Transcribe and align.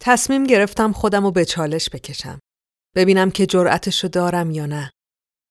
تصمیم 0.00 0.44
گرفتم 0.44 0.92
خودم 0.92 1.24
رو 1.24 1.30
به 1.30 1.44
چالش 1.44 1.90
بکشم. 1.90 2.38
ببینم 2.96 3.30
که 3.30 3.46
جرأتشو 3.46 4.08
دارم 4.08 4.50
یا 4.50 4.66
نه. 4.66 4.90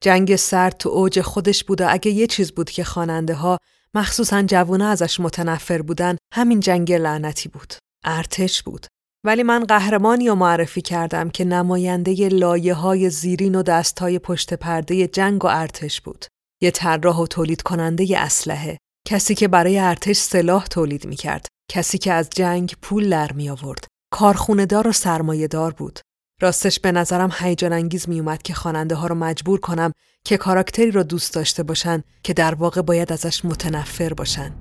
جنگ 0.03 0.35
سرد 0.35 0.77
تو 0.77 0.89
اوج 0.89 1.21
خودش 1.21 1.63
بود 1.63 1.81
و 1.81 1.85
اگه 1.89 2.11
یه 2.11 2.27
چیز 2.27 2.51
بود 2.51 2.69
که 2.69 2.83
خواننده 2.83 3.33
ها 3.33 3.57
مخصوصا 3.93 4.41
جوونه 4.41 4.85
ازش 4.85 5.19
متنفر 5.19 5.81
بودن 5.81 6.17
همین 6.33 6.59
جنگ 6.59 6.93
لعنتی 6.93 7.49
بود. 7.49 7.73
ارتش 8.05 8.63
بود. 8.63 8.87
ولی 9.25 9.43
من 9.43 9.63
قهرمانی 9.63 10.27
رو 10.27 10.35
معرفی 10.35 10.81
کردم 10.81 11.29
که 11.29 11.45
نماینده 11.45 12.29
لایه 12.29 12.73
های 12.73 13.09
زیرین 13.09 13.55
و 13.55 13.63
دست 13.63 13.99
های 13.99 14.19
پشت 14.19 14.53
پرده 14.53 15.07
جنگ 15.07 15.45
و 15.45 15.47
ارتش 15.47 16.01
بود. 16.01 16.25
یه 16.61 16.71
طراح 16.71 17.17
و 17.17 17.27
تولید 17.27 17.61
کننده 17.61 18.19
اسلحه. 18.19 18.77
کسی 19.07 19.35
که 19.35 19.47
برای 19.47 19.79
ارتش 19.79 20.17
سلاح 20.17 20.65
تولید 20.65 21.05
می 21.05 21.15
کرد. 21.15 21.47
کسی 21.71 21.97
که 21.97 22.13
از 22.13 22.29
جنگ 22.29 22.75
پول 22.81 23.09
در 23.09 23.31
می 23.31 23.49
آورد. 23.49 23.87
کارخونه 24.09 24.65
دار 24.65 24.87
و 24.87 24.91
سرمایه 24.91 25.47
دار 25.47 25.73
بود. 25.73 25.99
راستش 26.41 26.79
به 26.79 26.91
نظرم 26.91 27.29
هیجان 27.39 27.73
انگیز 27.73 28.09
می 28.09 28.19
اومد 28.19 28.41
که 28.41 28.53
خواننده 28.53 28.95
ها 28.95 29.07
رو 29.07 29.15
مجبور 29.15 29.59
کنم 29.59 29.91
که 30.25 30.37
کاراکتری 30.37 30.91
رو 30.91 31.03
دوست 31.03 31.33
داشته 31.33 31.63
باشن 31.63 32.03
که 32.23 32.33
در 32.33 32.55
واقع 32.55 32.81
باید 32.81 33.13
ازش 33.13 33.45
متنفر 33.45 34.13
باشن. 34.13 34.51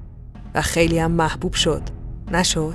و 0.55 0.63
خیلی 0.63 0.99
هم 0.99 1.11
محبوب 1.11 1.55
شد. 1.55 1.83
نشد؟ 2.33 2.75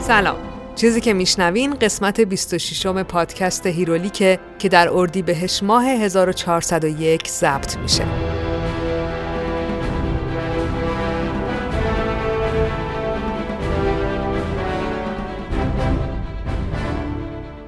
سلام 0.00 0.55
چیزی 0.76 1.00
که 1.00 1.12
میشنوین 1.12 1.74
قسمت 1.74 2.20
26 2.20 2.86
م 2.86 3.02
پادکست 3.02 3.66
هیرولیکه 3.66 4.38
که 4.58 4.68
در 4.68 4.88
اردی 4.92 5.22
بهش 5.22 5.62
ماه 5.62 5.84
1401 5.84 7.28
ضبط 7.28 7.76
میشه 7.76 8.06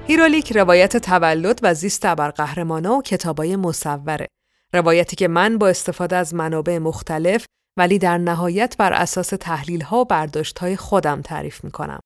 هیرولیک 0.07 0.51
روایت 0.57 0.97
تولد 0.97 1.59
و 1.63 1.73
زیست 1.73 2.05
ابرقهرمانا 2.05 2.95
و 2.95 3.01
کتابای 3.01 3.55
مصوره 3.55 4.27
روایتی 4.73 5.15
که 5.15 5.27
من 5.27 5.57
با 5.57 5.67
استفاده 5.67 6.15
از 6.15 6.33
منابع 6.33 6.77
مختلف 6.77 7.45
ولی 7.77 7.99
در 7.99 8.17
نهایت 8.17 8.75
بر 8.77 8.93
اساس 8.93 9.27
تحلیل 9.27 9.81
ها 9.81 9.97
و 10.01 10.05
برداشت 10.05 10.59
های 10.59 10.75
خودم 10.75 11.21
تعریف 11.21 11.63
می‌کنم. 11.63 11.99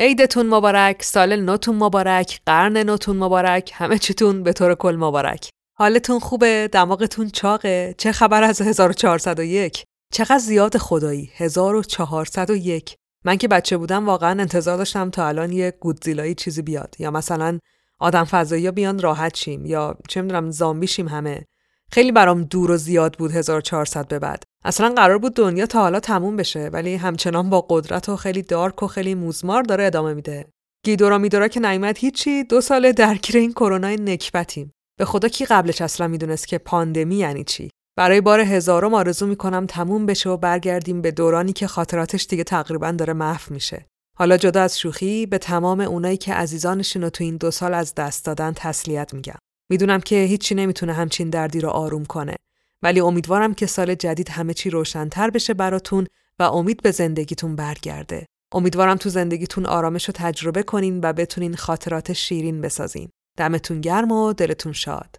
عیدتون 0.00 0.46
مبارک، 0.46 1.02
سال 1.02 1.36
نوتون 1.36 1.76
مبارک، 1.76 2.40
قرن 2.46 2.76
نوتون 2.76 3.16
مبارک، 3.16 3.70
همه 3.74 3.98
چیتون 3.98 4.42
به 4.42 4.52
طور 4.52 4.74
کل 4.74 4.96
مبارک. 4.96 5.50
حالتون 5.78 6.18
خوبه، 6.18 6.68
دماغتون 6.72 7.30
چاقه، 7.30 7.94
چه 7.98 8.12
خبر 8.12 8.42
از 8.42 8.62
1401؟ 8.62 9.84
چقدر 10.12 10.38
زیاد 10.38 10.76
خدایی، 10.76 11.30
1401. 11.36 12.96
من 13.24 13.36
که 13.36 13.48
بچه 13.48 13.76
بودم 13.76 14.06
واقعا 14.06 14.40
انتظار 14.40 14.76
داشتم 14.76 15.10
تا 15.10 15.28
الان 15.28 15.52
یه 15.52 15.70
گودزیلایی 15.80 16.34
چیزی 16.34 16.62
بیاد 16.62 16.94
یا 16.98 17.10
مثلا 17.10 17.58
آدم 17.98 18.24
فضایی 18.24 18.70
بیان 18.70 18.98
راحت 18.98 19.36
شیم 19.36 19.66
یا 19.66 19.96
چه 20.08 20.22
می‌دونم 20.22 20.50
زامبی 20.50 20.86
شیم 20.86 21.08
همه 21.08 21.46
خیلی 21.92 22.12
برام 22.12 22.44
دور 22.44 22.70
و 22.70 22.76
زیاد 22.76 23.16
بود 23.18 23.30
1400 23.30 24.08
به 24.08 24.18
بعد 24.18 24.42
اصلا 24.64 24.88
قرار 24.96 25.18
بود 25.18 25.34
دنیا 25.34 25.66
تا 25.66 25.80
حالا 25.80 26.00
تموم 26.00 26.36
بشه 26.36 26.68
ولی 26.72 26.94
همچنان 26.94 27.50
با 27.50 27.66
قدرت 27.68 28.08
و 28.08 28.16
خیلی 28.16 28.42
دارک 28.42 28.82
و 28.82 28.86
خیلی 28.86 29.14
موزمار 29.14 29.62
داره 29.62 29.84
ادامه 29.84 30.14
میده. 30.14 30.46
گیدورا 30.84 31.18
میدورا 31.18 31.48
که 31.48 31.60
نیومد 31.60 31.98
هیچی 31.98 32.44
دو 32.44 32.60
ساله 32.60 32.92
درگیر 32.92 33.36
این 33.36 33.52
کرونا 33.52 33.88
نکبتیم. 33.88 34.72
به 34.98 35.04
خدا 35.04 35.28
کی 35.28 35.44
قبلش 35.44 35.80
اصلا 35.82 36.08
می‌دونست 36.08 36.48
که 36.48 36.58
پاندمی 36.58 37.16
یعنی 37.16 37.44
چی؟ 37.44 37.70
برای 37.98 38.20
بار 38.20 38.40
هزارم 38.40 38.94
آرزو 38.94 39.26
می‌کنم 39.26 39.66
تموم 39.66 40.06
بشه 40.06 40.30
و 40.30 40.36
برگردیم 40.36 41.02
به 41.02 41.10
دورانی 41.10 41.52
که 41.52 41.66
خاطراتش 41.66 42.26
دیگه 42.26 42.44
تقریبا 42.44 42.90
داره 42.90 43.12
محو 43.12 43.54
میشه. 43.54 43.86
حالا 44.18 44.36
جدا 44.36 44.62
از 44.62 44.78
شوخی 44.78 45.26
به 45.26 45.38
تمام 45.38 45.80
اونایی 45.80 46.16
که 46.16 46.34
عزیزانشون 46.34 47.02
رو 47.02 47.10
تو 47.10 47.24
این 47.24 47.36
دو 47.36 47.50
سال 47.50 47.74
از 47.74 47.94
دست 47.94 48.24
دادن 48.24 48.52
تسلیت 48.56 49.14
میگم. 49.14 49.38
می‌دونم 49.70 50.00
که 50.00 50.16
هیچی 50.16 50.54
نمی‌تونه 50.54 50.92
همچین 50.92 51.30
دردی 51.30 51.60
رو 51.60 51.68
آروم 51.68 52.04
کنه. 52.04 52.36
ولی 52.82 53.00
امیدوارم 53.00 53.54
که 53.54 53.66
سال 53.66 53.94
جدید 53.94 54.28
همه 54.28 54.54
چی 54.54 54.70
روشنتر 54.70 55.30
بشه 55.30 55.54
براتون 55.54 56.06
و 56.38 56.42
امید 56.42 56.82
به 56.82 56.90
زندگیتون 56.90 57.56
برگرده. 57.56 58.26
امیدوارم 58.52 58.96
تو 58.96 59.08
زندگیتون 59.08 59.66
آرامش 59.66 60.04
رو 60.04 60.14
تجربه 60.16 60.62
کنین 60.62 61.00
و 61.02 61.12
بتونین 61.12 61.56
خاطرات 61.56 62.12
شیرین 62.12 62.60
بسازین. 62.60 63.08
دمتون 63.38 63.80
گرم 63.80 64.12
و 64.12 64.32
دلتون 64.32 64.72
شاد. 64.72 65.16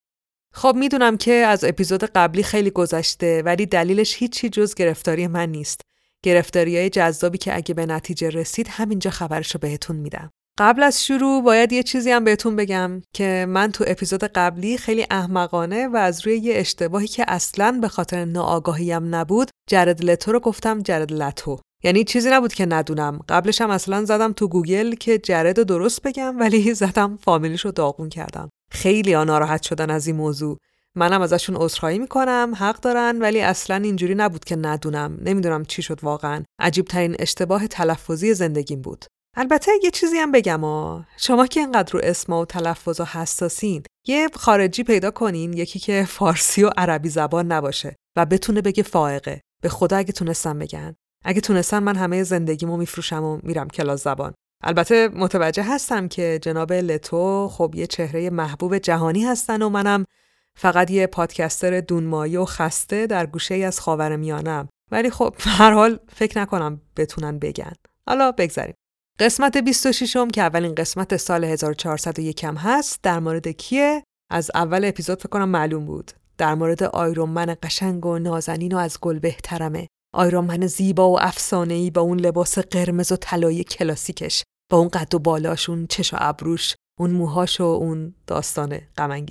خب 0.54 0.76
می‌دونم 0.78 1.18
که 1.18 1.32
از 1.32 1.64
اپیزود 1.64 2.04
قبلی 2.04 2.44
خیلی 2.44 2.70
گذشته 2.70 3.42
ولی 3.42 3.66
دلیلش 3.66 4.16
هیچی 4.16 4.50
جز 4.50 4.74
گرفتاری 4.74 5.28
من 5.28 5.50
نیست. 5.50 5.82
گرفتاری 6.24 6.78
های 6.78 6.90
جذابی 6.90 7.38
که 7.38 7.56
اگه 7.56 7.74
به 7.74 7.86
نتیجه 7.86 8.30
رسید 8.30 8.68
همینجا 8.70 9.12
خبرش 9.12 9.52
رو 9.52 9.60
بهتون 9.60 9.96
میدم. 9.96 10.32
قبل 10.60 10.84
از 10.84 11.06
شروع 11.06 11.44
باید 11.44 11.74
یه 11.74 11.84
چیزی 11.84 12.12
هم 12.12 12.24
بهتون 12.24 12.56
بگم 12.56 13.02
که 13.14 13.46
من 13.50 13.72
تو 13.72 13.84
اپیزود 13.88 14.24
قبلی 14.24 14.78
خیلی 14.78 15.06
احمقانه 15.12 15.88
و 15.88 15.96
از 15.96 16.28
روی 16.28 16.38
یه 16.38 16.54
اشتباهی 16.58 17.08
که 17.08 17.26
اصلا 17.28 17.78
به 17.82 17.88
خاطر 17.88 18.26
ناآگاهیم 18.26 19.16
نبود 19.16 19.50
جرد 19.70 20.04
لتو 20.04 20.32
رو 20.32 20.40
گفتم 20.40 20.82
جرد 20.82 21.14
لتو. 21.14 21.60
یعنی 21.84 22.04
چیزی 22.04 22.30
نبود 22.30 22.54
که 22.54 22.66
ندونم. 22.66 23.20
قبلش 23.30 23.62
هم 23.62 23.70
اصلا 23.70 24.06
زدم 24.06 24.34
تو 24.34 24.48
گوگل 24.48 24.96
که 24.96 25.18
جرد 25.18 25.58
رو 25.58 25.64
درست 25.64 26.02
بگم 26.02 26.40
ولی 26.40 26.74
زدم 26.84 27.18
فامیلیش 27.18 27.66
رو 27.66 27.72
داغون 27.72 28.10
کردم. 28.10 28.50
خیلی 28.72 29.12
ناراحت 29.12 29.64
شدن 29.64 29.90
از 29.90 30.08
این 30.08 30.16
موضوع. 30.16 30.58
منم 30.96 31.22
ازشون 31.22 31.56
عذرخواهی 31.56 32.00
می‌کنم 32.00 32.54
حق 32.58 32.80
دارن 32.80 33.18
ولی 33.22 33.42
اصلا 33.42 33.76
اینجوری 33.76 34.16
نبود 34.16 34.46
که 34.46 34.56
ندونم. 34.56 35.18
نمی‌دونم 35.22 35.66
چی 35.66 35.82
شد 35.82 36.04
واقعا. 36.04 36.44
عجیب 36.60 36.86
ترین 36.86 37.16
اشتباه 37.20 37.68
تلفظی 37.68 38.34
زندگیم 38.34 38.82
بود. 38.82 39.06
البته 39.36 39.72
یه 39.84 39.92
چیزی 39.92 40.18
هم 40.18 40.32
بگم 40.32 40.62
ها 40.62 41.06
شما 41.18 41.48
که 41.48 41.60
اینقدر 41.60 41.94
رو 41.94 42.00
اسم 42.04 42.34
و 42.34 42.46
تلفظ 42.46 43.00
و 43.00 43.06
حساسین 43.06 43.84
یه 44.08 44.30
خارجی 44.34 44.84
پیدا 44.84 45.12
کنین 45.12 45.54
یکی 45.54 45.80
که 45.80 46.06
فارسی 46.18 46.64
و 46.64 46.70
عربی 46.78 47.10
زبان 47.10 47.52
نباشه 47.52 47.96
و 48.16 48.26
بتونه 48.26 48.62
بگه 48.62 48.84
فائقه. 48.84 49.42
به 49.62 49.70
خدا 49.70 49.98
اگه 49.98 50.14
تونستم 50.14 50.60
بگن. 50.60 50.96
اگه 51.26 51.42
تونستم 51.42 51.84
من 51.84 51.96
همه 51.96 52.24
زندگیمو 52.24 52.78
میفروشم 52.78 53.24
و 53.24 53.40
میرم 53.44 53.68
کلاس 53.68 54.04
زبان. 54.04 54.34
البته 54.64 55.08
متوجه 55.08 55.64
هستم 55.64 56.08
که 56.08 56.40
جناب 56.42 56.74
لتو 56.74 57.48
خب 57.48 57.74
یه 57.76 57.88
چهره 57.88 58.30
محبوب 58.30 58.78
جهانی 58.78 59.26
هستن 59.26 59.62
و 59.62 59.70
منم 59.70 60.06
فقط 60.56 60.92
یه 60.92 61.08
پادکستر 61.08 61.80
دونمایی 61.80 62.38
و 62.38 62.46
خسته 62.46 63.08
در 63.08 63.26
گوشه 63.26 63.56
ای 63.56 63.64
از 63.64 63.80
خاورمیانم. 63.80 64.70
ولی 64.92 65.10
خب 65.10 65.36
هر 65.40 65.72
حال 65.72 66.00
فکر 66.14 66.40
نکنم 66.42 66.82
بتونن 66.98 67.40
بگن. 67.40 67.74
حالا 68.08 68.32
بگذاریم. 68.32 68.76
قسمت 69.22 69.58
26 69.58 70.16
م 70.16 70.28
که 70.28 70.42
اولین 70.42 70.76
قسمت 70.76 71.18
سال 71.18 71.44
1401 71.44 72.44
هم 72.44 72.56
هست 72.56 73.00
در 73.04 73.20
مورد 73.20 73.48
کیه؟ 73.48 74.04
از 74.32 74.52
اول 74.56 74.86
اپیزود 74.86 75.20
فکر 75.20 75.30
کنم 75.30 75.50
معلوم 75.50 75.86
بود. 75.86 76.12
در 76.38 76.56
مورد 76.56 76.84
آیرومن 76.84 77.56
قشنگ 77.64 78.06
و 78.06 78.20
نازنین 78.20 78.74
و 78.74 78.78
از 78.78 78.98
گل 79.02 79.20
بهترمه. 79.20 79.88
آیرومن 80.14 80.68
زیبا 80.68 81.10
و 81.10 81.22
افسانه‌ای 81.22 81.92
با 81.92 82.02
اون 82.02 82.20
لباس 82.20 82.60
قرمز 82.60 83.12
و 83.12 83.16
طلایی 83.16 83.64
کلاسیکش 83.64 84.44
با 84.72 84.78
اون 84.78 84.88
قد 84.88 85.16
و 85.16 85.20
بالاش 85.20 85.70
اون 85.70 85.88
چش 85.88 86.14
و 86.14 86.18
ابروش 86.20 86.76
اون 87.00 87.12
موهاش 87.12 87.62
و 87.62 87.64
اون 87.64 88.16
داستان 88.28 88.82
غم 88.98 89.26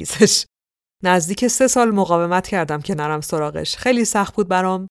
نزدیک 1.03 1.47
سه 1.47 1.69
سال 1.69 1.91
مقاومت 1.91 2.49
کردم 2.49 2.81
که 2.81 2.95
نرم 2.95 3.21
سراغش 3.21 3.77
خیلی 3.77 4.05
سخت 4.05 4.35
بود 4.35 4.49
برام 4.49 4.89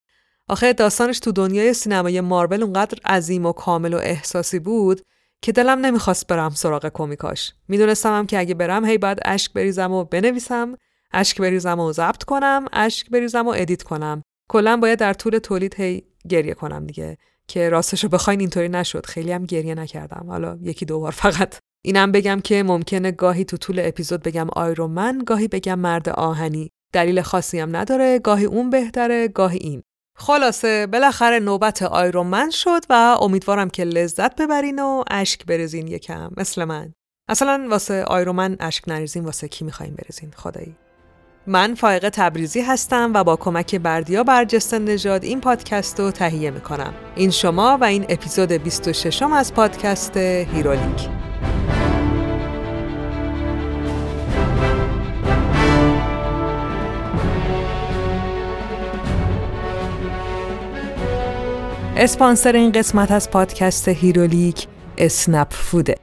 آخه 0.50 0.74
داستانش 0.74 1.20
تو 1.20 1.32
دنیای 1.32 1.74
سینمای 1.74 2.22
مارول 2.22 2.64
اونقدر 2.64 2.98
عظیم 3.06 3.46
و 3.46 3.52
کامل 3.52 3.94
و 3.94 3.98
احساسی 3.98 4.60
بود 4.60 5.02
که 5.42 5.52
دلم 5.52 5.86
نمی‌خواست 5.86 6.28
برم 6.28 6.50
سراغ 6.50 6.92
کمیکاش 6.94 7.54
می‌دونستم 7.68 8.18
هم 8.18 8.26
که 8.26 8.40
اگه 8.40 8.54
برم 8.54 8.86
هی 8.86 8.98
باید 8.98 9.18
اشک 9.26 9.54
بریزم 9.54 9.92
و 9.92 10.04
بنویسم 10.04 10.78
اشک 11.14 11.42
بریزم 11.42 11.80
و 11.80 11.92
ضبط 11.92 12.24
کنم 12.24 12.66
اشک 12.74 13.10
بریزم 13.10 13.48
و 13.48 13.54
edit 13.58 13.84
کنم. 13.84 14.24
کلا 14.50 14.78
باید 14.78 15.00
در 15.00 15.14
طول 15.14 15.38
تولید 15.38 15.76
هی 15.76 16.04
گریه 16.30 16.54
کنم 16.54 16.86
دیگه 16.86 17.18
که 17.48 17.70
راستشو 17.70 18.08
بخواین 18.10 18.40
اینطوری 18.40 18.70
نشد. 18.70 19.06
خیلی 19.06 19.32
هم 19.32 19.46
گریه 19.46 19.76
نکردم. 19.76 20.26
حالا 20.30 20.58
یکی 20.62 20.86
دو 20.86 21.00
بار 21.00 21.12
فقط. 21.12 21.56
اینم 21.86 22.12
بگم 22.12 22.40
که 22.44 22.64
ممکنه 22.64 23.12
گاهی 23.12 23.46
تو 23.46 23.58
طول 23.58 23.82
اپیزود 23.84 24.24
بگم 24.24 24.48
Iron 24.50 24.91
Man 24.91 25.22
گاهی 25.26 25.48
بگم 25.48 25.80
مرد 25.80 26.10
آهنی. 26.10 26.70
دلیل 26.94 27.22
خاصی 27.22 27.60
هم 27.60 27.76
نداره. 27.76 28.20
گاهی 28.20 28.46
اون 28.46 28.70
بهتره 28.70 29.28
گاهی 29.28 29.58
این. 29.58 29.84
خلاصه 30.22 30.88
بالاخره 30.88 31.40
نوبت 31.40 31.82
Iron 31.82 32.21
Man 32.21 32.50
شد 32.50 32.82
و 32.90 33.18
امیدوارم 33.22 33.70
که 33.70 33.84
لذت 33.84 34.36
ببرین 34.42 34.80
و 34.80 35.04
اشک 35.12 35.46
بریزین 35.46 35.88
یکم. 35.88 36.32
مثل 36.38 36.66
من. 36.66 36.94
اصلا 37.30 37.68
واسه 37.70 38.04
Iron 38.04 38.33
Man 38.33 38.56
اشک 38.60 38.84
نریزین 38.88 39.26
واسه 39.26 39.48
کی 39.48 39.66
می‌خواین 39.66 39.96
بریزین 39.96 40.32
خدایی. 40.36 40.76
من 41.48 41.76
فائقه 41.76 42.10
تبریزی 42.10 42.62
هستم 42.62 43.12
و 43.14 43.24
با 43.24 43.36
کمک 43.36 43.76
بردیا 43.76 44.24
برجست 44.24 44.74
نژاد 44.74 45.24
این 45.24 45.42
پادکست 45.42 46.00
رو 46.00 46.12
تهیه 46.12 46.52
می‌کنم. 46.52 46.94
این 47.16 47.30
شما 47.30 47.78
و 47.82 47.84
این 47.84 48.06
اپیزود 48.10 48.52
26 48.52 49.22
از 49.22 49.54
پادکست 49.54 50.18
هیرولیک 50.18 51.29
اسپانسر 62.02 62.52
این 62.52 62.72
قسمت 62.72 63.12
از 63.12 63.30
پادکست 63.30 63.88
هیرولیک 63.88 64.68
اسنپ 64.98 65.48
فوده. 65.52 65.96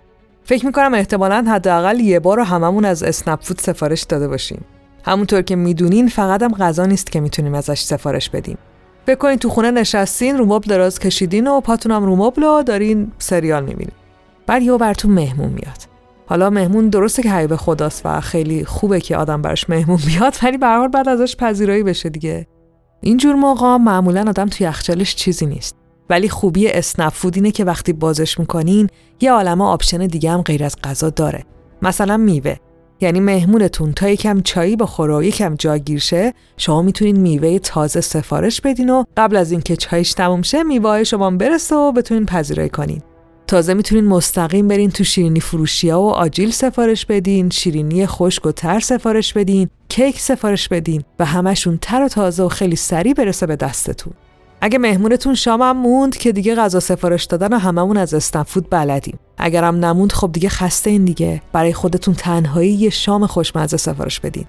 فکر 0.44 0.66
می‌کنم 0.66 0.94
احتمالا 0.94 1.44
حداقل 1.48 2.00
یه 2.00 2.20
بار 2.20 2.36
رو 2.36 2.44
هممون 2.44 2.84
از 2.84 3.02
اسنپ 3.02 3.42
فود 3.42 3.58
سفارش 3.58 4.02
داده 4.02 4.28
باشیم. 4.28 4.64
همونطور 5.04 5.42
که 5.42 5.56
می‌دونین 5.56 6.08
فقط 6.08 6.42
هم 6.42 6.52
غذا 6.52 6.86
نیست 6.86 7.12
که 7.12 7.20
می‌تونیم 7.20 7.54
ازش 7.54 7.80
سفارش 7.80 8.30
بدیم. 8.30 8.58
فکر 9.06 9.20
کنین 9.20 9.38
تو 9.38 9.48
خونه 9.48 9.70
نشستین 9.70 10.38
و 10.38 10.58
دراز 10.58 10.98
کشیدین 10.98 11.46
و 11.46 11.60
پاتونم 11.60 12.04
رو 12.04 12.16
مبل 12.16 12.62
دارین 12.62 13.12
سریال 13.18 13.64
می‌بینین. 13.64 13.94
بعد 14.46 14.62
یهو 14.62 14.78
براتون 14.78 15.10
مهمون 15.10 15.48
میاد. 15.48 15.78
حالا 16.26 16.50
مهمون 16.50 16.88
درسته 16.88 17.22
که 17.22 17.30
حبیب 17.30 17.56
خداست 17.56 18.02
و 18.04 18.20
خیلی 18.20 18.64
خوبه 18.64 19.00
که 19.00 19.16
آدم 19.16 19.42
براش 19.42 19.70
مهمون 19.70 19.98
بیاد 20.06 20.36
ولی 20.42 20.58
باید 20.58 21.08
ازش 21.08 21.36
پذیرایی 21.36 21.82
بشه 21.82 22.08
دیگه 22.08 22.46
اینجور 23.00 23.34
موقع 23.34 23.76
معمولا 23.76 24.24
آدم 24.28 24.46
توی 24.46 24.66
یخچالش 24.66 25.14
چیزی 25.14 25.46
نیست 25.46 25.85
ولی 26.10 26.28
خوبی 26.28 26.68
اسنپ 26.68 27.12
فود 27.12 27.36
اینه 27.36 27.50
که 27.50 27.64
وقتی 27.64 27.92
بازش 27.92 28.38
می‌کنین 28.38 28.88
یه 29.20 29.32
عالمه 29.32 29.64
option 29.64 30.06
دیگه 30.06 30.30
هم 30.30 30.42
غیر 30.42 30.64
از 30.64 30.76
غذا 30.84 31.10
داره. 31.10 31.44
مثلا 31.82 32.16
میوه. 32.16 32.56
یعنی 33.00 33.20
مهمونتون 33.20 33.92
تا 33.92 34.08
یکم 34.08 34.40
چایی 34.40 34.76
بخوره 34.76 35.16
و 35.16 35.22
یکم 35.22 35.54
جاگیر 35.54 35.98
شه 35.98 36.34
شما 36.56 36.82
می‌تونین 36.82 37.20
میوه 37.20 37.58
تازه 37.58 38.00
سفارش 38.00 38.60
بدین 38.60 38.90
و 38.90 39.04
قبل 39.16 39.36
از 39.36 39.50
اینکه 39.50 39.76
چایش 39.76 40.14
تموم 40.14 40.42
شه 40.42 40.62
میوه 40.62 41.04
شما 41.04 41.30
برسه 41.30 41.76
و 41.76 41.92
بتونین 41.92 42.26
پذیرایی 42.26 42.68
کنین. 42.68 43.02
تازه 43.46 43.74
می‌تونین 43.74 44.04
مستقیم 44.04 44.68
برین 44.68 44.90
تو 44.90 45.04
شیرینی 45.04 45.40
فروشی 45.40 45.88
ها 45.88 46.02
و 46.02 46.10
آجیل 46.10 46.50
سفارش 46.50 47.06
بدین، 47.06 47.50
شیرینی 47.50 48.06
خشک 48.06 48.46
و 48.46 48.52
تر 48.52 48.80
سفارش 48.80 49.32
بدین، 49.32 49.68
کیک 49.88 50.20
سفارش 50.20 50.68
بدین 50.68 51.04
و 51.18 51.24
همشون 51.24 51.78
تر 51.82 52.02
و 52.02 52.08
تازه 52.08 52.42
و 52.42 52.48
خیلی 52.48 52.76
سریع 52.76 53.12
برسه 53.12 53.46
به 53.46 53.56
دستتون. 53.56 54.12
اگه 54.66 54.78
مهمونتون 54.78 55.34
شامم 55.34 55.76
موند 55.76 56.16
که 56.16 56.32
دیگه 56.32 56.54
غذا 56.54 56.80
سفارش 56.80 57.24
دادن 57.24 57.52
و 57.52 57.58
هممون 57.58 57.96
از 57.96 58.14
استنفود 58.14 58.70
بلدیم. 58.70 59.18
اگرم 59.38 59.84
نموند 59.84 60.12
خب 60.12 60.30
دیگه 60.32 60.48
خسته 60.48 60.90
این 60.90 61.04
دیگه. 61.04 61.42
برای 61.52 61.72
خودتون 61.72 62.14
تنهایی 62.14 62.72
یه 62.72 62.90
شام 62.90 63.26
خوشمزه 63.26 63.76
سفارش 63.76 64.20
بدین. 64.20 64.44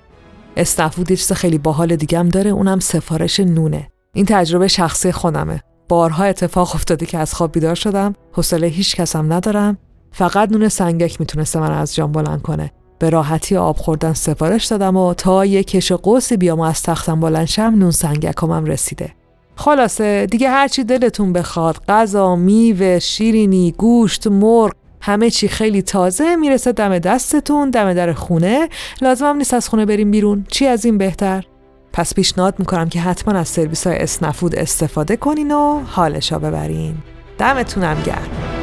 استنفود 0.57 1.11
یه 1.11 1.17
چیز 1.17 1.31
خیلی 1.31 1.57
باحال 1.57 1.95
دیگه 1.95 2.19
هم 2.19 2.29
داره 2.29 2.49
اونم 2.49 2.79
سفارش 2.79 3.39
نونه. 3.39 3.89
این 4.13 4.25
تجربه 4.25 4.67
شخصی 4.67 5.11
خودمه. 5.11 5.61
بارها 5.89 6.23
اتفاق 6.23 6.75
افتاده 6.75 7.05
که 7.05 7.17
از 7.17 7.33
خواب 7.33 7.51
بیدار 7.51 7.75
شدم 7.75 8.13
حوصله 8.31 8.67
هیچ 8.67 8.95
کسم 8.95 9.33
ندارم 9.33 9.77
فقط 10.11 10.51
نون 10.51 10.69
سنگک 10.69 11.19
می‌تونسته 11.19 11.59
من 11.59 11.71
از 11.71 11.95
جام 11.95 12.11
بلند 12.11 12.41
کنه 12.41 12.71
به 12.99 13.09
راحتی 13.09 13.57
آب 13.57 13.77
خوردن 13.77 14.13
سفارش 14.13 14.65
دادم 14.65 14.97
و 14.97 15.13
تا 15.13 15.45
یه 15.45 15.63
کش 15.63 15.91
قوسی 15.91 16.37
بیام 16.37 16.59
و 16.59 16.63
از 16.63 16.83
تختم 16.83 17.19
بلند 17.19 17.45
شم 17.45 17.73
نون 17.77 17.91
سنگکمم 17.91 18.65
رسیده 18.65 19.13
خلاصه 19.57 20.25
دیگه 20.25 20.49
هرچی 20.49 20.83
دلتون 20.83 21.33
بخواد 21.33 21.77
غذا 21.89 22.35
میوه 22.35 22.99
شیرینی 22.99 23.71
گوشت 23.77 24.27
مرغ 24.27 24.73
همه 25.01 25.29
چی 25.29 25.47
خیلی 25.47 25.81
تازه 25.81 26.35
می‌رسه 26.35 26.71
دم 26.71 26.99
دستتون 26.99 27.69
دم 27.69 27.93
در 27.93 28.13
خونه. 28.13 28.69
لازمم 29.01 29.37
نیست 29.37 29.53
از 29.53 29.69
خونه 29.69 29.85
بریم 29.85 30.11
بیرون. 30.11 30.45
چی 30.49 30.67
از 30.67 30.85
این 30.85 30.97
بهتر؟ 30.97 31.45
پس 31.93 32.13
پیشنهاد 32.13 32.55
می‌کنم 32.59 32.89
که 32.89 33.01
حتما 33.01 33.39
از 33.39 33.47
سرویس 33.47 33.87
های 33.87 33.97
اسنفود 33.97 34.55
استفاده 34.55 35.15
کنین 35.17 35.51
و 35.51 35.81
حالشا 35.85 36.39
ببرین. 36.39 36.95
دمتونم 37.37 37.97
گرم. 38.05 38.56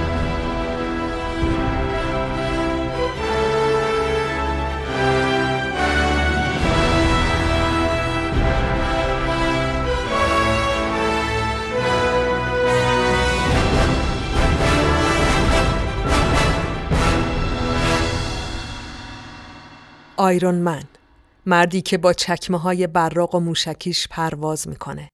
آیرون 20.17 20.55
من 20.55 20.83
مردی 21.47 21.83
که 21.83 21.99
با 21.99 22.13
چکمه 22.13 22.59
های 22.59 22.87
براق 22.87 23.35
و 23.35 23.41
موشکیش 23.41 24.09
پرواز 24.09 24.69
می‌کنه. 24.69 25.09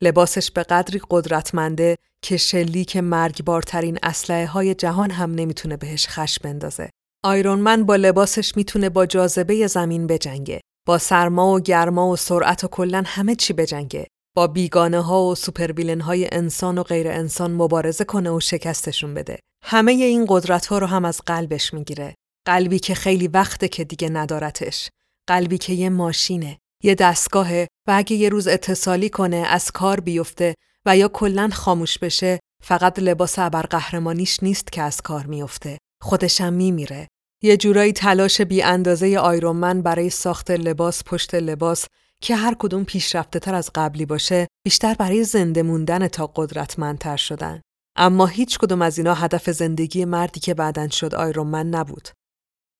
لباسش 0.00 0.50
به 0.50 0.62
قدری 0.62 1.00
قدرتمنده 1.10 1.96
که 2.22 2.36
شلیک 2.36 2.96
مرگبارترین 2.96 3.98
اسلحه 4.02 4.46
های 4.46 4.74
جهان 4.74 5.10
هم 5.10 5.34
نمی‌تونه 5.34 5.76
بهش 5.76 6.08
خش 6.08 6.38
بندازه. 6.38 6.90
آیرون 7.24 7.58
من 7.58 7.84
با 7.84 7.96
لباسش 7.96 8.56
می‌تونه 8.56 8.88
با 8.88 9.06
جاذبه 9.06 9.66
زمین 9.66 10.06
بجنگه. 10.06 10.60
با 10.86 10.98
سرما 10.98 11.54
و 11.54 11.60
گرما 11.60 12.08
و 12.08 12.16
سرعت 12.16 12.64
و 12.64 12.68
کلن 12.68 13.04
همه 13.04 13.34
چی 13.34 13.52
بجنگه. 13.52 14.06
با 14.36 14.46
بیگانه 14.46 15.00
ها 15.00 15.24
و 15.24 15.34
سوپربیلن 15.34 16.00
های 16.00 16.28
انسان 16.32 16.78
و 16.78 16.82
غیر 16.82 17.08
انسان 17.08 17.50
مبارزه 17.50 18.04
کنه 18.04 18.30
و 18.30 18.40
شکستشون 18.40 19.14
بده. 19.14 19.38
همه 19.62 19.92
این 19.92 20.26
قدرت 20.28 20.66
ها 20.66 20.78
رو 20.78 20.86
هم 20.86 21.04
از 21.04 21.20
قلبش 21.26 21.74
می‌گیره. 21.74 22.14
قلبی 22.48 22.78
که 22.78 22.94
خیلی 22.94 23.28
وقته 23.28 23.68
که 23.68 23.84
دیگه 23.84 24.08
ندارتش. 24.08 24.88
قلبی 25.26 25.58
که 25.58 25.72
یه 25.72 25.88
ماشینه 25.88 26.58
یه 26.84 26.94
دستگاهه 26.94 27.68
و 27.88 27.92
اگه 27.96 28.16
یه 28.16 28.28
روز 28.28 28.48
اتصالی 28.48 29.08
کنه 29.08 29.36
از 29.36 29.70
کار 29.70 30.00
بیفته 30.00 30.54
و 30.86 30.96
یا 30.96 31.08
کلا 31.08 31.48
خاموش 31.52 31.98
بشه 31.98 32.40
فقط 32.64 32.98
لباس 32.98 33.38
ابرقهرمانیش 33.38 34.42
نیست 34.42 34.72
که 34.72 34.82
از 34.82 35.00
کار 35.00 35.26
میفته. 35.26 35.78
خودشم 36.02 36.52
میمیره. 36.52 37.08
یه 37.42 37.56
جورایی 37.56 37.92
تلاش 37.92 38.40
بی 38.40 38.62
اندازه 38.62 39.18
آیرومن 39.18 39.82
برای 39.82 40.10
ساخت 40.10 40.50
لباس 40.50 41.04
پشت 41.04 41.34
لباس 41.34 41.86
که 42.22 42.36
هر 42.36 42.56
کدوم 42.58 42.84
پیشرفته 42.84 43.38
تر 43.38 43.54
از 43.54 43.70
قبلی 43.74 44.06
باشه 44.06 44.46
بیشتر 44.64 44.94
برای 44.94 45.24
زنده 45.24 45.62
موندن 45.62 46.08
تا 46.08 46.26
قدرتمندتر 46.26 47.16
شدن. 47.16 47.60
اما 47.96 48.26
هیچ 48.26 48.58
کدوم 48.58 48.82
از 48.82 48.98
اینا 48.98 49.14
هدف 49.14 49.50
زندگی 49.50 50.04
مردی 50.04 50.40
که 50.40 50.54
بعدن 50.54 50.88
شد 50.88 51.14
آیرومن 51.14 51.66
نبود. 51.66 52.08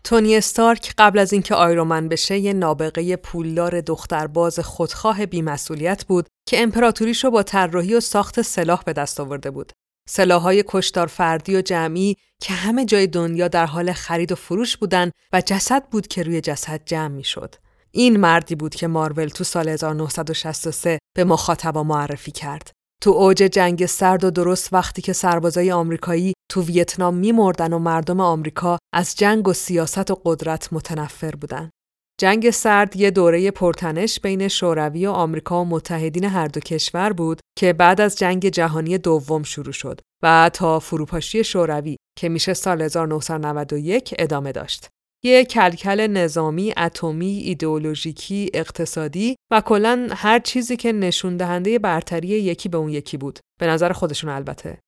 تونی 0.05 0.37
استارک 0.37 0.95
قبل 0.99 1.19
از 1.19 1.33
اینکه 1.33 1.55
آیرومن 1.55 2.09
بشه 2.09 2.39
یه 2.39 2.53
نابغه 2.53 3.17
پولدار 3.17 3.81
دخترباز 3.81 4.59
خودخواه 4.61 5.27
بیمسئولیت 5.27 6.05
بود 6.05 6.27
که 6.49 6.63
امپراتوریش 6.63 7.25
رو 7.25 7.31
با 7.31 7.43
طراحی 7.43 7.95
و 7.95 8.01
ساخت 8.01 8.43
سلاح 8.43 8.83
به 8.83 8.93
دست 8.93 9.21
آورده 9.21 9.51
بود. 9.51 9.73
سلاحهای 10.09 10.65
کشتار 10.69 11.07
فردی 11.07 11.57
و 11.57 11.61
جمعی 11.61 12.17
که 12.43 12.55
همه 12.55 12.85
جای 12.85 13.07
دنیا 13.07 13.49
در 13.49 13.67
حال 13.67 13.93
خرید 13.93 14.33
و 14.33 14.35
فروش 14.35 14.77
بودن 14.77 15.11
و 15.33 15.43
جسد 15.47 15.89
بود 15.91 16.07
که 16.07 16.23
روی 16.23 16.41
جسد 16.41 16.81
جمع 16.87 17.15
می 17.15 17.25
شد. 17.25 17.55
این 17.91 18.17
مردی 18.21 18.55
بود 18.55 18.75
که 18.75 18.87
مارول 18.87 19.29
تو 19.29 19.45
سال 19.45 19.69
1963 19.69 20.99
به 21.17 21.25
مخاطبا 21.25 21.83
معرفی 21.83 22.31
کرد. 22.31 22.71
تو 23.03 23.11
اوج 23.11 23.37
جنگ 23.37 23.87
سرد 23.87 24.25
و 24.25 24.31
درست 24.31 24.73
وقتی 24.73 25.03
که 25.03 25.13
سربازای 25.13 25.73
آمریکایی 25.73 26.33
تو 26.51 26.63
ویتنام 26.63 27.15
میمردن 27.15 27.73
و 27.73 27.79
مردم 27.79 28.21
آمریکا 28.21 28.79
از 28.95 29.15
جنگ 29.17 29.49
و 29.49 29.53
سیاست 29.53 30.11
و 30.11 30.21
قدرت 30.25 30.73
متنفر 30.73 31.31
بودن. 31.31 31.71
جنگ 32.21 32.51
سرد 32.51 32.97
یه 32.97 33.11
دوره 33.11 33.51
پرتنش 33.51 34.21
بین 34.21 34.49
شوروی 34.49 35.07
و 35.07 35.11
آمریکا 35.11 35.63
و 35.63 35.65
متحدین 35.65 36.25
هر 36.25 36.47
دو 36.47 36.61
کشور 36.61 37.13
بود 37.13 37.41
که 37.59 37.73
بعد 37.73 38.01
از 38.01 38.19
جنگ 38.19 38.49
جهانی 38.49 38.99
دوم 38.99 39.43
شروع 39.43 39.73
شد 39.73 40.01
و 40.23 40.51
تا 40.55 40.79
فروپاشی 40.79 41.45
شوروی 41.45 41.97
که 42.19 42.29
میشه 42.29 42.55
سال 42.55 42.83
1991 42.83 44.15
ادامه 44.19 44.53
داشت. 44.53 44.89
یه 45.25 45.45
کلکل 45.45 46.07
نظامی، 46.07 46.75
اتمی، 46.77 47.39
ایدئولوژیکی، 47.39 48.51
اقتصادی 48.55 49.37
و 49.53 49.61
کلا 49.61 50.09
هر 50.11 50.39
چیزی 50.39 50.77
که 50.77 50.93
نشون 50.93 51.37
دهنده 51.37 51.79
برتری 51.79 52.29
یکی 52.29 52.69
به 52.69 52.79
اون 52.79 52.91
یکی 52.91 53.17
بود. 53.17 53.39
به 53.61 53.67
نظر 53.67 53.93
خودشون 53.93 54.31
البته. 54.31 54.79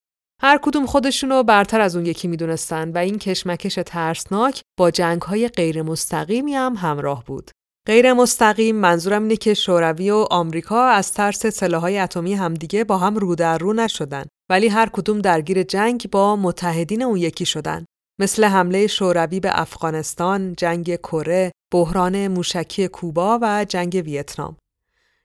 هر 0.42 0.58
کدوم 0.62 0.86
خودشونو 0.86 1.42
برتر 1.42 1.80
از 1.80 1.96
اون 1.96 2.06
یکی 2.06 2.28
می‌دونستن 2.28 2.90
و 2.92 2.98
این 2.98 3.18
کشمکش 3.18 3.78
ترسناک 3.86 4.62
با 4.78 4.90
جنگ 4.90 5.22
های 5.22 5.48
غیر 5.48 5.82
مستقیمی 5.82 6.54
هم 6.54 6.74
همراه 6.76 7.24
بود. 7.24 7.50
غیر 7.86 8.12
مستقیم 8.12 8.76
منظورم 8.76 9.22
اینه 9.22 9.36
که 9.36 9.54
شوروی 9.54 10.10
و 10.10 10.26
آمریکا 10.30 10.86
از 10.86 11.12
ترس 11.12 11.46
سلاحهای 11.46 11.98
اتمی 11.98 12.34
همدیگه 12.34 12.84
با 12.84 12.98
هم 12.98 13.16
رو 13.16 13.34
در 13.34 13.58
رو 13.58 13.72
نشدن 13.72 14.24
ولی 14.50 14.68
هر 14.68 14.88
کدوم 14.88 15.18
درگیر 15.18 15.62
جنگ 15.62 16.08
با 16.12 16.36
متحدین 16.36 17.02
اون 17.02 17.16
یکی 17.16 17.46
شدن 17.46 17.84
مثل 18.20 18.44
حمله 18.44 18.86
شوروی 18.86 19.40
به 19.40 19.60
افغانستان، 19.60 20.54
جنگ 20.54 20.96
کره، 20.96 21.52
بحران 21.72 22.28
موشکی 22.28 22.88
کوبا 22.88 23.38
و 23.42 23.66
جنگ 23.68 24.02
ویتنام. 24.04 24.56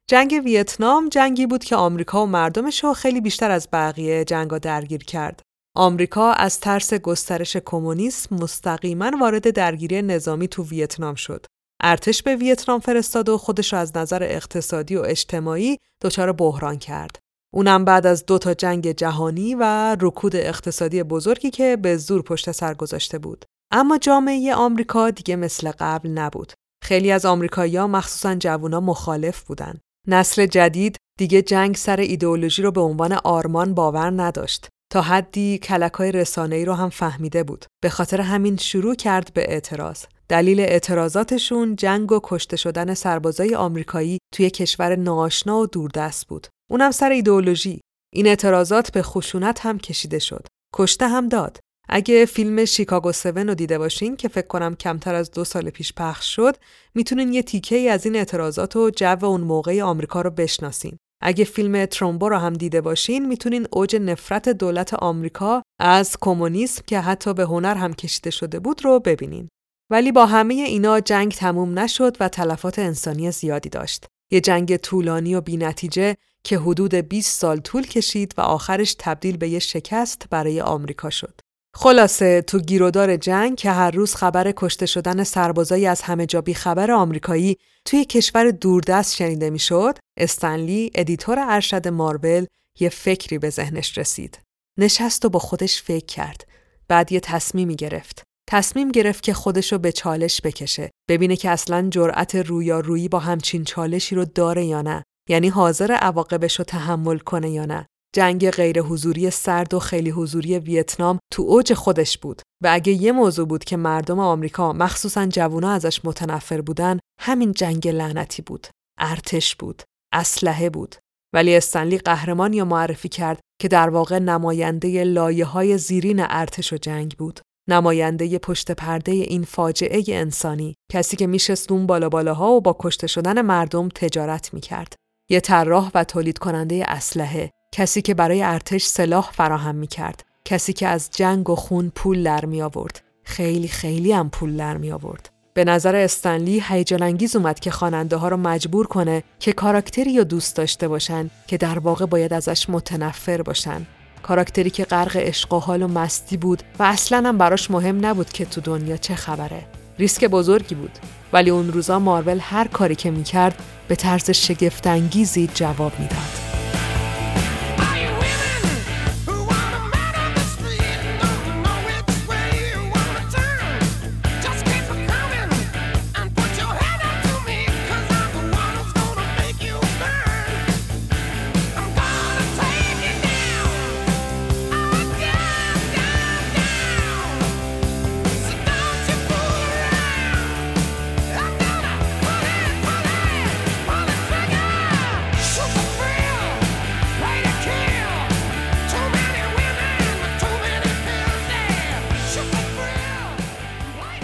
جنگ 0.07 0.41
ویتنام 0.45 1.09
جنگی 1.09 1.45
بود 1.47 1.63
که 1.63 1.75
آمریکا 1.75 2.23
و 2.23 2.27
مردمش 2.27 2.83
رو 2.83 2.93
خیلی 2.93 3.21
بیشتر 3.21 3.51
از 3.51 3.67
بقیه 3.73 4.25
جنگا 4.25 4.57
درگیر 4.57 5.03
کرد. 5.03 5.41
آمریکا 5.75 6.31
از 6.31 6.59
ترس 6.59 6.93
گسترش 6.93 7.57
کمونیسم 7.57 8.35
مستقیما 8.35 9.11
وارد 9.21 9.49
درگیری 9.49 10.01
نظامی 10.01 10.47
تو 10.47 10.63
ویتنام 10.63 11.15
شد. 11.15 11.45
ارتش 11.81 12.23
به 12.23 12.35
ویتنام 12.35 12.79
فرستاد 12.79 13.29
و 13.29 13.37
خودش 13.37 13.73
رو 13.73 13.79
از 13.79 13.97
نظر 13.97 14.23
اقتصادی 14.23 14.95
و 14.95 15.01
اجتماعی 15.01 15.77
دچار 16.01 16.31
بحران 16.31 16.77
کرد. 16.77 17.19
اونم 17.53 17.85
بعد 17.85 18.07
از 18.07 18.25
دو 18.25 18.37
تا 18.37 18.53
جنگ 18.53 18.91
جهانی 18.91 19.55
و 19.55 19.95
رکود 20.01 20.35
اقتصادی 20.35 21.03
بزرگی 21.03 21.49
که 21.49 21.77
به 21.81 21.97
زور 21.97 22.21
پشت 22.21 22.51
سر 22.51 22.73
گذاشته 22.73 23.19
بود. 23.19 23.45
اما 23.71 23.97
جامعه 23.97 24.55
آمریکا 24.55 25.09
دیگه 25.09 25.35
مثل 25.35 25.71
قبل 25.79 26.09
نبود. 26.09 26.53
خیلی 26.83 27.11
از 27.11 27.25
آمریکایی‌ها 27.25 27.87
مخصوصا 27.87 28.35
جوونا 28.35 28.79
مخالف 28.79 29.41
بودن. 29.43 29.79
نسل 30.07 30.45
جدید 30.45 30.97
دیگه 31.19 31.41
جنگ 31.41 31.75
سر 31.75 31.99
ایدئولوژی 31.99 32.61
رو 32.61 32.71
به 32.71 32.81
عنوان 32.81 33.13
آرمان 33.13 33.73
باور 33.73 34.21
نداشت. 34.21 34.67
تا 34.91 35.01
حدی 35.01 35.57
کلک 35.57 35.93
های 35.93 36.11
رسانه 36.11 36.55
ای 36.55 36.65
رو 36.65 36.73
هم 36.73 36.89
فهمیده 36.89 37.43
بود. 37.43 37.65
به 37.83 37.89
خاطر 37.89 38.21
همین 38.21 38.57
شروع 38.57 38.95
کرد 38.95 39.33
به 39.33 39.51
اعتراض. 39.51 40.05
دلیل 40.29 40.59
اعتراضاتشون 40.59 41.75
جنگ 41.75 42.11
و 42.11 42.19
کشته 42.23 42.57
شدن 42.57 42.93
سربازای 42.93 43.55
آمریکایی 43.55 44.17
توی 44.33 44.49
کشور 44.49 44.95
ناآشنا 44.95 45.59
و 45.59 45.67
دوردست 45.67 46.27
بود. 46.27 46.47
اونم 46.71 46.91
سر 46.91 47.09
ایدئولوژی. 47.09 47.81
این 48.13 48.27
اعتراضات 48.27 48.91
به 48.91 49.01
خشونت 49.01 49.65
هم 49.65 49.79
کشیده 49.79 50.19
شد. 50.19 50.47
کشته 50.73 51.07
هم 51.07 51.29
داد. 51.29 51.59
اگه 51.89 52.25
فیلم 52.25 52.65
شیکاگو 52.65 53.09
7 53.09 53.25
رو 53.25 53.53
دیده 53.53 53.77
باشین 53.77 54.15
که 54.15 54.27
فکر 54.27 54.47
کنم 54.47 54.75
کمتر 54.75 55.15
از 55.15 55.31
دو 55.31 55.43
سال 55.43 55.69
پیش 55.69 55.93
پخش 55.93 56.35
شد 56.35 56.57
می‌تونین 56.95 57.33
یه 57.33 57.43
تیکه 57.43 57.75
ای 57.75 57.89
از 57.89 58.05
این 58.05 58.15
اعتراضات 58.15 58.75
و 58.75 58.89
جو 58.89 59.25
اون 59.25 59.41
موقع 59.41 59.81
آمریکا 59.81 60.21
رو 60.21 60.29
بشناسین. 60.29 60.97
اگه 61.21 61.45
فیلم 61.45 61.85
ترومبو 61.85 62.29
رو 62.29 62.37
هم 62.37 62.53
دیده 62.53 62.81
باشین 62.81 63.25
می‌تونین 63.25 63.67
اوج 63.71 63.95
نفرت 63.95 64.49
دولت 64.49 64.93
آمریکا 64.93 65.61
از 65.79 66.17
کمونیسم 66.21 66.83
که 66.87 66.99
حتی 66.99 67.33
به 67.33 67.43
هنر 67.43 67.75
هم 67.75 67.93
کشیده 67.93 68.29
شده 68.29 68.59
بود 68.59 68.85
رو 68.85 68.99
ببینین. 68.99 69.47
ولی 69.91 70.11
با 70.11 70.25
همه 70.25 70.53
اینا 70.53 70.99
جنگ 70.99 71.31
تموم 71.31 71.79
نشد 71.79 72.17
و 72.19 72.29
تلفات 72.29 72.79
انسانی 72.79 73.31
زیادی 73.31 73.69
داشت. 73.69 74.05
یه 74.31 74.41
جنگ 74.41 74.77
طولانی 74.77 75.35
و 75.35 75.41
بینتیجه 75.41 76.15
که 76.43 76.57
حدود 76.57 76.95
20 76.95 77.39
سال 77.39 77.59
طول 77.59 77.87
کشید 77.87 78.33
و 78.37 78.41
آخرش 78.41 78.95
تبدیل 78.99 79.37
به 79.37 79.49
یه 79.49 79.59
شکست 79.59 80.27
برای 80.29 80.61
آمریکا 80.61 81.09
شد. 81.09 81.41
خلاصه 81.77 82.41
تو 82.41 82.59
گیرودار 82.59 83.17
جنگ 83.17 83.55
که 83.57 83.71
هر 83.71 83.91
روز 83.91 84.15
خبر 84.15 84.53
کشته 84.55 84.85
شدن 84.85 85.23
سربازایی 85.23 85.87
از 85.87 86.01
همه 86.01 86.25
جا 86.25 86.43
خبر 86.55 86.91
آمریکایی 86.91 87.57
توی 87.85 88.05
کشور 88.05 88.51
دوردست 88.51 89.15
شنیده 89.15 89.49
می‌شد، 89.49 89.97
استنلی 90.17 90.91
editor 90.95 91.39
ارشد 91.39 91.87
مارول 91.87 92.45
یه 92.79 92.89
فکری 92.89 93.37
به 93.37 93.49
ذهنش 93.49 93.97
رسید. 93.97 94.39
نشست 94.79 95.25
و 95.25 95.29
با 95.29 95.39
خودش 95.39 95.81
فکر 95.81 96.05
کرد. 96.05 96.47
بعد 96.87 97.11
یه 97.11 97.19
تصمیمی 97.19 97.75
گرفت. 97.75 98.23
تصمیم 98.49 98.91
گرفت 98.91 99.23
که 99.23 99.33
خودشو 99.33 99.77
به 99.77 99.91
چالش 99.91 100.41
بکشه. 100.43 100.91
ببینه 101.09 101.35
که 101.35 101.49
اصلا 101.49 101.87
جرأت 101.91 102.35
رویارویی 102.35 103.07
با 103.07 103.19
همچین 103.19 103.63
چالشی 103.63 104.15
رو 104.15 104.25
داره 104.25 104.65
یا 104.65 104.81
نه. 104.81 105.03
یعنی 105.29 105.49
حاضر 105.49 105.91
عواقبش 105.91 106.59
رو 106.59 106.65
تحمل 106.65 107.17
کنه 107.17 107.49
یا 107.49 107.65
نه. 107.65 107.85
جنگ 108.15 108.49
غیر 108.49 108.81
حضوری 108.81 109.29
سرد 109.29 109.73
و 109.73 109.79
خیلی 109.79 110.09
حضوری 110.09 110.59
ویتنام 110.59 111.19
تو 111.33 111.43
اوج 111.43 111.73
خودش 111.73 112.17
بود 112.17 112.41
و 112.63 112.67
اگه 112.71 112.93
یه 112.93 113.11
موضوع 113.11 113.47
بود 113.47 113.63
که 113.63 113.77
مردم 113.77 114.19
آمریکا 114.19 114.73
مخصوصا 114.73 115.25
جوونا 115.25 115.71
ازش 115.71 116.05
متنفر 116.05 116.61
بودن 116.61 116.99
همین 117.21 117.51
جنگ 117.51 117.87
لعنتی 117.87 118.41
بود. 118.41 118.67
ارتش 118.99 119.55
بود. 119.55 119.83
اسلحه 120.13 120.69
بود. 120.69 120.95
ولی 121.33 121.55
استنلی 121.55 121.97
قهرمان 121.97 122.53
یا 122.53 122.65
معرفی 122.65 123.09
کرد 123.09 123.39
که 123.61 123.67
در 123.67 123.89
واقع 123.89 124.19
نماینده 124.19 125.03
لایه 125.03 125.45
های 125.45 125.77
زیرین 125.77 126.19
ارتش 126.19 126.73
و 126.73 126.77
جنگ 126.77 127.15
بود. 127.17 127.39
نماینده 127.69 128.39
پشت 128.39 128.71
پرده 128.71 129.11
این 129.11 129.43
فاجعه 129.43 130.03
انسانی 130.07 130.75
کسی 130.91 131.17
که 131.17 131.27
میشست 131.27 131.71
اون 131.71 131.87
بالا 131.87 132.09
بالاها 132.09 132.51
و 132.51 132.61
با 132.61 132.77
کشته 132.79 133.07
شدن 133.07 133.41
مردم 133.41 133.89
تجارت 133.89 134.53
می‌کرد. 134.53 134.95
یه 135.29 135.39
طراح 135.39 135.91
و 135.95 136.03
تولید 136.03 136.37
کننده 136.37 136.83
اسلحه. 136.87 137.51
کسی 137.75 138.01
که 138.01 138.13
برای 138.13 138.43
ارتش 138.43 138.83
سلاح 138.83 139.31
فراهم 139.31 139.75
می 139.75 139.87
کرد. 139.87 140.23
کسی 140.45 140.73
که 140.73 140.87
از 140.87 141.09
جنگ 141.11 141.49
و 141.49 141.55
خون 141.55 141.91
پول 141.95 142.23
در 142.23 142.45
می 142.45 142.61
آورد. 142.61 143.01
خیلی 143.23 143.67
خیلی 143.67 144.11
هم 144.11 144.29
پول 144.29 144.57
در 144.57 144.77
می 144.77 144.91
آورد. 144.91 145.29
به 145.53 145.65
نظر 145.65 145.95
استنلی 145.95 146.63
هیجان 146.67 147.03
انگیز 147.03 147.35
اومد 147.35 147.59
که 147.59 147.71
خواننده 147.71 148.15
ها 148.15 148.27
رو 148.27 148.37
مجبور 148.37 148.87
کنه 148.87 149.23
که 149.39 149.53
کاراکتری 149.53 150.17
رو 150.17 150.23
دوست 150.23 150.55
داشته 150.55 150.87
باشن 150.87 151.29
که 151.47 151.57
در 151.57 151.79
واقع 151.79 152.05
باید 152.05 152.33
ازش 152.33 152.69
متنفر 152.69 153.41
باشن. 153.41 153.85
کاراکتری 154.23 154.69
که 154.69 154.83
غرق 154.85 155.17
عشق 155.17 155.53
و 155.53 155.59
حال 155.59 155.81
و 155.81 155.87
مستی 155.87 156.37
بود 156.37 156.63
و 156.79 156.83
اصلا 156.83 157.23
هم 157.27 157.37
براش 157.37 157.71
مهم 157.71 158.05
نبود 158.05 158.29
که 158.29 158.45
تو 158.45 158.61
دنیا 158.61 158.97
چه 158.97 159.15
خبره. 159.15 159.65
ریسک 159.99 160.25
بزرگی 160.25 160.75
بود 160.75 160.99
ولی 161.33 161.49
اون 161.49 161.71
روزا 161.71 161.99
مارول 161.99 162.39
هر 162.41 162.67
کاری 162.67 162.95
که 162.95 163.11
می‌کرد 163.11 163.63
به 163.87 163.95
طرز 163.95 164.31
شگفتانگیزی 164.31 165.49
جواب 165.53 165.99
می‌داد. 165.99 166.44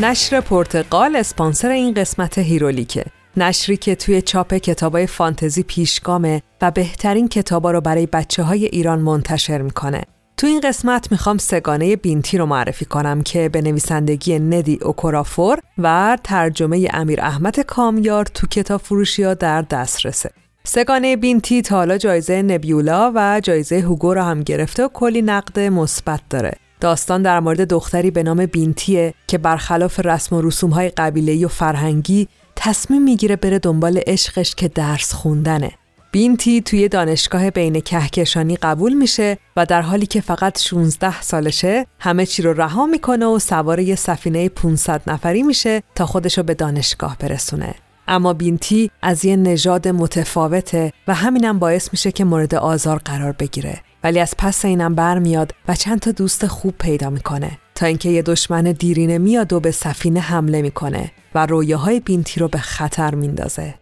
نشر 0.04 0.42
پرتغال 0.42 1.16
اسپانسر 1.16 1.70
این 1.70 1.94
قسمت 1.94 2.38
هیرولیکه. 2.38 3.06
نشری 3.38 3.78
که 3.78 3.96
توی 3.96 4.22
چاپ 4.22 4.54
کتابای 4.54 5.08
فانتزی 5.08 5.64
پیشگامه 5.64 6.42
و 6.62 6.72
بهترین 6.72 7.28
کتابا 7.28 7.72
رو 7.72 7.82
برای 7.82 8.06
بچه 8.06 8.44
های 8.44 8.66
ایران 8.66 9.00
منتشر 9.00 9.62
می‌کنه. 9.62 10.02
تو 10.38 10.48
این 10.48 10.60
قسمت 10.60 11.12
می‌خوام 11.12 11.38
سگانه 11.38 11.96
بینتی 11.96 12.38
رو 12.38 12.46
معرفی 12.46 12.86
کنم 12.86 13.22
که 13.22 13.50
به 13.50 13.62
نویسندگی 13.62 14.40
ندی 14.40 14.80
اوکورافور 14.82 15.60
و 15.78 16.18
ترجمه 16.24 16.88
امیر 16.94 17.22
احمد 17.22 17.60
کامیار 17.60 18.26
تو 18.26 18.48
کتاب 18.48 18.82
فروشی 18.82 19.24
ها 19.24 19.34
در 19.34 19.62
دسترسه. 19.62 20.32
سگانه 20.64 21.16
بینتی 21.16 21.62
تا 21.62 21.76
حالا 21.76 21.98
جایزه 21.98 22.42
نبیولا 22.42 23.12
و 23.16 23.42
جایزه 23.44 23.80
هوگو 23.80 24.14
رو 24.14 24.22
هم 24.22 24.42
گرفته 24.42 24.86
و 24.86 24.88
کلی 24.94 25.22
نقد 25.22 25.60
مثبت 25.60 26.22
داره. 26.30 26.54
داستان 26.82 27.22
در 27.22 27.40
مورد 27.40 27.62
دختری 27.62 28.12
به 28.12 28.24
نام 28.24 28.46
بینتیه 28.46 29.14
که 29.28 29.38
برخلاف 29.38 30.00
رسم 30.00 30.36
و 30.36 30.42
رسوم 30.42 30.70
های 30.70 30.90
قبیله 30.90 31.46
و 31.46 31.50
فرهنگی 31.50 32.28
تصمیم 32.56 33.02
می‌گیره 33.02 33.36
بره 33.36 33.60
دنبال 33.60 34.00
عشقش 34.08 34.56
که 34.56 34.68
درس 34.68 35.14
خوندنه. 35.14 35.72
بینتی 36.12 36.62
توی 36.62 36.88
دانشگاه 36.88 37.50
بین 37.50 37.80
کهکشانی 37.80 38.56
قبول 38.56 38.94
میشه 38.94 39.38
و 39.56 39.66
در 39.66 39.82
حالی 39.82 40.06
که 40.06 40.22
فقط 40.22 40.62
16 40.62 41.22
سالشه 41.22 41.86
همه 42.00 42.26
چی 42.26 42.42
رو 42.42 42.54
رها 42.54 42.86
می‌کنه 42.86 43.26
و 43.26 43.40
سوار 43.40 43.80
یه 43.80 43.96
سفینه 43.96 44.50
500 44.50 45.02
نفری 45.08 45.44
میشه 45.44 45.84
تا 45.96 46.06
خودشو 46.06 46.44
به 46.44 46.54
دانشگاه 46.54 47.18
برسونه. 47.20 47.76
اما 48.08 48.34
بینتی 48.34 48.92
از 49.02 49.26
یه 49.26 49.36
نژاد 49.36 49.88
متفاوته 49.88 50.94
و 51.08 51.14
همینم 51.14 51.60
باعث 51.60 51.90
میشه 51.92 52.12
که 52.12 52.24
مورد 52.24 52.56
آزار 52.56 53.02
قرار 53.06 53.32
بگیره. 53.32 53.82
ولی 54.04 54.20
از 54.20 54.34
پس 54.38 54.66
اینم 54.66 54.96
برمیاد 54.96 55.54
و 55.68 55.76
چند 55.76 56.00
تا 56.00 56.12
دوست 56.12 56.48
خوب 56.48 56.74
پیدا 56.80 57.10
می‌کنه 57.10 57.58
تا 57.76 57.86
اینکه 57.86 58.10
یه 58.10 58.22
دشمن 58.22 58.64
دیرینه 58.64 59.18
میاد 59.18 59.54
و 59.54 59.60
به 59.60 59.72
سفینه 59.72 60.20
حمله 60.20 60.62
می‌کنه 60.62 61.12
و 61.36 61.46
رویاهای 61.46 62.00
بینتی 62.00 62.40
رو 62.40 62.48
به 62.48 62.58
خطر 62.58 63.16
میندازه. 63.16 63.76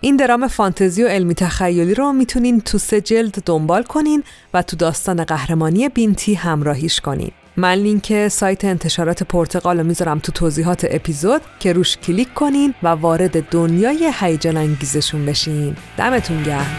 این 0.00 0.16
درام 0.16 0.48
فانتزی 0.48 1.02
و 1.02 1.08
علمی 1.08 1.34
تخیلی 1.34 1.94
رو 1.94 2.12
می‌تونین 2.12 2.60
تو 2.60 2.78
سه 2.78 3.00
جلد 3.00 3.42
دنبال 3.46 3.82
کنین 3.82 4.22
و 4.54 4.62
تو 4.62 4.76
داستان 4.76 5.24
قهرمانی 5.24 5.88
بینتی 5.88 6.34
همراهیش 6.34 7.00
کنین. 7.00 7.30
من 7.56 7.74
لینک 7.74 8.28
سایت 8.28 8.64
انتشارات 8.64 9.22
پرتغال 9.22 9.78
رو 9.78 9.86
می‌ذارم 9.86 10.18
تو 10.18 10.32
توضیحات 10.32 10.86
اپیزود 10.90 11.42
که 11.60 11.72
روش 11.72 11.96
کلیک 11.96 12.34
کنین 12.34 12.74
و 12.82 12.88
وارد 12.88 13.48
دنیای 13.48 14.12
هیجان 14.20 14.56
انگیزشون 14.56 15.26
بشین. 15.26 15.76
دمتون 15.98 16.42
گرم. 16.42 16.76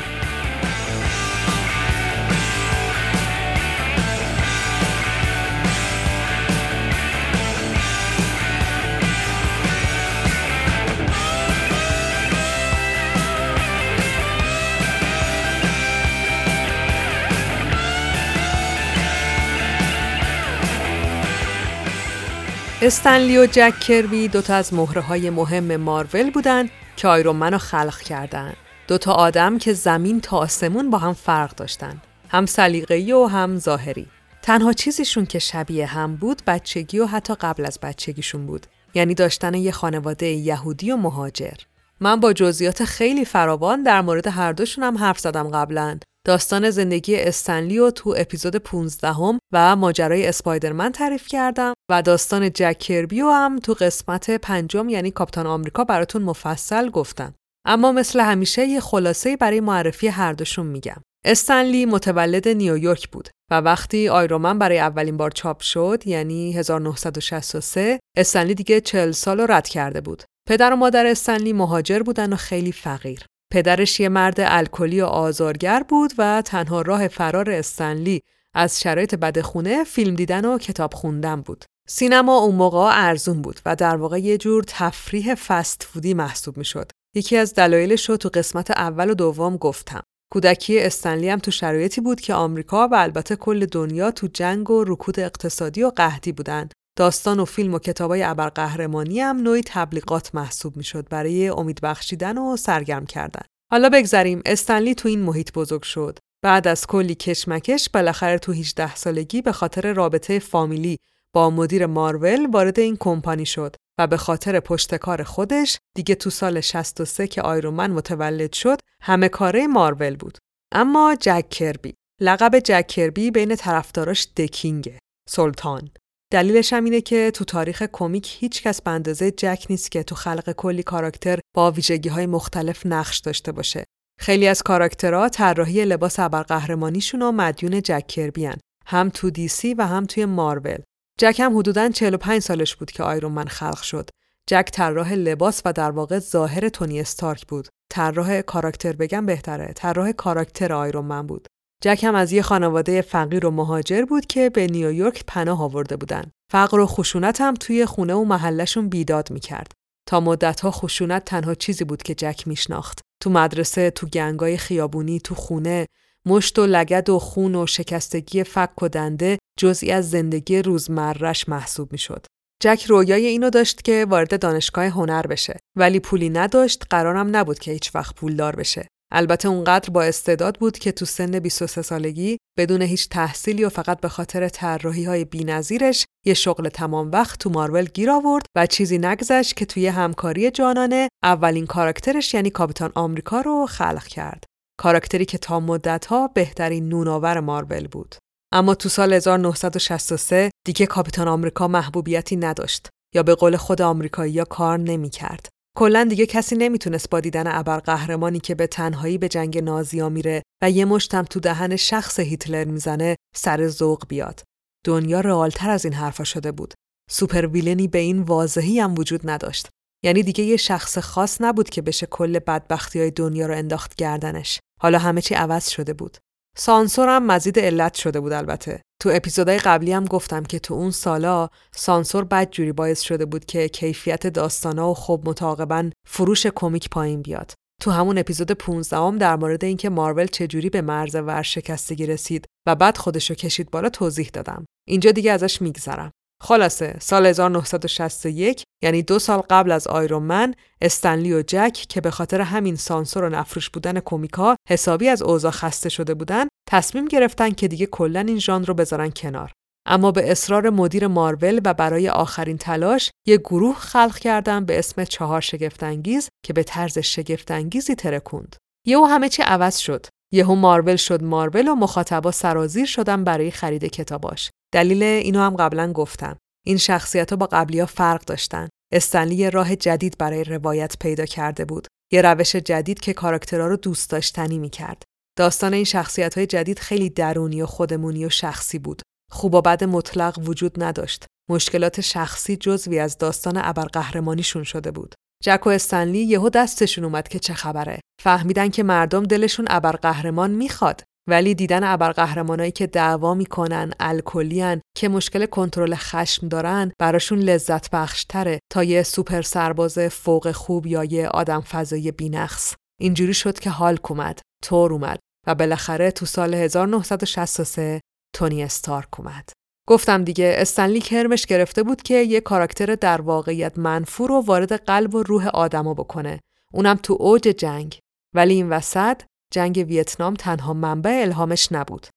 استنلی 22.86 23.38
و 23.38 23.46
جک 23.46 23.80
کربی 23.80 24.28
دوتا 24.28 24.56
از 24.56 24.74
مهره 24.74 25.02
های 25.02 25.30
مهم 25.30 25.76
مارول 25.76 26.32
بودن 26.32 26.70
که 26.96 27.08
آیرون 27.08 27.36
منو 27.36 27.58
خلق 27.58 28.00
کردن. 28.00 28.54
دوتا 28.88 29.14
آدم 29.14 29.58
که 29.58 29.74
زمین 29.74 30.22
تا 30.22 30.38
آسمون 30.38 30.90
با 30.90 30.98
هم 30.98 31.14
فرق 31.14 31.56
داشتن. 31.56 32.02
هم 32.30 32.46
سلیقه‌ای 32.46 33.12
و 33.12 33.26
هم 33.26 33.60
ظاهری. 33.60 34.08
تنها 34.42 34.74
چیزیشون 34.74 35.26
که 35.26 35.40
شبیه 35.40 35.86
هم 35.86 36.16
بود 36.16 36.42
بچگی 36.48 37.00
و 37.00 37.06
حتی 37.06 37.36
قبل 37.36 37.66
از 37.66 37.80
بچگیشون 37.84 38.46
بود. 38.46 38.68
یعنی 38.94 39.14
داشتن 39.14 39.54
یه 39.54 39.72
خانواده 39.72 40.28
یهودی 40.28 40.92
و 40.92 40.98
مهاجر. 40.98 41.58
من 42.00 42.20
با 42.20 42.34
جزئیات 42.34 42.86
خیلی 42.86 43.26
فراوان 43.26 43.84
در 43.84 44.02
مورد 44.02 44.28
هر 44.28 44.52
دوشون 44.52 44.84
هم 44.84 44.98
حرف 44.98 45.20
زدم 45.20 45.50
قبلا. 45.50 46.00
داستان 46.28 46.70
زندگی 46.70 47.16
استنلی 47.16 47.78
رو 47.78 47.92
تو 47.92 48.16
اپیزود 48.18 48.56
15 48.56 49.08
هم 49.14 49.40
و 49.54 49.76
ماجرای 49.76 50.28
اسپایدرمن 50.28 50.92
تعریف 50.92 51.28
کردم 51.28 51.74
و 51.92 52.02
داستان 52.02 52.52
جک 52.54 52.80
کربی 52.80 53.20
هم 53.20 53.60
تو 53.60 53.74
قسمت 53.74 54.30
پنجم 54.30 54.90
یعنی 54.90 55.12
کاپیتان 55.12 55.48
آمریکا 55.48 55.84
براتون 55.84 56.22
مفصل 56.22 56.90
گفتم. 56.90 57.34
اما 57.68 57.92
مثل 57.92 58.20
همیشه 58.20 58.66
یه 58.66 58.80
خلاصه 58.80 59.38
برای 59.38 59.60
معرفی 59.60 60.08
هر 60.08 60.34
دوشون 60.34 60.66
میگم. 60.66 61.02
استنلی 61.26 61.86
متولد 61.86 62.48
نیویورک 62.48 63.10
بود 63.10 63.30
و 63.52 63.62
وقتی 63.62 64.10
آیرومن 64.10 64.60
برای 64.60 64.80
اولین 64.80 65.18
بار 65.18 65.32
چاپ 65.32 65.62
شد 65.62 66.04
یعنی 66.06 66.54
1963 66.54 68.00
استنلی 68.18 68.56
دیگه 68.56 68.82
40 68.82 69.12
سال 69.12 69.46
رد 69.50 69.68
کرده 69.68 70.02
بود. 70.02 70.24
پدر 70.50 70.74
و 70.74 70.76
مادر 70.76 71.06
استنلی 71.06 71.54
مهاجر 71.54 72.00
بودن 72.00 72.34
و 72.34 72.36
خیلی 72.36 72.72
فقیر. 72.72 73.26
پدرش 73.54 74.00
یه 74.00 74.10
مرد 74.10 74.36
الکلی 74.40 75.02
و 75.02 75.06
آزارگر 75.06 75.84
بود 75.90 76.14
و 76.18 76.42
تنها 76.46 76.82
راه 76.82 77.08
فرار 77.08 77.50
استنلی 77.50 78.22
از 78.54 78.82
شرایط 78.82 79.16
بدخونه 79.16 79.84
فیلم 79.84 80.16
دیدن 80.16 80.46
و 80.46 80.58
کتاب 80.58 80.94
خوندن 80.94 81.42
بود. 81.42 81.66
سینما 81.88 82.38
اون 82.38 82.56
موقع 82.56 82.90
ارزون 82.94 83.42
بود 83.42 83.60
و 83.66 83.76
در 83.76 83.96
واقع 83.96 84.20
یه 84.20 84.38
جور 84.38 84.64
تفریح 84.68 85.36
فست 85.36 85.84
فودی 85.84 86.14
محسوب 86.14 86.58
می 86.58 86.66
شد. 86.66 86.92
یکی 87.16 87.38
از 87.38 87.54
دلایلش 87.54 88.10
رو 88.10 88.18
تو 88.18 88.30
قسمت 88.34 88.72
اول 88.72 89.10
و 89.10 89.14
دوم 89.14 89.58
گفتم. 89.58 90.04
کودکی 90.32 90.80
استنلی 90.80 91.30
هم 91.30 91.40
تو 91.40 91.52
شرایطی 91.52 92.02
بود 92.02 92.22
که 92.22 92.34
آمریکا 92.34 92.88
و 92.88 92.96
البته 92.96 93.36
کل 93.36 93.66
دنیا 93.66 94.12
تو 94.12 94.28
جنگ 94.28 94.70
و 94.70 94.84
رکود 94.84 95.20
اقتصادی 95.20 95.84
و 95.84 95.90
قحطی 95.90 96.32
بودن. 96.32 96.70
داستان 96.96 97.40
و 97.40 97.46
فیلم 97.46 97.74
و 97.74 97.80
کتابای 97.80 98.24
ابرقهرمانی 98.24 99.20
هم 99.20 99.38
نوعی 99.38 99.62
تبلیغات 99.66 100.36
محسوب 100.36 100.78
می‌شد 100.78 101.10
برای 101.10 101.50
امید 101.50 101.82
بخشیدن 101.82 102.38
و 102.38 102.58
سرگرم 102.58 103.06
کردن. 103.06 103.42
حالا 103.72 103.90
بگذریم 103.90 104.42
استنلی 104.46 104.96
تو 104.96 105.10
این 105.10 105.20
محیط 105.20 105.54
بزرگ 105.54 105.84
شد. 105.84 106.20
بعد 106.44 106.68
از 106.68 106.88
کلی 106.88 107.16
کشمکش 107.16 107.90
بالاخره 107.90 108.38
تو 108.38 108.52
18 108.52 108.96
سالگی 108.96 109.42
به 109.42 109.52
خاطر 109.52 109.94
رابطه 109.94 110.40
فامیلی 110.40 110.98
با 111.34 111.50
مدیر 111.50 111.86
مارول 111.86 112.46
وارد 112.46 112.80
این 112.80 112.98
کمپانی 113.00 113.46
شد 113.46 113.76
و 114.00 114.08
به 114.08 114.18
خاطر 114.18 114.60
پشتکار 114.60 115.24
خودش 115.24 115.78
دیگه 115.96 116.16
تو 116.16 116.30
سال 116.30 116.62
63 116.62 117.28
که 117.28 117.42
آیرومن 117.42 117.92
متولد 117.92 118.54
شد 118.54 118.80
همه 119.02 119.30
کاره 119.30 119.68
مارول 119.68 120.16
بود. 120.16 120.38
اما 120.72 121.16
جک 121.20 121.50
کربی 121.50 121.94
لقب 122.22 122.60
جک 122.60 122.88
کربی 122.88 123.32
بین 123.32 123.56
طرفداراش 123.56 124.28
دکینگه 124.38 125.00
سلطان 125.30 125.90
دلیلش 126.34 126.74
هم 126.74 126.84
اینه 126.84 127.02
که 127.02 127.32
تو 127.32 127.46
تاریخ 127.46 127.84
کمیک 127.92 128.38
هیچ 128.40 128.64
کس 128.64 128.82
به 128.82 128.92
اندازه 128.92 129.32
جک 129.32 129.66
نیست 129.70 129.92
که 129.92 130.04
تو 130.04 130.16
خلق 130.16 130.52
کلی 130.52 130.84
کاراکتر 130.84 131.40
با 131.56 131.72
ویژگی 131.72 132.10
های 132.10 132.26
مختلف 132.26 132.86
نقش 132.86 133.20
داشته 133.20 133.52
باشه. 133.52 133.86
خیلی 134.20 134.48
از 134.48 134.64
کاراکترها 134.64 135.30
طراحی 135.30 135.86
لباس 135.86 136.20
ابرقهرمانیشون 136.20 137.22
و 137.22 137.32
مدیون 137.32 137.82
جک 137.82 138.08
کربیان 138.08 138.56
هم 138.86 139.10
تو 139.10 139.30
دیسی 139.30 139.74
و 139.74 139.82
هم 139.82 140.06
توی 140.06 140.26
مارول. 140.26 140.78
جک 141.20 141.40
هم 141.40 141.58
حدوداً 141.58 141.90
45 141.90 142.42
سالش 142.42 142.76
بود 142.76 142.92
که 142.92 143.04
آیرون 143.04 143.32
من 143.32 143.46
خلق 143.46 143.82
شد. 143.82 144.10
جک 144.48 144.70
طراح 144.74 145.14
لباس 145.14 145.62
و 145.66 145.74
در 145.74 145.92
واقع 145.92 146.20
ظاهر 146.20 146.70
تونی 146.70 147.00
استارک 147.00 147.48
بود. 147.48 147.68
طراح 147.90 148.42
کاراکتر 148.42 148.94
بگم 148.94 149.26
بهتره. 149.26 149.74
طراح 149.76 150.12
کاراکتر 150.12 150.74
آیرون 150.74 151.06
من 151.06 151.28
بود. 151.28 151.48
جک 151.84 152.04
هم 152.04 152.16
از 152.16 152.32
یه 152.32 152.42
خانواده 152.42 153.02
فقیر 153.02 153.46
و 153.46 153.52
مهاجر 153.52 154.06
بود 154.06 154.26
که 154.26 154.50
به 154.50 154.68
نیویورک 154.68 155.24
پناه 155.28 155.64
آورده 155.64 155.96
بودن. 155.96 156.32
فقر 156.52 156.80
و 156.80 156.86
خشونت 156.86 157.42
هم 157.42 157.54
توی 157.54 157.86
خونه 157.86 158.14
و 158.14 158.24
محلشون 158.24 158.90
بیداد 158.90 159.32
می‌کرد. 159.32 159.72
تا 160.08 160.20
مدتها 160.20 160.72
خشونت 160.72 161.26
تنها 161.26 161.56
چیزی 161.56 161.84
بود 161.84 162.04
که 162.04 162.16
جک 162.16 162.48
میشناخت. 162.48 163.00
تو 163.22 163.30
مدرسه، 163.30 163.90
تو 163.92 164.08
گنگای 164.08 164.58
خیابونی، 164.58 165.20
تو 165.20 165.36
خونه، 165.36 165.86
مشت 166.26 166.60
و 166.60 166.66
لگد 166.66 167.10
و 167.10 167.20
خون 167.20 167.56
و 167.56 167.68
شکستگی 167.68 168.44
فک 168.44 168.84
و 168.84 168.90
دنده 168.90 169.38
جزئی 169.60 169.92
از 169.92 170.10
زندگی 170.10 170.62
روزمرش 170.62 171.50
محسوب 171.50 171.92
می‌شد. 171.92 172.26
جک 172.62 172.86
رویای 172.88 173.26
اینو 173.26 173.50
داشت 173.50 173.82
که 173.82 174.06
وارد 174.10 174.40
دانشگاه 174.40 174.86
هنر 174.86 175.28
بشه 175.28 175.60
ولی 175.76 176.00
پولی 176.00 176.30
نداشت 176.30 176.84
قرارم 176.90 177.36
نبود 177.36 177.60
که 177.60 177.72
هیچ 177.72 177.96
وقت 177.96 178.16
پولدار 178.16 178.56
بشه 178.56 178.88
البته 179.16 179.48
اونقدر 179.48 179.90
با 179.90 180.04
استعداد 180.04 180.58
بود 180.60 180.78
که 180.78 180.92
تو 180.92 181.06
سن 181.06 181.40
23 181.40 181.82
سالگی 181.82 182.38
بدون 182.58 182.82
هیچ 182.82 183.10
تحصیلی 183.10 183.66
و 183.66 183.70
فقط 183.70 184.00
به 184.00 184.10
خاطر 184.10 184.50
طراحی 184.50 185.04
های 185.04 185.26
بی‌نظیرش 185.26 186.06
یه 186.26 186.34
شغل 186.34 186.70
تمام 186.70 187.12
وقت 187.12 187.40
تو 187.40 187.50
مارول 187.50 187.86
گیر 187.86 188.12
آورد 188.12 188.46
و 188.56 188.66
چیزی 188.66 188.98
نگذشت 188.98 189.56
که 189.56 189.66
توی 189.66 189.88
همکاری 189.88 190.52
جانانه 190.52 191.10
اولین 191.24 191.66
کاراکترش 191.66 192.34
یعنی 192.34 192.50
کاپیتان 192.50 192.92
آمریکا 192.96 193.42
رو 193.42 193.66
خلق 193.66 194.08
کرد. 194.08 194.44
کاراکتری 194.80 195.26
که 195.26 195.38
تا 195.38 195.60
مدتها 195.60 196.28
بهترین 196.28 196.90
نونآور 196.90 197.40
مارول 197.40 197.88
بود. 197.88 198.16
اما 198.54 198.76
تو 198.76 198.90
سال 198.90 199.14
1963 199.14 200.52
دیگه 200.66 200.86
کاپیتان 200.86 201.28
آمریکا 201.28 201.68
محبوبیتی 201.68 202.36
نداشت 202.36 202.90
یا 203.16 203.24
به 203.24 203.36
قول 203.36 203.58
خود 203.58 203.82
آمریکایی 203.82 204.46
کار 204.50 204.80
نمی‌کرد. 204.80 205.53
کلا 205.78 206.04
دیگه 206.10 206.26
کسی 206.26 206.56
نمی‌تونست 206.56 207.10
با 207.10 207.20
دیدن 207.20 207.48
ابرقهرمانی 207.48 208.40
که 208.40 208.56
به 208.56 208.68
تنهایی 208.68 209.18
به 209.18 209.30
جنگ 209.30 209.58
نازیا 209.58 210.10
میره 210.10 210.44
و 210.64 210.70
یه 210.70 210.86
مشتم 210.86 211.24
تو 211.24 211.40
دهن 211.40 211.76
شخص 211.76 212.20
هیتلر 212.20 212.66
می‌زنه 212.66 213.16
سر 213.36 213.68
ذوق 213.68 214.08
بیاد. 214.08 214.44
دنیا 214.86 215.20
رئالتر 215.20 215.70
از 215.70 215.86
این 215.86 215.94
حرفا 215.94 216.24
شده 216.24 216.52
بود. 216.52 216.74
سوپر 217.10 217.48
ویلنی 217.48 217.88
به 217.88 218.00
این 218.00 218.22
واضحی 218.22 218.80
هم 218.80 218.96
وجود 218.98 219.30
نداشت. 219.30 219.70
یعنی 220.04 220.24
دیگه 220.24 220.44
یه 220.44 220.58
شخص 220.58 220.98
خاص 220.98 221.42
نبود 221.42 221.70
که 221.70 221.82
بشه 221.82 222.06
کل 222.06 222.40
بدبختی 222.40 223.00
های 223.00 223.12
دنیا 223.12 223.46
رو 223.46 223.58
انداخت 223.58 223.96
گردنش. 223.96 224.60
حالا 224.82 224.98
همه 224.98 225.22
چی 225.22 225.36
عوض 225.36 225.70
شده 225.70 225.94
بود. 225.94 226.18
سانسور 226.58 227.10
هم 227.10 227.26
مزید 227.26 227.60
علت 227.60 227.94
شده 227.94 228.20
بود 228.20 228.32
البته. 228.32 228.82
تو 229.04 229.12
اپیزودهای 229.14 229.58
قبلی 229.58 229.94
هم 229.94 230.06
گفتم 230.06 230.44
که 230.44 230.60
تو 230.60 230.74
اون 230.74 230.92
سالا 230.92 231.50
سانسور 231.72 232.24
بدجوری 232.24 232.72
باعث 232.72 233.02
شده 233.02 233.26
بود 233.26 233.46
که 233.46 233.70
کیفیت 233.70 234.28
داستانا 234.28 234.92
و 234.92 234.94
خب 234.94 235.22
متعاقبا 235.26 235.90
فروش 236.08 236.48
کمیک 236.48 236.90
پایین 236.90 237.22
بیاد. 237.22 237.54
تو 237.82 237.92
همون 237.92 238.18
اپیزود 238.18 238.52
15 238.52 238.98
هم 238.98 239.18
در 239.18 239.36
مورد 239.36 239.64
اینکه 239.64 239.90
مارول 239.90 240.26
چجوری 240.26 240.70
به 240.70 240.82
مرز 240.82 241.16
ورشکستگی 241.16 242.06
رسید 242.06 242.46
و 242.68 242.76
بعد 242.76 242.98
خودشو 242.98 243.34
کشید 243.34 243.72
بالا 243.72 243.90
توضیح 243.90 244.30
دادم. 244.34 244.66
اینجا 244.88 245.12
دیگه 245.12 245.32
ازش 245.32 245.62
میگذرم. 245.62 246.12
خلاصه 246.44 246.96
سال 247.00 247.26
1961 247.26 248.64
یعنی 248.84 249.02
دو 249.02 249.20
سال 249.20 249.42
قبل 249.50 249.72
از 249.72 249.88
آیرون 249.88 250.56
استنلی 250.82 251.34
و 251.34 251.44
جک 251.48 251.74
که 251.90 252.02
به 252.02 252.12
خاطر 252.12 252.42
همین 252.42 252.76
سانسور 252.76 253.24
و 253.24 253.30
نفروش 253.30 253.70
بودن 253.70 254.00
کمیکا 254.00 254.56
حسابی 254.70 255.10
از 255.10 255.22
اوضاع 255.22 255.52
خسته 255.52 255.90
شده 255.90 256.14
بودن 256.14 256.48
تصمیم 256.70 257.06
گرفتن 257.06 257.50
که 257.50 257.68
دیگه 257.68 257.86
کلا 257.86 258.20
این 258.20 258.40
ژانر 258.40 258.66
رو 258.66 258.74
بذارن 258.74 259.10
کنار. 259.10 259.52
اما 259.88 260.12
به 260.12 260.32
اصرار 260.32 260.70
مدیر 260.70 261.08
مارول 261.08 261.62
و 261.66 261.74
برای 261.74 262.10
آخرین 262.10 262.58
تلاش 262.58 263.12
یک 263.28 263.42
گروه 263.42 263.76
خلق 263.76 264.18
کردن 264.18 264.66
به 264.66 264.80
اسم 264.80 265.04
چهار 265.04 265.42
شگفتانگیز 265.42 266.30
که 266.46 266.54
به 266.54 266.64
طرز 266.64 267.00
شگفتانگیزی 267.00 267.96
ترکوند. 267.96 268.56
یهو 268.88 269.06
همه 269.06 269.30
چی 269.30 269.42
عوض 269.42 269.78
شد. 269.78 270.06
یهو 270.34 270.56
مارول 270.56 270.96
شد 270.96 271.24
مارول 271.24 271.68
و 271.68 271.76
مخاطبا 271.76 272.32
سرازیر 272.32 272.86
شدن 272.86 273.24
برای 273.24 273.52
خرید 273.52 273.86
کتاباش. 273.86 274.50
دلیل 274.74 275.04
اینو 275.04 275.40
هم 275.40 275.56
قبلا 275.56 275.94
گفتم. 275.94 276.38
این 276.66 276.78
شخصیت 276.78 277.30
ها 277.30 277.36
با 277.36 277.46
قبلی 277.46 277.80
ها 277.80 277.86
فرق 277.86 278.26
داشتن. 278.26 278.70
استنلی 278.94 279.36
یه 279.36 279.50
راه 279.50 279.76
جدید 279.76 280.18
برای 280.18 280.44
روایت 280.44 280.96
پیدا 281.00 281.26
کرده 281.26 281.66
بود. 281.66 281.88
یه 282.12 282.22
روش 282.22 282.56
جدید 282.56 283.00
که 283.00 283.14
کاراکترها 283.14 283.68
رو 283.68 283.78
دوست 283.78 284.10
داشتنی 284.10 284.58
می 284.58 284.70
کرد. 284.70 285.04
داستان 285.38 285.74
این 285.74 285.84
شخصیت 285.84 286.38
های 286.38 286.48
جدید 286.48 286.80
خیلی 286.80 287.10
درونی 287.10 287.62
و 287.62 287.66
خودمونی 287.66 288.26
و 288.26 288.30
شخصی 288.30 288.80
بود. 288.80 289.02
خوب 289.32 289.54
و 289.54 289.62
بد 289.62 289.84
مطلق 289.84 290.40
وجود 290.44 290.84
نداشت. 290.84 291.26
مشکلات 291.50 292.02
شخصی 292.02 292.56
جزوی 292.56 293.00
از 293.00 293.18
داستان 293.18 293.58
ابرقهرمانیشون 293.58 294.64
شده 294.64 294.92
بود. 294.92 295.16
جک 295.44 295.68
و 295.68 295.70
استنلی 295.70 296.24
یهو 296.24 296.50
دستشون 296.50 297.04
اومد 297.04 297.28
که 297.28 297.40
چه 297.40 297.54
خبره. 297.54 298.00
فهمیدن 298.22 298.70
که 298.70 298.84
مردم 298.84 299.24
دلشون 299.24 299.66
ابرقهرمان 299.70 300.52
می‌خواد. 300.52 301.04
ولی 301.30 301.56
دیدن 301.56 301.84
ابرقهرمانایی 301.84 302.72
که 302.72 302.88
دعوا 302.88 303.34
می‌کنن 303.34 303.94
الکلیان 304.00 304.82
که 304.98 305.10
مشکل 305.10 305.46
کنترل 305.46 305.96
خشم 305.96 306.48
دارن 306.48 306.92
براشون 307.00 307.40
لذت 307.40 307.90
بخشتره 307.90 308.60
تا 308.72 308.84
یه 308.84 309.04
سوپر 309.04 309.42
سرباز 309.42 310.00
فوق 310.00 310.52
خوب 310.52 310.88
یا 310.88 311.04
یه 311.04 311.28
آدم 311.28 311.62
فضایی 311.62 312.12
بینقص. 312.12 312.76
اینجوری 313.02 313.34
شد 313.34 313.60
که 313.60 313.70
هالک 313.70 314.12
اومد 314.12 314.40
تور 314.64 314.94
اومد 314.94 315.20
و 315.48 315.56
بالاخره 315.56 316.12
تو 316.12 316.26
سال 316.26 316.54
1963 316.54 318.02
تونی 318.36 318.64
استارک 318.64 319.20
اومد. 319.20 319.50
گفتم 319.88 320.24
دیگه 320.24 320.56
استنلی 320.58 321.02
کرمش 321.02 321.46
گرفته 321.46 321.84
بود 321.84 322.02
که 322.02 322.14
یه 322.14 322.42
کاراکتر 322.42 322.96
در 322.96 323.22
واقعیت 323.22 323.78
منفور 323.78 324.32
و 324.32 324.42
وارد 324.42 324.74
قلب 324.74 325.16
و 325.16 325.24
روح 325.24 325.48
آدما 325.48 325.94
بکنه. 325.94 326.40
اونم 326.74 326.96
تو 326.96 327.18
اوج 327.20 327.42
جنگ. 327.42 328.00
ولی 328.36 328.54
این 328.54 328.70
وسط 328.70 329.22
جنگ 329.54 329.86
ویتنام 329.88 330.34
تنها 330.34 330.74
منبع 330.74 331.20
الهامش 331.24 331.72
نبود. 331.72 332.08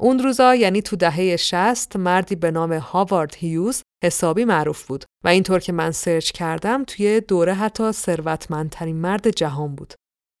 اون 0.00 0.18
روزا 0.18 0.54
یعنی 0.54 0.82
تو 0.82 0.96
دهه 0.96 1.36
60 1.36 1.96
مردی 1.96 2.34
به 2.34 2.50
نام 2.50 2.72
هاوارد 2.72 3.34
هیوز 3.34 3.82
حسابی 4.04 4.44
معروف 4.44 4.86
بود 4.86 5.04
و 5.24 5.28
اینطور 5.28 5.60
که 5.60 5.72
من 5.72 5.90
سرچ 5.90 6.30
کردم 6.30 6.84
توی 6.84 7.20
دوره 7.20 7.54
حتی 7.54 7.92
ثروتمندترین 7.92 8.96
مرد 8.96 9.30
جهان 9.30 9.74
بود. 9.74 9.94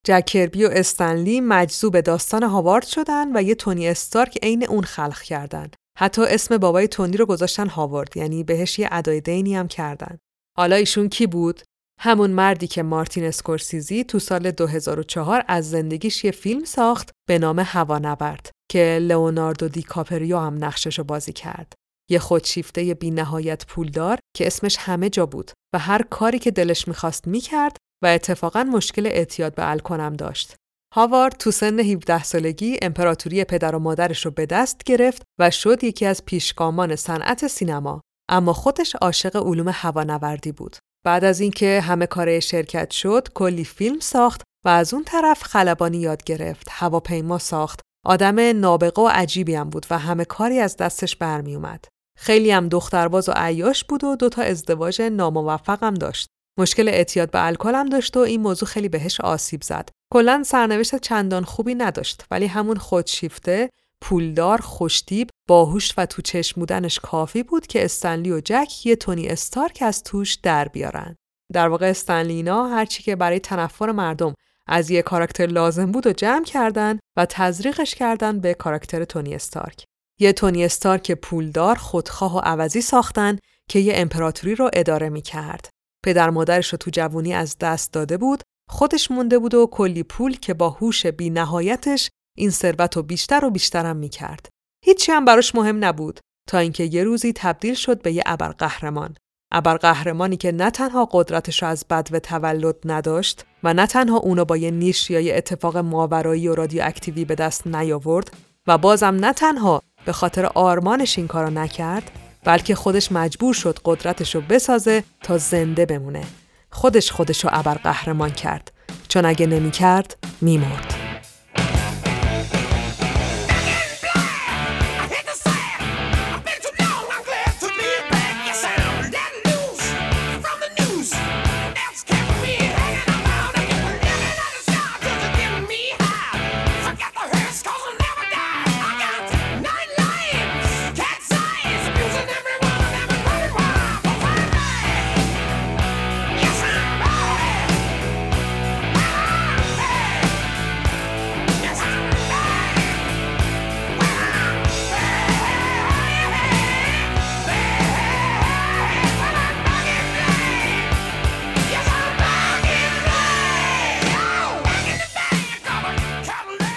جک 0.06 0.24
کربی 0.26 0.64
و 0.64 0.68
استنلی 0.72 1.40
مجذوب 1.40 2.00
داستان 2.00 2.42
هاوارد 2.42 2.86
شدن 2.86 3.36
و 3.36 3.42
یه 3.42 3.54
تونی 3.54 3.88
استارک 3.88 4.38
عین 4.42 4.66
اون 4.66 4.84
خلق 4.84 5.22
کردن. 5.22 5.70
حتی 5.98 6.22
اسم 6.22 6.58
بابای 6.58 6.88
تونی 6.88 7.16
رو 7.16 7.26
گذاشتن 7.26 7.68
هاوارد 7.68 8.16
یعنی 8.16 8.44
بهش 8.44 8.78
یه 8.78 8.88
ادای 8.92 9.20
دینی 9.20 9.56
هم 9.56 9.68
کردن. 9.68 10.18
حالا 10.56 10.76
ایشون 10.76 11.08
کی 11.08 11.26
بود؟ 11.26 11.60
همون 12.00 12.30
مردی 12.30 12.66
که 12.66 12.82
مارتین 12.82 13.24
اسکورسیزی 13.24 14.04
تو 14.04 14.18
سال 14.18 14.50
2004 14.50 15.44
از 15.48 15.70
زندگیش 15.70 16.24
یه 16.24 16.30
فیلم 16.30 16.64
ساخت 16.64 17.10
به 17.28 17.38
نام 17.38 17.58
هوانورد 17.58 18.50
که 18.70 18.98
لئوناردو 19.02 19.68
دیکاپریو 19.68 20.38
هم 20.38 20.64
نقششو 20.64 21.04
بازی 21.04 21.32
کرد. 21.32 21.72
یه 22.10 22.18
خودشیفته 22.18 22.94
بی 22.94 23.10
نهایت 23.10 23.66
پولدار 23.66 24.18
که 24.36 24.46
اسمش 24.46 24.76
همه 24.80 25.10
جا 25.10 25.26
بود 25.26 25.50
و 25.74 25.78
هر 25.78 26.02
کاری 26.02 26.38
که 26.38 26.50
دلش 26.50 26.88
می‌خواست 26.88 27.28
می‌کرد 27.28 27.76
و 28.04 28.06
اتفاقا 28.06 28.64
مشکل 28.64 29.06
اعتیاد 29.06 29.54
به 29.54 29.70
الکنم 29.70 30.12
داشت. 30.12 30.54
هاوارد 30.94 31.36
تو 31.36 31.50
سن 31.50 31.80
17 31.80 32.22
سالگی 32.22 32.78
امپراتوری 32.82 33.44
پدر 33.44 33.74
و 33.74 33.78
مادرش 33.78 34.24
رو 34.24 34.30
به 34.30 34.46
دست 34.46 34.84
گرفت 34.84 35.22
و 35.40 35.50
شد 35.50 35.84
یکی 35.84 36.06
از 36.06 36.24
پیشگامان 36.24 36.96
صنعت 36.96 37.46
سینما 37.46 38.00
اما 38.30 38.52
خودش 38.52 38.94
عاشق 38.94 39.36
علوم 39.36 39.68
هوانوردی 39.74 40.52
بود. 40.52 40.76
بعد 41.04 41.24
از 41.24 41.40
اینکه 41.40 41.80
همه 41.80 42.06
کاره 42.06 42.40
شرکت 42.40 42.90
شد، 42.90 43.28
کلی 43.34 43.64
فیلم 43.64 44.00
ساخت 44.00 44.42
و 44.64 44.68
از 44.68 44.94
اون 44.94 45.04
طرف 45.04 45.42
خلبانی 45.42 45.98
یاد 45.98 46.24
گرفت، 46.24 46.66
هواپیما 46.70 47.38
ساخت. 47.38 47.80
آدم 48.06 48.40
نابغه 48.60 49.02
و 49.02 49.08
عجیبی 49.08 49.54
هم 49.54 49.70
بود 49.70 49.86
و 49.90 49.98
همه 49.98 50.24
کاری 50.24 50.58
از 50.58 50.76
دستش 50.76 51.16
برمی 51.16 51.54
اومد. 51.54 51.84
خیلی 52.18 52.50
هم 52.50 52.68
دخترباز 52.68 53.28
و 53.28 53.32
عیاش 53.36 53.84
بود 53.84 54.04
و 54.04 54.16
دوتا 54.16 54.42
ازدواج 54.42 55.02
ناموفق 55.02 55.84
هم 55.84 55.94
داشت. 55.94 56.28
مشکل 56.58 56.88
اعتیاد 56.88 57.30
به 57.30 57.46
الکل 57.46 57.74
هم 57.74 57.88
داشت 57.88 58.16
و 58.16 58.20
این 58.20 58.40
موضوع 58.40 58.68
خیلی 58.68 58.88
بهش 58.88 59.20
آسیب 59.20 59.62
زد. 59.62 59.88
کلا 60.12 60.42
سرنوشت 60.42 60.96
چندان 60.96 61.44
خوبی 61.44 61.74
نداشت 61.74 62.24
ولی 62.30 62.46
همون 62.46 62.76
خودشیفته 62.76 63.70
پولدار، 64.00 64.60
خوشتیب، 64.60 65.30
باهوش 65.48 65.92
و 65.96 66.06
تو 66.06 66.22
چشمودنش 66.22 66.98
کافی 66.98 67.42
بود 67.42 67.66
که 67.66 67.84
استنلی 67.84 68.32
و 68.32 68.40
جک 68.44 68.86
یه 68.86 68.96
تونی 68.96 69.28
استارک 69.28 69.78
از 69.82 70.02
توش 70.02 70.34
در 70.34 70.68
بیارن. 70.68 71.16
در 71.52 71.68
واقع 71.68 71.90
استنلینا 71.90 72.68
هرچی 72.68 73.02
که 73.02 73.16
برای 73.16 73.40
تنفر 73.40 73.92
مردم 73.92 74.34
از 74.66 74.90
یه 74.90 75.02
کاراکتر 75.02 75.46
لازم 75.46 75.92
بود 75.92 76.06
و 76.06 76.12
جمع 76.12 76.44
کردن 76.44 76.98
و 77.16 77.26
تزریقش 77.26 77.94
کردن 77.94 78.40
به 78.40 78.54
کاراکتر 78.54 79.04
تونی 79.04 79.34
استارک. 79.34 79.84
یه 80.20 80.32
تونی 80.32 80.64
استارک 80.64 81.12
پولدار، 81.12 81.76
خودخواه 81.76 82.36
و 82.36 82.38
عوضی 82.38 82.80
ساختن 82.80 83.38
که 83.68 83.78
یه 83.78 83.92
امپراتوری 83.96 84.54
رو 84.54 84.70
اداره 84.72 85.08
می 85.08 85.22
کرد. 85.22 85.68
پدر 86.04 86.30
مادرش 86.30 86.72
رو 86.72 86.78
تو 86.78 86.90
جوونی 86.90 87.34
از 87.34 87.58
دست 87.58 87.92
داده 87.92 88.16
بود، 88.16 88.42
خودش 88.70 89.10
مونده 89.10 89.38
بود 89.38 89.54
و 89.54 89.66
کلی 89.66 90.02
پول 90.02 90.36
که 90.36 90.54
با 90.54 90.70
هوش 90.70 91.06
بی 91.06 91.30
نهایتش 91.30 92.10
این 92.36 92.50
ثروت 92.50 92.96
رو 92.96 93.02
بیشتر 93.02 93.44
و 93.44 93.50
بیشترم 93.50 93.96
می 93.96 94.08
کرد. 94.08 94.48
هیچی 94.84 95.12
هم 95.12 95.24
براش 95.24 95.54
مهم 95.54 95.84
نبود 95.84 96.20
تا 96.48 96.58
اینکه 96.58 96.84
یه 96.84 97.04
روزی 97.04 97.32
تبدیل 97.36 97.74
شد 97.74 98.02
به 98.02 98.12
یه 98.12 98.22
ابرقهرمان. 98.26 99.16
ابرقهرمانی 99.52 100.36
که 100.36 100.52
نه 100.52 100.70
تنها 100.70 101.08
قدرتش 101.12 101.62
رو 101.62 101.68
از 101.68 101.84
بد 101.90 102.08
و 102.12 102.18
تولد 102.18 102.76
نداشت 102.84 103.44
و 103.62 103.74
نه 103.74 103.86
تنها 103.86 104.16
اونو 104.16 104.44
با 104.44 104.56
یه 104.56 104.70
نیش 104.70 105.10
یا 105.10 105.20
یه 105.20 105.36
اتفاق 105.36 105.76
ماورایی 105.76 106.48
و 106.48 106.54
رادیواکتیوی 106.54 107.24
به 107.24 107.34
دست 107.34 107.66
نیاورد 107.66 108.30
و 108.66 108.78
بازم 108.78 109.16
نه 109.20 109.32
تنها 109.32 109.82
به 110.06 110.12
خاطر 110.12 110.46
آرمانش 110.46 111.18
این 111.18 111.26
کارو 111.26 111.50
نکرد 111.50 112.10
بلکه 112.44 112.74
خودش 112.74 113.12
مجبور 113.12 113.54
شد 113.54 113.78
قدرتش 113.84 114.34
رو 114.34 114.40
بسازه 114.40 115.04
تا 115.22 115.38
زنده 115.38 115.86
بمونه. 115.86 116.24
خودش 116.70 117.12
خودش 117.12 117.44
رو 117.44 117.50
ابرقهرمان 117.52 118.30
کرد 118.30 118.72
چون 119.08 119.24
اگه 119.24 119.46
نمی 119.46 119.70
کرد 119.70 120.16
میمرد. 120.40 121.03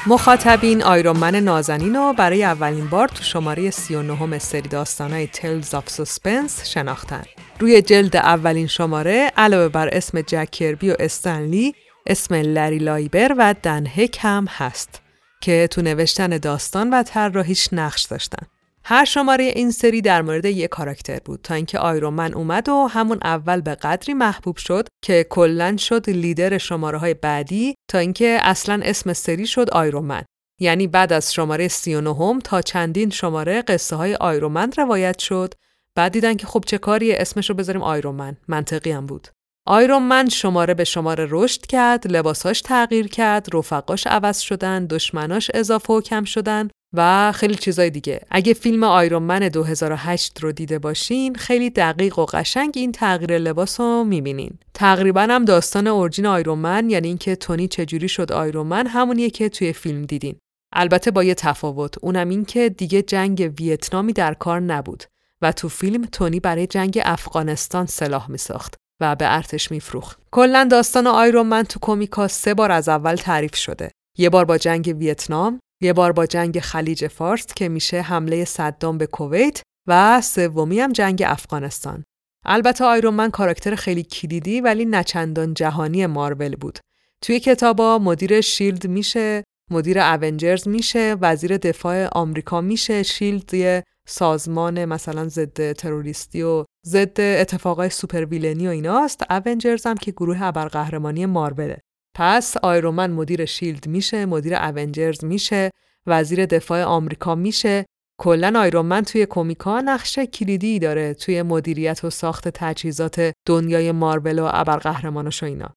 مخاطبین 0.09 0.83
آیرون 0.83 1.20
من 1.20 1.35
نازنین 1.35 1.95
رو 1.95 2.13
برای 2.13 2.43
اولین 2.43 2.87
بار 2.87 3.07
تو 3.07 3.23
شماره 3.23 3.71
39 3.71 4.39
سری 4.39 4.61
داستانهای 4.61 5.27
Tales 5.27 5.73
of 5.73 5.89
Suspense 5.89 6.69
شناختن. 6.69 7.23
روی 7.59 7.81
جلد 7.81 8.15
اولین 8.15 8.67
شماره 8.67 9.31
علاوه 9.37 9.67
بر 9.67 9.89
اسم 9.91 10.21
جک 10.21 10.51
کربی 10.51 10.91
و 10.91 10.95
استنلی 10.99 11.75
اسم 12.05 12.35
لری 12.35 12.77
لایبر 12.77 13.35
و 13.37 13.55
دن 13.63 13.87
هک 13.87 14.17
هم 14.21 14.45
هست 14.49 15.01
که 15.41 15.67
تو 15.71 15.81
نوشتن 15.81 16.37
داستان 16.37 16.89
و 16.89 17.03
طراحیش 17.03 17.69
نقش 17.71 18.03
داشتن. 18.03 18.47
هر 18.89 19.05
شماره 19.05 19.43
این 19.43 19.71
سری 19.71 20.01
در 20.01 20.21
مورد 20.21 20.45
یک 20.45 20.69
کاراکتر 20.69 21.19
بود 21.25 21.39
تا 21.43 21.53
اینکه 21.53 21.79
آیرون 21.79 22.18
من 22.18 22.33
اومد 22.33 22.69
و 22.69 22.87
همون 22.87 23.19
اول 23.23 23.61
به 23.61 23.75
قدری 23.75 24.13
محبوب 24.13 24.57
شد 24.57 24.87
که 25.01 25.25
کلا 25.29 25.77
شد 25.77 26.09
لیدر 26.09 26.57
شماره 26.57 26.97
های 26.97 27.13
بعدی 27.13 27.75
تا 27.89 27.97
اینکه 27.97 28.39
اصلا 28.41 28.79
اسم 28.83 29.13
سری 29.13 29.47
شد 29.47 29.69
آیرون 29.69 30.08
من 30.08 30.23
یعنی 30.59 30.87
بعد 30.87 31.13
از 31.13 31.33
شماره 31.33 31.67
39 31.67 32.39
تا 32.43 32.61
چندین 32.61 33.09
شماره 33.09 33.61
قصه 33.61 33.95
های 33.95 34.15
آیرومن 34.15 34.71
روایت 34.77 35.19
شد. 35.19 35.53
بعد 35.95 36.11
دیدن 36.11 36.33
که 36.33 36.47
خب 36.47 36.63
چه 36.67 36.77
کاری 36.77 37.13
اسمش 37.13 37.49
رو 37.49 37.55
بذاریم 37.55 37.81
آیرومن 37.81 38.37
منطقی 38.47 38.91
هم 38.91 39.05
بود. 39.05 39.27
آیرومن 39.65 40.29
شماره 40.29 40.73
به 40.73 40.83
شماره 40.83 41.27
رشد 41.29 41.65
کرد، 41.65 42.11
لباساش 42.11 42.61
تغییر 42.61 43.07
کرد، 43.07 43.47
رفقاش 43.53 44.07
عوض 44.07 44.39
شدن، 44.39 44.85
دشمناش 44.85 45.51
اضافه 45.53 45.93
و 45.93 46.01
کم 46.01 46.23
شدن. 46.23 46.69
و 46.93 47.31
خیلی 47.31 47.55
چیزای 47.55 47.89
دیگه. 47.89 48.21
اگه 48.31 48.53
فیلم 48.53 48.83
آیرون 48.83 49.23
من 49.23 49.39
2008 49.39 50.43
رو 50.43 50.51
دیده 50.51 50.79
باشین 50.79 51.35
خیلی 51.35 51.69
دقیق 51.69 52.19
و 52.19 52.25
قشنگ 52.25 52.73
این 52.75 52.91
تغییر 52.91 53.37
لباس 53.37 53.79
رو 53.79 54.03
می‌بینین. 54.03 54.59
تقریبا 54.73 55.21
هم 55.21 55.45
داستان 55.45 55.87
اورجین 55.87 56.25
آیرون 56.25 56.59
من 56.59 56.89
یعنی 56.89 57.07
اینکه 57.07 57.35
تونی 57.35 57.67
چجوری 57.67 58.09
شد 58.09 58.31
آیرون 58.31 58.67
من 58.67 58.87
همونیه 58.87 59.29
که 59.29 59.49
توی 59.49 59.73
فیلم 59.73 60.01
دیدین. 60.01 60.35
البته 60.73 61.11
با 61.11 61.23
یه 61.23 61.33
تفاوت 61.33 61.95
اونم 62.01 62.29
این 62.29 62.45
که 62.45 62.69
دیگه 62.69 63.01
جنگ 63.01 63.53
ویتنامی 63.59 64.13
در 64.13 64.33
کار 64.33 64.59
نبود 64.59 65.03
و 65.41 65.51
تو 65.51 65.69
فیلم 65.69 66.05
تونی 66.05 66.39
برای 66.39 66.67
جنگ 66.67 67.01
افغانستان 67.03 67.85
سلاح 67.85 68.31
میساخت 68.31 68.75
و 68.99 69.15
به 69.15 69.35
ارتش 69.35 69.71
میفروخت. 69.71 70.19
کلا 70.31 70.67
داستان 70.71 71.07
آیرون 71.07 71.47
من 71.47 71.63
تو 71.63 71.79
کومیکا 71.79 72.27
سه 72.27 72.53
بار 72.53 72.71
از 72.71 72.89
اول 72.89 73.15
تعریف 73.15 73.55
شده. 73.55 73.91
یه 74.17 74.29
بار 74.29 74.45
با 74.45 74.57
جنگ 74.57 74.95
ویتنام 74.99 75.59
یه 75.81 75.93
بار 75.93 76.11
با 76.11 76.25
جنگ 76.25 76.59
خلیج 76.59 77.07
فارس 77.07 77.45
که 77.45 77.69
میشه 77.69 78.01
حمله 78.01 78.45
صدام 78.45 78.97
به 78.97 79.07
کویت 79.07 79.61
و 79.87 80.21
سومی 80.21 80.79
هم 80.79 80.91
جنگ 80.91 81.23
افغانستان. 81.25 82.03
البته 82.45 82.85
آیرون 82.85 83.13
من 83.13 83.31
کاراکتر 83.31 83.75
خیلی 83.75 84.03
کلیدی 84.03 84.61
ولی 84.61 84.85
نچندان 84.85 85.53
جهانی 85.53 86.05
مارول 86.05 86.55
بود. 86.55 86.79
توی 87.21 87.39
کتابا 87.39 87.99
مدیر 87.99 88.41
شیلد 88.41 88.87
میشه، 88.87 89.43
مدیر 89.71 89.99
Avengers 89.99 90.67
میشه، 90.67 91.15
وزیر 91.21 91.57
دفاع 91.57 92.07
آمریکا 92.11 92.61
میشه، 92.61 93.03
شیلد 93.03 93.53
یه 93.53 93.83
سازمان 94.07 94.85
مثلا 94.85 95.27
ضد 95.27 95.71
تروریستی 95.71 96.41
و 96.41 96.65
ضد 96.85 97.21
اتفاقای 97.21 97.89
super 97.89 98.25
villain 98.25 98.62
ی 98.62 98.67
و 98.67 98.71
ایناست، 98.71 99.31
Avengers 99.31 99.85
هم 99.85 99.95
که 99.95 100.11
گروه 100.11 100.41
ابرقهرمانی 100.41 101.25
ماروله. 101.25 101.79
پس 102.19 102.57
آیرون 102.63 102.98
من 102.98 103.11
مدیر 103.11 103.45
شیلد 103.45 103.87
میشه، 103.87 104.25
مدیر 104.25 104.55
Avengers 104.55 105.25
میشه، 105.25 105.71
وزیر 106.07 106.45
دفاع 106.45 106.83
آمریکا 106.83 107.35
میشه. 107.35 107.85
کلا 108.19 108.59
آیرون 108.59 108.89
من 108.89 109.01
توی 109.01 109.25
comic 109.25 109.81
ا 109.81 109.91
نقش 109.91 110.27
کلیدی 110.27 110.79
داره 110.79 111.13
توی 111.13 111.41
مدیریت 111.41 112.03
و 112.03 112.09
ساخت 112.09 112.47
تجهیزات 112.47 113.33
دنیای 113.45 113.91
مارول 113.91 114.39
و 114.39 114.49
ابرقهرماناش 114.53 115.43
و 115.43 115.45
اینا. 115.45 115.69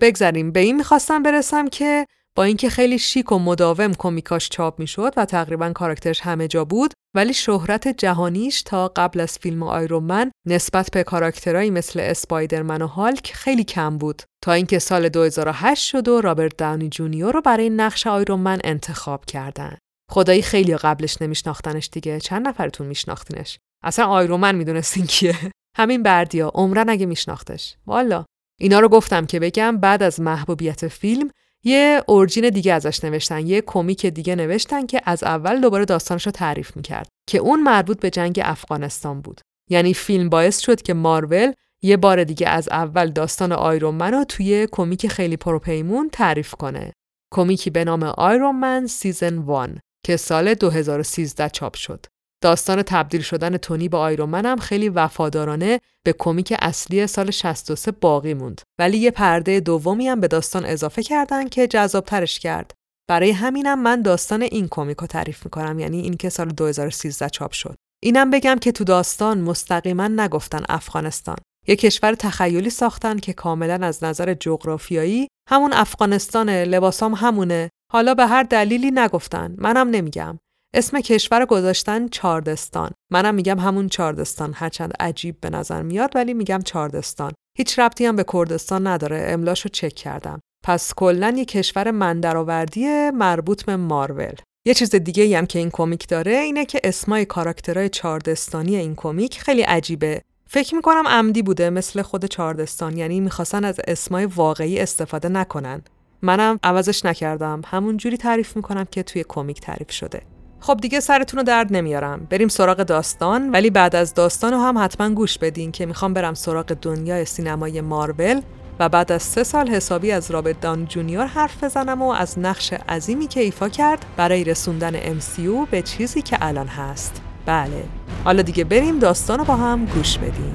بگذریم 0.00 0.52
به 0.52 0.60
این 0.60 0.76
می‌خواستم 0.76 1.22
برسم 1.22 1.68
که 1.68 2.06
با 2.36 2.44
اینکه 2.44 2.70
خیلی 2.70 2.98
شیک 2.98 3.32
و 3.32 3.38
مداوم 3.38 3.94
کمیکاش 3.94 4.48
چاپ 4.48 4.80
می‌شد 4.80 5.12
و 5.16 5.24
تقریبا 5.24 5.72
کاراکترش 5.72 6.20
همه 6.20 6.48
جا 6.48 6.64
بود 6.64 6.92
ولی 7.14 7.34
شهرت 7.34 7.88
جهانیش 7.88 8.62
تا 8.62 8.88
قبل 8.96 9.20
از 9.20 9.38
فیلم 9.38 9.62
آیرومن 9.62 10.30
نسبت 10.46 10.90
به 10.92 11.04
کاراکترهایی 11.04 11.70
مثل 11.70 12.00
اسپایدرمن 12.00 12.82
و 12.82 12.86
هالک 12.86 13.32
خیلی 13.34 13.64
کم 13.64 13.98
بود. 13.98 14.22
تا 14.44 14.52
اینکه 14.52 14.78
سال 14.78 15.08
2008 15.08 15.84
شد 15.84 16.08
و 16.08 16.20
رابرت 16.20 16.56
داونی 16.56 16.88
جونیور 16.88 17.32
رو 17.32 17.40
برای 17.40 17.70
نقش 17.70 18.06
آیرومن 18.06 18.60
انتخاب 18.64 19.24
کردن. 19.24 19.76
خدایی 20.10 20.42
خیلی 20.42 20.76
قبلش 20.76 21.22
نمیشناختنش 21.22 21.88
دیگه. 21.92 22.20
چند 22.20 22.48
نفرتون 22.48 22.86
میشناختینش؟ 22.86 23.58
اصلا 23.84 24.06
آیرومن 24.06 24.54
می‌دونستین 24.54 25.06
کیه؟ 25.06 25.36
همین 25.78 26.02
بردیا 26.02 26.48
عمرن 26.54 26.88
اگه 26.88 27.06
میشناختش. 27.06 27.76
والا. 27.86 28.24
اینا 28.60 28.80
رو 28.80 28.88
گفتم 28.88 29.26
که 29.26 29.40
بگم 29.40 29.76
بعد 29.76 30.02
از 30.02 30.20
محبوبیت 30.20 30.88
فیلم 30.88 31.30
یه 31.66 32.02
origin 32.06 32.50
دیگه 32.50 32.72
ازش 32.72 33.04
نوشتن 33.04 33.46
یه 33.46 33.60
comic 33.60 34.06
دیگه 34.06 34.34
نوشتن 34.34 34.86
که 34.86 35.00
از 35.04 35.24
اول 35.24 35.60
دوباره 35.60 35.84
داستانش 35.84 36.26
رو 36.26 36.32
تعریف 36.32 36.76
می‌کرد 36.76 37.08
که 37.28 37.38
اون 37.38 37.62
مربوط 37.62 38.00
به 38.00 38.10
جنگ 38.10 38.40
افغانستان 38.44 39.20
بود. 39.20 39.40
یعنی 39.70 39.94
فیلم 39.94 40.28
باعث 40.28 40.60
شد 40.60 40.82
که 40.82 40.94
مارول 40.94 41.52
یه 41.82 41.96
بار 41.96 42.24
دیگه 42.24 42.48
از 42.48 42.68
اول 42.68 43.10
داستان 43.10 43.52
آیرون 43.52 43.94
من 43.94 44.12
رو 44.12 44.24
توی 44.24 44.68
comic 44.72 45.06
خیلی 45.06 45.36
پروپیمون 45.36 46.08
تعریف 46.12 46.54
کنه. 46.54 46.92
comic 47.34 47.64
ی 47.64 47.70
به 47.70 47.84
نام 47.84 48.02
Iron 48.02 48.56
Man 48.56 48.86
Season 48.86 49.44
One 49.48 49.80
که 50.06 50.16
سال 50.16 50.54
2013 50.54 51.48
چاپ 51.48 51.76
شد. 51.76 52.06
داستان 52.42 52.82
تبدیل 52.82 53.20
شدن 53.20 53.56
تونی 53.56 53.88
به 53.88 53.96
آیرون 53.96 54.32
من 54.32 54.46
هم 54.46 54.58
خیلی 54.58 54.88
وفادارانه 54.88 55.80
به 56.04 56.14
comic 56.18 56.54
اصلی 56.58 57.06
سال 57.06 57.30
63 57.30 57.90
باقی 57.90 58.34
موند. 58.34 58.60
ولی 58.78 58.98
یه 58.98 59.10
پرده 59.10 59.60
دومی 59.60 60.08
هم 60.08 60.20
به 60.20 60.28
داستان 60.28 60.64
اضافه 60.64 61.02
کردن 61.02 61.48
که 61.48 61.66
جذابترش 61.66 62.38
کرد. 62.38 62.72
برای 63.08 63.30
همینم 63.30 63.82
من 63.82 64.02
داستان 64.02 64.42
این 64.42 64.68
کمیک 64.70 64.96
رو 64.96 65.06
تعریف 65.06 65.44
می‌کنم 65.44 65.78
یعنی 65.78 66.00
این 66.00 66.16
که 66.16 66.28
سال 66.28 66.48
2013 66.48 67.28
چاپ 67.28 67.52
شد. 67.52 67.76
اینم 68.02 68.30
بگم 68.30 68.56
که 68.60 68.72
تو 68.72 68.84
داستان 68.84 69.40
مستقیما 69.40 70.08
نگفتن 70.08 70.62
افغانستان. 70.68 71.36
یه 71.68 71.76
کشور 71.76 72.14
تخیلی 72.14 72.70
ساختن 72.70 73.18
که 73.18 73.32
کاملا 73.32 73.86
از 73.86 74.04
نظر 74.04 74.34
جغرافیایی 74.34 75.28
همون 75.48 75.72
افغانستان 75.72 76.50
لباسام 76.50 77.14
همونه. 77.14 77.70
حالا 77.92 78.14
به 78.14 78.26
هر 78.26 78.42
دلیلی 78.42 78.90
نگفتن. 78.90 79.54
منم 79.58 79.88
نمیگم. 79.88 80.38
اسم 80.74 81.00
کشور 81.00 81.46
گذاشتن 81.46 82.08
چاردستان. 82.08 82.90
منم 83.12 83.34
میگم 83.34 83.58
همون 83.58 83.88
چاردستان. 83.88 84.52
هرچند 84.54 84.92
عجیب 85.00 85.40
به 85.40 85.50
نظر 85.50 85.82
میاد 85.82 86.10
ولی 86.14 86.34
میگم 86.34 86.62
چاردستان. 86.64 87.32
هیچ 87.58 87.78
ربطی 87.78 88.06
هم 88.06 88.16
به 88.16 88.24
کردستان 88.32 88.86
نداره. 88.86 89.26
املاشو 89.28 89.68
چک 89.68 89.94
کردم. 89.94 90.40
پس 90.64 90.94
کلا 90.94 91.34
یه 91.36 91.44
کشور 91.44 91.90
مندرآوردی 91.90 93.10
مربوط 93.10 93.64
به 93.64 93.76
مارول. 93.76 94.34
یه 94.66 94.74
چیز 94.74 94.94
دیگه 94.94 95.38
هم 95.38 95.46
که 95.46 95.58
این 95.58 95.70
comic 95.70 96.08
داره 96.08 96.32
اینه 96.32 96.64
که 96.64 96.80
اسمای 96.84 97.24
کاراکترهای 97.24 97.88
چاردستانی 97.88 98.76
این 98.76 98.94
comic 98.94 99.40
خیلی 99.40 99.62
عجیبه. 99.62 100.22
فکر 100.46 100.74
می‌کنم 100.74 101.08
عمدی 101.08 101.42
بوده 101.42 101.70
مثل 101.70 102.02
خود 102.02 102.24
چاردستان. 102.24 102.96
یعنی 102.96 103.20
می‌خواستن 103.20 103.64
از 103.64 103.80
اسمای 103.88 104.26
واقعی 104.26 104.78
استفاده 104.78 105.28
نکنن. 105.28 105.82
منم 106.22 106.58
عوضش 106.62 107.04
نکردم. 107.04 107.62
همون 107.66 107.96
جوری 107.96 108.16
تعریف 108.16 108.56
می‌کنم 108.56 108.84
که 108.84 109.02
توی 109.02 109.24
comic 109.28 109.60
تعریف 109.60 109.90
شده. 109.90 110.22
خب 110.60 110.78
دیگه 110.82 111.00
سرتون 111.00 111.38
رو 111.38 111.44
درد 111.44 111.76
نمیارم. 111.76 112.26
بریم 112.30 112.48
سراغ 112.48 112.76
داستان 112.76 113.50
ولی 113.50 113.70
بعد 113.70 113.96
از 113.96 114.14
داستان 114.14 114.52
رو 114.52 114.58
هم 114.58 114.78
حتما 114.78 115.10
گوش 115.10 115.38
بدین 115.38 115.72
که 115.72 115.86
می‌خوام 115.86 116.14
برم 116.14 116.34
سراغ 116.34 116.66
دنیای 116.66 117.24
سینمای 117.24 117.80
مارول 117.80 118.40
و 118.78 118.88
بعد 118.88 119.12
از 119.12 119.22
سه 119.22 119.44
سال 119.44 119.68
حسابی 119.68 120.12
از 120.12 120.30
رابرت 120.30 120.60
داونی 120.60 120.86
جونیور 120.86 121.26
حرف 121.26 121.64
بزنم 121.64 122.02
و 122.02 122.10
از 122.10 122.38
نقش 122.38 122.72
عظیمی 122.72 123.26
که 123.26 123.40
ایفا 123.40 123.68
کرد 123.68 124.04
برای 124.16 124.44
رسوندن 124.44 125.20
MCU 125.20 125.70
به 125.70 125.82
چیزی 125.82 126.22
که 126.22 126.38
الان 126.40 126.66
هست. 126.66 127.22
بله. 127.46 127.84
حالا 128.24 128.42
دیگه 128.42 128.64
بریم 128.64 128.98
داستان 128.98 129.38
رو 129.38 129.44
با 129.44 129.56
هم 129.56 129.84
گوش 129.84 130.18
بدیم 130.18 130.54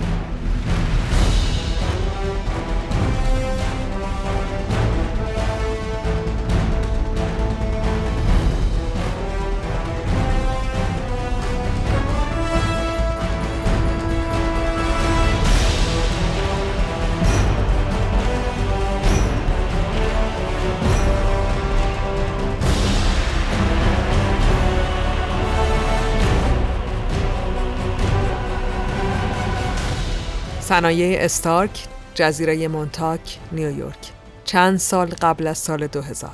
صنایع 30.72 31.22
استارک، 31.22 31.88
جزیره 32.14 32.68
مونتاک، 32.68 33.40
نیویورک. 33.52 34.12
چند 34.46 34.78
سال 34.78 35.08
قبل 35.08 35.48
از 35.48 35.58
سال 35.58 35.88
2000. 35.88 36.32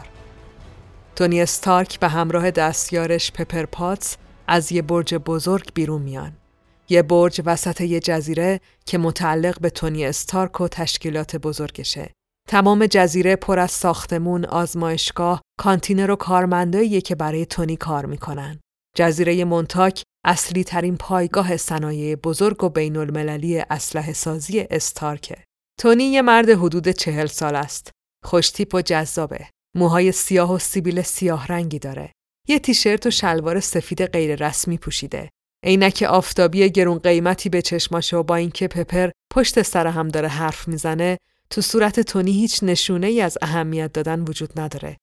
تونی 1.16 1.42
استارک 1.42 2.00
به 2.00 2.08
همراه 2.08 2.52
دستیارش 2.52 3.32
پپر 3.32 3.66
پاتس 3.66 4.18
از 4.48 4.72
یه 4.72 4.82
برج 4.82 5.16
بزرگ 5.16 5.72
بیرون 5.74 6.02
میان. 6.02 6.32
یه 6.90 7.02
برج 7.02 7.42
وسط 7.46 7.82
یه 7.82 8.00
جزیره 8.00 8.60
که 8.86 8.98
متعلق 8.98 9.60
به 9.60 9.70
تونی 9.70 10.06
استارک 10.06 10.62
و 10.62 10.68
تشکیلات 10.68 11.36
بزرگشه. 11.36 12.10
تمام 12.48 12.86
جزیره 12.86 13.36
پر 13.36 13.60
از 13.60 13.72
ساختمون، 13.72 14.46
آزمایشگاه، 14.46 15.42
کانتینر 15.60 16.12
و 16.12 16.16
کارمندایی 16.16 17.02
که 17.02 17.16
برای 17.16 17.46
تونی 17.46 17.78
کار 17.78 18.06
می‌کنن. 18.06 18.60
جزیره 18.98 19.46
مونتاک 19.46 20.04
اصلی 20.26 20.64
ترین 20.64 20.98
پایگاه 20.98 21.58
صنایع 21.58 22.16
بزرگ 22.16 22.64
و 22.64 22.70
بین 22.70 22.98
المللی 22.98 23.60
اسلحه 23.60 24.14
سازی 24.14 24.60
استارکه. 24.60 25.44
تونی 25.80 26.04
یه 26.04 26.22
مرد 26.22 26.50
حدود 26.50 26.90
چهل 26.90 27.26
سال 27.26 27.56
است. 27.56 27.92
خوشتیپ 28.26 28.76
و 28.76 28.82
جذابه. 28.82 29.48
موهای 29.76 30.12
سیاه 30.12 30.54
و 30.54 30.60
سیبیل 30.60 31.02
سیاه 31.02 31.48
رنگی 31.48 31.80
داره. 31.80 32.12
یه 32.48 32.60
تیشرت 32.60 33.06
و 33.06 33.12
شلوار 33.12 33.60
سفید 33.60 34.06
غیر 34.06 34.48
رسمی 34.48 34.78
پوشیده. 34.78 35.30
عینک 35.66 36.06
آفتابی 36.10 36.70
گرون 36.70 37.00
قیمتی 37.00 37.50
به 37.50 37.62
چشماشه 37.62 38.18
و 38.18 38.24
با 38.24 38.36
اینکه 38.36 38.68
پپر 38.68 39.10
پشت 39.34 39.62
سر 39.62 39.88
هم 39.88 40.08
داره 40.08 40.28
حرف 40.28 40.68
می‌زنه 40.68 41.18
تو 41.50 41.62
صورت 41.62 42.00
تونی 42.00 42.32
هیچ 42.32 42.64
نشونه 42.64 43.08
ای 43.08 43.22
از 43.22 43.38
اهمیت 43.42 43.94
دادن 43.94 44.22
وجود 44.22 44.60
نداره. 44.60 44.98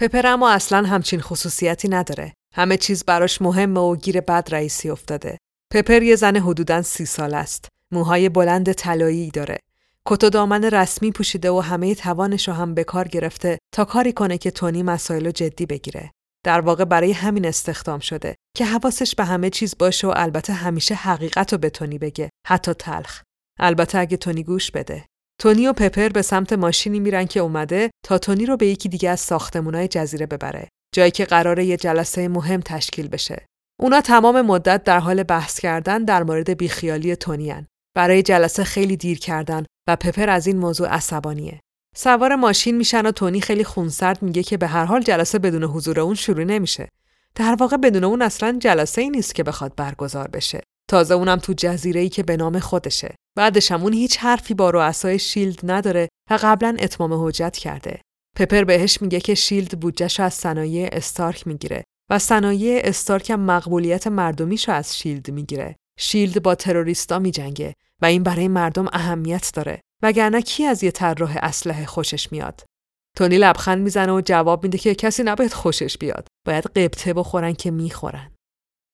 پپر 0.00 0.26
اما 0.26 0.50
اصلا 0.50 0.86
همچین 0.86 1.20
خصوصیتی 1.20 1.88
نداره. 1.88 2.32
همه 2.56 2.76
چیز 2.76 3.04
براش 3.04 3.42
مهمه 3.42 3.80
و 3.80 3.96
گیر 3.96 4.20
بد 4.20 4.48
رئیسی 4.50 4.90
افتاده. 4.90 5.38
پپر 5.72 6.02
یه 6.02 6.16
زن 6.16 6.36
حدوداً 6.36 6.82
سی 6.82 7.06
سال 7.06 7.34
است. 7.34 7.68
موهای 7.92 8.28
بلند 8.28 8.72
طلایی 8.72 9.30
داره. 9.30 9.58
کت 10.06 10.24
و 10.24 10.30
دامن 10.30 10.64
رسمی 10.64 11.12
پوشیده 11.12 11.50
و 11.50 11.60
همه 11.60 11.94
توانش 11.94 12.48
رو 12.48 12.54
هم 12.54 12.74
به 12.74 12.84
کار 12.84 13.08
گرفته 13.08 13.58
تا 13.74 13.84
کاری 13.84 14.12
کنه 14.12 14.38
که 14.38 14.50
تونی 14.50 14.82
مسائل 14.82 15.30
جدی 15.30 15.66
بگیره. 15.66 16.10
در 16.44 16.60
واقع 16.60 16.84
برای 16.84 17.12
همین 17.12 17.46
استخدام 17.46 18.00
شده 18.00 18.36
که 18.56 18.64
حواسش 18.64 19.14
به 19.14 19.24
همه 19.24 19.50
چیز 19.50 19.74
باشه 19.78 20.06
و 20.06 20.12
البته 20.16 20.52
همیشه 20.52 20.94
حقیقت 20.94 21.52
رو 21.52 21.58
به 21.58 21.70
تونی 21.70 21.98
بگه 21.98 22.30
حتی 22.46 22.74
تلخ 22.74 23.22
البته 23.58 23.98
اگه 23.98 24.16
تونی 24.16 24.44
گوش 24.44 24.70
بده 24.70 25.04
تونی 25.40 25.66
و 25.66 25.72
پپر 25.72 26.08
به 26.08 26.22
سمت 26.22 26.52
ماشینی 26.52 27.00
میرن 27.00 27.24
که 27.24 27.40
اومده 27.40 27.90
تا 28.04 28.18
تونی 28.18 28.46
رو 28.46 28.56
به 28.56 28.66
یکی 28.66 28.88
دیگه 28.88 29.10
از 29.10 29.20
ساختمونای 29.20 29.88
جزیره 29.88 30.26
ببره 30.26 30.68
جایی 30.92 31.10
که 31.10 31.24
قراره 31.24 31.64
یه 31.64 31.76
جلسه 31.76 32.28
مهم 32.28 32.60
تشکیل 32.60 33.08
بشه. 33.08 33.46
اونا 33.80 34.00
تمام 34.00 34.42
مدت 34.42 34.84
در 34.84 34.98
حال 34.98 35.22
بحث 35.22 35.60
کردن 35.60 36.04
در 36.04 36.22
مورد 36.22 36.50
بیخیالی 36.50 37.16
تونیان. 37.16 37.66
برای 37.96 38.22
جلسه 38.22 38.64
خیلی 38.64 38.96
دیر 38.96 39.18
کردن 39.18 39.64
و 39.88 39.96
پپر 39.96 40.30
از 40.30 40.46
این 40.46 40.56
موضوع 40.58 40.88
عصبانیه. 40.88 41.60
سوار 41.96 42.34
ماشین 42.34 42.76
میشن 42.76 43.06
و 43.06 43.10
تونی 43.10 43.40
خیلی 43.40 43.64
خونسرد 43.64 44.22
میگه 44.22 44.42
که 44.42 44.56
به 44.56 44.66
هر 44.66 44.84
حال 44.84 45.02
جلسه 45.02 45.38
بدون 45.38 45.64
حضور 45.64 46.00
اون 46.00 46.14
شروع 46.14 46.44
نمیشه. 46.44 46.88
در 47.34 47.54
واقع 47.54 47.76
بدون 47.76 48.04
اون 48.04 48.22
اصلا 48.22 48.58
جلسه 48.60 49.00
ای 49.00 49.10
نیست 49.10 49.34
که 49.34 49.42
بخواد 49.42 49.74
برگزار 49.76 50.28
بشه. 50.28 50.60
تازه 50.90 51.14
اونم 51.14 51.36
تو 51.36 51.52
جزیره 51.52 52.00
ای 52.00 52.08
که 52.08 52.22
به 52.22 52.36
نام 52.36 52.58
خودشه. 52.58 53.14
بعدش 53.36 53.72
هم 53.72 53.82
اون 53.82 53.92
هیچ 53.92 54.18
حرفی 54.18 54.54
با 54.54 54.70
رؤسای 54.70 55.18
شیلد 55.18 55.60
نداره 55.62 56.08
و 56.30 56.38
قبلا 56.42 56.76
اتمام 56.80 57.26
حجت 57.26 57.56
کرده. 57.56 58.00
پپر 58.36 58.64
بهش 58.64 59.02
میگه 59.02 59.20
که 59.20 59.34
شیلد 59.34 59.80
بودجهشو 59.80 60.22
از 60.22 60.34
صنایع 60.34 60.88
استارک 60.92 61.46
می‌گیره 61.46 61.84
و 62.10 62.18
صنایع 62.18 62.80
استارک 62.84 63.30
هم 63.30 63.40
مقبولیت 63.40 64.06
مردمیشو 64.06 64.72
از 64.72 64.98
شیلد 64.98 65.30
می‌گیره. 65.30 65.76
شیلد 65.98 66.42
با 66.42 66.54
تروریستا 66.54 67.18
میجنگه 67.18 67.74
و 68.02 68.06
این 68.06 68.22
برای 68.22 68.48
مردم 68.48 68.86
اهمیت 68.92 69.50
داره 69.54 69.80
وگرنه 70.02 70.42
کی 70.42 70.64
از 70.64 70.84
یه 70.84 70.90
طراح 70.90 71.36
اسلحه 71.42 71.86
خوشش 71.86 72.32
میاد؟ 72.32 72.64
تونی 73.16 73.38
لبخند 73.38 73.82
می‌زنه 73.82 74.12
و 74.12 74.20
جواب 74.24 74.64
میده 74.64 74.78
که 74.78 74.94
کسی 74.94 75.22
نباید 75.22 75.52
خوشش 75.52 75.98
بیاد 75.98 76.28
باید 76.46 76.64
قبطه 76.64 77.14
بخورن 77.14 77.52
که 77.52 77.70
می‌خورن. 77.70 78.30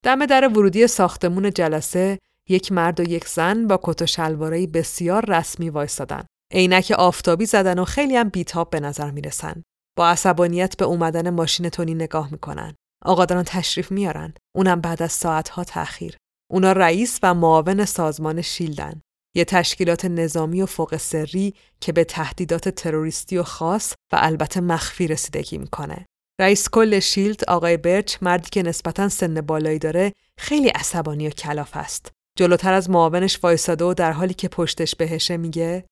دم 0.04 0.26
در 0.26 0.48
ورودی 0.48 0.86
ساختمون 0.86 1.50
جلسه 1.50 2.18
یک 2.48 2.72
مرد 2.72 3.00
و 3.00 3.02
یک 3.02 3.28
زن 3.28 3.66
با 3.66 3.80
کت 3.82 4.02
و 4.02 4.06
شلوارای 4.06 4.66
بسیار 4.66 5.24
رسمی 5.28 5.70
وایستادن. 5.70 6.24
عینک 6.52 6.92
آفتابی 6.98 7.46
زدن 7.46 7.78
و 7.78 7.84
خیلی 7.84 8.16
هم 8.16 8.28
بیتاب 8.28 8.70
به 8.70 8.80
نظر 8.80 9.10
می‌رسن. 9.10 9.62
با 9.98 10.08
عصبانیت 10.08 10.76
به 10.76 10.84
اومدن 10.84 11.30
ماشین 11.30 11.68
تونی 11.68 11.94
نگاه 11.94 12.32
می‌کنن. 12.32 12.74
دارن 13.04 13.42
تشریف 13.42 13.92
میارن. 13.92 14.34
اونم 14.56 14.80
بعد 14.80 15.02
از 15.02 15.12
ساعتها 15.12 15.64
تأخیر. 15.64 16.16
اونا 16.50 16.72
رئیس 16.72 17.18
و 17.22 17.34
معاون 17.34 17.84
سازمان 17.84 18.42
شیلدن. 18.42 19.00
یه 19.36 19.44
تشکیلات 19.44 20.04
نظامی 20.04 20.62
و 20.62 20.66
فوق 20.66 20.96
سری 20.96 21.54
که 21.80 21.92
به 21.92 22.04
تهدیدات 22.04 22.68
تروریستی 22.68 23.38
و 23.38 23.42
خاص 23.42 23.92
و 24.12 24.18
البته 24.20 24.60
مخفی 24.60 25.06
رسیدگی 25.06 25.58
می‌کنه. 25.58 26.06
رئیس 26.40 26.68
کل 26.68 27.00
شیلد 27.00 27.44
آقای 27.44 27.76
برچ 27.76 28.16
مردی 28.22 28.50
که 28.50 28.62
نسبتا 28.62 29.08
سن 29.08 29.40
بالایی 29.40 29.78
داره 29.78 30.12
خیلی 30.38 30.68
عصبانی 30.68 31.28
و 31.28 31.30
کلاف 31.30 31.76
است. 31.76 32.12
جلوتر 32.38 32.72
از 32.72 32.90
معاونش 32.90 33.38
وایساده 33.42 33.84
و 33.84 33.94
در 33.94 34.12
حالی 34.12 34.34
که 34.34 34.48
پشتش 34.48 34.94
بهشه 34.94 35.36
میگه 35.36 35.84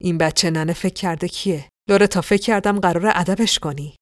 این 0.00 0.18
بچه 0.18 0.50
ننه 0.50 0.72
فکر 0.72 0.94
کرده 0.94 1.28
کیه؟ 1.28 1.68
لورتا 1.88 2.20
فکر 2.20 2.42
کردم 2.42 2.80
قراره 2.80 3.12
ادبش 3.14 3.58
کنی. 3.58 3.96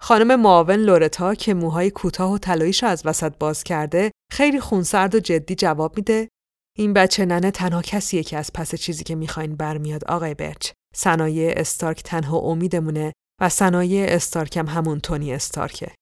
خانم 0.00 0.40
معاون 0.40 0.76
لورتا 0.76 1.34
که 1.34 1.54
موهای 1.54 1.90
کوتاه 1.90 2.32
و 2.32 2.38
طلاییش 2.38 2.84
از 2.84 3.02
وسط 3.06 3.32
باز 3.38 3.64
کرده 3.64 4.10
خیلی 4.32 4.60
خونسرد 4.60 5.14
و 5.14 5.20
جدی 5.20 5.54
جواب 5.54 5.96
میده 5.96 6.28
این 6.76 6.92
بچه 6.92 7.24
ننه 7.24 7.50
تنها 7.50 7.82
کسیه 7.82 8.22
که 8.22 8.36
از 8.36 8.50
پس 8.54 8.74
چیزی 8.74 9.04
که 9.04 9.14
می‌خواین 9.14 9.56
برمیاد 9.56 10.04
آقای 10.04 10.34
برچ. 10.34 10.70
صنایع 10.94 11.52
استارک 11.56 12.02
تنها 12.02 12.38
امیدمونه 12.38 13.12
و 13.40 13.48
صنایع 13.48 14.06
استارکم 14.08 14.66
همون 14.66 15.00
تونی 15.00 15.32
استارکه. 15.32 15.94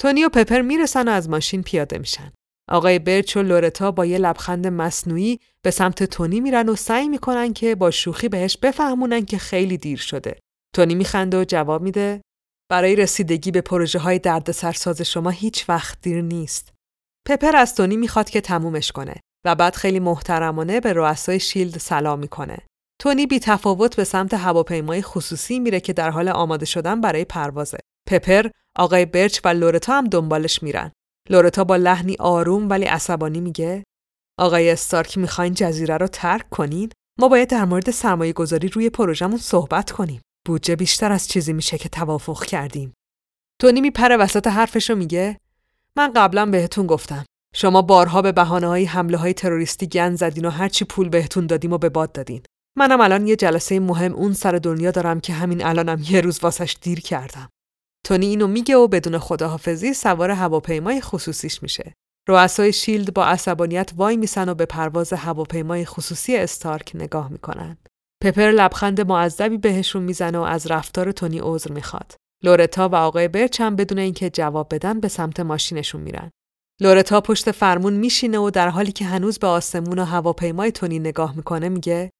تونی 0.00 0.24
و 0.24 0.28
پپر 0.28 0.60
می‌رسن 0.60 1.08
و 1.08 1.10
از 1.10 1.28
ماشین 1.28 1.62
پیاده 1.62 1.98
میشن. 1.98 2.32
آقای 2.68 2.98
برچ 2.98 3.36
و 3.36 3.42
لورتا 3.42 3.90
با 3.90 4.06
یه 4.06 4.18
لبخند 4.18 4.66
مصنوعی 4.66 5.40
به 5.62 5.70
سمت 5.70 6.04
تونی 6.04 6.40
میرن 6.40 6.68
و 6.68 6.76
سعی 6.76 7.08
می‌کنن 7.08 7.52
که 7.52 7.74
با 7.74 7.90
شوخی 7.90 8.28
بهش 8.28 8.56
بفهمونن 8.56 9.24
که 9.24 9.38
خیلی 9.38 9.76
دیر 9.76 9.98
شده. 9.98 10.38
تونی 10.74 10.94
میخنده 10.94 11.40
و 11.40 11.44
جواب 11.44 11.82
میده 11.82 12.20
برای 12.70 12.96
رسیدگی 12.96 13.50
به 13.50 13.60
پروژه 13.60 13.98
های 13.98 14.18
دردسرساز 14.18 15.02
شما 15.02 15.30
هیچ 15.30 15.68
وقت 15.68 15.98
دیر 16.02 16.22
نیست. 16.22 16.72
پپر 17.28 17.56
از 17.56 17.74
تونی 17.74 17.96
می‌خواد 17.96 18.30
که 18.30 18.40
تمومش 18.40 18.92
کنه 18.92 19.14
و 19.44 19.54
بعد 19.54 19.74
خیلی 19.76 20.00
محترمانه 20.00 20.80
به 20.80 20.92
رؤسای 20.92 21.40
شیلد 21.40 21.78
سلام 21.78 22.18
می‌کنه. 22.18 22.58
تونی 23.00 23.26
بی 23.26 23.38
تفاوت 23.38 23.96
به 23.96 24.04
سمت 24.04 24.34
هواپیمای 24.34 25.02
خصوصی 25.02 25.58
میره 25.58 25.80
که 25.80 25.92
در 25.92 26.10
حال 26.10 26.28
آماده 26.28 26.66
شدن 26.66 27.00
برای 27.00 27.24
پروازه. 27.24 27.78
پپر، 28.08 28.50
آقای 28.76 29.06
برچ 29.06 29.40
و 29.44 29.48
لورتا 29.48 29.92
هم 29.92 30.04
دنبالش 30.04 30.62
میرن. 30.62 30.92
لورتا 31.30 31.64
با 31.64 31.76
لحنی 31.76 32.16
آروم 32.18 32.68
ولی 32.68 32.84
عصبانی 32.84 33.40
میگه 33.40 33.84
آقای 34.38 34.70
استارک 34.70 35.18
می‌خواین 35.18 35.54
جزیره 35.54 35.96
رو 35.96 36.06
ترک 36.06 36.50
کنین؟ 36.50 36.90
ما 37.18 37.28
باید 37.28 37.48
در 37.48 37.64
مورد 37.64 37.90
سرمایه 37.90 38.32
گذاری 38.32 38.68
روی 38.68 38.90
پروژمون 38.90 39.38
صحبت 39.38 39.90
کنیم. 39.90 40.20
بودجه 40.46 40.76
بیشتر 40.76 41.12
از 41.12 41.28
چیزی 41.28 41.52
میشه 41.52 41.78
که 41.78 41.88
توافق 41.88 42.44
کردیم. 42.44 42.92
تونی 43.60 43.80
میپره 43.80 44.16
وسط 44.16 44.46
حرفش 44.46 44.90
میگه 44.90 45.38
من 45.96 46.12
قبلا 46.12 46.46
بهتون 46.46 46.86
گفتم 46.86 47.24
شما 47.54 47.82
بارها 47.82 48.22
به 48.22 48.32
بهانه 48.32 48.66
های 48.66 48.84
حمله 48.84 49.16
های 49.16 49.34
تروریستی 49.34 49.86
گند 49.86 50.16
زدین 50.16 50.44
و 50.44 50.50
هرچی 50.50 50.84
پول 50.84 51.08
بهتون 51.08 51.46
دادیم 51.46 51.72
و 51.72 51.78
به 51.78 51.88
باد 51.88 52.12
دادین. 52.12 52.42
منم 52.76 53.00
الان 53.00 53.26
یه 53.26 53.36
جلسه 53.36 53.80
مهم 53.80 54.12
اون 54.12 54.32
سر 54.32 54.52
دنیا 54.52 54.90
دارم 54.90 55.20
که 55.20 55.32
همین 55.32 55.64
الانم 55.64 56.04
یه 56.08 56.20
روز 56.20 56.38
واسش 56.42 56.76
دیر 56.80 57.00
کردم. 57.00 57.48
تونی 58.08 58.26
اینو 58.26 58.46
میگه 58.46 58.76
و 58.76 58.88
بدون 58.88 59.18
خداحافظی 59.18 59.94
سوار 59.94 60.30
هواپیمای 60.30 61.00
خصوصیش 61.00 61.62
میشه. 61.62 61.94
رؤسای 62.28 62.72
شیلد 62.72 63.14
با 63.14 63.24
عصبانیت 63.24 63.92
وای 63.96 64.16
میسن 64.16 64.48
و 64.48 64.54
به 64.54 64.66
پرواز 64.66 65.12
هواپیمای 65.12 65.84
خصوصی 65.84 66.36
استارک 66.36 66.92
نگاه 66.94 67.32
می‌کنن. 67.32 67.78
پپر 68.22 68.50
لبخند 68.50 69.00
معذبی 69.00 69.58
بهشون 69.58 70.02
می‌زنه 70.02 70.38
و 70.38 70.42
از 70.42 70.66
رفتار 70.66 71.12
تونی 71.12 71.38
عذر 71.42 71.72
می‌خواد. 71.72 72.14
لورتا 72.44 72.88
و 72.88 72.94
آقای 72.94 73.28
برچ 73.28 73.60
هم 73.60 73.76
بدون 73.76 73.98
اینکه 73.98 74.30
جواب 74.30 74.74
بدن 74.74 75.00
به 75.00 75.08
سمت 75.08 75.40
ماشینشون 75.40 76.00
میرن. 76.00 76.30
لورتا 76.80 77.20
پشت 77.20 77.50
فرمون 77.50 77.92
میشینه 77.92 78.38
و 78.38 78.50
در 78.50 78.68
حالی 78.68 78.92
که 78.92 79.04
هنوز 79.04 79.38
به 79.38 79.46
آسمون 79.46 79.98
و 79.98 80.04
هواپیمای 80.04 80.72
تونی 80.72 80.98
نگاه 80.98 81.36
می‌کنه 81.36 81.68
میگه 81.68 82.10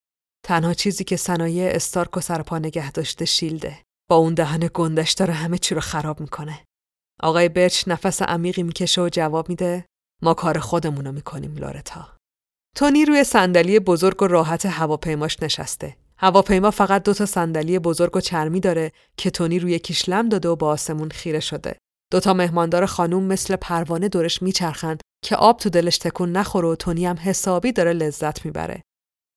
تنها 0.47 0.75
چیزی 0.75 1.05
که 1.05 1.17
صنایع 1.17 1.71
استارکو 1.75 2.21
سرپا 2.21 2.59
نگه 2.59 2.93
داشته 2.93 3.25
شیلده. 3.25 3.79
با 4.11 4.17
اون 4.17 4.35
دهن 4.35 4.71
گندش 4.75 5.13
داره 5.13 5.35
همه 5.35 5.59
چی 5.59 5.75
رو 5.75 5.81
خراب 5.81 6.21
می‌کنه. 6.21 6.65
آقای 7.21 7.49
برچ 7.49 7.85
نفس 7.87 8.23
عمیقی 8.23 8.63
می‌کشه 8.63 9.03
و 9.03 9.09
جواب 9.13 9.49
میده 9.49 9.87
ما 10.23 10.35
کار 10.35 10.59
خودمون 10.59 11.05
رو 11.05 11.13
می‌کنیم 11.13 11.57
لورتا. 11.57 12.17
تونی 12.77 13.05
روی 13.05 13.25
صندلی 13.25 13.79
بزرگ 13.81 14.23
و 14.23 14.27
راحت 14.27 14.67
هواپیماش 14.67 15.43
نشسته. 15.43 15.97
هواپیما 16.19 16.71
فقط 16.71 17.03
دو 17.03 17.15
تا 17.15 17.27
صندلی 17.27 17.79
بزرگ 17.79 18.17
و 18.17 18.21
چرمی 18.21 18.61
داره 18.61 18.93
که 19.17 19.31
تونی 19.31 19.59
روی 19.59 19.79
کیش 19.79 20.09
لم 20.09 20.29
داده 20.29 20.49
و 20.49 20.57
با 20.57 20.69
آسمون 20.69 21.11
خیره 21.11 21.41
شده. 21.41 21.79
دوتا 22.13 22.35
مهماندار 22.35 22.87
خانوم 22.87 23.25
مثل 23.25 23.57
پروانه 23.57 24.09
دورش 24.09 24.43
میچرخند 24.43 25.01
که 25.25 25.37
آب 25.37 25.59
تو 25.59 25.71
دلش 25.71 25.99
تکون 25.99 26.33
نخوره 26.33 26.69
و 26.69 26.75
تونی 26.75 27.07
هم 27.07 27.17
حسابی 27.17 27.73
داره 27.73 27.93
لذت 27.93 28.45
می‌بره. 28.45 28.83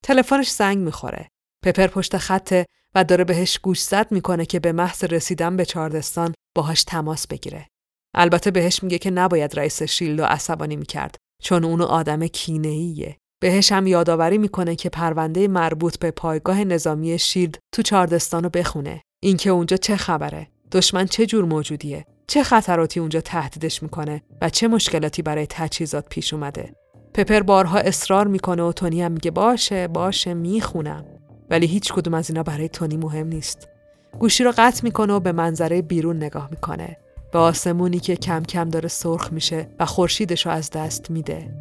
تلفنش 0.03 0.49
زنگ 0.49 0.77
می‌خوره. 0.77 1.27
پپر 1.63 1.87
پشت 1.87 2.17
خطه 2.17 2.65
و 2.95 3.03
داره 3.03 3.23
بهش 3.23 3.59
گوش 3.59 3.81
زد 3.81 4.11
می‌کنه 4.11 4.45
که 4.45 4.59
به 4.59 4.71
محض 4.71 5.03
رسیدن 5.03 5.55
به 5.55 5.65
چاردستان 5.65 6.33
باهاش 6.55 6.83
تماس 6.83 7.27
بگیره. 7.27 7.67
البته 8.15 8.51
بهش 8.51 8.83
میگه 8.83 8.97
که 8.97 9.11
نباید 9.11 9.59
رئیس 9.59 9.83
شیلد 9.83 10.19
و 10.19 10.23
عصبانی 10.23 10.75
می‌کرد 10.75 11.15
چون 11.43 11.63
اونو 11.63 11.85
آدم 11.85 12.27
کینه‌ایه. 12.27 13.17
بهش 13.41 13.71
هم 13.71 13.87
یادآوری 13.87 14.37
می‌کنه 14.37 14.75
که 14.75 14.89
پرونده 14.89 15.47
مربوط 15.47 15.99
به 15.99 16.11
پایگاه 16.11 16.63
نظامی 16.63 17.19
شیلد 17.19 17.57
تو 17.73 17.81
چاردستانو 17.81 18.49
بخونه. 18.49 19.01
اینکه 19.23 19.49
اونجا 19.49 19.77
چه 19.77 19.97
خبره؟ 19.97 20.47
دشمن 20.71 21.05
چه 21.05 21.25
جور 21.25 21.45
موجودیه؟ 21.45 22.05
چه 22.27 22.43
خطراتی 22.43 22.99
اونجا 22.99 23.21
تهدیدش 23.21 23.83
می‌کنه 23.83 24.21
و 24.41 24.49
چه 24.49 24.67
مشکلاتی 24.67 25.21
برای 25.21 25.47
تجهیزات 25.49 26.09
پیش 26.09 26.33
اومده؟ 26.33 26.73
پپر 27.13 27.39
بارها 27.39 27.77
اصرار 27.79 28.27
می‌کنه 28.27 28.63
و 28.63 28.71
تونی 28.71 29.01
هم 29.01 29.11
میگه 29.11 29.31
باشه 29.31 29.87
باشه 29.87 30.33
می‌خونم 30.33 31.05
ولی 31.51 31.65
هیچ 31.65 31.93
کدوم 31.93 32.13
از 32.13 32.29
اینا 32.29 32.43
برای 32.43 32.69
تونی 32.69 32.97
مهم 32.97 33.27
نیست. 33.27 33.67
گوشی 34.19 34.43
رو 34.43 34.53
قطع 34.57 34.83
می‌کنه 34.83 35.13
و 35.13 35.19
به 35.19 35.31
منظره 35.31 35.81
بیرون 35.81 36.17
نگاه 36.17 36.47
می‌کنه. 36.51 36.97
به 37.33 37.39
آسمونی 37.39 37.99
که 37.99 38.15
کم 38.15 38.43
کم 38.43 38.69
داره 38.69 38.89
سرخ 38.89 39.33
میشه 39.33 39.67
و 39.79 39.85
خورشیدش 39.85 40.45
رو 40.45 40.51
از 40.51 40.69
دست 40.69 41.11
میده. 41.11 41.53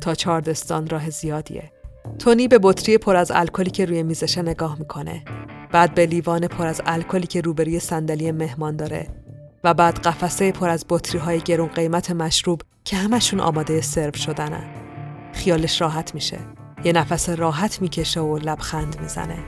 تا 0.00 0.14
چاردستان 0.14 0.88
راه 0.88 1.10
زیادیه. 1.10 1.72
تونی 2.18 2.48
به 2.48 2.58
بطری 2.62 2.98
پر 2.98 3.16
از 3.16 3.30
الکلی 3.34 3.70
که 3.70 3.84
روی 3.84 4.02
میزشه 4.02 4.42
نگاه 4.42 4.78
می‌کنه. 4.78 5.24
بعد 5.72 5.94
به 5.94 6.06
لیوان 6.06 6.46
پر 6.46 6.66
از 6.66 6.82
الکلی 6.86 7.26
که 7.26 7.40
روبروی 7.40 7.80
صندلی 7.80 8.32
مهمان 8.32 8.76
داره 8.76 9.06
و 9.64 9.74
بعد 9.74 9.98
قفسه 9.98 10.52
پر 10.52 10.68
از 10.68 10.84
بطری 10.88 11.18
های 11.18 11.40
گرون 11.40 11.68
قیمت 11.68 12.10
مشروب 12.10 12.62
که 12.84 12.96
همشون 12.96 13.40
آماده 13.40 13.80
سرو 13.80 14.12
شدنن. 14.12 14.64
خیالش 15.32 15.80
راحت 15.80 16.14
میشه. 16.14 16.38
یه 16.84 16.92
نفس 16.92 17.28
راحت 17.28 17.82
می‌کشه 17.82 18.20
و 18.20 18.38
لبخند 18.38 18.96
می‌زنه. 19.00 19.38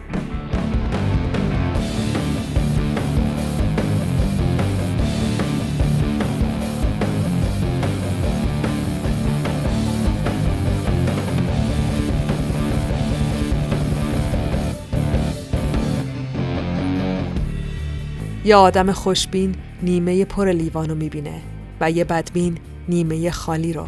یه 18.44 18.56
آدم 18.56 18.92
خوشبین 18.92 19.54
نیمه 19.82 20.24
پر 20.24 20.52
لیوانو 20.52 20.94
می‌بینه 20.94 21.42
و 21.80 21.90
یه 21.90 22.04
بدبین 22.04 22.58
نیمه 22.88 23.30
خالی 23.30 23.72
رو 23.72 23.86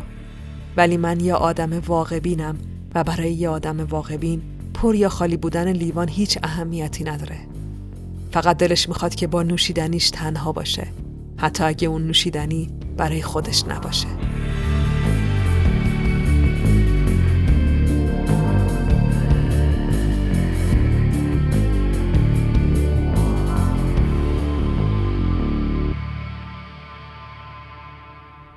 ولی 0.77 0.97
من 0.97 1.21
یه 1.21 1.35
آدم 1.35 1.83
واقع 1.87 2.19
بینم 2.19 2.59
و 2.95 3.05
برای 3.05 3.33
یه 3.33 3.49
آدم 3.49 3.85
واقع 3.85 4.17
بین 4.17 4.43
پر 4.75 4.95
یا 4.95 5.09
خالی 5.09 5.37
بودن 5.37 5.73
لیوان 5.73 6.09
هیچ 6.09 6.39
اهمیتی 6.43 7.05
نداره. 7.05 7.39
فقط 8.33 8.57
دلش 8.57 8.89
می‌خواد 8.89 9.15
که 9.15 9.27
با 9.27 9.43
نوشیدنیش 9.43 10.11
تنها 10.11 10.53
باشه. 10.53 10.87
حتی 11.37 11.65
اگه 11.65 11.89
اون 11.89 12.07
نوشیدنی 12.07 12.71
برای 12.97 13.23
خودش 13.23 13.65
نباشه. 13.69 14.09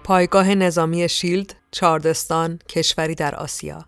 پایگاه 0.03 0.55
نظامی 0.55 1.09
شیلد، 1.09 1.55
چاردستان، 1.71 2.59
کشوری 2.69 3.15
در 3.15 3.35
آسیا. 3.35 3.85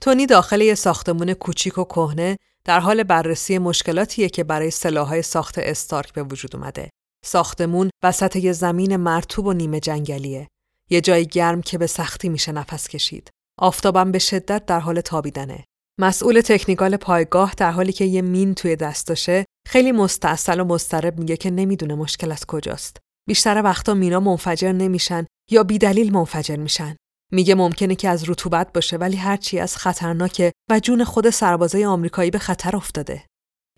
تونی 0.00 0.26
داخل 0.26 0.60
یه 0.60 0.74
ساختمون 0.74 1.34
کوچیک 1.34 1.78
و 1.78 1.84
کهنه 1.84 2.36
در 2.64 2.80
حال 2.80 3.02
بررسی 3.02 3.58
مشکلاتیه 3.58 4.28
که 4.28 4.44
برای 4.44 4.70
سلاحهای 4.70 5.22
ساخت 5.22 5.58
استارک 5.58 6.12
به 6.12 6.22
وجود 6.22 6.56
اومده. 6.56 6.90
ساختمون 7.24 7.90
وسط 8.04 8.36
یه 8.36 8.52
زمین 8.52 8.96
مرتوب 8.96 9.46
و 9.46 9.52
نیمه 9.52 9.80
جنگلیه. 9.80 10.48
یه 10.90 11.00
جای 11.00 11.26
گرم 11.26 11.62
که 11.62 11.78
به 11.78 11.86
سختی 11.86 12.28
میشه 12.28 12.52
نفس 12.52 12.88
کشید. 12.88 13.30
آفتابم 13.58 14.12
به 14.12 14.18
شدت 14.18 14.66
در 14.66 14.80
حال 14.80 15.00
تابیدنه. 15.00 15.64
مسئول 16.00 16.40
تکنیکال 16.40 16.96
پایگاه 16.96 17.54
در 17.56 17.70
حالی 17.70 17.92
که 17.92 18.04
یه 18.04 18.22
مین 18.22 18.54
توی 18.54 18.76
دستاشه 18.76 19.44
خیلی 19.68 19.92
مستاصل 19.92 20.60
و 20.60 20.64
مضطرب 20.64 21.18
میگه 21.18 21.36
که 21.36 21.50
نمی‌دونه 21.50 21.94
مشکل 21.94 22.32
از 22.32 22.46
کجاست. 22.46 22.96
بیشتر 23.28 23.62
وقتا 23.64 23.94
مینا 23.94 24.20
منفجر 24.20 24.72
نمیشن 24.72 25.26
یا 25.50 25.64
بیدلیل 25.64 26.12
منفجر 26.12 26.56
میشن. 26.56 26.96
میگه 27.32 27.54
ممکنه 27.54 27.94
که 27.94 28.08
از 28.08 28.30
رطوبت 28.30 28.72
باشه 28.72 28.96
ولی 28.96 29.16
هرچی 29.16 29.58
از 29.58 29.76
خطرناکه 29.76 30.52
و 30.70 30.80
جون 30.80 31.04
خود 31.04 31.30
سربازای 31.30 31.84
آمریکایی 31.84 32.30
به 32.30 32.38
خطر 32.38 32.76
افتاده. 32.76 33.26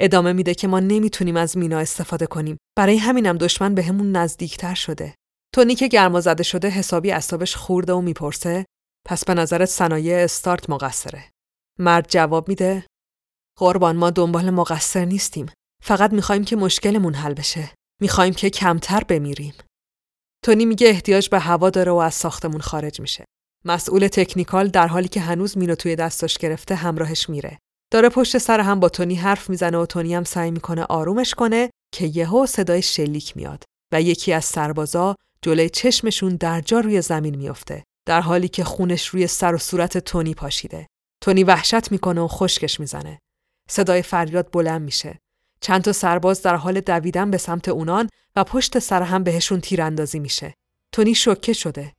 ادامه 0.01 0.33
میده 0.33 0.55
که 0.55 0.69
ما 0.69 0.81
نمی‌تونیم 0.81 1.37
از 1.37 1.57
مینا 1.57 1.79
استفاده 1.79 2.27
کنیم. 2.27 2.57
برای 2.79 2.97
همینم 2.97 3.39
دشمن 3.39 3.75
بهمون 3.75 4.13
به 4.13 4.19
نزدیکتر 4.19 4.75
شده. 4.75 5.15
تونی 5.55 5.75
که 5.75 5.89
گرما 5.89 6.21
زده 6.21 6.43
شده 6.43 6.69
حسابی 6.69 7.13
اعصابش 7.13 7.57
خورده 7.57 7.93
و 7.93 8.01
می‌پرسه 8.01 8.67
پس 9.07 9.25
به 9.25 9.35
نظرت 9.35 9.69
صنایع 9.69 10.25
استارت 10.25 10.71
مقصره. 10.71 11.25
مرد 11.79 12.07
جواب 12.09 12.49
میده 12.49 12.87
قربان 13.59 13.97
ما 13.97 14.11
دنبال 14.11 14.51
مقصر 14.51 15.05
نیستیم. 15.05 15.47
فقط 15.83 16.13
می‌خوایم 16.13 16.45
که 16.45 16.57
مشکلمون 16.57 17.15
حل 17.15 17.35
بشه. 17.35 17.71
می‌خوایم 18.01 18.35
که 18.35 18.51
کمتر 18.51 19.05
بمیریم. 19.05 19.55
تونی 20.45 20.65
میگه 20.65 20.89
احتیاج 20.89 21.29
به 21.29 21.39
هوا 21.39 21.71
داره 21.71 21.93
و 21.93 21.97
از 21.97 22.15
ساختمون 22.15 22.61
خارج 22.61 23.01
میشه. 23.01 23.25
مسئول 23.65 24.09
تکنیکال 24.09 24.69
در 24.69 24.87
حالی 24.87 25.09
که 25.09 25.21
هنوز 25.21 25.59
مینو 25.59 25.75
توی 25.75 25.97
دستش 25.97 26.39
گرفته 26.39 26.75
همراهش 26.75 27.29
میره. 27.29 27.59
داره 27.91 28.09
پشت 28.09 28.39
سر 28.39 28.61
هم 28.61 28.81
با 28.81 28.89
تونی 28.89 29.15
حرف 29.15 29.51
می‌زنه 29.51 29.79
و 29.79 29.87
تونی 29.87 30.15
هم 30.15 30.25
سعی 30.25 30.51
می‌کنه 30.51 30.85
آرومش 30.85 31.35
کنه 31.35 31.71
که 31.93 32.07
یهو 32.07 32.47
صدای 32.47 32.83
شلیک 32.83 33.37
میاد 33.37 33.65
و 33.93 34.03
یکی 34.03 34.33
از 34.33 34.45
سربازا 34.45 35.17
جلوی 35.43 35.69
چشمشون 35.69 36.37
در 36.37 36.61
جا 36.61 36.81
روی 36.81 37.03
زمین 37.03 37.37
میافته 37.37 37.85
در 38.07 38.21
حالی 38.21 38.49
که 38.49 38.65
خونش 38.65 39.07
روی 39.07 39.27
سر 39.27 39.55
و 39.55 39.59
صورت 39.59 39.99
تونی 39.99 40.35
پاشیده. 40.35 40.87
تونی 41.21 41.45
وحشت 41.45 41.93
می‌کنه 41.93 42.21
و 42.21 42.29
خشکش 42.29 42.81
می‌زنه. 42.81 43.19
صدای 43.69 44.03
فریاد 44.03 44.49
بلند 44.53 44.83
میشه. 44.83 45.19
چند 45.61 45.83
تا 45.83 45.93
سرباز 45.93 46.43
در 46.43 46.57
حال 46.57 46.81
دویدن 46.81 47.31
به 47.31 47.39
سمت 47.39 47.69
اونان 47.69 48.09
و 48.37 48.45
پشت 48.45 48.79
سر 48.79 49.03
هم 49.03 49.25
بهشون 49.25 49.61
تیراندازی 49.61 50.19
میشه. 50.19 50.55
تونی 50.93 51.15
شوکه 51.15 51.53
شده. 51.53 51.93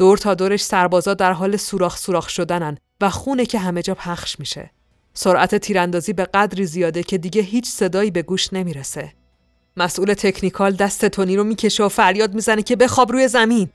دور 0.00 0.18
تا 0.18 0.34
دورش 0.34 0.62
سربازا 0.62 1.14
در 1.14 1.32
حال 1.32 1.56
سوراخ 1.56 1.98
سوراخ 1.98 2.28
شدنن 2.28 2.78
و 3.00 3.10
خونه 3.10 3.46
که 3.46 3.58
همه 3.58 3.82
جا 3.82 3.94
پخش 3.94 4.38
میشه. 4.38 4.70
سرعت 5.14 5.54
تیراندازی 5.54 6.12
به 6.12 6.24
قدری 6.24 6.66
زیاده 6.66 7.02
که 7.02 7.18
دیگه 7.18 7.42
هیچ 7.42 7.68
صدایی 7.68 8.10
به 8.10 8.22
گوش 8.22 8.52
نمی‌رسه. 8.52 9.12
مسئول 9.76 10.14
تکنیکال 10.14 10.72
دست 10.72 11.06
تونی 11.06 11.36
رو 11.36 11.44
می‌کشه 11.44 11.84
و 11.84 11.88
فریاد 11.88 12.34
می‌زنه 12.34 12.62
که 12.62 12.76
بخواب 12.76 13.12
روی 13.12 13.28
زمین. 13.28 13.68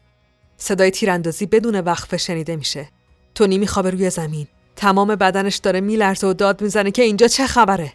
صدای 0.58 0.92
تیراندازی 0.92 1.46
بدون 1.46 1.80
وقفه 1.80 2.18
شنیده 2.18 2.56
میشه. 2.56 2.90
تونی 3.36 3.58
میخوابه 3.58 3.90
روی 3.90 4.10
زمین. 4.10 4.48
تمام 4.76 5.16
بدنش 5.16 5.56
داره 5.56 5.82
میلرزه 5.82 6.28
و 6.28 6.34
داد 6.34 6.62
می‌زنه 6.62 6.92
که 6.92 7.02
اینجا 7.02 7.28
چه 7.28 7.48
خبره؟ 7.48 7.94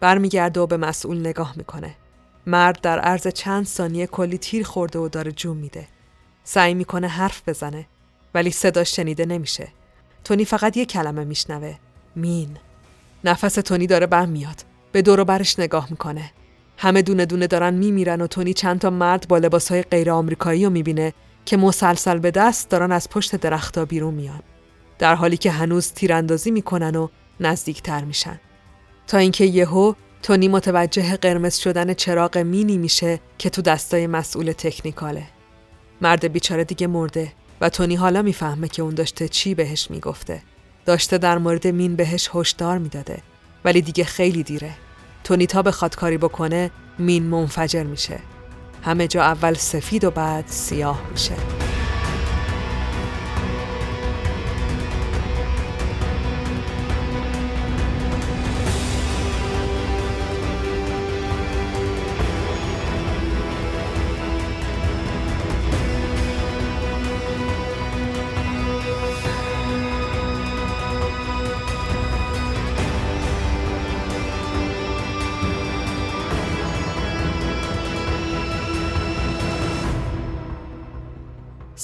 برمیگرده 0.00 0.60
و 0.60 0.66
به 0.66 0.76
مسئول 0.76 1.20
نگاه 1.20 1.52
می‌کنه. 1.56 1.94
مرد 2.46 2.80
در 2.80 2.98
عرض 2.98 3.28
چند 3.28 3.66
ثانیه 3.66 4.06
کلی 4.06 4.38
تیر 4.38 4.66
خورده 4.66 4.98
و 4.98 5.08
داره 5.08 5.32
جون 5.32 5.56
میده. 5.56 5.88
سعی 6.52 6.74
می‌کنه 6.74 7.08
حرف 7.08 7.48
بزنه 7.48 7.86
ولی 8.34 8.50
صداش 8.50 8.96
شنیده 8.96 9.26
نمیشه. 9.26 9.68
تونی 10.24 10.44
فقط 10.44 10.76
یه 10.76 10.86
کلمه 10.86 11.24
میشنوه. 11.24 11.74
مین. 12.16 12.56
نفس 13.24 13.54
تونی 13.54 13.86
داره 13.86 14.06
بم 14.06 14.28
میاد. 14.28 14.64
به 14.92 15.02
دور 15.02 15.24
برش 15.24 15.58
نگاه 15.58 15.86
می‌کنه. 15.90 16.32
همه 16.76 17.02
دونه 17.02 17.26
دونه 17.26 17.46
دارن 17.46 17.74
میمیرن 17.74 18.20
و 18.20 18.26
تونی 18.26 18.54
چند 18.54 18.80
تا 18.80 18.90
مرد 18.90 19.28
با 19.28 19.38
لباسهای 19.38 19.82
غیر 19.82 20.10
آمریکایی 20.10 20.64
رو 20.64 20.70
می‌بینه 20.70 21.12
که 21.44 21.56
مسلسل 21.56 22.18
به 22.18 22.30
دست 22.30 22.68
دارن 22.68 22.92
از 22.92 23.08
پشت 23.08 23.36
درختها 23.36 23.84
بیرون 23.84 24.14
میان. 24.14 24.42
در 24.98 25.14
حالی 25.14 25.36
که 25.36 25.50
هنوز 25.50 25.92
تیراندازی 25.92 26.50
می‌کنن 26.50 26.96
و 26.96 27.08
نزدیکتر 27.40 28.04
میشن. 28.04 28.40
تا 29.06 29.18
اینکه 29.18 29.44
یهو 29.44 29.94
تونی 30.22 30.48
متوجه 30.48 31.16
قرمز 31.16 31.56
شدن 31.56 31.94
چراغ 31.94 32.38
مینی 32.38 32.78
میشه 32.78 33.20
که 33.38 33.50
تو 33.50 33.62
دستای 33.62 34.06
مسئول 34.06 34.52
تکنیکاله. 34.52 35.22
مرد 36.00 36.32
بیچاره 36.32 36.64
دیگه 36.64 36.86
مرده 36.86 37.32
و 37.60 37.68
تونی 37.68 37.96
حالا 37.96 38.22
می‌فهمه 38.22 38.68
که 38.68 38.82
اون 38.82 38.94
داشته 38.94 39.28
چی 39.28 39.54
بهش 39.54 39.90
می‌گفته. 39.90 40.42
داشته 40.86 41.18
در 41.18 41.38
مورد 41.38 41.66
مین 41.66 41.96
بهش 41.96 42.30
هشدار 42.34 42.78
می‌داده 42.78 43.18
ولی 43.64 43.82
دیگه 43.82 44.04
خیلی 44.04 44.42
دیره. 44.42 44.70
تونی 45.24 45.46
تا 45.46 45.62
بخواد 45.62 45.96
کاری 45.96 46.18
بکنه 46.18 46.70
مین 46.98 47.22
منفجر 47.22 47.82
میشه. 47.82 48.18
همه 48.82 49.08
جا 49.08 49.22
اول 49.22 49.54
سفید 49.54 50.04
و 50.04 50.10
بعد 50.10 50.44
سیاه 50.46 51.00
میشه. 51.10 51.34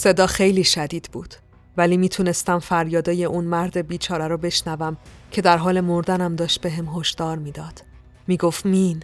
صدا 0.07 0.27
خیلی 0.27 0.65
شدید 0.65 1.09
بود 1.13 1.35
ولی 1.77 1.97
می‌تونستم 1.97 2.59
فریادای 2.59 3.25
اون 3.25 3.45
مرد 3.45 3.87
بیچاره 3.87 4.29
رو 4.29 4.39
بشنوم 4.39 4.97
که 5.31 5.43
در 5.43 5.57
حال 5.57 5.81
مردنم 5.81 6.37
داشت 6.37 6.61
به 6.61 6.71
هم 6.71 6.87
هشدار 6.87 7.39
می‌داد. 7.39 7.83
می‌گفت 8.27 8.67
مین. 8.67 9.03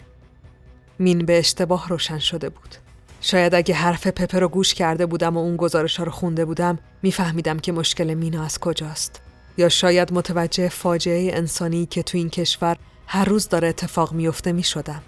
مین 0.99 1.25
به 1.25 1.39
اشتباه 1.39 1.89
روشن 1.89 2.19
شده 2.19 2.49
بود. 2.49 2.75
شاید 3.21 3.55
اگه 3.55 3.75
حرف 3.75 4.07
پپه 4.07 4.39
رو 4.39 4.47
گوش 4.47 4.73
کرده 4.73 5.05
بودم 5.05 5.37
و 5.37 5.39
اون 5.39 5.57
گزارش 5.57 5.99
رو 5.99 6.11
خونده 6.11 6.45
بودم 6.45 6.79
میفهمیدم 7.01 7.59
که 7.59 7.71
مشکل 7.71 8.13
مینا 8.13 8.43
از 8.43 8.59
کجاست. 8.59 9.21
یا 9.57 9.69
شاید 9.69 10.13
متوجه 10.13 10.69
فاجعه 10.69 11.37
انسانی 11.37 11.85
که 11.85 12.03
تو 12.03 12.17
این 12.17 12.29
کشور 12.29 12.77
هر 13.07 13.25
روز 13.25 13.49
داره 13.49 13.67
اتفاق 13.67 14.13
میفته 14.13 14.51
می‌شدم. 14.51 15.01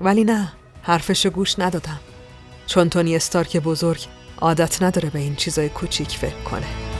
ولی 0.00 0.24
نه 0.24 0.52
حرفش 0.82 1.26
گوش 1.26 1.58
ندادم. 1.58 2.00
چون 2.66 2.88
تونی 2.88 3.16
استارک 3.16 3.56
بزرگ 3.56 4.06
عادت 4.38 4.82
نداره 4.82 5.10
به 5.10 5.18
این 5.18 5.34
چیزای 5.34 5.68
کوچیک 5.68 6.08
فکر 6.08 6.42
کنه. 6.42 6.95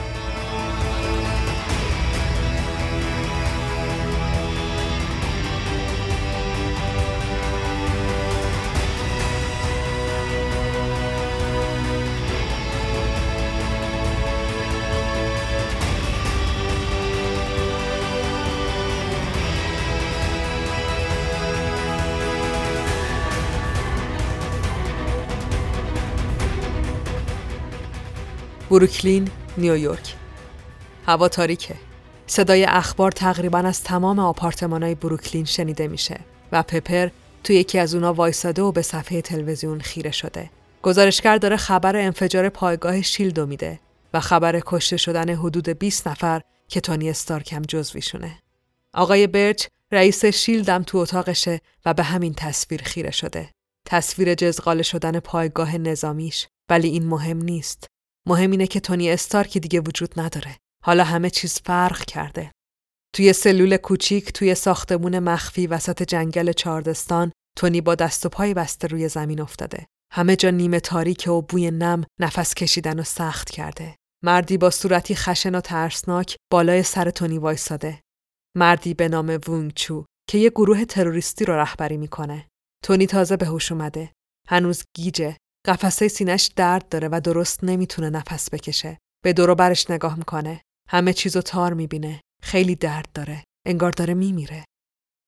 بروکلین، 28.70 29.28
نیویورک. 29.58 30.14
هوا 31.06 31.28
تاریکه. 31.28 31.74
صدای 32.26 32.64
اخبار 32.64 33.12
تقریبا 33.12 33.58
از 33.58 33.82
تمام 33.82 34.18
آپارتمانای 34.18 34.94
بروکلین 34.94 35.44
شنیده 35.44 35.88
میشه 35.88 36.20
و 36.52 36.62
پپر 36.62 37.08
تو 37.44 37.52
یکی 37.52 37.78
از 37.78 37.94
اونا 37.94 38.12
وایساده 38.12 38.62
و 38.62 38.72
به 38.72 38.82
صفحه 38.82 39.22
تلویزیون 39.22 39.80
خیره 39.80 40.10
شده. 40.10 40.50
گزارشگر 40.82 41.36
داره 41.36 41.56
خبر 41.56 41.96
انفجار 41.96 42.48
پایگاه 42.48 43.02
شیلدو 43.02 43.46
میده 43.46 43.80
و 44.14 44.20
خبر 44.20 44.60
کشته 44.66 44.96
شدن 44.96 45.30
حدود 45.30 45.68
20 45.68 46.08
نفر 46.08 46.40
که 46.68 46.80
تونی 46.80 47.10
استارکم 47.10 47.62
جزویشونه. 47.62 48.38
آقای 48.94 49.26
برچ 49.26 49.66
رئیس 49.92 50.24
شیلدم 50.24 50.82
تو 50.82 50.98
اتاقشه 50.98 51.60
و 51.84 51.94
به 51.94 52.02
همین 52.02 52.34
تصویر 52.34 52.82
خیره 52.82 53.10
شده. 53.10 53.50
تصویر 53.84 54.34
جزغال 54.34 54.82
شدن 54.82 55.20
پایگاه 55.20 55.78
نظامیش 55.78 56.46
ولی 56.68 56.88
این 56.88 57.06
مهم 57.06 57.42
نیست. 57.42 57.86
مهم 58.28 58.50
اینه 58.50 58.66
که 58.66 58.80
تونی 58.80 59.10
استارک 59.10 59.58
دیگه 59.58 59.80
وجود 59.80 60.20
نداره. 60.20 60.56
حالا 60.84 61.04
همه 61.04 61.30
چیز 61.30 61.60
فرق 61.64 62.04
کرده. 62.04 62.52
توی 63.14 63.32
سلول 63.32 63.76
کوچیک 63.76 64.32
توی 64.32 64.54
ساختمون 64.54 65.18
مخفی 65.18 65.66
وسط 65.66 66.02
جنگل 66.02 66.52
چاردستان 66.52 67.32
تونی 67.58 67.80
با 67.80 67.94
دست 67.94 68.26
و 68.26 68.28
پای 68.28 68.54
بسته 68.54 68.88
روی 68.88 69.08
زمین 69.08 69.40
افتاده. 69.40 69.86
همه 70.12 70.36
جا 70.36 70.50
نیمه 70.50 70.80
تاریک 70.80 71.28
و 71.28 71.42
بوی 71.42 71.70
نم 71.70 72.04
نفس 72.20 72.54
کشیدن 72.54 73.00
و 73.00 73.02
سخت 73.02 73.50
کرده. 73.50 73.96
مردی 74.24 74.58
با 74.58 74.70
صورتی 74.70 75.14
خشن 75.14 75.54
و 75.54 75.60
ترسناک 75.60 76.36
بالای 76.52 76.82
سر 76.82 77.10
تونی 77.10 77.38
وایساده. 77.38 78.00
مردی 78.56 78.94
به 78.94 79.08
نام 79.08 79.38
وونگ 79.46 79.72
چو 79.74 80.04
که 80.28 80.38
یه 80.38 80.50
گروه 80.50 80.84
تروریستی 80.84 81.44
رو 81.44 81.54
رهبری 81.54 81.96
می‌کنه. 81.96 82.48
تونی 82.84 83.06
تازه 83.06 83.36
به 83.36 83.46
هوش 83.46 83.72
اومده. 83.72 84.12
هنوز 84.48 84.84
گیجه 84.96 85.36
قفسه 85.66 86.08
سینش 86.08 86.50
درد 86.56 86.88
داره 86.88 87.08
و 87.12 87.20
درست 87.20 87.64
نمی‌تونه 87.64 88.10
نفس 88.10 88.50
بکشه. 88.50 88.98
به 89.24 89.32
دورو 89.32 89.54
برش 89.54 89.90
نگاه 89.90 90.18
می‌کنه. 90.18 90.60
همه 90.88 91.12
چیزو 91.12 91.40
تار 91.40 91.72
می‌بینه. 91.72 92.20
خیلی 92.42 92.74
درد 92.74 93.08
داره. 93.14 93.44
انگار 93.66 93.90
داره 93.90 94.14
میمیره. 94.14 94.64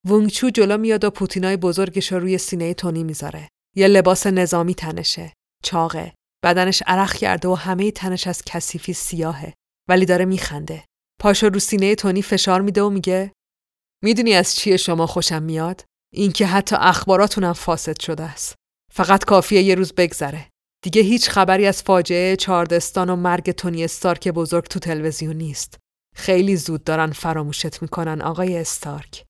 وونگچو 0.07 0.51
جلو 0.51 0.79
میاد 0.79 1.05
و 1.05 1.11
پوتینای 1.11 1.57
بزرگش 1.57 2.13
رو 2.13 2.19
روی 2.19 2.39
سینه 2.39 2.75
تونی 2.75 3.05
می‌ذاره. 3.05 3.49
یه 3.77 3.89
لباس 3.89 4.27
نظامی 4.27 4.75
تنشه. 4.75 5.33
چاقه. 5.63 6.15
بدنش 6.45 6.83
عرق 6.87 7.15
کرده 7.15 7.49
و 7.49 7.55
همه 7.55 7.91
تنش 7.91 8.27
از 8.27 8.43
کثیفی 8.47 8.93
سیاهه. 8.93 9.55
ولی 9.89 10.07
داره 10.07 10.25
میخنده. 10.25 10.85
پاشو 11.21 11.49
رو 11.49 11.59
سینه 11.61 11.95
تونی 11.95 12.23
فشار 12.23 12.61
میده 12.61 12.83
و 12.83 12.91
میگه 12.91 13.33
می‌دونی 14.05 14.35
از 14.35 14.57
چیه 14.57 14.77
شما 14.77 15.07
خوشم 15.07 15.43
میاد؟ 15.43 15.85
اینکه 16.15 16.47
حتی 16.47 16.77
اخباراتونم 16.79 17.53
فاسد 17.53 18.01
شده 18.01 18.23
است. 18.23 18.55
فقط 18.99 19.25
کافیه 19.25 19.63
یه 19.63 19.75
روز 19.75 19.93
بگذره. 19.93 20.49
دیگه 20.85 21.03
هیچ 21.03 21.29
خبری 21.29 21.67
از 21.67 21.83
فاجعه 21.83 22.37
چاردستان 22.37 23.11
و 23.11 23.17
مرگ 23.17 23.51
تونی 23.51 23.85
استارک 23.85 24.29
بزرگ 24.29 24.65
تو 24.65 24.79
تلویزیون 24.79 25.37
نیست. 25.37 25.79
خیلی 26.15 26.57
زود 26.57 26.85
دارن 26.85 27.13
فراموشت 27.13 27.83
می‌کنن 27.83 28.23
آقای 28.23 28.59
استارک. 28.59 29.25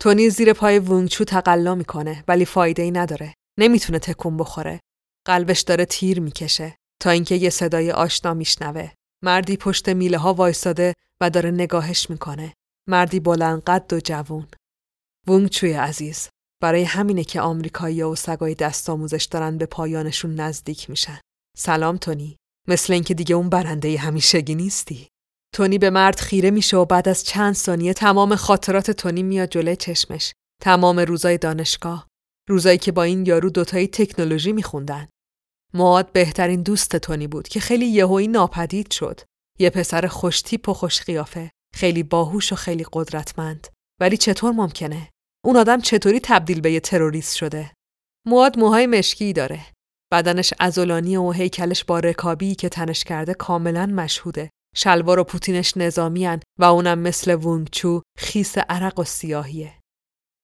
تونی 0.00 0.30
زیر 0.30 0.52
پای 0.52 0.78
وونگچو 0.78 1.24
تقلا 1.24 1.74
می‌کنه 1.74 2.24
ولی 2.28 2.44
فایده 2.44 2.82
ای 2.82 2.90
نداره. 2.90 3.34
نمی‌تونه 3.58 3.98
تکون 3.98 4.36
بخوره. 4.36 4.80
قلبش 5.26 5.60
داره 5.60 5.84
تیر 5.84 6.20
می‌کشه 6.20 6.76
تا 7.02 7.10
اینکه 7.10 7.34
یه 7.34 7.50
صدای 7.50 7.90
آشنا 7.90 8.34
میشنوه. 8.34 8.90
مردی 9.22 9.56
پشت 9.56 9.88
میله 9.88 10.18
ها 10.18 10.34
وایساده 10.34 10.94
و 11.20 11.30
داره 11.30 11.50
نگاهش 11.50 12.10
می‌کنه. 12.10 12.54
مردی 12.88 13.20
بلند 13.20 13.62
قد 13.62 13.92
و 13.92 14.00
جوون. 14.00 14.46
وونگچوی 15.26 15.72
عزیز 15.72 16.28
برای 16.66 16.84
همینه 16.84 17.24
که 17.24 17.40
آمریکایی 17.40 18.02
و 18.02 18.14
سگای 18.14 18.54
دست 18.54 18.90
آموزش 18.90 19.24
دارن 19.24 19.58
به 19.58 19.66
پایانشون 19.66 20.34
نزدیک 20.34 20.90
میشن. 20.90 21.20
سلام 21.56 21.96
تونی. 21.96 22.36
مثل 22.68 22.92
اینکه 22.92 23.14
دیگه 23.14 23.34
اون 23.34 23.48
برنده 23.48 23.98
همیشگی 23.98 24.54
نیستی. 24.54 25.08
تونی 25.54 25.78
به 25.78 25.90
مرد 25.90 26.20
خیره 26.20 26.50
میشه 26.50 26.76
و 26.76 26.84
بعد 26.84 27.08
از 27.08 27.24
چند 27.24 27.54
ثانیه 27.54 27.94
تمام 27.94 28.34
خاطرات 28.34 28.90
تونی 28.90 29.22
میاد 29.22 29.48
جلوی 29.48 29.76
چشمش. 29.76 30.32
تمام 30.62 30.98
روزای 30.98 31.38
دانشگاه. 31.38 32.06
روزایی 32.48 32.78
که 32.78 32.92
با 32.92 33.02
این 33.02 33.26
یارو 33.26 33.50
دوتایی 33.50 33.88
تکنولوژی 33.88 34.52
میخوندن. 34.52 35.08
مواد 35.74 36.12
بهترین 36.12 36.62
دوست 36.62 36.96
تونی 36.96 37.26
بود 37.26 37.48
که 37.48 37.60
خیلی 37.60 37.86
یهویی 37.86 38.28
ناپدید 38.28 38.90
شد. 38.90 39.20
یه 39.58 39.70
پسر 39.70 40.06
خوشتیپ 40.06 40.68
و 40.68 40.72
خوش 40.72 41.02
قیافه. 41.02 41.50
خیلی 41.74 42.02
باهوش 42.02 42.52
و 42.52 42.56
خیلی 42.56 42.86
قدرتمند. 42.92 43.66
ولی 44.00 44.16
چطور 44.16 44.52
ممکنه؟ 44.52 45.08
اون 45.46 45.56
آدم 45.56 45.80
چطوری 45.80 46.20
تبدیل 46.22 46.60
به 46.60 46.72
یه 46.72 46.80
تروریست 46.80 47.36
شده؟ 47.36 47.72
مواد 48.26 48.58
موهای 48.58 48.86
مشکی 48.86 49.32
داره. 49.32 49.66
بدنش 50.12 50.54
ازولانی 50.58 51.16
و 51.16 51.30
هیکلش 51.30 51.84
با 51.84 51.98
رکابی 51.98 52.54
که 52.54 52.68
تنش 52.68 53.04
کرده 53.04 53.34
کاملا 53.34 53.86
مشهوده. 53.86 54.50
شلوار 54.76 55.18
و 55.18 55.24
پوتینش 55.24 55.76
نظامیان 55.76 56.40
و 56.58 56.64
اونم 56.64 56.98
مثل 56.98 57.34
وونگچو 57.34 58.02
خیس 58.18 58.58
عرق 58.58 58.98
و 58.98 59.04
سیاهیه. 59.04 59.74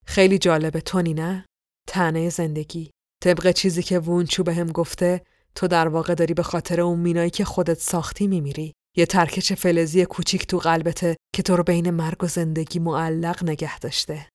خیلی 0.07 0.38
جالبه 0.38 0.80
تونی 0.80 1.14
نه؟ 1.14 1.46
تنه 1.88 2.28
زندگی. 2.28 2.90
طبق 3.22 3.50
چیزی 3.50 3.82
که 3.82 3.98
وونچو 3.98 4.42
به 4.42 4.55
هم 4.55 4.66
گفته 4.66 5.22
تو 5.55 5.68
در 5.68 5.88
واقع 5.88 6.14
داری 6.14 6.34
به 6.34 6.42
خاطر 6.42 6.80
اون 6.80 6.98
مینایی 6.98 7.30
که 7.30 7.44
خودت 7.44 7.78
ساختی 7.78 8.26
میمیری. 8.26 8.72
یه 8.96 9.07
ترکش 9.07 9.53
فلزی 9.53 10.05
کوچیک 10.05 10.46
تو 10.46 10.59
قلبته 10.59 11.16
که 11.34 11.42
تو 11.42 11.57
رو 11.57 11.62
بین 11.62 11.90
مرگ 11.90 12.24
و 12.24 12.26
زندگی 12.26 12.78
معلق 12.78 13.44
نگه 13.44 13.78
داشته. 13.78 14.31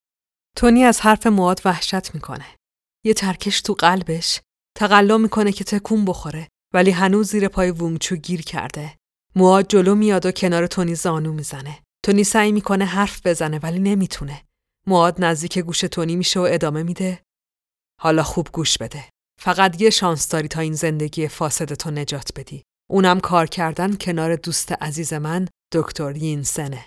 تونی 0.58 0.84
از 0.84 1.02
حرف 1.02 1.28
مواد 1.28 1.62
وحشت 1.66 2.16
می‌کنه. 2.16 2.46
یه 3.06 3.14
ترکش 3.14 3.62
تو 3.62 3.74
قلبش 3.74 4.42
تقلا 4.78 5.18
می‌کنه 5.18 5.52
که 5.52 5.64
تکون 5.64 6.06
بخوره 6.06 6.48
ولی 6.74 6.92
هنوز 6.92 7.32
زیر 7.32 7.48
پای 7.48 7.72
وونگچو 7.72 8.16
گیر 8.16 8.42
کرده. 8.42 8.98
مواد 9.36 9.68
جلو 9.68 9.96
میاد 9.96 10.26
و 10.26 10.32
کنار 10.32 10.68
تونی 10.68 10.96
زانو 10.96 11.34
می‌زنه. 11.34 11.80
تونی 12.06 12.24
سعی 12.24 12.52
می‌کنه 12.52 12.86
حرف 12.86 13.28
بزنه 13.28 13.60
ولی 13.60 13.80
نمی‌تونه. 13.80 14.42
مواد 14.88 15.16
نزدیک 15.24 15.60
گوش 15.60 15.80
تونی 15.80 16.16
میشه 16.16 16.40
و 16.40 16.48
ادامه 16.50 16.84
میده. 16.84 17.22
حالا 18.02 18.24
خوب 18.24 18.50
گوش 18.54 18.78
بده. 18.78 19.06
فقط 19.42 19.82
یه 19.82 19.90
شانس 19.90 20.30
داری 20.30 20.48
تا 20.48 20.62
این 20.62 20.74
زندگی 20.74 21.28
فاسدتو 21.28 21.92
نجات 21.92 22.32
بدی. 22.36 22.64
اونم 22.90 23.20
کار 23.20 23.48
کردن 23.48 23.96
کنار 23.96 24.36
دوست 24.36 24.72
عزیز 24.72 25.14
من 25.14 25.48
دکتر 25.74 26.16
یینسنه. 26.16 26.86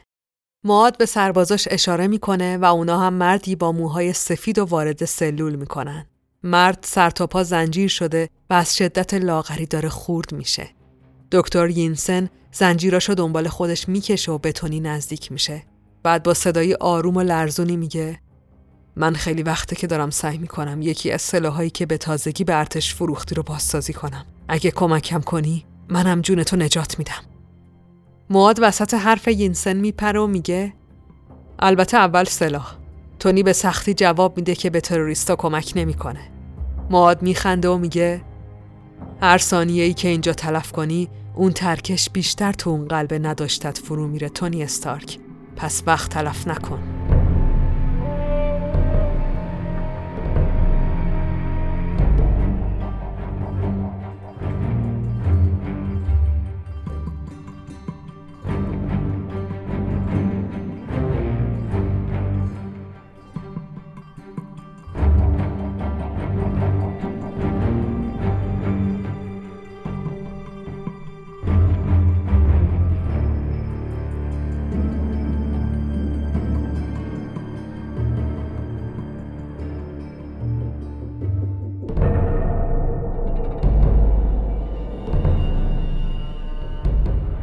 معاد 0.65 0.99
به 0.99 1.07
سربازاش 1.07 1.69
اشاره 1.71 2.07
می‌کنه 2.07 2.57
و 2.57 2.65
اونا 2.65 2.99
هم 2.99 3.15
مردی 3.15 3.57
با 3.57 3.73
موهای 3.73 4.13
سفید 4.13 4.59
و 4.59 4.65
وارد 4.65 5.05
سلول 5.05 5.57
می‌کنن. 5.57 6.07
مرد 6.43 6.79
سر 6.83 7.11
تا 7.11 7.27
پا 7.27 7.43
زنجیر 7.43 7.89
شده 7.89 8.29
و 8.51 8.55
از 8.55 8.77
شدت 8.77 9.15
لاغری 9.15 9.67
داره 9.67 9.89
خورد 9.89 10.33
میشه. 10.33 10.71
دکتر 11.33 11.71
یینسن 11.71 12.29
زنجیراشو 12.53 13.15
دنبال 13.15 13.49
خودش 13.49 13.89
می‌کشه 13.89 14.33
و 14.33 14.39
بتونی 14.39 14.81
نزدیک 14.81 15.33
میشه. 15.33 15.63
بعد 16.03 16.23
با 16.23 16.35
صدای 16.35 16.75
آروم 16.75 17.17
و 17.17 17.21
لرزونی 17.21 17.77
میگه 17.77 18.21
من 18.97 19.15
خیلی 19.15 19.43
وقته 19.43 19.77
که 19.77 19.87
دارم 19.87 20.11
سعی 20.11 20.39
می‌کنم 20.39 20.83
یکی 20.83 21.11
از 21.11 21.23
سلاحایی 21.23 21.71
که 21.71 21.87
به 21.87 21.99
تازگی 21.99 22.45
به 22.45 22.55
ارتش 22.55 22.95
فروختی 22.95 23.35
رو 23.35 23.43
بازسازی 23.43 23.93
کنم. 23.93 24.27
اگه 24.49 24.71
کمکم 24.71 25.21
کنی 25.21 25.65
منم 25.89 26.21
جون 26.21 26.43
تو 26.43 26.57
نجات 26.57 26.99
میدم. 26.99 27.23
مواد 28.33 28.59
وسط 28.63 28.95
حرف 28.95 29.29
یینسن 29.29 29.77
میپره 29.77 30.21
و 30.21 30.27
میگه 30.27 30.73
البته 31.59 31.97
اول 31.97 32.25
سلاح. 32.25 32.77
تونی 33.19 33.43
به 33.43 33.53
سختی 33.53 33.95
جواب 33.95 34.37
میده 34.37 34.55
که 34.55 34.71
به 34.71 34.81
تروریستا 34.81 35.37
کمک 35.37 35.73
نمی‌کنه. 35.77 36.21
مواد 36.91 37.23
میخنده 37.23 37.69
و 37.69 37.79
میگه 37.79 38.21
هر 39.23 39.39
ثانیه 39.39 39.85
ای 39.85 39.95
که 39.95 40.09
اینجا 40.09 40.33
تلف 40.33 40.73
کنی 40.73 41.09
اون 41.35 41.53
ترکش 41.53 42.11
بیشتر 42.11 42.53
تو 42.53 42.71
اون 42.71 42.89
قلب 42.89 43.27
نداشتت 43.27 43.79
فرو 43.79 44.09
میره 44.09 44.29
تونی 44.29 44.63
استارک. 44.63 45.19
پس 45.57 45.83
وقت 45.87 46.11
تلف 46.11 46.49
نکن. 46.49 47.10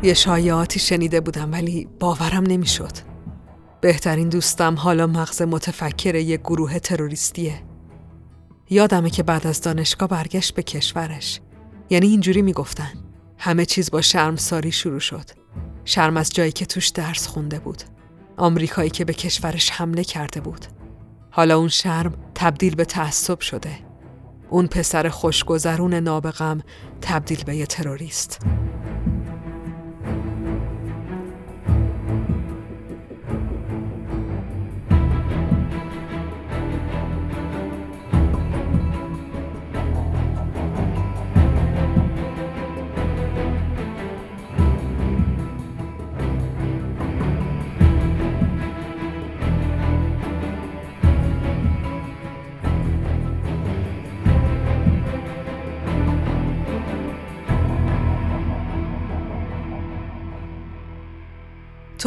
یه 0.07 0.13
شایعاتی 0.13 0.79
شنیده 0.79 1.21
بودم 1.21 1.51
ولی 1.51 1.87
باورم 1.99 2.43
نمی‌شد. 2.43 2.91
بهترین 3.81 4.29
دوستم 4.29 4.75
حالا 4.75 5.07
مغز 5.07 5.41
متفکر 5.41 6.15
یه 6.15 6.37
گروه 6.37 6.79
تروریستیه. 6.79 7.63
یادمه 8.69 9.09
که 9.09 9.23
بعد 9.23 9.47
از 9.47 9.61
دانشگاه 9.61 10.09
برگشت 10.09 10.53
به 10.55 10.63
کشورش. 10.63 11.41
یعنی 11.89 12.07
اینجوری 12.07 12.41
می‌گفتن. 12.41 12.91
همه 13.37 13.65
چیز 13.65 13.91
با 13.91 14.01
شرمساری 14.01 14.71
شروع 14.71 14.99
شد. 14.99 15.29
شرم 15.85 16.17
از 16.17 16.29
جایی 16.29 16.51
که 16.51 16.65
توش 16.65 16.87
درس 16.87 17.27
خونده 17.27 17.59
بود. 17.59 17.83
آمریکایی 18.37 18.89
که 18.89 19.05
به 19.05 19.13
کشورش 19.13 19.69
حمله 19.71 20.03
کرده 20.03 20.41
بود. 20.41 20.65
حالا 21.31 21.57
اون 21.57 21.67
شرم 21.67 22.13
تبدیل 22.35 22.75
به 22.75 22.85
تعصب 22.85 23.39
شده. 23.39 23.71
اون 24.49 24.67
پسر 24.67 25.09
خوشگذرون 25.09 25.93
نابغم 25.93 26.61
تبدیل 27.01 27.43
به 27.43 27.55
یه 27.55 27.65
تروریست. 27.65 28.39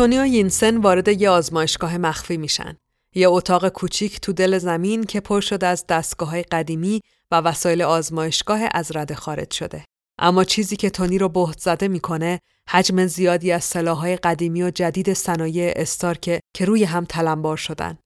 تونی 0.01 0.19
و 0.19 0.27
یینسن 0.27 0.77
وارد 0.77 1.09
یه 1.09 1.31
آزمایشگاه 1.31 1.99
مخفی 1.99 2.37
میشن. 2.37 2.77
یه 3.15 3.29
اتاق 3.29 3.69
کوچیک 3.69 4.21
تو 4.21 4.33
دل 4.33 4.59
زمین 4.59 5.05
که 5.05 5.21
پر 5.21 5.41
شده 5.41 5.67
از 5.67 5.87
دستگاه 5.89 6.43
قدیمی 6.43 7.01
و 7.31 7.37
وسایل 7.37 7.83
آزمایشگاه 7.83 8.61
از 8.75 8.97
رده 8.97 9.15
خارج 9.15 9.53
شده. 9.53 9.85
اما 10.19 10.45
چیزی 10.45 10.77
که 10.77 10.91
تونی 10.91 11.19
رو 11.19 11.29
بهت 11.29 11.59
زده 11.59 11.89
می‌کنه 11.89 12.39
حجم 12.69 13.07
زیادی 13.07 13.53
از 13.53 13.65
سلاحهای 13.65 14.17
قدیمی 14.17 14.63
و 14.63 14.71
جدید 14.71 15.13
صنایع 15.13 15.73
استارک 15.77 16.41
که 16.57 16.65
روی 16.65 16.85
هم 16.85 17.05
تلمبار 17.05 17.57
شدن. 17.57 17.99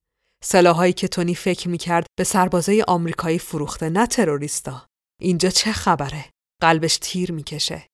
سلاحهایی 0.44 0.92
که 0.92 1.08
تونی 1.08 1.34
فکر 1.34 1.68
می‌کرد 1.68 2.06
به 2.18 2.24
سربازای 2.24 2.82
آمریکایی 2.82 3.38
فروخته 3.38 3.88
نه 3.88 4.06
تروریستا. 4.06 4.86
اینجا 5.20 5.50
چه 5.50 5.72
خبره؟ 5.72 6.24
قلبش 6.62 6.98
تیر 7.02 7.32
می‌کشه. 7.32 7.86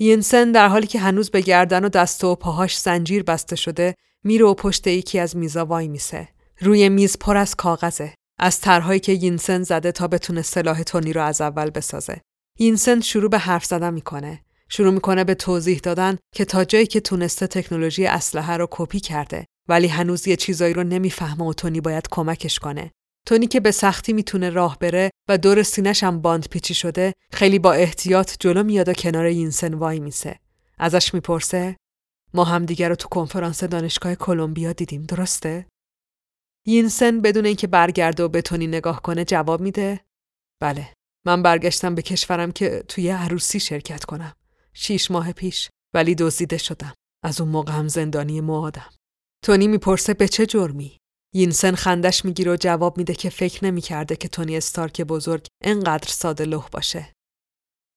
ینسن 0.00 0.52
در 0.52 0.68
حالی 0.68 0.86
که 0.86 0.98
هنوز 0.98 1.30
به 1.30 1.40
گردن 1.40 1.84
و 1.84 1.88
دست 1.88 2.24
و 2.24 2.34
پاهاش 2.34 2.78
زنجیر 2.78 3.22
بسته 3.22 3.56
شده 3.56 3.94
میره 4.24 4.44
و 4.44 4.54
پشت 4.54 4.86
یکی 4.86 5.18
از 5.18 5.36
میزا 5.36 5.64
وای 5.66 5.88
میسه. 5.88 6.28
روی 6.60 6.88
میز 6.88 7.18
پر 7.18 7.36
از 7.36 7.54
کاغذه. 7.54 8.14
از 8.38 8.60
طرحهایی 8.60 9.00
که 9.00 9.12
یینسن 9.12 9.62
زده 9.62 9.92
تا 9.92 10.08
بتونه 10.08 10.42
سلاح 10.42 10.82
تونی 10.82 11.12
رو 11.12 11.22
از 11.22 11.40
اول 11.40 11.70
بسازه. 11.70 12.20
یینسن 12.58 13.00
شروع 13.00 13.30
به 13.30 13.38
حرف 13.38 13.64
زدن 13.64 13.94
می‌کنه. 13.94 14.40
شروع 14.68 14.92
می‌کنه 14.94 15.24
به 15.24 15.34
توضیح 15.34 15.78
دادن 15.78 16.18
که 16.34 16.44
تا 16.44 16.64
جایی 16.64 16.86
که 16.86 17.00
تونسته 17.00 17.46
تکنولوژی 17.46 18.06
اسلحه 18.06 18.56
رو 18.56 18.68
کپی 18.70 19.00
کرده 19.00 19.44
ولی 19.68 19.86
هنوز 19.86 20.28
یه 20.28 20.36
چیزایی 20.36 20.74
رو 20.74 20.84
نمی‌فهمه 20.84 21.44
و 21.44 21.52
تونی 21.52 21.80
باید 21.80 22.08
کمکش 22.10 22.58
کنه. 22.58 22.90
تونی 23.26 23.46
که 23.46 23.60
به 23.60 23.70
سختی 23.70 24.12
می‌تونه 24.12 24.50
راه 24.50 24.78
بره 24.78 25.10
و 25.28 25.38
دور 25.38 25.62
سینش 25.62 26.02
هم 26.02 26.20
باند 26.20 26.48
پیچی 26.48 26.74
شده 26.74 27.12
خیلی 27.32 27.58
با 27.58 27.72
احتیاط 27.72 28.36
جلو 28.40 28.62
میاد 28.62 28.88
و 28.88 28.92
کنار 28.92 29.26
یینسن 29.26 29.74
وای 29.74 30.00
میسه. 30.00 30.38
ازش 30.78 31.14
می‌پرسه 31.14 31.76
ما 32.34 32.44
هم 32.44 32.64
دیگر 32.64 32.88
رو 32.88 32.94
تو 32.94 33.08
کنفرانس 33.08 33.64
دانشگاه 33.64 34.14
کلمبیا 34.14 34.72
دیدیم 34.72 35.02
درسته؟ 35.02 35.66
یینسن 36.66 37.20
بدون 37.20 37.46
اینکه 37.46 37.66
برگرده 37.66 38.22
و 38.22 38.28
به 38.28 38.42
تونی 38.42 38.66
نگاه 38.66 39.02
کنه 39.02 39.24
جواب 39.24 39.60
میده 39.60 40.00
بله 40.60 40.92
من 41.26 41.42
برگشتم 41.42 41.94
به 41.94 42.02
کشورم 42.02 42.52
که 42.52 42.84
توی 42.88 43.10
عروسی 43.10 43.60
شرکت 43.60 44.04
کنم 44.04 44.32
شیش 44.72 45.10
ماه 45.10 45.32
پیش 45.32 45.70
ولی 45.94 46.14
دزدیده 46.14 46.58
شدم 46.58 46.94
از 47.24 47.40
اون 47.40 47.50
موقع 47.50 47.72
هم 47.72 47.88
زندانی 47.88 48.40
معادم 48.40 48.90
تونی 49.44 49.68
می‌پرسه 49.68 50.14
به 50.14 50.28
چه 50.28 50.46
جرمی 50.46 50.98
یینسن 51.34 51.74
خندش 51.74 52.24
می‌گیره 52.24 52.52
و 52.52 52.56
جواب 52.60 52.98
میده 52.98 53.14
که 53.14 53.30
فکر 53.30 53.64
نمی‌کرده 53.64 54.16
که 54.16 54.28
تونی 54.28 54.56
استارک 54.56 55.02
بزرگ 55.02 55.46
انقدر 55.64 56.08
ساده 56.08 56.44
لح 56.44 56.68
باشه. 56.72 57.12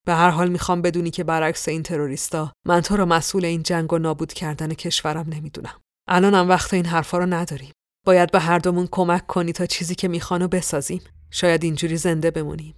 به 0.06 0.14
هر 0.14 0.30
حال 0.30 0.48
می‌خوام 0.48 0.82
بدونی 0.82 1.10
که 1.10 1.24
برعکس 1.24 1.68
این 1.68 1.82
تروریستا 1.82 2.52
من 2.66 2.80
تو 2.80 2.96
رو 2.96 3.06
مسئول 3.06 3.44
این 3.44 3.62
جنگ 3.62 3.92
و 3.92 3.98
نابود 3.98 4.32
کردن 4.32 4.74
کشورم 4.74 5.26
نمی‌دونم. 5.28 5.80
الانم 6.08 6.48
وقت 6.48 6.74
این 6.74 6.86
حرفا 6.86 7.18
رو 7.18 7.26
نداریم. 7.26 7.72
باید 8.06 8.30
به 8.30 8.40
هر 8.40 8.58
دومون 8.58 8.88
کمک 8.90 9.26
کنی 9.26 9.52
تا 9.52 9.66
چیزی 9.66 9.94
که 9.94 10.08
میخوانو 10.08 10.48
بسازیم. 10.48 11.00
شاید 11.30 11.64
اینجوری 11.64 11.96
زنده 11.96 12.30
بمونیم. 12.30 12.74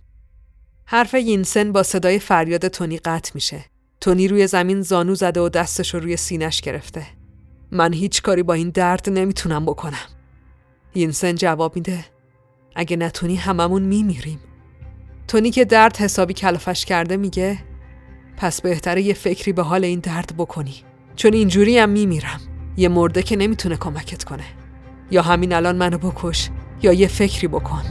حرف 0.86 1.14
یینسن 1.14 1.72
با 1.72 1.82
صدای 1.82 2.18
فریاد 2.18 2.68
تونی 2.68 2.98
قطع 2.98 3.32
میشه. 3.34 3.64
تونی 4.00 4.28
روی 4.28 4.46
زمین 4.46 4.82
زانو 4.82 5.14
زده 5.14 5.40
و 5.40 5.48
دستش 5.48 5.94
رو 5.94 6.00
روی 6.00 6.16
سینش 6.16 6.60
گرفته. 6.60 7.06
من 7.70 7.92
هیچ 7.92 8.22
کاری 8.22 8.42
با 8.42 8.54
این 8.54 8.70
درد 8.70 9.10
نمی‌تونم 9.10 9.66
بکنم. 9.66 10.13
یینسن 10.94 11.34
جواب 11.34 11.76
میده. 11.76 12.04
اگه 12.76 12.96
نتونی 12.96 13.36
هممون 13.36 13.82
میمیریم. 13.82 14.40
تونی 15.28 15.50
که 15.50 15.64
درد 15.64 15.96
حسابی 15.96 16.34
کلافش 16.34 16.84
کرده 16.84 17.16
میگه 17.16 17.58
پس 18.36 18.60
بهتره 18.60 19.02
یه 19.02 19.14
فکری 19.14 19.52
به 19.52 19.62
حال 19.62 19.84
این 19.84 20.00
درد 20.00 20.34
بکنی. 20.38 20.74
چون 21.16 21.32
اینجوری 21.32 21.78
هم 21.78 21.88
میمیرم. 21.88 22.40
یه 22.76 22.88
مرده 22.88 23.22
که 23.22 23.36
نمی‌تونه 23.36 23.76
کمکت 23.76 24.24
کنه. 24.24 24.44
یا 25.10 25.22
همین 25.22 25.52
الان 25.52 25.76
منو 25.76 25.98
بکش 25.98 26.50
یا 26.82 26.92
یه 26.92 27.08
فکری 27.08 27.48
بکن. 27.48 27.82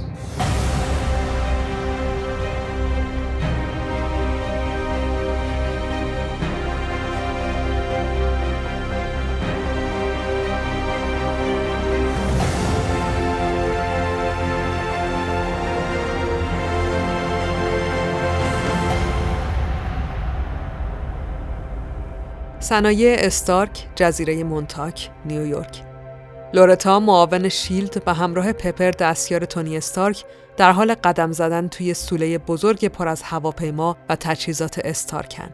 صنایع 22.74 23.16
استارک 23.20 23.88
جزیره 23.96 24.44
مونتاک 24.44 25.10
نیویورک 25.26 25.84
لورتا 26.54 27.00
معاون 27.00 27.50
شیلد 27.50 28.04
به 28.06 28.14
همراه 28.14 28.54
پپر 28.54 28.92
دستیار 28.92 29.46
تونی 29.46 29.78
استارک 29.78 30.24
در 30.58 30.72
حال 30.72 30.94
قدم 30.94 31.32
زدن 31.32 31.68
توی 31.68 31.94
سوله 31.94 32.38
بزرگ 32.38 32.88
پر 32.88 33.08
از 33.08 33.24
هواپیما 33.24 33.98
و 34.10 34.16
تجهیزات 34.16 34.80
استارکن. 34.84 35.50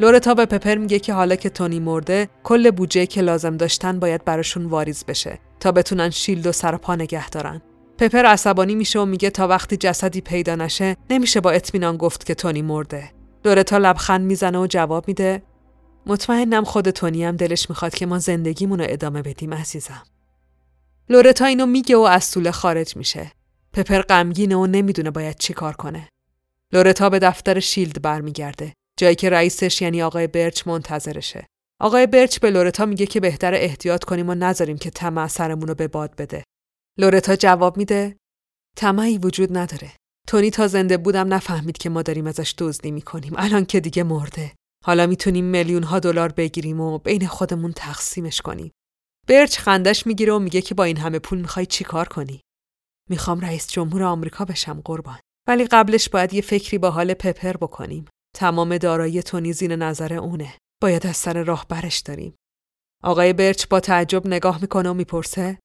لورتا 0.00 0.34
به 0.34 0.46
پپر 0.46 0.74
میگه 0.74 0.98
که 0.98 1.12
حالا 1.12 1.36
که 1.36 1.50
تونی 1.50 1.80
مرده 1.80 2.28
کل 2.42 2.70
بودجه 2.70 3.06
که 3.06 3.20
لازم 3.20 3.56
داشتن 3.56 3.98
باید 3.98 4.24
براشون 4.24 4.66
واریز 4.66 5.04
بشه 5.04 5.38
تا 5.60 5.72
بتونن 5.72 6.10
شیلدو 6.10 6.52
سرپا 6.52 6.94
نگه 6.94 7.28
دارن. 7.28 7.62
پپر 7.98 8.26
عصبانی 8.26 8.74
میشه 8.74 9.00
و 9.00 9.04
میگه 9.04 9.30
تا 9.30 9.48
وقتی 9.48 9.76
جسدی 9.76 10.20
پیدا 10.20 10.54
نشه 10.54 10.96
نمیشه 11.10 11.40
با 11.40 11.50
اطمینان 11.50 11.96
گفت 11.96 12.26
که 12.26 12.34
تونی 12.34 12.62
مرده. 12.62 13.10
لورتا 13.44 13.78
لبخند 13.78 14.26
می‌زنه 14.26 14.58
و 14.58 14.66
جواب 14.66 15.08
میده 15.08 15.42
مطمئنم 16.06 16.64
خود 16.64 16.90
تونی 16.90 17.24
هم 17.24 17.36
دلش 17.36 17.70
می‌خواد 17.70 17.94
که 17.94 18.06
ما 18.06 18.18
زندگیمون 18.18 18.78
رو 18.78 18.86
ادامه 18.88 19.22
بدیم 19.22 19.54
عزیزم. 19.54 20.02
لورتا 21.08 21.44
اینو 21.44 21.66
میگه 21.66 21.96
و 21.96 22.00
از 22.00 22.24
سوله 22.24 22.50
خارج 22.50 22.96
میشه. 22.96 23.32
پپر 23.72 24.02
غمگینه 24.02 24.56
و 24.56 24.66
نمی‌دونه 24.66 25.10
باید 25.10 25.38
چی 25.38 25.52
کار 25.52 25.72
کنه. 25.72 26.08
لورتا 26.72 27.10
به 27.10 27.18
دفتر 27.18 27.60
شیلد 27.60 28.02
برمیگرده. 28.02 28.72
جایی 28.98 29.14
که 29.14 29.30
رئیسش 29.30 29.82
یعنی 29.82 30.02
آقای 30.02 30.26
برچ 30.26 30.66
منتظرشه. 30.66 31.46
آقای 31.80 32.06
برچ 32.06 32.38
به 32.38 32.50
لورتا 32.50 32.86
میگه 32.86 33.06
که 33.06 33.20
بهتره 33.20 33.54
احتیاط 33.54 34.04
کنیم 34.04 34.28
و 34.28 34.34
نذاریم 34.34 34.78
که 34.78 34.90
طمع 34.90 35.28
سرمون 35.28 35.68
رو 35.68 35.74
به 35.74 35.88
باد 35.88 36.16
بده. 36.16 36.44
لورتا 36.98 37.36
جواب 37.36 37.76
میده 37.76 38.16
طمعی 38.76 39.18
وجود 39.18 39.56
نداره. 39.58 39.92
تونی 40.26 40.50
تا 40.50 40.66
زنده 40.68 40.96
بودم 40.96 41.34
نفهمید 41.34 41.78
که 41.78 41.90
ما 41.90 42.02
داریم 42.02 42.26
ازش 42.26 42.54
دزدی 42.58 42.90
می‌کنیم. 42.90 43.32
الان 43.36 43.64
که 43.64 43.80
دیگه 43.80 44.02
مرده. 44.02 44.52
حالا 44.86 45.06
می‌تونیم 45.06 45.44
میلیون 45.44 45.82
ها 45.82 45.98
دلار 45.98 46.32
بگیریم 46.32 46.80
و 46.80 46.98
بین 46.98 47.26
خودمون 47.26 47.72
تقسیمش 47.72 48.40
کنیم. 48.40 48.72
برچ 49.28 49.58
خندش 49.58 50.06
می‌گیره 50.06 50.32
و 50.32 50.38
میگه 50.38 50.62
که 50.62 50.74
با 50.74 50.84
این 50.84 50.96
همه 50.96 51.18
پول 51.18 51.40
می‌خوای 51.40 51.66
چی 51.66 51.84
کار 51.84 52.08
کنی؟ 52.08 52.40
می‌خوام 53.10 53.40
رئیس 53.40 53.70
جمهور 53.70 54.02
آمریکا 54.02 54.44
بشم 54.44 54.80
قربان. 54.84 55.18
ولی 55.48 55.64
قبلش 55.64 56.08
باید 56.08 56.34
یه 56.34 56.42
فکری 56.42 56.78
با 56.78 56.90
حال 56.90 57.14
پپر 57.14 57.52
بکنیم. 57.52 58.04
تمام 58.36 58.78
دارایی 58.78 59.22
تونی 59.22 59.52
زین 59.52 59.72
نظر 59.72 60.14
اونه. 60.14 60.54
باید 60.82 61.06
از 61.06 61.16
سر 61.16 61.42
راه 61.42 61.66
برش 61.68 61.98
داریم. 61.98 62.34
آقای 63.02 63.32
برچ 63.32 63.66
با 63.66 63.80
تعجب 63.80 64.26
نگاه 64.26 64.60
می‌کنه 64.60 64.90
و 64.90 64.94
می‌پرسه 64.94 65.58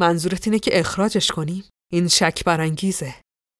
منظورت 0.00 0.46
اینه 0.46 0.58
که 0.58 0.80
اخراجش 0.80 1.30
کنیم؟ 1.30 1.64
این 1.92 2.08
شک 2.08 2.44
برانگیزه. 2.44 3.14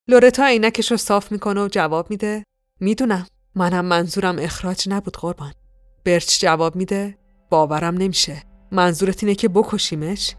لورتا 0.09 0.47
عینکش 0.47 0.91
رو 0.91 0.97
صاف 0.97 1.33
می‌کنه 1.33 1.65
و 1.65 1.69
جواب 1.69 2.11
میده 2.11 2.45
می‌دونم 2.81 3.27
منم 3.55 3.84
منظورم 3.84 4.36
اخراج 4.38 4.88
نبود 4.88 5.16
قربان. 5.16 5.53
برچ 6.05 6.40
جواب 6.40 6.76
میده 6.76 7.18
باورم 7.50 7.94
نمیشه. 7.94 8.42
منظورت 8.72 9.24
اینه 9.24 9.34
که 9.34 9.48
بکشیمش؟ 9.48 10.34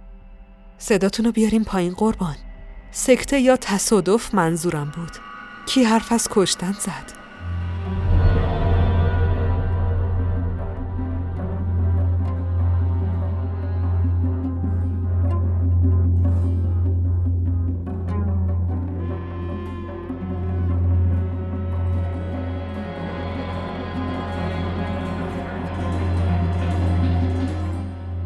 صداتونو 0.77 1.31
بیاریم 1.31 1.63
پایین 1.63 1.93
قربان 1.93 2.35
سکته 2.91 3.39
یا 3.39 3.57
تصادف 3.57 4.35
منظورم 4.35 4.91
بود 4.95 5.11
کی 5.65 5.83
حرف 5.83 6.11
از 6.11 6.27
کشتن 6.31 6.71
زد؟ 6.71 7.22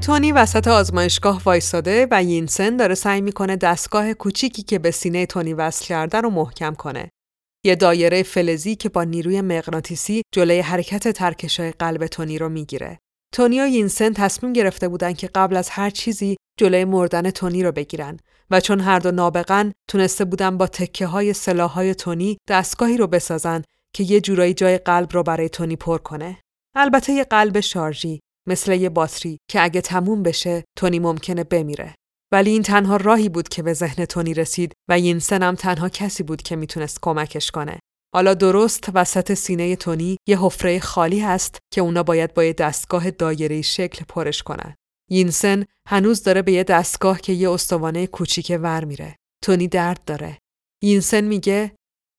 تونی 0.08 0.32
وسط 0.32 0.68
آزمایشگاه 0.68 1.42
وایساده 1.46 2.08
و 2.12 2.24
یینسن 2.24 2.78
داره 2.78 2.96
سعی 2.96 3.22
می‌کنه 3.22 3.56
دستگاه 3.56 4.14
کوچیکی 4.14 4.64
که 4.64 4.80
به 4.80 4.92
سینه 4.92 5.26
تونی 5.26 5.54
وصل 5.54 5.86
کرده 5.86 6.22
رو 6.22 6.30
محکم 6.30 6.74
کنه. 6.74 7.10
یه 7.66 7.76
دایره 7.76 8.24
فلزی 8.24 8.76
که 8.76 8.90
با 8.90 9.04
نیروی 9.04 9.42
مغناطیسی 9.42 10.22
جلوی 10.34 10.60
حرکت 10.60 11.08
ترکشای 11.08 11.72
قلب 11.72 12.08
تونی 12.08 12.38
رو 12.38 12.50
می‌گیره. 12.50 13.00
تونی 13.34 13.62
و 13.62 13.68
یینسن 13.68 14.14
تصمیم 14.14 14.54
گرفته 14.54 14.88
بودن 14.88 15.14
که 15.14 15.30
قبل 15.36 15.58
از 15.58 15.70
هر 15.70 15.90
چیزی 15.90 16.38
جلوی 16.60 16.86
مردن 16.86 17.30
تونی 17.30 17.64
رو 17.64 17.72
بگیرن 17.72 18.18
و 18.52 18.60
چون 18.60 18.80
هر 18.80 19.00
دو 19.00 19.12
نابغن 19.12 19.72
تونسته 19.88 20.26
بودن 20.26 20.58
با 20.58 20.68
تکه 20.68 21.08
های 21.08 21.34
سلاح 21.34 21.72
های 21.72 21.96
تونی 21.96 22.38
دستگاهی 22.48 22.98
رو 22.98 23.08
بسازن 23.08 23.62
که 23.94 24.04
یه 24.04 24.22
جورایی 24.22 24.54
جای 24.54 24.78
قلب 24.78 25.14
رو 25.14 25.24
برای 25.24 25.50
تونی 25.50 25.76
پر 25.76 25.98
کنه. 25.98 26.38
البته 26.76 27.14
یه 27.14 27.24
قلب 27.24 27.60
شارژی 27.60 28.20
مثل 28.48 28.74
یه 28.74 28.90
باتری 28.90 29.38
که 29.52 29.64
اگه 29.64 29.82
تموم 29.82 30.24
بشه 30.24 30.64
تونی 30.78 31.00
ممکنه 31.00 31.44
بمیره. 31.44 31.96
ولی 32.34 32.50
این 32.50 32.64
تنها 32.64 32.98
راهی 32.98 33.30
بود 33.30 33.50
که 33.50 33.64
به 33.64 33.74
ذهن 33.74 34.06
تونی 34.06 34.34
رسید 34.34 34.74
و 34.90 35.00
یینسن 35.00 35.44
هم 35.44 35.56
تنها 35.56 35.90
کسی 35.90 36.24
بود 36.24 36.42
که 36.42 36.56
می‌تونست 36.56 37.00
کمکش 37.02 37.52
کنه. 37.52 37.80
حالا 38.14 38.34
درست 38.34 38.90
وسط 38.94 39.34
سینه 39.34 39.76
تونی 39.76 40.18
یه 40.28 40.40
حفره 40.42 40.80
خالی 40.80 41.20
هست 41.20 41.58
که 41.74 41.82
اونا 41.82 42.04
باید 42.04 42.34
با 42.34 42.44
یه 42.44 42.54
دستگاه 42.54 43.12
دایره 43.12 43.62
شکل 43.62 44.06
پرش 44.06 44.44
کنن. 44.44 44.76
یینسن 45.10 45.66
هنوز 45.88 46.24
داره 46.24 46.42
به 46.42 46.52
یه 46.52 46.64
دستگاه 46.64 47.22
که 47.22 47.34
یه 47.34 47.50
استوانه 47.52 48.08
کوچیک 48.08 48.58
ور 48.62 48.86
میره. 48.86 49.16
تونی 49.44 49.68
درد 49.68 50.04
داره. 50.06 50.38
یینسن 50.84 51.22
میگه 51.22 51.76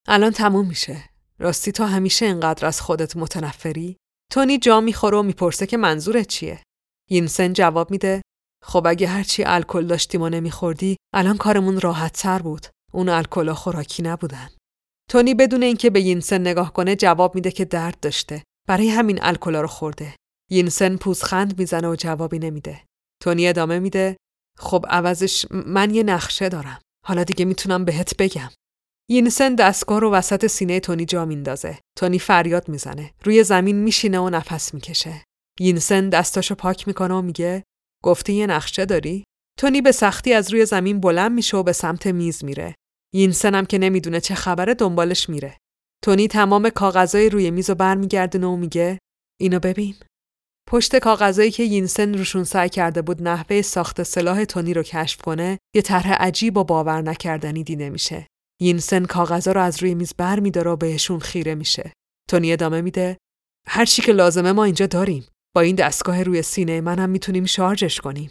الان 0.09 0.33
تموم 0.33 0.67
میشه. 0.67 1.05
راستی 1.39 1.73
تو 1.73 1.85
همیشه 1.85 2.27
اینقدر 2.27 2.67
از 2.67 2.81
خودت 2.81 3.17
متنفری؟ 3.17 3.97
تونی 4.33 4.59
جا 4.59 4.81
می‌خوره 4.81 5.19
و 5.19 5.23
می‌پرسه 5.23 5.67
که 5.67 5.77
منظورت 5.77 6.27
چیه؟ 6.27 6.63
یینسن 7.11 7.53
جواب 7.53 7.91
میده 7.91 8.23
خب 8.65 8.87
اگه 8.87 9.09
هرچی 9.09 9.45
الکل 9.45 9.87
داشتیم 9.87 10.23
و 10.23 10.29
نمیخوردی 10.29 10.97
الان 11.15 11.37
کارمون 11.37 11.81
راحت 11.81 12.13
تر 12.13 12.43
بود. 12.43 12.67
اون 12.93 13.09
الکل 13.09 13.53
خوراکی 13.53 14.03
نبودن. 14.03 14.49
تونی 15.11 15.35
بدون 15.35 15.63
اینکه 15.63 15.91
به 15.91 16.01
یینسن 16.01 16.41
نگاه 16.41 16.73
کنه 16.73 16.97
جواب 16.97 17.35
میده 17.35 17.51
که 17.51 17.65
درد 17.65 18.01
داشته. 18.01 18.43
برای 18.69 18.89
همین 18.89 19.19
الکلا 19.23 19.61
رو 19.61 19.69
خورده. 19.69 20.17
یینسن 20.51 20.97
پوزخند 20.97 21.59
می‌زنه 21.59 21.89
و 21.89 21.97
جوابی 21.97 22.39
نمیده. 22.39 22.85
تونی 23.23 23.49
ادامه 23.49 23.79
میده 23.79 24.17
خب 24.59 24.87
عوضش 24.89 25.47
من 25.51 25.95
یه 25.95 26.03
نقشه 26.03 26.49
دارم. 26.49 26.81
حالا 27.07 27.25
دیگه 27.25 27.45
می‌تونم 27.45 27.85
بهت 27.85 28.17
بگم. 28.17 28.51
یینسن 29.11 29.55
دستگاه 29.55 30.01
رو 30.01 30.11
وسط 30.11 30.47
سینه 30.47 30.81
تونی 30.81 31.05
جا 31.05 31.25
میندازه. 31.25 31.79
تونی 31.99 32.19
فریاد 32.19 32.69
می‌زنه. 32.69 33.11
روی 33.25 33.45
زمین 33.45 33.77
میشینه 33.77 34.19
و 34.19 34.31
نفس 34.31 34.75
می‌کشه. 34.75 35.25
یینسن 35.61 36.09
دستاشو 36.09 36.55
پاک 36.55 36.89
می‌کنه 36.89 37.15
و 37.15 37.23
میگه 37.23 37.63
گفتی 38.05 38.33
یه 38.33 38.47
نقشه 38.47 38.85
داری؟ 38.85 39.25
تونی 39.59 39.81
به 39.81 39.93
سختی 39.93 40.33
از 40.33 40.53
روی 40.53 40.67
زمین 40.67 41.01
بلند 41.01 41.33
میشه 41.33 41.57
و 41.57 41.63
به 41.63 41.73
سمت 41.73 42.07
میز 42.07 42.45
میره. 42.45 42.75
یینسن 43.15 43.55
هم 43.55 43.67
که 43.67 43.79
نمی‌دونه 43.79 44.21
چه 44.21 44.35
خبره 44.35 44.75
دنبالش 44.75 45.29
میره. 45.29 45.57
تونی 46.05 46.29
تمام 46.29 46.71
کاغذای 46.71 47.31
روی 47.31 47.51
میز 47.51 47.69
رو 47.69 47.75
برمیگردونه 47.75 48.47
و 48.47 48.57
میگه 48.57 48.99
اینو 49.41 49.61
ببین. 49.61 49.95
پشت 50.69 50.97
کاغذایی 50.97 51.51
که 51.51 51.63
یینسن 51.63 52.15
روشون 52.15 52.45
سعی 52.45 52.69
کرده 52.69 53.03
بود 53.03 53.23
نحوه 53.23 53.63
ساخت 53.63 54.03
سلاح 54.03 54.45
تونی 54.45 54.75
رو 54.75 54.83
کشف 54.83 55.21
کنه، 55.21 55.59
یه 55.75 55.83
طرح 55.83 56.13
عجیب 56.13 56.57
و 56.57 56.65
باور 56.65 57.03
نکردنی 57.03 57.65
دیده 57.65 57.91
میشه. 57.91 58.27
یینسن 58.61 59.05
کاغذا 59.05 59.53
رو 59.53 59.61
از 59.61 59.83
روی 59.83 59.95
میز 59.95 60.15
بر 60.15 60.41
میداره 60.41 60.71
و 60.71 60.77
بهشون 60.77 61.19
خیره 61.19 61.55
میشه. 61.55 61.93
تونی 62.31 62.53
ادامه 62.53 62.81
میده 62.81 63.17
هر 63.67 63.85
چی 63.85 64.03
که 64.03 64.13
لازمه 64.13 64.53
ما 64.53 64.65
اینجا 64.65 64.87
داریم. 64.87 65.27
با 65.55 65.61
این 65.61 65.77
دستگاه 65.77 66.23
روی 66.23 66.43
سینه 66.43 66.81
من 66.81 66.99
هم 66.99 67.11
می‌تونیم 67.11 67.45
شارژش 67.45 68.01
کنیم. 68.01 68.31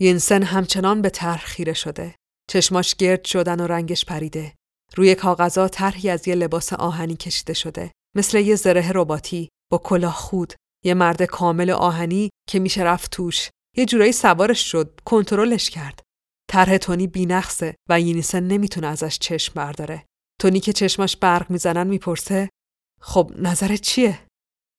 یینسن 0.00 0.42
همچنان 0.42 1.02
به 1.02 1.10
طرح 1.10 1.44
خیره 1.44 1.72
شده. 1.72 2.14
چشماش 2.50 2.94
گرد 2.94 3.24
شدن 3.24 3.60
و 3.60 3.66
رنگش 3.66 4.04
پریده. 4.04 4.54
روی 4.96 5.14
کاغذا 5.14 5.68
طرحی 5.68 6.10
از 6.10 6.28
یه 6.28 6.34
لباس 6.34 6.72
آهنی 6.72 7.16
کشیده 7.16 7.54
شده. 7.54 7.92
مثل 8.16 8.38
یه 8.38 8.54
زره 8.54 8.92
رباتی 8.92 9.48
با 9.70 9.78
کلاه 9.78 10.14
خود. 10.14 10.52
یه 10.84 10.94
مرد 10.94 11.22
کامل 11.22 11.70
آهنی 11.70 12.30
که 12.48 12.58
میشه 12.58 12.82
رفت 12.82 13.10
توش. 13.10 13.50
یه 13.76 13.86
جورایی 13.86 14.12
سوارش 14.12 14.70
شد. 14.70 15.00
کنترلش 15.04 15.70
کرد. 15.70 16.02
طرح 16.48 16.76
تونی 16.76 17.06
بینقصه 17.06 17.76
و 17.88 18.00
یینسن 18.00 18.42
نمی‌تونه 18.42 18.86
ازش 18.86 19.18
چشم 19.18 19.52
برداره. 19.54 20.06
تونی 20.40 20.60
که 20.60 20.72
چشماش 20.72 21.16
برق 21.16 21.50
می‌زنن 21.50 21.86
می‌پرسه 21.86 22.48
خب 23.00 23.32
نظرت 23.36 23.80
چیه؟ 23.80 24.26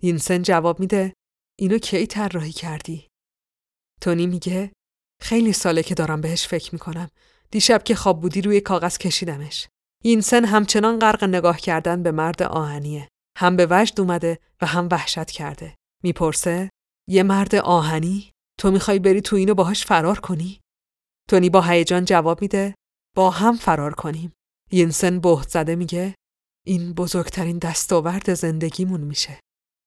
یینسن 0.03 0.41
جواب 0.41 0.80
میده 0.80 1.13
اینو 1.59 1.78
کی 1.78 2.07
طراحی 2.07 2.51
کردی؟ 2.51 3.07
تونی 4.01 4.28
میگه 4.28 4.72
خیلی 5.22 5.53
ساله 5.53 5.84
که 5.84 5.95
دارم 5.95 6.22
بهش 6.22 6.47
فکر 6.47 6.76
می‌کنم. 6.76 7.09
دیشب 7.51 7.84
که 7.84 7.95
خواب 7.95 8.22
بودی 8.22 8.41
روی 8.41 8.61
کاغذ 8.61 8.97
کشیدمش. 8.97 9.68
یینسن 10.03 10.45
همچنان 10.45 10.99
غرق 10.99 11.24
نگاه 11.24 11.57
کردن 11.57 12.03
به 12.03 12.11
مرد 12.11 12.43
آهنیه. 12.43 13.09
هم 13.38 13.55
به 13.55 13.68
وجد 13.70 13.99
اومده 14.01 14.39
و 14.61 14.65
هم 14.65 14.88
وحشت 14.91 15.32
کرده. 15.32 15.76
می‌پرسه 16.03 16.70
یه 17.09 17.24
مرد 17.24 17.55
آهنی؟ 17.55 18.32
تو 18.59 18.72
می‌خوای 18.72 18.99
بری 18.99 19.22
تو 19.22 19.36
اینو 19.36 19.53
باهاش 19.53 19.86
فرار 19.86 20.20
کنی؟ 20.20 20.59
تونی 21.30 21.49
با 21.49 21.61
هیجان 21.61 22.05
جواب 22.05 22.41
میده 22.41 22.75
با 23.15 23.30
هم 23.30 23.55
فرار 23.55 23.93
کنیم. 23.93 24.34
یینسن 24.71 25.19
بهت 25.19 25.49
زده 25.49 25.75
میگه 25.75 26.15
این 26.65 26.93
بزرگترین 26.93 27.57
دستاورد 27.57 28.34
زندگیمون 28.34 29.01
میشه. 29.01 29.39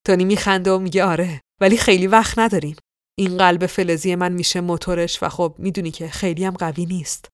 تونی 0.07 0.25
میخنده 0.25 0.71
و 0.71 0.79
میگه 0.79 1.05
آره 1.05 1.41
ولی 1.61 1.77
خیلی 1.77 2.07
وقت 2.07 2.39
نداریم. 2.39 2.77
این 3.19 3.39
قلب 3.39 3.67
فلزی 3.67 4.15
من 4.15 4.33
میشه 4.33 4.61
موتورش 4.61 5.23
و 5.23 5.29
خب 5.29 5.55
می‌دونی 5.59 5.91
که 5.91 6.09
خیلی 6.09 6.45
هم 6.45 6.55
قوی 6.55 6.87
نیست. 6.87 7.29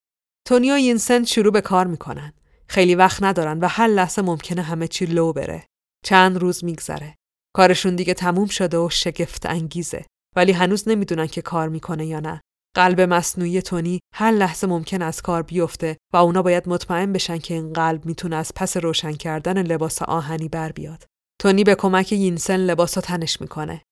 تونی 0.46 0.72
و 0.72 0.78
یینسن 0.78 1.24
شروع 1.24 1.52
به 1.52 1.60
کار 1.60 1.86
می‌کنن. 1.86 2.32
خیلی 2.68 2.94
وقت 2.94 3.22
ندارن 3.22 3.58
و 3.58 3.68
هر 3.68 3.86
لحظه 3.86 4.22
ممکنه 4.22 4.62
همه 4.62 4.88
چی 4.88 5.06
لو 5.06 5.32
بره. 5.32 5.66
چند 6.04 6.36
روز 6.36 6.64
میگذره. 6.64 7.14
کارشون 7.54 7.96
دیگه 7.96 8.14
تموم 8.14 8.46
شده 8.46 8.78
و 8.78 8.88
شگفت 8.90 9.46
انگیزه. 9.46 10.04
ولی 10.36 10.52
هنوز 10.52 10.88
نمی‌دونن 10.88 11.26
که 11.26 11.42
کار 11.42 11.68
می‌کنه 11.68 12.06
یا 12.06 12.20
نه. 12.20 12.40
قلب 12.76 13.00
مصنوعی 13.00 13.62
تونی 13.62 14.00
هر 14.14 14.32
لحظه 14.32 14.66
ممکن 14.66 15.02
از 15.02 15.22
کار 15.22 15.42
بیفته 15.42 15.96
و 16.12 16.16
اونا 16.16 16.42
باید 16.42 16.68
مطمئن 16.68 17.12
بشن 17.12 17.38
که 17.38 17.54
این 17.54 17.72
قلب 17.72 18.06
می‌تونه 18.06 18.36
از 18.36 18.52
پس 18.56 18.76
روشن 18.76 19.12
کردن 19.12 19.62
لباس 19.62 20.02
آهنی 20.02 20.48
بر 20.48 20.72
بیاد. 20.72 21.04
تونی 21.40 21.64
به 21.64 21.74
کمک 21.74 22.12
یینسن 22.12 22.56
لباس 22.56 22.92
تنش 22.92 23.40
می‌کنه. 23.40 23.82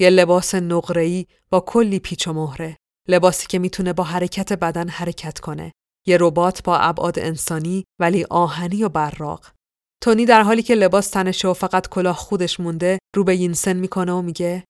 یه 0.00 0.10
لباس 0.10 0.54
نقره‌ای 0.54 1.26
با 1.50 1.60
کلی 1.60 1.98
پیچ 1.98 2.28
و 2.28 2.32
مهره. 2.32 2.76
لباسی 3.08 3.46
که 3.46 3.58
می‌تونه 3.58 3.92
با 3.92 4.04
حرکت 4.04 4.52
بدن 4.52 4.88
حرکت 4.88 5.38
کنه. 5.38 5.72
یه 6.06 6.18
ربات 6.20 6.62
با 6.62 6.78
ابعاد 6.78 7.18
انسانی 7.18 7.84
ولی 8.00 8.24
آهنی 8.30 8.84
و 8.84 8.88
براق. 8.88 9.50
تونی 10.02 10.24
در 10.26 10.42
حالی 10.42 10.62
که 10.62 10.74
لباس 10.74 11.08
تنشه 11.08 11.48
و 11.48 11.52
فقط 11.52 11.88
کلاه 11.88 12.16
خودش 12.16 12.60
مونده 12.60 12.98
رو 13.16 13.24
به 13.24 13.36
یینسن 13.36 13.76
می‌کنه 13.76 14.12
و 14.12 14.22
میگه 14.22 14.64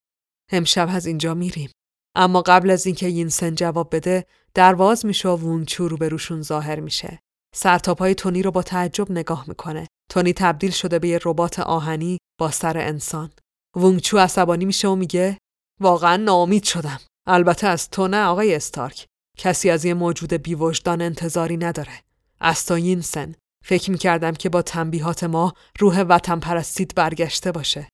امشب 0.52 0.88
از 0.90 1.06
اینجا 1.06 1.34
میریم. 1.34 1.70
اما 2.14 2.42
قبل 2.42 2.70
از 2.70 2.86
اینکه 2.86 3.08
یینسن 3.08 3.54
جواب 3.54 3.96
بده 3.96 4.26
درواز 4.54 5.06
میشه 5.06 5.28
و 5.28 5.36
وونچو 5.36 5.88
رو 5.88 5.96
به 5.96 6.08
روشون 6.08 6.42
ظاهر 6.42 6.80
میشه. 6.80 7.18
سرتاپای 7.54 8.14
تونی 8.14 8.42
رو 8.42 8.50
با 8.50 8.62
تعجب 8.62 9.10
نگاه 9.10 9.44
می‌کنه. 9.48 9.86
تونی 10.10 10.32
تبدیل 10.32 10.70
شده 10.70 10.98
به 10.98 11.08
یه 11.08 11.20
ربات 11.24 11.60
آهنی 11.60 12.18
با 12.38 12.50
سر 12.50 12.78
انسان. 12.78 13.30
وونگچو 13.76 14.18
عصبانی 14.18 14.64
میشه 14.64 14.88
و 14.88 14.94
میگه 14.94 15.38
واقعا 15.80 16.16
ناامید 16.16 16.64
شدم. 16.64 17.00
البته 17.26 17.66
از 17.66 17.90
تو 17.90 18.08
نه 18.08 18.24
آقای 18.24 18.54
استارک. 18.54 19.06
کسی 19.38 19.70
از 19.70 19.84
یه 19.84 19.94
موجود 19.94 20.32
بیوجدان 20.32 21.02
انتظاری 21.02 21.56
نداره. 21.56 22.02
استاین 22.40 23.00
سن. 23.00 23.34
فکر 23.64 23.90
می‌کردم 23.90 24.32
که 24.32 24.48
با 24.48 24.62
تنبیهات 24.62 25.24
ما 25.24 25.54
روح 25.78 26.00
وطن 26.00 26.40
پرستید 26.40 26.94
برگشته 26.94 27.52
باشه. 27.52 27.88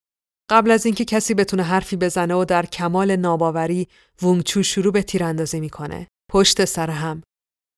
قبل 0.51 0.71
از 0.71 0.87
اینکه 0.87 1.05
کسی 1.05 1.35
بتونه 1.35 1.63
حرفی 1.63 1.97
بزنه 1.97 2.35
و 2.35 2.45
در 2.45 2.67
کمال 2.67 3.17
ناباوری 3.17 3.89
وونگچو 4.23 4.63
شروع 4.63 4.93
به 4.93 5.03
تیراندازی 5.03 5.61
می‌کنه. 5.61 6.07
پشت 6.31 6.65
سر 6.65 6.91
هم. 6.91 7.23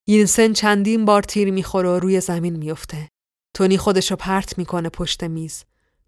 یینسن 0.07 0.53
چندین 0.53 1.05
بار 1.05 1.23
تیر 1.23 1.51
می‌خوره 1.51 1.89
و 1.89 1.99
روی 1.99 2.21
زمین 2.21 2.55
میفته. 2.55 3.09
تونی 3.55 3.77
خودشو 3.77 4.15
پرت 4.15 4.57
می‌کنه 4.57 4.89
پشت 4.89 5.23
میز. 5.23 5.63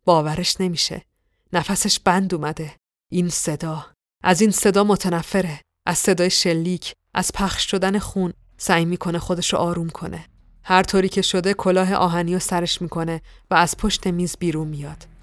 باورش 0.05 0.61
نمیشه. 0.61 1.01
نفسش 1.53 1.99
بند 1.99 2.33
اومده. 2.33 2.71
این 3.11 3.29
صدا. 3.29 3.85
از 4.23 4.41
این 4.41 4.51
صدا 4.51 4.83
متنفره. 4.83 5.61
از 5.85 5.97
صدای 5.97 6.29
شلیک. 6.29 6.93
از 7.13 7.31
پخش 7.33 7.71
شدن 7.71 7.99
خون. 7.99 8.33
سعی 8.57 8.85
می‌کنه 8.85 9.19
خودشو 9.19 9.57
آروم 9.57 9.89
کنه. 9.89 10.25
هر 10.63 10.83
طوری 10.83 11.09
که 11.09 11.21
شده 11.21 11.53
کلاه 11.53 11.93
آهنی 11.93 12.35
و 12.35 12.39
سرش 12.39 12.81
می‌کنه 12.81 13.21
و 13.51 13.55
از 13.55 13.77
پشت 13.77 14.07
میز 14.07 14.35
بیرون 14.39 14.67
میاد. 14.67 15.14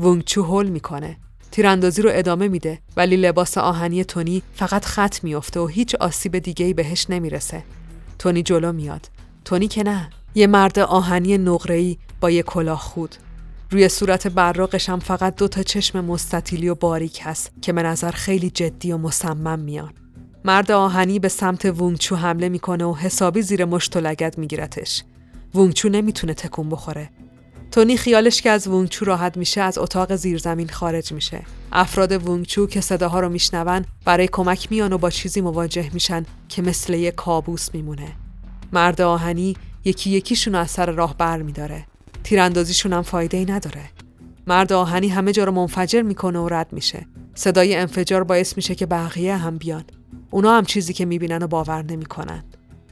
وونگچو 0.00 0.42
هول 0.42 0.68
می‌کنه. 0.68 1.16
تیراندازی 1.50 2.02
رو 2.02 2.10
ادامه 2.12 2.48
میده 2.48 2.78
ولی 2.96 3.16
لباس 3.16 3.58
آهنی 3.58 4.04
تونی 4.04 4.42
فقط 4.54 4.84
خط 4.84 5.24
میافته 5.24 5.60
و 5.60 5.66
هیچ 5.66 5.94
آسیب 5.94 6.38
دیگه 6.38 6.66
ای 6.66 6.74
بهش 6.74 7.06
نمی‌رسه. 7.10 7.62
تونی 8.18 8.42
جلو 8.42 8.72
میاد. 8.72 9.10
تونی 9.44 9.68
که 9.68 9.82
نه. 9.82 10.10
یه 10.34 10.46
مرد 10.46 10.78
آهنی 10.78 11.38
نقره‌ای 11.38 11.96
با 12.20 12.30
یه 12.30 12.42
کلاه 12.42 12.78
خود. 12.78 13.14
روی 13.70 13.88
صورت 13.88 14.26
براقش 14.26 14.88
هم 14.88 14.98
فقط 14.98 15.36
دو 15.36 15.48
تا 15.48 15.62
چشم 15.62 16.04
مستطیلی 16.04 16.68
و 16.68 16.74
باریک 16.74 17.20
هست 17.22 17.52
که 17.62 17.72
به 17.72 17.82
نظر 17.82 18.10
خیلی 18.10 18.50
جدی 18.50 18.92
و 18.92 18.98
مصمم 18.98 19.58
میان. 19.58 19.92
مرد 20.44 20.70
آهنی 20.70 21.18
به 21.18 21.28
سمت 21.28 21.64
وونگچو 21.64 22.16
حمله 22.16 22.48
می‌کنه 22.48 22.84
و 22.84 22.94
حسابی 22.94 23.42
زیر 23.42 23.64
مشت 23.64 23.96
و 23.96 24.00
لگد 24.00 24.38
میگیرتش. 24.38 25.04
وونگچو 25.54 25.88
نمی‌تونه 25.88 26.34
تکون 26.34 26.68
بخوره. 26.68 27.10
تونی 27.70 27.96
خیالش 27.96 28.42
که 28.42 28.50
از 28.50 28.68
وونگچو 28.68 29.04
راحت 29.04 29.36
میشه 29.36 29.60
از 29.60 29.78
اتاق 29.78 30.16
زیرزمین 30.16 30.68
خارج 30.68 31.12
میشه. 31.12 31.42
افراد 31.72 32.12
وونگچو 32.12 32.66
که 32.66 32.80
صداها 32.80 33.20
رو 33.20 33.28
میشنون 33.28 33.84
برای 34.04 34.28
کمک 34.32 34.68
میان 34.70 34.92
و 34.92 34.98
با 34.98 35.10
چیزی 35.10 35.40
مواجه 35.40 35.90
میشن 35.92 36.26
که 36.48 36.62
مثل 36.62 36.94
یه 36.94 37.10
کابوس 37.10 37.74
میمونه. 37.74 38.12
مرد 38.72 39.00
آهنی 39.00 39.56
یکی 39.84 40.10
یکیشون 40.10 40.54
از 40.54 40.70
سر 40.70 40.90
راه 40.90 41.16
بر 41.18 41.42
میداره. 41.42 41.86
تیراندازیشون 42.24 42.92
هم 42.92 43.02
فایده 43.02 43.36
ای 43.36 43.44
نداره. 43.44 43.82
مرد 44.46 44.72
آهنی 44.72 45.08
همه 45.08 45.32
جا 45.32 45.44
رو 45.44 45.52
منفجر 45.52 46.02
می‌کنه 46.02 46.38
و 46.38 46.48
رد 46.48 46.72
میشه. 46.72 47.06
صدای 47.34 47.76
انفجار 47.76 48.24
باعث 48.24 48.56
میشه 48.56 48.74
که 48.74 48.86
بقیه 48.86 49.36
هم 49.36 49.58
بیان. 49.58 49.84
اونا 50.30 50.56
هم 50.56 50.64
چیزی 50.64 50.92
که 50.92 51.04
می‌بینن 51.04 51.42
و 51.42 51.46
باور 51.46 51.82
نمی‌کنن. 51.82 52.44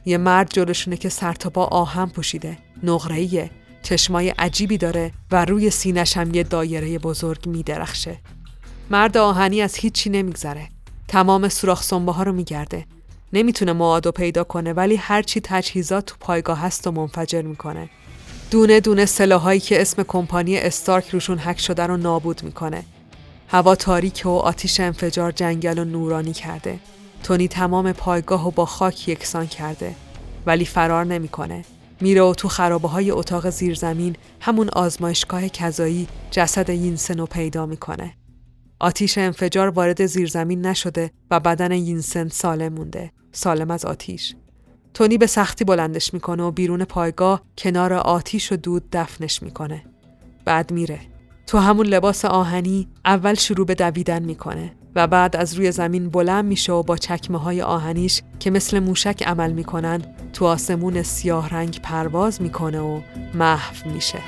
یه 0.05 0.17
مرد 0.17 0.49
جلوشونه 0.53 0.97
که 0.97 1.09
سر 1.09 1.33
تا 1.33 1.49
با 1.49 1.65
آهن 1.65 2.05
پوشیده. 2.05 2.57
نقره‌ایه. 2.83 3.49
چشمای 3.83 4.29
عجیبی 4.29 4.77
داره 4.77 5.11
و 5.31 5.45
روی 5.45 5.69
سینش 5.69 6.17
هم 6.17 6.35
یه 6.35 6.43
دایره 6.43 6.99
بزرگ 6.99 7.47
میدرخشه. 7.47 8.17
مرد 8.89 9.17
آهنی 9.17 9.61
از 9.61 9.75
هیچی 9.75 10.09
نمیگذره. 10.09 10.67
تمام 11.07 11.49
سوراخ 11.49 11.83
سنبه 11.83 12.11
ها 12.11 12.23
رو 12.23 12.33
میگرده. 12.33 12.85
نمی‌تونه 13.33 13.73
معادو 13.73 14.11
پیدا 14.11 14.43
کنه 14.43 14.73
ولی 14.73 14.95
هرچی 14.95 15.41
تجهیزات 15.43 16.05
تو 16.05 16.15
پایگاه 16.19 16.59
هست 16.59 16.87
و 16.87 16.91
منفجر 16.91 17.41
می‌کنه. 17.41 17.89
دونه 18.51 18.79
دونه 18.79 19.05
سلاحایی 19.05 19.59
که 19.59 19.81
اسم 19.81 20.03
کمپانی 20.03 20.57
استارک 20.57 21.09
روشون 21.09 21.39
حک 21.39 21.59
شده 21.59 21.87
رو 21.87 21.97
نابود 21.97 22.43
می‌کنه. 22.43 22.83
هوا 23.47 23.75
تاریک 23.75 24.21
و 24.25 24.29
آتیش 24.29 24.79
انفجار 24.79 25.31
جنگل 25.31 25.79
و 25.79 25.85
نورانی 25.85 26.33
کرده. 26.33 26.79
تونی 27.23 27.47
تمام 27.47 27.91
پایگاه 27.91 28.47
و 28.47 28.51
با 28.51 28.65
خاک 28.65 29.09
یکسان 29.09 29.47
کرده. 29.47 29.95
ولی 30.45 30.65
فرار 30.65 31.05
نمی‌کنه. 31.05 31.65
میره 32.01 32.21
و 32.21 32.33
تو 32.33 32.47
خرابه 32.47 32.87
های 32.87 33.11
اتاق 33.11 33.49
زیرزمین 33.49 34.15
همون 34.41 34.69
آزمایشگاه 34.69 35.49
کذایی 35.49 36.07
جسد 36.31 36.69
یینسن 36.69 37.17
رو 37.17 37.25
پیدا 37.25 37.65
می‌کنه. 37.65 38.13
آتیش 38.79 39.17
انفجار 39.17 39.67
وارد 39.67 40.05
زیرزمین 40.05 40.65
نشده 40.65 41.11
و 41.31 41.39
بدن 41.39 41.71
یینسن 41.71 42.27
سالم 42.27 42.73
مونده. 42.73 43.11
سالم 43.31 43.71
از 43.71 43.85
آتیش. 43.85 44.35
تونی 44.93 45.17
به 45.17 45.27
سختی 45.27 45.65
بلندش 45.65 46.13
می‌کنه 46.13 46.43
و 46.43 46.51
بیرون 46.51 46.85
پایگاه 46.85 47.41
کنار 47.57 47.93
آتیش 47.93 48.51
و 48.51 48.55
دود 48.55 48.83
دفنش 48.91 49.43
می‌کنه. 49.43 49.85
بعد 50.45 50.71
میره. 50.71 50.99
تو 51.47 51.57
همون 51.57 51.85
لباس 51.85 52.25
آهنی 52.25 52.87
اول 53.05 53.33
شروع 53.33 53.65
به 53.65 53.75
دویدن 53.75 54.23
می‌کنه 54.23 54.71
و 54.95 55.07
بعد 55.07 55.35
از 55.35 55.53
روی 55.53 55.71
زمین 55.71 56.09
بلند 56.09 56.45
میشه 56.45 56.73
و 56.73 56.83
با 56.83 56.97
چکمه 56.97 57.37
های 57.37 57.61
آهنیش 57.61 58.21
که 58.39 58.51
مثل 58.51 58.79
موشک 58.79 59.23
عمل 59.27 59.51
می‌کنن 59.51 60.01
تو 60.33 60.45
آسمون 60.45 61.03
سیاه 61.03 61.49
رنگ 61.49 61.79
پرواز 61.83 62.41
می‌کنه 62.41 62.79
و 62.79 63.01
محو 63.33 63.89
میشه. 63.93 64.19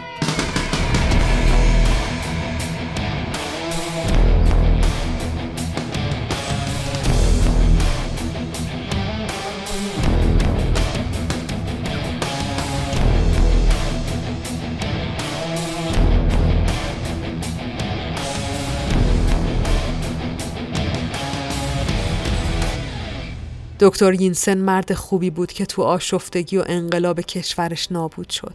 دکتر 23.82 24.14
یینسن 24.14 24.58
مرد 24.58 24.94
خوبی 24.94 25.30
بود 25.30 25.52
که 25.52 25.66
تو 25.66 25.82
آشفتگی 25.82 26.58
و 26.58 26.64
انقلاب 26.68 27.22
کشورش 27.22 27.92
نابود 27.92 28.30
شد. 28.30 28.54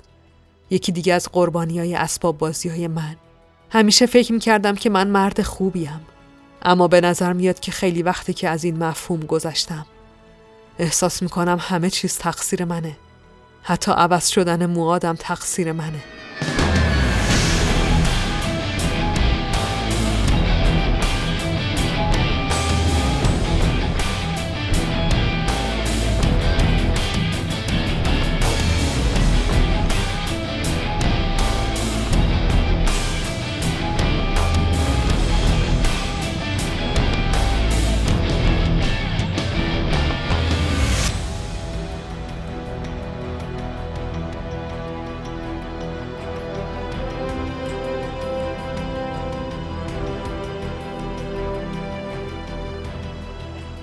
یکی 0.70 0.92
دیگه 0.92 1.14
از 1.14 1.28
قربانی 1.32 1.78
های 1.78 1.94
اسباب 1.94 2.38
بازی 2.38 2.68
های 2.68 2.88
من. 2.88 3.16
همیشه 3.70 4.06
فکر 4.06 4.32
می 4.32 4.38
کردم 4.38 4.74
که 4.74 4.90
من 4.90 5.08
مرد 5.08 5.42
خوبیم. 5.42 6.00
اما 6.62 6.88
به 6.88 7.00
نظر 7.00 7.32
میاد 7.32 7.60
که 7.60 7.72
خیلی 7.72 8.02
وقتی 8.02 8.32
که 8.32 8.48
از 8.48 8.64
این 8.64 8.84
مفهوم 8.84 9.20
گذشتم. 9.20 9.86
احساس 10.78 11.22
می 11.22 11.28
کنم 11.28 11.58
همه 11.60 11.90
چیز 11.90 12.18
تقصیر 12.18 12.64
منه. 12.64 12.96
حتی 13.62 13.92
عوض 13.92 14.28
شدن 14.28 14.66
موادم 14.66 15.16
تقصیر 15.18 15.72
منه. 15.72 16.02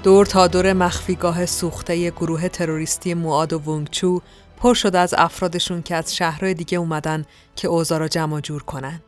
دور 0.04 0.26
تا 0.26 0.48
دور 0.48 0.74
مخفیگاه 0.74 1.46
سوخته 1.46 2.10
گروه 2.10 2.48
تروریستی 2.48 3.14
مواد 3.14 3.54
و 3.54 3.60
ونگچو 3.60 4.22
پر 4.58 4.74
شده 4.74 5.00
از 5.00 5.14
افرادشون 5.18 5.82
که 5.82 5.96
از 5.96 6.16
شهرهای 6.16 6.54
دیگه 6.54 6.78
اومدن 6.78 7.26
که 7.56 7.68
اوضاع 7.68 8.00
را 8.00 8.08
جمع 8.08 8.40
جور 8.40 8.64
کنن. 8.64 9.02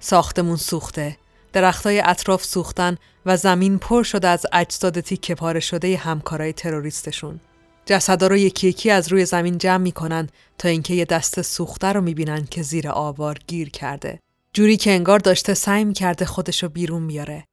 ساختمون 0.00 0.56
سوخته، 0.56 1.16
درختای 1.52 2.02
اطراف 2.04 2.44
سوختن 2.44 2.96
و 3.26 3.36
زمین 3.36 3.78
پر 3.78 4.02
شده 4.02 4.28
از 4.28 4.46
اجساد 4.52 5.00
تیکه 5.00 5.34
پاره 5.34 5.60
شده 5.60 5.96
همکارای 5.96 6.52
تروریستشون. 6.52 7.40
جسدا 7.86 8.26
رو 8.26 8.36
یکی 8.36 8.68
یکی 8.68 8.90
از 8.90 9.12
روی 9.12 9.24
زمین 9.24 9.58
جمع 9.58 9.76
می‌کنن 9.82 10.28
تا 10.58 10.68
اینکه 10.68 10.94
یه 10.94 11.04
دست 11.04 11.42
سوخته 11.42 11.86
رو 11.86 12.00
می‌بینن 12.00 12.44
که 12.44 12.62
زیر 12.62 12.88
آوار 12.88 13.38
گیر 13.46 13.70
کرده. 13.70 14.20
جوری 14.52 14.76
که 14.76 14.92
انگار 14.92 15.18
داشته 15.18 15.54
سعی 15.54 15.84
می‌کرده 15.84 16.24
خودشو 16.24 16.68
بیرون 16.68 17.06
بیاره. 17.06 17.44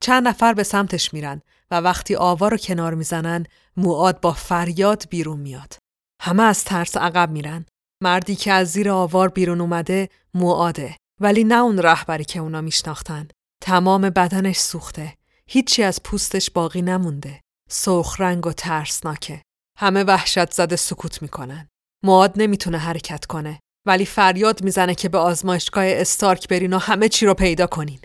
چند 0.00 0.28
نفر 0.28 0.54
به 0.54 0.62
سمتش 0.62 1.14
میرن 1.14 1.42
و 1.70 1.80
وقتی 1.80 2.16
آوا 2.16 2.48
رو 2.48 2.56
کنار 2.56 2.94
می‌زنن 2.94 3.46
مواد 3.76 4.20
با 4.20 4.32
فریاد 4.32 5.04
بیرون 5.10 5.40
میاد. 5.40 5.76
همه 6.22 6.42
از 6.42 6.64
ترس 6.64 6.96
عقب 6.96 7.30
میرن. 7.30 7.66
مردی 8.02 8.36
که 8.36 8.52
از 8.52 8.68
زیر 8.68 8.90
آوار 8.90 9.28
بیرون 9.28 9.60
اومده 9.60 10.08
موعاده 10.34 10.96
ولی 11.20 11.44
نه 11.44 11.54
اون 11.54 11.78
رهبری 11.78 12.24
که 12.24 12.40
اونا 12.40 12.60
میشناختن. 12.60 13.28
تمام 13.62 14.10
بدنش 14.10 14.58
سوخته. 14.58 15.14
هیچی 15.46 15.82
از 15.82 16.02
پوستش 16.02 16.50
باقی 16.50 16.82
نمونده. 16.82 17.40
سرخ 17.70 18.20
رنگ 18.20 18.46
و 18.46 18.52
ترسناکه. 18.52 19.42
همه 19.78 20.04
وحشت 20.04 20.52
زده 20.52 20.76
سکوت 20.76 21.22
می‌کنن. 21.22 21.68
مواد 22.04 22.32
نمی‌تونه 22.36 22.78
حرکت 22.78 23.26
کنه 23.26 23.60
ولی 23.86 24.06
فریاد 24.06 24.62
می‌زنه 24.62 24.94
که 24.94 25.08
به 25.08 25.18
آزمایشگاه 25.18 25.84
استارک 25.86 26.48
برین 26.48 26.72
و 26.72 26.78
همه 26.78 27.08
چی 27.08 27.26
رو 27.26 27.34
پیدا 27.34 27.66
کنین. 27.66 28.00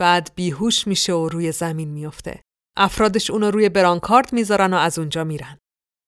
بعد 0.00 0.32
بیهوش 0.34 0.86
میشه 0.86 1.12
و 1.12 1.28
روی 1.28 1.52
زمین 1.52 1.88
میفته. 1.88 2.40
افرادش 2.80 3.30
اونو 3.30 3.50
روی 3.50 3.68
برانکارد 3.68 4.32
می‌ذارن 4.32 4.74
و 4.74 4.76
از 4.76 4.98
اونجا 4.98 5.24
میرن. 5.24 5.58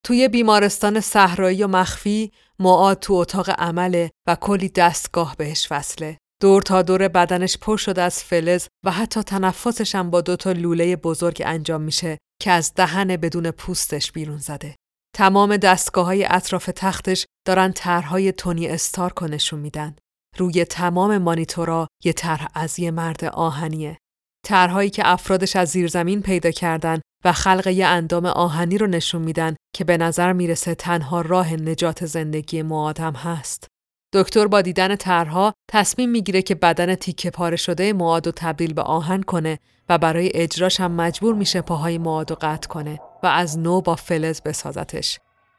توی 0.05 0.29
بیمارستان 0.29 1.01
صحرایی 1.01 1.62
و 1.62 1.68
مخفی 1.68 2.33
معاد 2.59 2.99
تو 2.99 3.14
اتاق 3.14 3.51
عمله 3.51 4.11
و 4.27 4.35
کلی 4.35 4.68
دستگاه 4.68 5.37
بهش 5.37 5.68
وصله. 5.70 6.18
دور 6.41 6.62
تا 6.62 6.83
دور 6.83 7.09
بدنش 7.09 7.59
پر 7.59 7.77
شده 7.77 8.03
از 8.03 8.25
فلز 8.25 8.66
و 8.85 8.91
حتی 8.91 9.23
تنفسش 9.23 9.95
هم 9.95 10.11
با 10.11 10.20
دوتا 10.20 10.53
لوله 10.53 10.97
بزرگ 10.97 11.43
انجام 11.47 11.81
میشه 11.81 12.18
که 12.41 12.51
از 12.51 12.75
دهن 12.75 13.16
بدون 13.16 13.51
پوستش 13.51 14.12
بیرون 14.12 14.39
زده. 14.39 14.77
تمام 15.16 15.57
دستگاه 15.57 16.05
های 16.07 16.27
اطراف 16.31 16.70
تختش 16.77 17.27
دارن 17.47 17.73
طرحهای 17.73 18.33
تونی 18.33 18.68
استارک 18.68 19.23
نشون 19.23 19.61
میدن. 19.61 19.97
روی 20.39 20.64
تمام 20.64 21.18
مانیتورا 21.18 21.89
یه 22.05 22.12
طرح 22.12 22.49
از 22.55 22.79
یه 22.79 22.91
مرد 22.91 23.25
آهنیه. 23.25 23.99
طرحهایی 24.47 24.90
که 24.90 25.03
افرادش 25.05 25.57
از 25.57 25.68
زیرزمین 25.68 26.22
پیدا 26.22 26.51
کردن 26.51 27.01
و 27.24 27.32
خلق 27.32 27.66
یه 27.66 27.86
اندام 27.86 28.26
آهنی 28.26 28.78
رو 28.78 28.86
نشون 28.86 29.22
میدن 29.22 29.57
که 29.74 29.84
به 29.84 29.97
نظر 29.97 30.32
می‌رسه 30.32 30.74
تنها 30.74 31.20
راه 31.20 31.55
نجات 31.55 32.07
زندگی 32.07 32.62
معادم 32.62 33.12
هست. 33.12 33.66
دکتر 34.12 34.47
با 34.47 34.62
دیدن 34.62 34.97
طرحها 34.97 35.55
تصمیم 35.70 36.11
می‌گیره 36.11 36.43
که 36.43 36.55
بدن 36.55 36.95
تیکه 36.95 37.30
پاره 37.30 37.57
شده 37.57 37.93
معاد 37.93 38.26
و 38.26 38.32
تبدیل 38.36 38.74
به 38.74 38.82
آهن 38.82 39.22
کنه 39.22 39.59
و 39.88 39.99
برای 39.99 40.30
اجراش 40.34 40.80
هم 40.80 40.93
مجبور 40.93 41.34
میشه 41.34 41.61
پاهای 41.61 41.99
معاد 41.99 42.32
و 42.32 42.34
قطع 42.40 42.68
کنه 42.68 43.01
و 43.22 43.26
از 43.26 43.59
نو 43.59 43.80
با 43.80 43.95
فلز 43.95 44.40
بسازتش. 44.40 45.18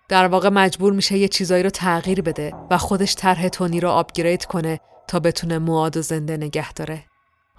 در 0.09 0.27
واقع 0.27 0.49
مجبور 0.49 0.93
میشه 0.93 1.17
یه 1.17 1.27
چیزایی 1.27 1.63
رو 1.63 1.69
تغییر 1.69 2.21
بده 2.21 2.53
و 2.69 2.77
خودش 2.77 3.15
طرح 3.15 3.47
تونی 3.47 3.79
رو 3.79 3.89
آپگرید 3.89 4.45
کنه 4.45 4.79
تا 5.07 5.19
بتونه 5.19 5.59
معاد 5.59 5.97
و 5.97 6.01
زنده 6.01 6.38
نگه 6.38 6.73
داره. 6.73 7.03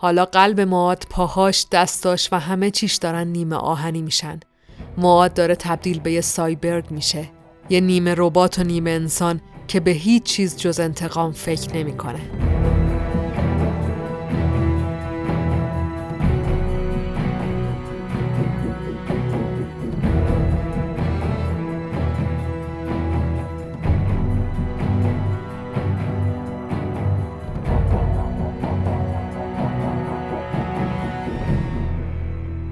حالا 0.04 0.24
قلب 0.24 0.60
مواد، 0.60 1.06
پاهاش، 1.10 1.66
دستاش 1.72 2.28
و 2.32 2.40
همه 2.40 2.70
چیش 2.70 2.94
دارن 2.94 3.26
نیمه 3.26 3.56
آهنی 3.56 4.02
میشن. 4.02 4.40
مواد 4.98 5.34
داره 5.34 5.54
تبدیل 5.54 6.00
به 6.00 6.12
یه 6.12 6.20
سایبرگ 6.20 6.90
میشه. 6.90 7.28
یه 7.70 7.80
نیمه 7.80 8.14
ربات 8.16 8.58
و 8.58 8.62
نیمه 8.62 8.90
انسان 8.90 9.40
که 9.68 9.80
به 9.80 9.90
هیچ 9.90 10.22
چیز 10.22 10.56
جز 10.56 10.80
انتقام 10.80 11.32
فکر 11.32 11.76
نمی‌کنه. 11.76 12.20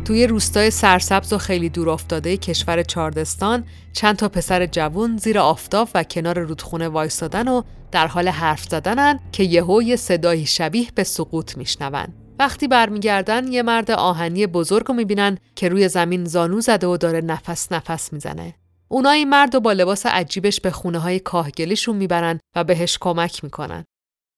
توی 0.04 0.26
روستای 0.26 0.70
سرسبز 0.70 1.32
و 1.32 1.38
خیلی 1.38 1.68
دور 1.68 1.90
افتاده 1.90 2.36
کشور 2.36 2.82
چاردستان 2.82 3.64
چند 3.92 4.16
تا 4.16 4.28
پسر 4.28 4.66
جوون 4.66 5.16
زیر 5.16 5.38
آفتاب 5.38 5.88
و 5.94 6.04
کنار 6.04 6.38
رودخونه 6.38 6.88
وایستادن 6.88 7.48
و 7.48 7.62
در 7.92 8.06
حال 8.06 8.28
حرف 8.28 8.64
زدنن 8.70 9.20
که 9.32 9.42
یهو 9.44 9.82
یه 9.82 9.96
صدایی 9.96 10.46
شبیه 10.46 10.88
به 10.94 11.04
سقوط 11.04 11.56
میشنون. 11.56 12.06
وقتی 12.38 12.68
برمیگردن 12.68 13.52
یه 13.52 13.62
مرد 13.62 13.90
آهنی 13.90 14.46
بزرگ 14.46 14.84
رو 14.88 14.94
می‌بینن 14.94 15.38
که 15.56 15.68
روی 15.68 15.88
زمین 15.88 16.24
زانو 16.24 16.60
زده 16.60 16.86
و 16.86 16.96
داره 16.96 17.20
نفس 17.20 17.72
نفس 17.72 18.12
می‌زنه. 18.12 18.54
اونا 18.88 19.10
این 19.10 19.28
مرد 19.28 19.54
رو 19.54 19.60
با 19.60 19.72
لباس 19.72 20.06
عجیبش 20.06 20.60
به 20.60 20.70
خونه 20.70 20.98
های 20.98 21.20
کاهگلیشون 21.20 21.96
می‌برن 21.96 22.40
و 22.56 22.64
بهش 22.64 22.98
کمک 23.00 23.44
می‌کنن. 23.44 23.84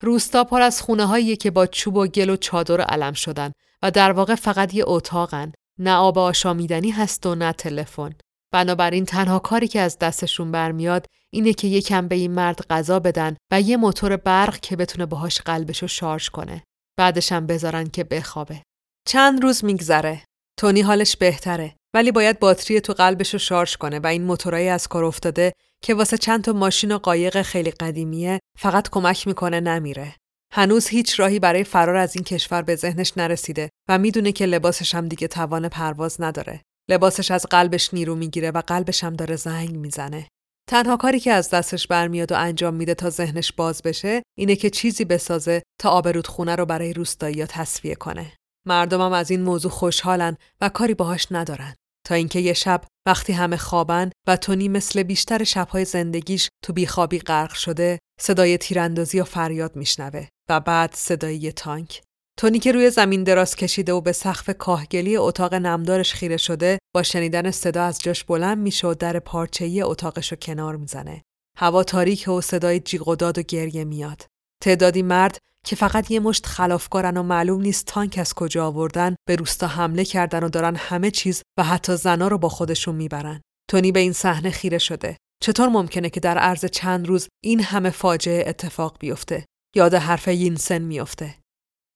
روستا 0.03 0.43
پر 0.43 0.61
از 0.61 0.81
خونه 0.81 1.05
هایی 1.05 1.35
که 1.35 1.51
با 1.51 1.65
چوب 1.65 1.95
و 1.95 2.07
گل 2.07 2.29
و 2.29 2.35
چادر 2.35 2.81
علم 2.81 3.13
شدن 3.13 3.51
و 3.85 3.91
در 3.91 4.11
واقع 4.11 4.35
فقط 4.35 4.73
یه 4.73 4.83
اتاقن. 4.87 5.51
نه 5.79 5.93
آب 5.93 6.17
آشامیدنی 6.17 6.91
هست 6.91 7.25
و 7.25 7.35
نه 7.35 7.53
تلفن. 7.53 8.15
بنابراین 8.53 9.05
تنها 9.05 9.39
کاری 9.39 9.67
که 9.67 9.79
از 9.79 9.99
دستشون 9.99 10.51
برمیاد 10.51 11.05
اینه 11.33 11.53
که 11.53 11.67
یکم 11.67 12.07
به 12.07 12.15
این 12.15 12.31
مرد 12.31 12.65
غذا 12.69 12.99
بدن 12.99 13.37
و 13.51 13.61
یه 13.61 13.77
موتور 13.77 14.17
برق 14.17 14.59
که 14.59 14.75
بتونه 14.75 15.05
باهاش 15.05 15.41
قلبشو 15.41 15.87
شارژ 15.87 16.29
کنه. 16.29 16.63
بعدش 16.97 17.31
هم 17.31 17.47
بذارن 17.47 17.87
که 17.87 18.03
بخوابه. 18.03 18.61
چند 19.07 19.43
روز 19.43 19.65
میگذره. 19.65 20.21
تونی 20.59 20.81
حالش 20.81 21.17
بهتره 21.17 21.75
ولی 21.95 22.11
باید 22.11 22.39
باتری 22.39 22.81
تو 22.81 22.93
قلبش 22.93 23.33
رو 23.33 23.39
شارژ 23.39 23.75
کنه 23.75 23.99
و 23.99 24.07
این 24.07 24.23
موتورای 24.23 24.69
از 24.69 24.87
کار 24.87 25.03
افتاده 25.03 25.53
که 25.83 25.93
واسه 25.93 26.17
چند 26.17 26.43
تا 26.43 26.53
ماشین 26.53 26.91
و 26.91 26.97
قایق 26.97 27.41
خیلی 27.41 27.71
قدیمیه 27.71 28.39
فقط 28.59 28.89
کمک 28.89 29.27
می‌کنه 29.27 29.59
نمیره. 29.59 30.15
هنوز 30.55 30.87
هیچ 30.87 31.19
راهی 31.19 31.39
برای 31.39 31.63
فرار 31.63 31.95
از 31.95 32.15
این 32.15 32.23
کشور 32.23 32.61
به 32.61 32.75
ذهنش 32.75 33.13
نرسیده 33.17 33.69
و 33.89 33.97
می‌دونه 33.97 34.31
که 34.31 34.45
لباسش 34.45 34.95
هم 34.95 35.07
دیگه 35.07 35.27
توان 35.27 35.69
پرواز 35.69 36.21
نداره. 36.21 36.61
لباسش 36.89 37.31
از 37.31 37.45
قلبش 37.45 37.93
نیرو 37.93 38.15
می‌گیره 38.15 38.51
و 38.51 38.61
قلبش 38.67 39.03
هم 39.03 39.13
داره 39.13 39.35
زنگ 39.35 39.75
می‌زنه. 39.75 40.27
تنها 40.69 40.97
کاری 40.97 41.19
که 41.19 41.31
از 41.31 41.49
دستش 41.49 41.87
برمیاد 41.87 42.31
و 42.31 42.35
انجام 42.35 42.73
میده 42.73 42.93
تا 42.93 43.09
ذهنش 43.09 43.51
باز 43.51 43.81
بشه 43.81 44.23
اینه 44.37 44.55
که 44.55 44.69
چیزی 44.69 45.05
بسازه 45.05 45.63
تا 45.81 45.89
آب 45.89 46.21
خونه 46.21 46.55
رو 46.55 46.65
برای 46.65 46.93
روستایی 46.93 47.45
تصفیه 47.45 47.95
کنه. 47.95 48.33
مردمم 48.67 49.13
از 49.13 49.31
این 49.31 49.41
موضوع 49.41 49.71
خوشحالن 49.71 50.37
و 50.61 50.69
کاری 50.69 50.93
باهاش 50.93 51.27
ندارن. 51.31 51.75
تا 52.07 52.15
اینکه 52.15 52.39
یه 52.39 52.53
شب 52.53 52.81
وقتی 53.07 53.33
همه 53.33 53.57
خوابن 53.57 54.11
و 54.27 54.37
تونی 54.37 54.67
مثل 54.67 55.03
بیشتر 55.03 55.43
شبهای 55.43 55.85
زندگیش 55.85 56.49
تو 56.63 56.73
بیخوابی 56.73 57.19
غرق 57.19 57.53
شده 57.53 57.99
صدای 58.19 58.57
تیراندازی 58.57 59.19
و 59.19 59.23
فریاد 59.23 59.75
میشنوه 59.75 60.27
و 60.49 60.59
بعد 60.59 60.93
صدای 60.93 61.51
تانک 61.51 62.01
تونی 62.37 62.59
که 62.59 62.71
روی 62.71 62.89
زمین 62.89 63.23
دراز 63.23 63.55
کشیده 63.55 63.93
و 63.93 64.01
به 64.01 64.11
سقف 64.11 64.49
کاهگلی 64.49 65.17
اتاق 65.17 65.53
نمدارش 65.53 66.13
خیره 66.13 66.37
شده 66.37 66.79
با 66.95 67.03
شنیدن 67.03 67.51
صدا 67.51 67.83
از 67.83 67.99
جاش 67.99 68.23
بلند 68.23 68.57
میشه 68.57 68.87
و 68.87 68.93
در 68.93 69.19
پارچه‌ای 69.19 69.81
اتاقش 69.81 70.31
رو 70.31 70.37
کنار 70.41 70.75
می‌زنه. 70.75 71.21
هوا 71.57 71.83
تاریک 71.83 72.27
و 72.27 72.41
صدای 72.41 72.79
جیغ 72.79 73.07
و 73.07 73.15
داد 73.15 73.37
و 73.37 73.41
گریه 73.41 73.83
میاد. 73.83 74.25
تعدادی 74.63 75.01
مرد 75.01 75.37
که 75.65 75.75
فقط 75.75 76.11
یه 76.11 76.19
مشت 76.19 76.45
خلافکارن 76.45 77.17
و 77.17 77.23
معلوم 77.23 77.61
نیست 77.61 77.85
تانک 77.85 78.17
از 78.17 78.33
کجا 78.33 78.67
آوردن 78.67 79.15
به 79.27 79.35
روستا 79.35 79.67
حمله 79.67 80.05
کردن 80.05 80.43
و 80.43 80.49
دارن 80.49 80.75
همه 80.75 81.11
چیز 81.11 81.41
و 81.59 81.63
حتی 81.63 81.97
زنا 81.97 82.27
رو 82.27 82.37
با 82.37 82.49
خودشون 82.49 82.95
می‌برن. 82.95 83.41
تونی 83.69 83.91
به 83.91 83.99
این 83.99 84.13
صحنه 84.13 84.51
خیره 84.51 84.77
شده. 84.77 85.17
چطور 85.41 85.69
ممکنه 85.69 86.09
که 86.09 86.19
در 86.19 86.37
عرض 86.37 86.65
چند 86.65 87.07
روز 87.07 87.27
این 87.43 87.59
همه 87.59 87.89
فاجعه 87.89 88.49
اتفاق 88.49 88.97
بیفته؟ 88.99 89.45
یاد 89.75 89.93
حرف 89.93 90.27
یینسن 90.27 90.81
میافته. 90.81 91.35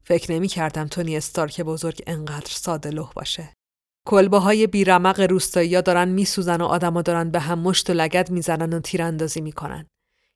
فکر 0.03 0.31
نمی 0.31 0.47
کردم 0.47 0.87
تونی 0.87 1.17
استارک 1.17 1.61
بزرگ 1.61 2.03
انقدر 2.07 2.51
ساده 2.51 2.89
لح 2.89 3.11
باشه. 3.15 3.53
کلبه 4.07 4.37
های 4.37 4.67
بیرمق 4.67 5.19
روستایی 5.19 5.81
دارن 5.81 6.07
میسوزن 6.07 6.61
و 6.61 6.65
آدما 6.65 7.01
دارن 7.01 7.31
به 7.31 7.39
هم 7.39 7.59
مشت 7.59 7.89
و 7.89 7.93
لگد 7.93 8.31
می‌زنن 8.31 8.73
و 8.73 8.79
تیراندازی 8.79 9.41
می‌کنن. 9.41 9.87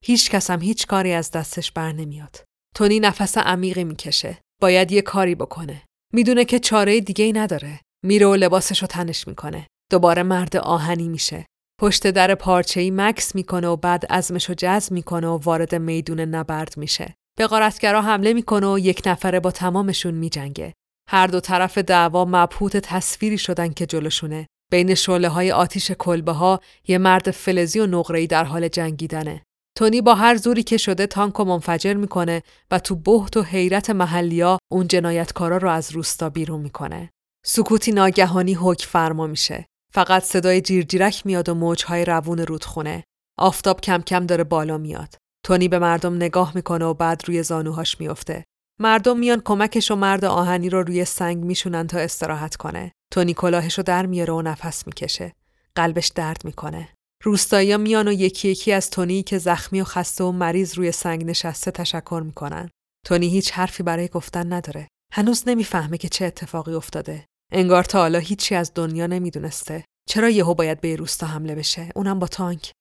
هیچ 0.03 0.29
کس 0.29 0.49
هم 0.49 0.61
هیچ 0.61 0.87
کاری 0.87 1.13
از 1.13 1.31
دستش 1.31 1.71
بر 1.71 1.91
نمیاد. 1.91 2.43
تونی 2.75 2.99
نفس 2.99 3.37
عمیقی 3.37 3.83
می‌کشه. 3.83 4.37
باید 4.61 4.91
یه 4.91 5.01
کاری 5.01 5.35
بکنه. 5.35 5.81
می‌دونه 6.13 6.45
که 6.45 6.59
چاره 6.59 7.01
دیگه 7.01 7.25
ای 7.25 7.33
نداره. 7.33 7.79
میره 8.03 8.25
و 8.25 8.35
لباسش 8.35 8.81
رو 8.81 8.87
تنش 8.87 9.27
می‌کنه. 9.27 9.67
دوباره 9.91 10.23
مرد 10.23 10.57
آهنی 10.57 11.07
میشه. 11.07 11.45
پشت 11.83 12.07
در 12.07 12.35
پارچه‌ای 12.35 12.91
مکس 12.91 13.35
می‌کنه 13.35 13.67
و 13.67 13.75
بعد 13.75 14.05
ازمش 14.09 14.49
رو 14.49 14.55
جذب 14.55 14.91
می‌کنه 14.91 15.27
و 15.27 15.37
وارد 15.43 15.75
میدون 15.75 16.19
نبرد 16.19 16.73
میشه. 16.77 17.15
به 17.37 17.47
غارتگرا 17.47 18.01
حمله 18.01 18.33
می‌کنه 18.33 18.73
و 18.73 18.79
یک 18.79 19.01
نفره 19.05 19.39
با 19.39 19.51
تمامشون 19.51 20.13
میجنگه. 20.13 20.73
هر 21.09 21.27
دو 21.27 21.39
طرف 21.39 21.77
دعوا 21.77 22.25
مبهوت 22.25 22.77
تصویری 22.77 23.37
شدن 23.37 23.69
که 23.69 23.85
جلوشونه. 23.85 24.47
بین 24.71 24.95
شعله 24.95 25.27
های 25.27 25.51
آتیش 25.51 25.91
کلبه 25.91 26.31
ها 26.31 26.59
یه 26.87 26.97
مرد 26.97 27.31
فلزی 27.31 27.79
و 27.79 27.87
نقره‌ای 27.87 28.27
در 28.27 28.43
حال 28.43 28.67
جنگیدنه. 28.67 29.41
تونی 29.77 30.01
با 30.01 30.15
هر 30.15 30.35
زوری 30.35 30.63
که 30.63 30.77
شده 30.77 31.07
تانک 31.07 31.39
و 31.39 31.43
منفجر 31.43 31.93
می‌کنه 31.93 32.43
و 32.71 32.79
تو 32.79 32.95
بهت 32.95 33.37
و 33.37 33.43
حیرت 33.43 33.89
محلیا 33.89 34.57
اون 34.71 34.87
جنایتکارا 34.87 35.57
رو 35.57 35.69
از 35.69 35.91
روستا 35.91 36.29
بیرون 36.29 36.61
می‌کنه. 36.61 37.09
سکوتی 37.45 37.91
ناگهانی 37.91 38.53
حک 38.53 38.81
فرما 38.81 39.27
میشه. 39.27 39.65
فقط 39.95 40.23
صدای 40.23 40.61
جیرجیرک 40.61 41.25
میاد 41.25 41.49
و 41.49 41.53
موجهای 41.53 42.05
روون 42.05 42.39
رودخونه. 42.39 43.03
آفتاب 43.37 43.81
کم 43.81 44.01
کم 44.01 44.25
داره 44.25 44.43
بالا 44.43 44.77
میاد. 44.77 45.15
تونی 45.45 45.67
به 45.67 45.79
مردم 45.79 46.15
نگاه 46.15 46.51
می‌کنه 46.55 46.85
و 46.85 46.93
بعد 46.93 47.21
روی 47.25 47.43
زانوهاش 47.43 47.99
میافته. 47.99 48.43
مردم 48.79 49.19
میان 49.19 49.41
کمکش 49.45 49.91
و 49.91 49.95
مرد 49.95 50.25
آهنی 50.25 50.69
رو 50.69 50.83
روی 50.83 51.05
سنگ 51.05 51.43
میشونن 51.43 51.87
تا 51.87 51.99
استراحت 51.99 52.55
کنه. 52.55 52.91
تونی 53.11 53.33
کلاهش 53.33 53.77
رو 53.77 53.83
در 53.83 54.05
میاره 54.05 54.33
و 54.33 54.41
نفس 54.41 54.87
می‌کشه. 54.87 55.33
قلبش 55.75 56.07
درد 56.07 56.45
می‌کنه. 56.45 56.89
روستایی 57.23 57.77
میان 57.77 58.07
و 58.07 58.11
یکی 58.11 58.49
یکی 58.49 58.71
از 58.71 58.89
تونی 58.89 59.23
که 59.23 59.37
زخمی 59.37 59.81
و 59.81 59.83
خسته 59.83 60.23
و 60.23 60.31
مریض 60.31 60.77
روی 60.77 60.91
سنگ 60.91 61.25
نشسته 61.25 61.71
تشکر 61.71 62.21
می‌کنن. 62.25 62.69
تونی 63.05 63.27
هیچ 63.27 63.51
حرفی 63.51 63.83
برای 63.83 64.07
گفتن 64.07 64.53
نداره. 64.53 64.87
هنوز 65.13 65.43
نمی‌فهمه 65.47 65.97
که 65.97 66.09
چه 66.09 66.25
اتفاقی 66.25 66.73
افتاده. 66.73 67.25
انگار 67.55 67.83
تا 67.83 67.99
حالا 67.99 68.19
هیچی 68.19 68.55
از 68.55 68.71
دنیا 68.75 69.07
نمی‌دونسته. 69.07 69.85
چرا 70.09 70.29
یهو 70.29 70.53
باید 70.53 70.81
به 70.81 70.95
روستا 70.95 71.27
حمله 71.27 71.55
بشه؟ 71.55 71.89
اونم 71.95 72.19
با 72.19 72.27
تانک. 72.27 72.71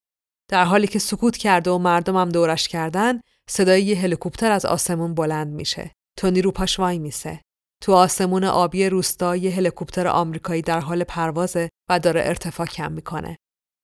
در 0.50 0.64
حالی 0.64 0.86
که 0.86 0.98
سکوت 0.98 1.36
کرده 1.36 1.70
و 1.70 1.78
مردمم 1.78 2.28
دورش 2.28 2.68
کردن، 2.68 3.20
صدای 3.50 3.82
یه 3.82 3.98
هلیکوپتر 3.98 4.52
از 4.52 4.64
آسمون 4.64 5.14
بلند 5.14 5.52
میشه. 5.52 5.90
تونی 6.18 6.42
رو 6.42 6.50
پاش 6.50 6.78
وای 6.78 6.98
میسه. 6.98 7.40
تو 7.82 7.92
آسمون 7.92 8.44
آبی 8.44 8.88
روستا 8.88 9.36
یه 9.36 9.50
هلیکوپتر 9.50 10.08
آمریکایی 10.08 10.62
در 10.62 10.80
حال 10.80 11.04
پروازه 11.04 11.68
و 11.90 11.98
داره 11.98 12.22
ارتفاع 12.24 12.66
کم 12.66 12.92
می‌کنه. 12.92 13.36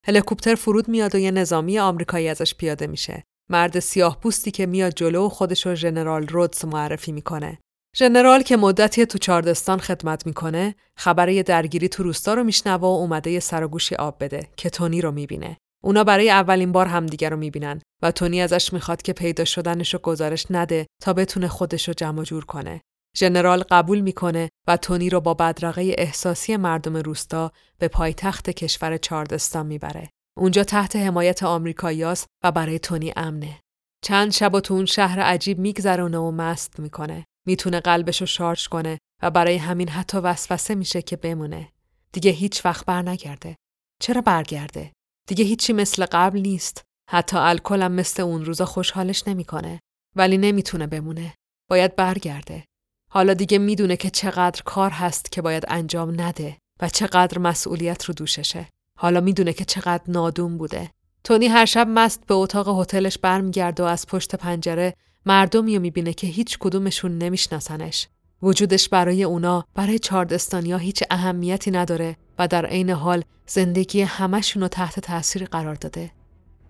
هلیکوپتر 0.06 0.54
فرود 0.54 0.88
میاد 0.88 1.14
و 1.14 1.18
یه 1.18 1.30
نظامی 1.30 1.78
آمریکایی 1.78 2.28
ازش 2.28 2.54
پیاده 2.54 2.86
میشه. 2.86 3.24
مرد 3.50 3.78
سیاه 3.78 4.20
پوستی 4.20 4.50
که 4.50 4.66
میاد 4.66 4.92
جلو 4.92 5.26
و 5.26 5.28
خودش 5.28 5.66
رو 5.66 5.74
ژنرال 5.74 6.26
رودز 6.26 6.64
معرفی 6.64 7.12
می‌کنه. 7.12 7.58
ژنرال 7.96 8.42
که 8.42 8.56
مدتی 8.56 9.06
تو 9.06 9.18
چاردستان 9.18 9.78
خدمت 9.78 10.26
می‌کنه، 10.26 10.74
خبر 10.96 11.26
درگیری 11.26 11.88
تو 11.88 12.02
روستا 12.02 12.34
رو 12.34 12.44
میشنوه 12.44 12.80
و 12.80 12.84
اومده 12.84 13.30
یه 13.30 13.40
سرگوشی 13.40 13.94
آب 13.94 14.16
بده 14.20 14.48
که 14.56 14.70
تونی 14.70 15.00
رو 15.00 15.12
می‌بینه. 15.12 15.56
اونا 15.84 16.04
برای 16.04 16.30
اولین 16.30 16.72
بار 16.72 16.86
همدیگر 16.86 17.30
رو 17.30 17.36
می‌بینن 17.36 17.80
و 18.02 18.10
تونی 18.10 18.42
ازش 18.42 18.72
می‌خواد 18.72 19.02
که 19.02 19.12
پیدا 19.12 19.44
شدنش 19.44 19.94
رو 19.94 20.00
گزارش 20.00 20.46
نده 20.50 20.86
تا 21.02 21.12
بتونه 21.12 21.48
خودش 21.48 21.88
رو 21.88 21.94
جمع 21.94 22.22
جور 22.22 22.44
کنه. 22.44 22.80
ژنرال 23.16 23.64
قبول 23.70 24.00
می‌کنه 24.00 24.48
و 24.68 24.76
تونی 24.76 25.10
رو 25.10 25.20
با 25.20 25.34
بدرقه 25.34 25.94
احساسی 25.98 26.56
مردم 26.56 26.96
روستا 26.96 27.52
به 27.78 27.88
پایتخت 27.88 28.50
کشور 28.50 28.96
چاردستان 28.96 29.66
می‌بره. 29.66 30.10
اونجا 30.38 30.64
تحت 30.64 30.96
حمایت 30.96 31.42
آمریکاییاست 31.42 32.26
و 32.44 32.52
برای 32.52 32.78
تونی 32.78 33.12
امنه. 33.16 33.60
چند 34.04 34.32
شب 34.32 34.60
تو 34.60 34.74
اون 34.74 34.86
شهر 34.86 35.20
عجیب 35.20 35.58
میگذرونه 35.58 36.18
و 36.18 36.30
مست 36.30 36.80
می‌کنه. 36.80 37.24
می‌تونه 37.48 37.80
قلبش 37.80 38.20
رو 38.20 38.26
شارژ 38.26 38.68
کنه 38.68 38.98
و 39.22 39.30
برای 39.30 39.56
همین 39.56 39.88
حتی 39.88 40.18
وسوسه 40.18 40.74
میشه 40.74 41.02
که 41.02 41.16
بمونه. 41.16 41.72
دیگه 42.12 42.30
هیچ 42.30 42.64
وقت 42.64 42.86
بر 42.86 43.02
نگرده. 43.02 43.56
چرا 44.02 44.20
برگرده؟ 44.20 44.92
دیگه 45.28 45.44
هیچی 45.44 45.72
مثل 45.72 46.06
قبل 46.12 46.40
نیست. 46.40 46.82
حتی 47.10 47.36
الکلم 47.36 47.92
مثل 47.92 48.22
اون 48.22 48.44
روزا 48.44 48.64
خوشحالش 48.64 49.28
نمی‌کنه. 49.28 49.80
ولی 50.16 50.38
نمی‌تونه 50.38 50.86
بمونه. 50.86 51.34
باید 51.70 51.96
برگرده. 51.96 52.64
حالا 53.10 53.34
دیگه 53.34 53.58
می‌دونه 53.58 53.96
که 53.96 54.10
چقدر 54.10 54.62
کار 54.62 54.90
هست 54.90 55.32
که 55.32 55.42
باید 55.42 55.64
انجام 55.68 56.20
نده 56.20 56.56
و 56.80 56.88
چقدر 56.88 57.38
مسئولیت 57.38 58.04
رو 58.04 58.14
دوششه. 58.14 58.68
حالا 58.98 59.20
می‌دونه 59.20 59.52
که 59.52 59.64
چقدر 59.64 60.04
نادون 60.08 60.58
بوده. 60.58 60.90
تونی 61.24 61.46
هر 61.46 61.66
شب 61.66 61.86
مست 61.90 62.26
به 62.26 62.34
اتاق 62.34 62.80
هتلش 62.80 63.18
برمیگرده 63.18 63.82
و 63.82 63.86
از 63.86 64.06
پشت 64.06 64.34
پنجره 64.34 64.94
مردمی 65.28 65.76
رو 65.76 65.82
می‌بینه 65.82 66.12
که 66.12 66.26
هیچ 66.26 66.58
کدومشون 66.58 67.18
نمیشناسنش. 67.18 68.08
وجودش 68.42 68.88
برای 68.88 69.24
اونا 69.24 69.64
برای 69.74 69.98
چاردستانیا 69.98 70.76
هیچ 70.76 71.02
اهمیتی 71.10 71.70
نداره 71.70 72.16
و 72.38 72.48
در 72.48 72.66
عین 72.66 72.90
حال 72.90 73.22
زندگی 73.46 74.00
همشون 74.00 74.62
رو 74.62 74.68
تحت 74.68 75.00
تاثیر 75.00 75.44
قرار 75.44 75.74
داده. 75.74 76.10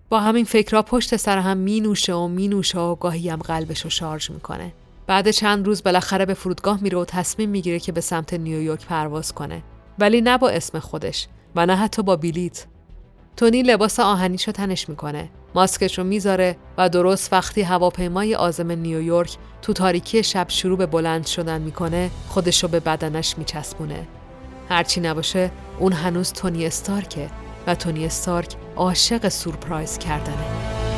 با 0.09 0.19
همین 0.19 0.45
فکرها 0.45 0.81
پشت 0.81 1.15
سر 1.15 1.37
هم 1.37 1.57
می 1.57 1.79
نوشه 1.79 2.13
و 2.13 2.27
می 2.27 2.47
نوشه 2.47 2.79
و 2.79 2.95
گاهی 2.95 3.29
هم 3.29 3.39
قلبش 3.39 3.81
رو 3.81 3.89
شارژ 3.89 4.31
می‌کنه. 4.31 4.73
بعد 5.07 5.31
چند 5.31 5.65
روز 5.65 5.83
بالاخره 5.83 6.25
به 6.25 6.33
فرودگاه 6.33 6.83
میره 6.83 6.97
و 6.97 7.05
تصمیم 7.05 7.49
می‌گیره 7.49 7.79
که 7.79 7.91
به 7.91 8.01
سمت 8.01 8.33
نیویورک 8.33 8.85
پرواز 8.85 9.33
کنه. 9.33 9.63
ولی 9.99 10.21
نه 10.21 10.37
با 10.37 10.49
اسم 10.49 10.79
خودش 10.79 11.27
و 11.55 11.65
نه 11.65 11.75
حتی 11.75 12.01
با 12.03 12.15
بیلیت 12.15 12.65
تونی 13.37 13.63
لباس 13.63 13.99
آهنیشو 13.99 14.51
تنش 14.51 14.89
می‌کنه 14.89 15.29
ماسکش 15.55 15.97
رو 15.97 16.03
می‌ذاره 16.03 16.55
و 16.77 16.89
درست 16.89 17.33
وقتی 17.33 17.61
هواپیمای 17.61 18.35
آزم 18.35 18.71
نیویورک 18.71 19.37
تو 19.61 19.73
تاریکی 19.73 20.23
شب 20.23 20.45
شروع 20.49 20.77
به 20.77 20.85
بلند 20.85 21.25
شدن 21.25 21.61
می‌کنه 21.61 22.09
خودش 22.27 22.63
رو 22.63 22.69
به 22.69 22.79
بدنش 22.79 23.37
میچسبونه. 23.37 24.07
هرچی 24.69 25.01
نباشه 25.01 25.51
اون 25.79 25.93
هنوز 25.93 26.33
تونی 26.33 26.65
استارکه 26.65 27.29
و 27.67 27.75
تونی 27.75 28.05
استارک 28.05 28.55
عاشق 28.75 29.29
سورپرایز 29.29 29.97
کردنه. 29.97 30.88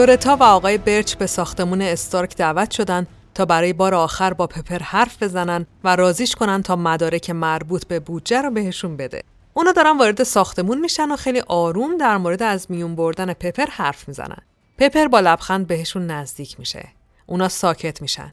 لورتا 0.00 0.36
و 0.36 0.42
آقای 0.42 0.78
برچ 0.78 1.14
به 1.14 1.26
ساختمون 1.26 1.82
استارک 1.82 2.36
دعوت 2.36 2.70
شدن 2.70 3.06
تا 3.34 3.44
برای 3.44 3.72
بار 3.72 3.94
آخر 3.94 4.32
با 4.32 4.46
پپر 4.46 4.78
حرف 4.78 5.22
بزنن 5.22 5.66
و 5.84 5.96
رازیش 5.96 6.34
کنن 6.34 6.62
تا 6.62 6.76
مدارک 6.76 7.30
مربوط 7.30 7.86
به 7.86 8.00
بودجه 8.00 8.42
رو 8.42 8.50
بهشون 8.50 8.96
بده. 8.96 9.22
اونا 9.54 9.72
دارن 9.72 9.98
وارد 9.98 10.22
ساختمون 10.22 10.80
میشن 10.80 11.10
و 11.10 11.16
خیلی 11.16 11.40
آروم 11.40 11.96
در 11.96 12.16
مورد 12.16 12.42
از 12.42 12.66
میون 12.70 12.94
بردن 12.96 13.32
پپر 13.32 13.64
حرف 13.64 14.08
می‌زنن. 14.08 14.42
پپر 14.78 15.08
با 15.08 15.20
لبخند 15.20 15.66
بهشون 15.66 16.06
نزدیک 16.06 16.58
میشه. 16.58 16.88
اونا 17.26 17.48
ساکت 17.48 18.02
میشن. 18.02 18.32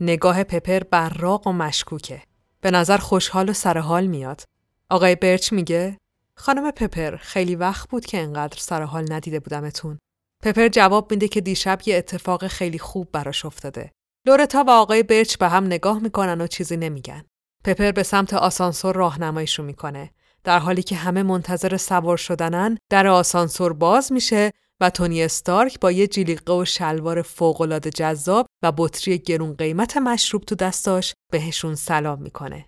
نگاه 0.00 0.44
پپر 0.44 0.80
براق 0.90 1.46
و 1.46 1.52
مشکوکه. 1.52 2.22
به 2.60 2.70
نظر 2.70 2.98
خوشحال 2.98 3.48
و 3.48 3.52
سرحال 3.52 4.06
میاد. 4.06 4.42
آقای 4.90 5.14
برچ 5.14 5.52
میگه 5.52 5.96
خانم 6.36 6.70
پپر 6.70 7.16
خیلی 7.16 7.54
وقت 7.54 7.88
بود 7.88 8.06
که 8.06 8.18
انقدر 8.18 8.58
سرحال 8.58 9.12
ندیده 9.12 9.40
بودمتون. 9.40 9.98
پپر 10.44 10.68
جواب 10.68 11.10
میده 11.10 11.28
که 11.28 11.40
دیشب 11.40 11.80
یه 11.86 11.96
اتفاق 11.96 12.46
خیلی 12.46 12.78
خوب 12.78 13.12
براش 13.12 13.44
افتاده. 13.44 13.92
لورتا 14.26 14.64
و 14.64 14.70
آقای 14.70 15.02
برچ 15.02 15.36
به 15.36 15.48
هم 15.48 15.66
نگاه 15.66 15.98
می‌کنن 15.98 16.40
و 16.40 16.46
چیزی 16.46 16.76
نمیگن. 16.76 17.24
پپر 17.64 17.92
به 17.92 18.02
سمت 18.02 18.34
آسانسور 18.34 18.94
راهنماییشو 18.94 19.62
می‌کنه. 19.62 20.10
در 20.44 20.58
حالی 20.58 20.82
که 20.82 20.96
همه 20.96 21.22
منتظر 21.22 21.76
سوار 21.76 22.16
شدنن، 22.16 22.78
در 22.90 23.06
آسانسور 23.06 23.72
باز 23.72 24.12
میشه 24.12 24.52
و 24.80 24.90
تونی 24.90 25.22
استارک 25.22 25.80
با 25.80 25.92
یه 25.92 26.06
جلیقه 26.06 26.52
و 26.52 26.64
شلوار 26.64 27.22
فوقالعاده 27.22 27.90
جذاب 27.90 28.46
و 28.62 28.72
بطری 28.72 29.18
گرون 29.18 29.54
قیمت 29.54 29.96
مشروب 29.96 30.42
تو 30.42 30.54
دستاش 30.54 31.14
بهشون 31.32 31.74
سلام 31.74 32.22
می‌کنه. 32.22 32.64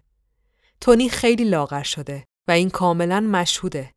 تونی 0.81 1.09
خیلی 1.09 1.45
لاغر 1.45 1.83
شده 1.83 2.25
و 2.49 2.53
این 2.53 2.71
کاملا 2.71 3.21
مشهوده. 3.21 3.93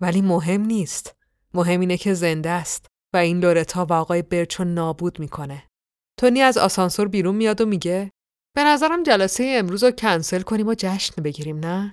ولی 0.00 0.22
مهم 0.22 0.60
نیست. 0.60 1.14
مهم 1.54 1.80
اینه 1.80 1.96
که 1.96 2.14
زنده 2.14 2.50
است. 2.50 2.86
و 3.14 3.16
این 3.16 3.40
لورتا 3.40 3.86
و 3.90 3.92
آقای 3.92 4.22
برچو 4.22 4.64
نابود 4.64 5.20
می‌کنه. 5.20 5.66
تونی 6.20 6.40
از 6.40 6.58
آسانسور 6.58 7.08
بیرون 7.08 7.34
میاد 7.34 7.60
و 7.60 7.66
میگه 7.66 8.10
به 8.56 8.64
نظرم 8.64 9.02
جلسه 9.02 9.54
امروز 9.58 9.84
رو 9.84 9.90
کنسل 9.90 10.42
کنیم 10.42 10.68
و 10.68 10.74
جشن 10.78 11.22
بگیریم 11.22 11.58
نه؟ 11.58 11.92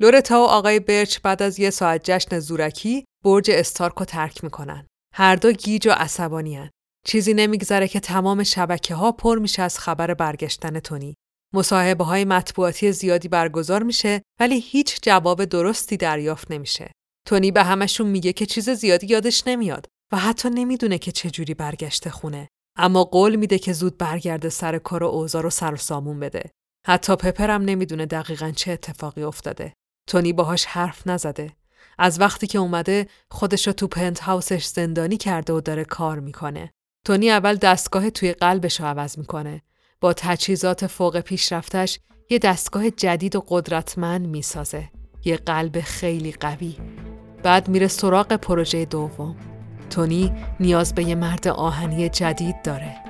لورتا 0.00 0.40
و 0.40 0.44
آقای 0.44 0.80
برچ 0.80 1.18
بعد 1.20 1.42
از 1.42 1.58
یه 1.58 1.70
ساعت 1.70 2.10
جشن 2.10 2.38
زورکی 2.38 3.04
برج 3.24 3.50
استارک 3.50 3.94
رو 3.94 4.04
ترک 4.04 4.44
می‌کنن. 4.44 4.86
هر 5.14 5.36
دو 5.36 5.52
گیج 5.52 5.88
و 5.88 5.90
عصبانین. 5.90 6.70
چیزی 7.06 7.34
نمیگذره 7.34 7.88
که 7.88 8.00
تمام 8.00 8.42
شبکه 8.42 8.94
ها 8.94 9.12
پر 9.12 9.38
میشه 9.38 9.62
از 9.62 9.78
خبر 9.78 10.14
برگشتن 10.14 10.80
تونی. 10.80 11.14
مصاحبه 11.54 12.04
های 12.04 12.24
مطبوعاتی 12.24 12.92
زیادی 12.92 13.28
برگزار 13.28 13.82
میشه 13.82 14.22
ولی 14.40 14.60
هیچ 14.60 14.98
جواب 15.02 15.44
درستی 15.44 15.96
دریافت 15.96 16.50
نمیشه. 16.50 16.92
تونی 17.26 17.50
به 17.50 17.62
همشون 17.62 18.06
میگه 18.06 18.32
که 18.32 18.46
چیز 18.46 18.70
زیادی 18.70 19.06
یادش 19.06 19.46
نمیاد 19.46 19.86
و 20.12 20.18
حتی 20.18 20.50
نمی‌دونه 20.50 20.98
که 20.98 21.12
چجوری 21.12 21.54
برگشته 21.54 22.10
خونه. 22.10 22.48
اما 22.76 23.04
قول 23.04 23.36
میده 23.36 23.58
که 23.58 23.72
زود 23.72 23.98
برگرده 23.98 24.48
سر 24.48 24.78
کار 24.78 25.02
و 25.02 25.06
اوزار 25.06 25.42
رو 25.42 25.50
سر 25.50 25.76
سامون 25.76 26.20
بده. 26.20 26.50
حتی 26.86 27.16
پپرم 27.16 27.62
نمی‌دونه 27.62 28.06
دقیقا 28.06 28.50
چه 28.50 28.72
اتفاقی 28.72 29.22
افتاده. 29.22 29.72
تونی 30.06 30.32
باهاش 30.32 30.64
حرف 30.64 31.06
نزده. 31.06 31.52
از 31.98 32.20
وقتی 32.20 32.46
که 32.46 32.58
اومده 32.58 33.06
خودش 33.30 33.66
رو 33.66 33.72
تو 33.72 33.86
پنت 33.86 34.20
هاوسش 34.20 34.64
زندانی 34.64 35.16
کرده 35.16 35.52
و 35.52 35.60
داره 35.60 35.84
کار 35.84 36.20
می‌کنه. 36.20 36.70
تونی 37.06 37.30
اول 37.30 37.54
دستگاه 37.54 38.10
توی 38.10 38.32
قلبش 38.32 38.80
رو 38.80 38.86
عوض 38.86 39.18
می‌کنه. 39.18 39.62
با 40.00 40.12
تجهیزات 40.12 40.86
فوق 40.86 41.20
پیشرفتش 41.20 42.00
یه 42.30 42.38
دستگاه 42.38 42.90
جدید 42.90 43.36
و 43.36 43.44
قدرتمند 43.48 44.26
می‌سازه. 44.26 44.90
یه 45.24 45.36
قلب 45.36 45.80
خیلی 45.80 46.32
قوی. 46.32 46.76
بعد 47.42 47.68
میره 47.68 47.88
سراغ 47.88 48.32
پروژه 48.32 48.84
دوم. 48.84 49.36
تونی 49.90 50.32
نیاز 50.60 50.94
به 50.94 51.04
یه 51.04 51.14
مرد 51.14 51.48
آهنی 51.48 52.08
جدید 52.08 52.62
داره. 52.62 53.09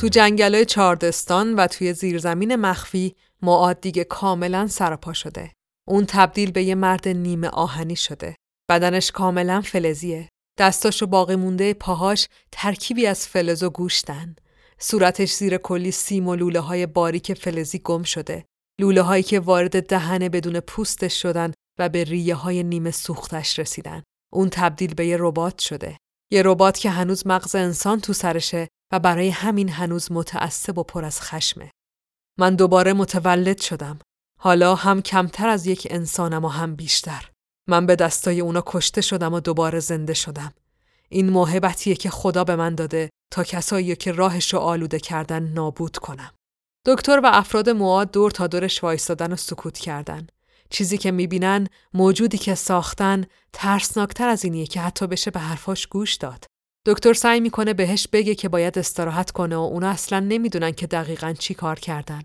تو 0.00 0.08
جنگلای 0.08 0.64
چاردستان 0.64 1.54
و 1.54 1.66
توی 1.66 1.92
زیرزمین 1.92 2.56
مخفی 2.56 3.16
معاد 3.42 3.80
دیگه 3.80 4.04
کاملا 4.04 4.66
سرپا 4.66 5.12
شده. 5.12 5.52
اون 5.88 6.04
تبدیل 6.06 6.50
به 6.50 6.62
یه 6.62 6.74
مرد 6.74 7.08
نیمه 7.08 7.48
آهنی 7.48 7.96
شده. 7.96 8.36
بدنش 8.70 9.10
کاملا 9.10 9.60
فلزیه. 9.60 10.28
دستاش 10.58 11.02
و 11.02 11.06
باقی 11.06 11.36
مونده 11.36 11.74
پاهاش 11.74 12.28
ترکیبی 12.52 13.06
از 13.06 13.28
فلز 13.28 13.62
و 13.62 13.70
گوشتن. 13.70 14.36
صورتش 14.78 15.32
زیر 15.32 15.56
کلی 15.56 15.90
سیم 15.90 16.28
و 16.28 16.34
لوله 16.34 16.60
های 16.60 16.86
باریک 16.86 17.34
فلزی 17.34 17.78
گم 17.78 18.02
شده. 18.02 18.44
لوله 18.80 19.02
هایی 19.02 19.22
که 19.22 19.40
وارد 19.40 19.86
دهنه 19.86 20.28
بدون 20.28 20.60
پوستش 20.60 21.22
شدن 21.22 21.52
و 21.78 21.88
به 21.88 22.04
ریه 22.04 22.34
های 22.34 22.62
نیمه 22.62 22.90
سوختش 22.90 23.58
رسیدن. 23.58 24.02
اون 24.32 24.48
تبدیل 24.48 24.94
به 24.94 25.06
یه 25.06 25.16
ربات 25.20 25.58
شده. 25.58 25.96
یه 26.32 26.42
ربات 26.44 26.78
که 26.78 26.90
هنوز 26.90 27.26
مغز 27.26 27.54
انسان 27.54 28.00
تو 28.00 28.12
سرشه 28.12 28.68
و 28.92 28.98
برای 28.98 29.28
همین 29.28 29.68
هنوز 29.68 30.12
متعصب 30.12 30.78
و 30.78 30.82
پر 30.82 31.04
از 31.04 31.20
خشمه. 31.20 31.70
من 32.38 32.54
دوباره 32.54 32.92
متولد 32.92 33.60
شدم. 33.60 33.98
حالا 34.40 34.74
هم 34.74 35.02
کمتر 35.02 35.48
از 35.48 35.66
یک 35.66 35.86
انسانم 35.90 36.44
و 36.44 36.48
هم 36.48 36.76
بیشتر. 36.76 37.30
من 37.68 37.86
به 37.86 37.96
دستای 37.96 38.40
اونا 38.40 38.62
کشته 38.66 39.00
شدم 39.00 39.34
و 39.34 39.40
دوباره 39.40 39.80
زنده 39.80 40.14
شدم. 40.14 40.52
این 41.08 41.30
موهبتیه 41.30 41.94
که 41.94 42.10
خدا 42.10 42.44
به 42.44 42.56
من 42.56 42.74
داده 42.74 43.10
تا 43.32 43.44
کسایی 43.44 43.96
که 43.96 44.12
راهش 44.12 44.54
رو 44.54 44.60
آلوده 44.60 45.00
کردن 45.00 45.42
نابود 45.42 45.96
کنم. 45.96 46.32
دکتر 46.86 47.20
و 47.24 47.30
افراد 47.32 47.70
مواد 47.70 48.10
دور 48.10 48.30
تا 48.30 48.46
دورش 48.46 48.84
وایستادن 48.84 49.32
و 49.32 49.36
سکوت 49.36 49.78
کردن. 49.78 50.26
چیزی 50.70 50.98
که 50.98 51.10
می‌بینن 51.10 51.66
موجودی 51.94 52.38
که 52.38 52.54
ساختن 52.54 53.24
ترسناکتر 53.52 54.28
از 54.28 54.44
اینیه 54.44 54.66
که 54.66 54.80
حتی 54.80 55.06
بشه 55.06 55.30
به 55.30 55.40
حرفاش 55.40 55.86
گوش 55.86 56.14
داد. 56.14 56.44
دکتر 56.86 57.12
سعی 57.12 57.40
می‌کنه 57.40 57.74
بهش 57.74 58.08
بگه 58.08 58.34
که 58.34 58.48
باید 58.48 58.78
استراحت 58.78 59.30
کنه 59.30 59.56
و 59.56 59.60
اونا 59.60 59.88
اصلا 59.88 60.20
نمی‌دونن 60.20 60.72
که 60.72 60.86
دقیقا 60.86 61.32
چی 61.38 61.54
کار 61.54 61.78
کردن. 61.78 62.22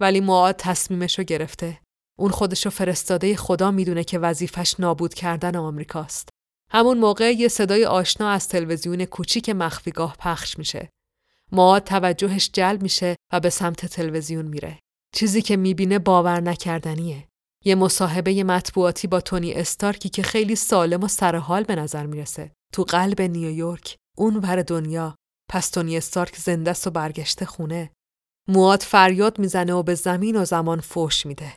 ولی 0.00 0.20
معاد 0.20 0.54
تصمیمشو 0.58 1.22
گرفته. 1.22 1.80
اون 2.18 2.30
خودشو 2.30 2.70
فرستاده 2.70 3.36
خدا 3.36 3.70
می‌دونه 3.70 4.04
که 4.04 4.18
وظیفش 4.18 4.80
نابود 4.80 5.14
کردن 5.14 5.56
آمریکاست. 5.56 6.28
همون 6.70 6.98
موقع 6.98 7.32
یه 7.32 7.48
صدای 7.48 7.84
آشنا 7.84 8.30
از 8.30 8.48
تلویزیون 8.48 9.04
کوچیک 9.04 9.48
مخفیگاه 9.48 10.16
پخش 10.18 10.58
میشه. 10.58 10.88
معاد 11.52 11.84
توجهش 11.84 12.50
جلب 12.52 12.82
میشه 12.82 13.16
و 13.32 13.40
به 13.40 13.50
سمت 13.50 13.86
تلویزیون 13.86 14.44
میره. 14.44 14.78
چیزی 15.14 15.42
که 15.42 15.56
می‌بینه 15.56 15.98
باور 15.98 16.40
نکردنیه. 16.40 17.28
یه 17.68 17.74
مصاحبه 17.74 18.44
مطبوعاتی 18.44 19.08
با 19.08 19.20
تونی 19.20 19.52
استارکی 19.52 20.08
که 20.08 20.22
خیلی 20.22 20.56
سالم 20.56 21.02
و 21.02 21.08
سرحال 21.08 21.62
به 21.62 21.74
نظر 21.74 22.06
می‌رسه. 22.06 22.52
تو 22.72 22.82
قلب 22.82 23.22
نیویورک 23.22 23.96
اون 24.16 24.36
ور 24.36 24.62
دنیا 24.62 25.14
پس 25.50 25.70
تونی 25.70 25.96
استارک 25.96 26.36
زنده 26.36 26.74
و 26.86 26.90
برگشته 26.90 27.46
خونه 27.46 27.90
مواد 28.48 28.82
فریاد 28.82 29.38
می‌زنه 29.38 29.72
و 29.72 29.82
به 29.82 29.94
زمین 29.94 30.36
و 30.36 30.44
زمان 30.44 30.80
فوش 30.80 31.26
میده 31.26 31.52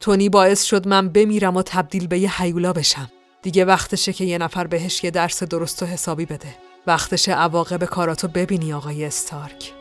تونی 0.00 0.28
باعث 0.28 0.62
شد 0.62 0.88
من 0.88 1.08
بمیرم 1.08 1.56
و 1.56 1.62
تبدیل 1.62 2.06
به 2.06 2.18
یه 2.18 2.42
حیولا 2.42 2.72
بشم 2.72 3.10
دیگه 3.42 3.64
وقتشه 3.64 4.12
که 4.12 4.24
یه 4.24 4.38
نفر 4.38 4.66
بهش 4.66 5.04
یه 5.04 5.10
درس 5.10 5.42
درست 5.42 5.82
و 5.82 5.86
حسابی 5.86 6.26
بده. 6.26 6.54
وقتشه 6.86 7.32
عواقب 7.32 7.84
کاراتو 7.84 8.28
ببینی 8.28 8.72
آقای 8.72 9.04
استارک. 9.04 9.72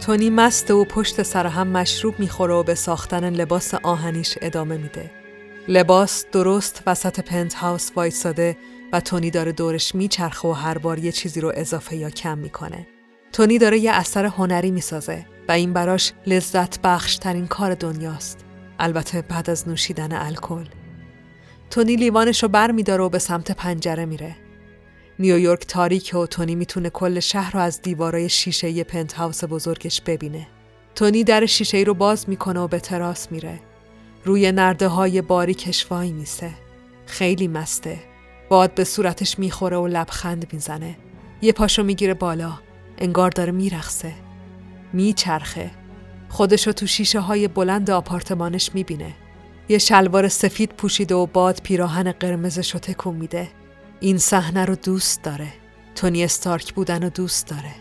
تونی 0.00 0.30
مست 0.30 0.70
و 0.70 0.84
پشت 0.84 1.22
سر 1.22 1.46
هم 1.46 1.68
مشروب 1.68 2.20
می‌خوره 2.20 2.54
و 2.54 2.62
به 2.62 2.74
ساختن 2.74 3.30
لباس 3.30 3.74
آهنیش 3.74 4.38
ادامه 4.40 4.76
میده. 4.76 5.10
لباس 5.68 6.24
درست 6.32 6.82
وسط 6.86 7.20
پنت 7.20 7.54
هاوس 7.54 7.90
وایساده 7.96 8.56
و 8.92 9.00
تونی 9.00 9.30
داره 9.30 9.52
دورش 9.52 9.94
میچرخه 9.94 10.48
و 10.48 10.52
هر 10.52 10.78
بار 10.78 10.98
یه 10.98 11.12
چیزی 11.12 11.40
رو 11.40 11.52
اضافه 11.54 11.96
یا 11.96 12.10
کم 12.10 12.38
می‌کنه. 12.38 12.86
تونی 13.32 13.58
داره 13.58 13.78
یه 13.78 13.92
اثر 13.92 14.26
هنری 14.26 14.70
می‌سازه 14.70 15.26
و 15.48 15.52
این 15.52 15.72
براش 15.72 16.12
لذت 16.26 16.80
بخش 16.80 17.16
ترین 17.16 17.46
کار 17.46 17.74
دنیاست. 17.74 18.44
البته 18.78 19.22
بعد 19.22 19.50
از 19.50 19.68
نوشیدن 19.68 20.12
الکل. 20.12 20.66
تونی 21.70 21.96
لیوانش 21.96 22.42
رو 22.42 22.48
بر 22.48 22.70
میداره 22.70 23.04
و 23.04 23.08
به 23.08 23.18
سمت 23.18 23.52
پنجره 23.52 24.04
میره. 24.04 24.36
نیویورک 25.20 25.66
تاریک 25.66 26.14
و 26.14 26.26
تونی 26.26 26.54
می‌تونه 26.54 26.90
کل 26.90 27.20
شهر 27.20 27.52
رو 27.52 27.60
از 27.60 27.82
دیوارای 27.82 28.28
شیشه 28.28 28.84
پنت 28.84 29.12
هاوس 29.12 29.44
بزرگش 29.44 30.00
ببینه. 30.00 30.46
تونی 30.94 31.24
در 31.24 31.46
شیشه 31.46 31.78
رو 31.78 31.94
باز 31.94 32.28
می‌کنه 32.28 32.60
و 32.60 32.68
به 32.68 32.80
تراس 32.80 33.32
میره. 33.32 33.60
روی 34.24 34.52
نرده 34.52 34.88
های 34.88 35.22
باریکش 35.22 35.86
وای 35.90 36.12
میسه. 36.12 36.50
خیلی 37.06 37.48
مسته. 37.48 37.98
باد 38.48 38.74
به 38.74 38.84
صورتش 38.84 39.38
می‌خوره 39.38 39.76
و 39.76 39.86
لبخند 39.86 40.46
می‌زنه. 40.52 40.96
یه 41.42 41.52
پاشو 41.52 41.82
می‌گیره 41.82 42.14
بالا. 42.14 42.52
انگار 42.98 43.30
داره 43.30 43.52
میرخصه. 43.52 44.12
میچرخه. 44.92 45.70
خودشو 46.28 46.72
تو 46.72 46.86
شیشه 46.86 47.20
های 47.20 47.48
بلند 47.48 47.90
آپارتمانش 47.90 48.70
می‌بینه. 48.74 49.14
یه 49.68 49.78
شلوار 49.78 50.28
سفید 50.28 50.70
پوشیده 50.70 51.14
و 51.14 51.26
باد 51.26 51.60
پیراهن 51.62 52.12
قرمزش 52.12 52.70
رو 52.74 52.80
تکون 52.80 53.16
میده. 53.16 53.48
این 54.00 54.18
صحنه 54.18 54.64
رو 54.64 54.74
دوست 54.74 55.22
داره. 55.22 55.48
تونی 55.94 56.24
استارک 56.24 56.74
بودن 56.74 57.02
رو 57.02 57.10
دوست 57.10 57.46
داره. 57.46 57.74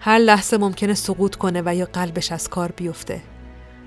هر 0.00 0.18
لحظه 0.18 0.56
ممکنه 0.56 0.94
سقوط 0.94 1.36
کنه 1.36 1.62
و 1.66 1.74
یا 1.74 1.84
قلبش 1.92 2.32
از 2.32 2.48
کار 2.48 2.72
بیفته. 2.72 3.22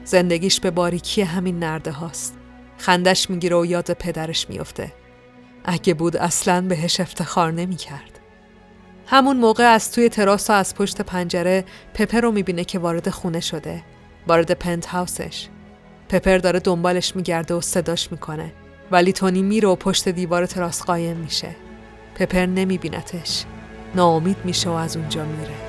زندگیش 0.03 0.59
به 0.59 0.71
باریکی 0.71 1.21
همین 1.21 1.59
نرده 1.59 1.91
هاست. 1.91 2.37
خندش 2.77 3.29
می‌گیره 3.29 3.55
و 3.55 3.65
یاد 3.65 3.93
پدرش 3.93 4.49
میفته. 4.49 4.93
اگه 5.65 5.93
بود 5.93 6.17
اصلا 6.17 6.61
بهش 6.61 6.99
افتخار 6.99 7.51
نمی‌کرد. 7.51 8.19
همون 9.07 9.37
موقع 9.37 9.63
از 9.63 9.91
توی 9.91 10.09
تراس 10.09 10.49
و 10.49 10.53
از 10.53 10.75
پشت 10.75 11.01
پنجره 11.01 11.65
پپر 11.93 12.21
رو 12.21 12.31
می‌بینه 12.31 12.63
که 12.63 12.79
وارد 12.79 13.09
خونه 13.09 13.39
شده. 13.39 13.83
وارد 14.27 14.51
پنت 14.51 14.85
هاوسش. 14.85 15.47
پپر 16.09 16.37
داره 16.37 16.59
دنبالش 16.59 17.15
میگرده 17.15 17.53
و 17.53 17.61
صداش 17.61 18.11
می‌کنه. 18.11 18.53
ولی 18.91 19.13
تونی 19.13 19.41
میره 19.41 19.67
و 19.67 19.75
پشت 19.75 20.09
دیوار 20.09 20.45
تراس 20.45 20.83
قایم 20.83 21.17
میشه. 21.17 21.55
پپر 22.15 22.45
نمیبینتش. 22.45 23.45
ناامید 23.95 24.37
میشه 24.43 24.69
و 24.69 24.73
از 24.73 24.97
اونجا 24.97 25.25
میره. 25.25 25.68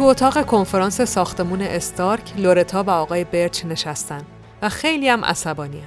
تو 0.00 0.06
اتاق 0.06 0.46
کنفرانس 0.46 1.00
ساختمون 1.00 1.62
استارک 1.62 2.32
لورتا 2.36 2.82
و 2.82 2.90
آقای 2.90 3.24
برچ 3.24 3.64
نشستن 3.64 4.22
و 4.62 4.68
خیلی 4.68 5.08
هم 5.08 5.24
عصبانی 5.24 5.82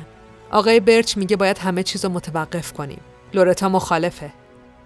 آقای 0.51 0.79
برچ 0.79 1.17
میگه 1.17 1.35
باید 1.35 1.57
همه 1.57 1.83
چیز 1.83 2.05
رو 2.05 2.11
متوقف 2.11 2.73
کنیم. 2.73 2.99
لورتا 3.33 3.69
مخالفه. 3.69 4.33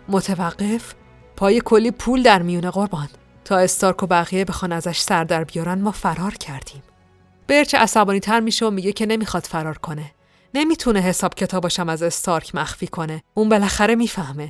متوقف؟ 0.07 0.93
پای 1.35 1.61
کلی 1.65 1.91
پول 1.91 2.23
در 2.23 2.41
میونه 2.41 2.69
قربان. 2.69 3.07
تا 3.45 3.57
استارک 3.57 4.03
و 4.03 4.07
بقیه 4.07 4.45
بخوان 4.45 4.71
ازش 4.71 4.99
سر 4.99 5.23
در 5.23 5.43
بیارن 5.43 5.81
ما 5.81 5.91
فرار 5.91 6.33
کردیم. 6.33 6.83
برچ 7.47 7.75
عصبانی 7.75 8.19
تر 8.19 8.39
میشه 8.39 8.65
و 8.65 8.71
میگه 8.71 8.91
که 8.91 9.05
نمی‌خواد 9.05 9.43
فرار 9.43 9.77
کنه. 9.77 10.11
نمی‌تونه 10.53 10.99
حساب 10.99 11.33
کتاباشم 11.33 11.89
از 11.89 12.03
استارک 12.03 12.55
مخفی 12.55 12.87
کنه. 12.87 13.23
اون 13.33 13.49
بالاخره 13.49 13.95
می‌فهمه. 13.95 14.49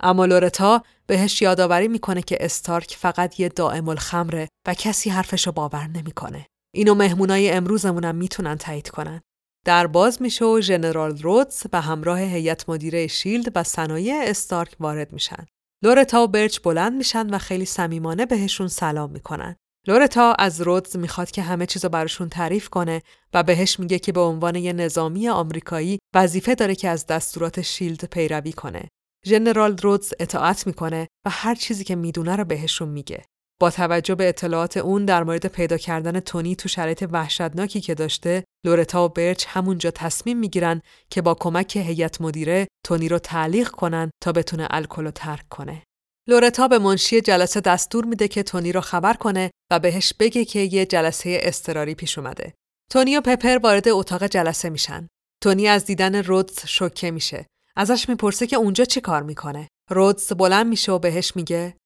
اما 0.00 0.26
لورتا 0.26 0.82
بهش 1.06 1.42
یادآوری 1.42 1.88
می‌کنه 1.88 2.22
که 2.22 2.36
استارک 2.40 2.96
فقط 2.98 3.40
یه 3.40 3.48
دائم 3.48 3.88
الخمره 3.88 4.48
و 4.66 4.74
کسی 4.74 5.10
حرفشو 5.10 5.52
باور 5.52 5.86
نمی‌کنه. 5.86 6.46
اینو 6.74 6.94
مهمونای 6.94 7.50
امروزمونم 7.50 8.14
می‌تونن 8.14 8.56
تایید 8.56 8.88
کنن. 8.88 9.20
در 9.66 9.86
باز 9.86 10.22
میشه 10.22 10.44
و 10.44 10.60
ژنرال 10.60 11.18
رودز 11.18 11.62
به 11.72 11.80
همراه 11.80 12.20
هیئت 12.20 12.68
مدیره 12.68 13.06
شیلد 13.06 13.52
و 13.54 13.62
صنایع 13.62 14.22
استارک 14.24 14.76
وارد 14.80 15.12
میشن. 15.12 15.46
لورتا 15.84 16.22
و 16.22 16.28
برچ 16.28 16.60
بلند 16.60 16.92
میشن 16.92 17.30
و 17.30 17.38
خیلی 17.38 17.64
صمیمانه 17.64 18.26
بهشون 18.26 18.68
سلام 18.68 19.10
می‌کنن. 19.10 19.56
لورتا 19.88 20.32
از 20.38 20.60
رودز 20.60 20.96
می‌خواد 20.96 21.30
که 21.30 21.42
همه 21.42 21.66
چیزو 21.66 21.88
براشون 21.88 22.28
تعریف 22.28 22.68
کنه 22.68 23.02
و 23.34 23.42
بهش 23.42 23.80
میگه 23.80 23.98
که 23.98 24.12
به 24.12 24.20
عنوان 24.20 24.54
یه 24.54 24.72
نظامی 24.72 25.28
آمریکایی 25.28 25.98
وظیفه 26.14 26.54
داره 26.54 26.74
که 26.74 26.88
از 26.88 27.06
دستورات 27.06 27.62
شیلد 27.62 28.04
پیروی 28.04 28.52
کنه. 28.52 28.88
ژنرال 29.26 29.76
رودز 29.76 30.12
اطاعت 30.20 30.66
می‌کنه 30.66 31.08
و 31.26 31.30
هر 31.30 31.54
چیزی 31.54 31.84
که 31.84 31.96
می‌دونه 31.96 32.36
رو 32.36 32.44
بهشون 32.44 32.88
میگه. 32.88 33.24
با 33.60 33.70
توجه 33.70 34.14
به 34.14 34.28
اطلاعات 34.28 34.76
اون 34.76 35.04
در 35.04 35.24
مورد 35.24 35.46
پیدا 35.46 35.76
کردن 35.76 36.20
تونی 36.20 36.56
تو 36.56 36.68
شرایط 36.68 37.08
وحشتناکی 37.10 37.80
که 37.80 37.94
داشته، 37.94 38.44
لورتا 38.66 39.04
و 39.04 39.08
برچ 39.08 39.44
همونجا 39.48 39.90
تصمیم 39.90 40.38
می‌گیرن 40.38 40.82
که 41.10 41.22
با 41.22 41.34
کمک 41.34 41.76
هیئت 41.76 42.20
مدیره 42.20 42.68
تونی 42.84 43.08
رو 43.08 43.18
تعلیق 43.18 43.68
کنن 43.68 44.10
تا 44.22 44.32
بتونه 44.32 44.68
الکل 44.70 45.04
رو 45.04 45.10
ترک 45.10 45.48
کنه. 45.48 45.82
لورتا 46.28 46.68
به 46.68 46.78
منشی 46.78 47.20
جلسه 47.20 47.60
دستور 47.60 48.04
میده 48.04 48.28
که 48.28 48.42
تونی 48.42 48.72
رو 48.72 48.80
خبر 48.80 49.14
کنه 49.14 49.50
و 49.72 49.78
بهش 49.78 50.12
بگه 50.20 50.44
که 50.44 50.60
یه 50.60 50.86
جلسه 50.86 51.40
استراری 51.42 51.94
پیش 51.94 52.18
اومده. 52.18 52.54
تونی 52.92 53.16
و 53.16 53.20
پپر 53.20 53.58
وارد 53.58 53.88
اتاق 53.88 54.26
جلسه 54.26 54.70
میشن. 54.70 55.08
تونی 55.42 55.68
از 55.68 55.84
دیدن 55.84 56.14
رودز 56.14 56.66
شوکه 56.66 57.10
میشه 57.10 57.46
ازش 57.76 58.08
می‌پرسه 58.08 58.46
که 58.46 58.56
اونجا 58.56 58.84
چی 58.84 59.00
کار 59.00 59.22
می‌کنه. 59.22 59.68
رودز 59.90 60.32
بلند 60.32 60.66
میشه 60.66 60.92
و 60.92 60.98
بهش 60.98 61.36
میگه 61.36 61.76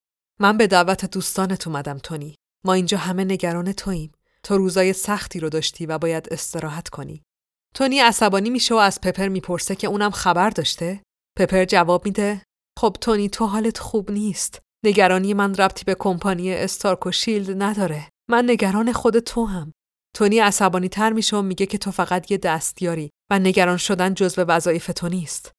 من 0.41 0.57
به 0.57 0.67
دعوت 0.67 1.05
دوستانت 1.05 1.67
اومدم 1.67 1.99
تونی. 1.99 2.35
ما 2.65 2.73
اینجا 2.73 2.99
همه 2.99 3.25
نگران 3.25 3.73
توییم. 3.73 4.13
تو 4.43 4.57
روزای 4.57 4.93
سختی 4.93 5.41
رو 5.41 5.49
داشتی 5.49 5.87
و 5.87 5.99
باید 5.99 6.29
استراحت 6.31 6.89
کنی. 6.89 7.23
تونی 7.75 8.01
عصبانی 8.01 8.51
میشه 8.51 8.75
و 8.75 8.79
از 8.79 9.01
پپر 9.01 9.29
می‌پرسه 9.29 9.77
که 9.77 9.87
اونم 9.87 10.11
خبر 10.11 10.51
داشته؟ 10.51 11.03
پپر 11.39 11.65
جواب 11.65 12.05
میده 12.05 12.43
خب 12.79 12.97
تونی 13.01 13.29
تو 13.29 13.47
حالت 13.47 13.79
خوب 13.79 14.11
نیست. 14.11 14.59
نگرانی 14.85 15.35
من 15.35 15.55
ربطی 15.55 15.85
به 15.85 15.97
کمپانی 15.99 16.55
استارک 16.55 17.07
و 17.07 17.13
شیلد 17.13 17.63
نداره. 17.63 18.09
من 18.31 18.51
نگران 18.51 18.93
خود 18.93 19.19
تو 19.19 19.45
هم. 19.45 19.73
تونی 20.17 20.39
عصبانی 20.39 20.89
تر 20.89 21.13
میشه 21.13 21.37
و 21.37 21.43
میگه 21.43 21.67
که 21.67 21.79
تو 21.79 21.91
فقط 21.91 22.31
یه 22.31 22.39
دستیاری 22.39 23.11
و 23.31 23.39
نگران 23.39 23.77
شدن 23.77 24.15
جزو 24.15 24.43
وظایف 24.43 24.91
تو 24.97 25.09
نیست. 25.09 25.53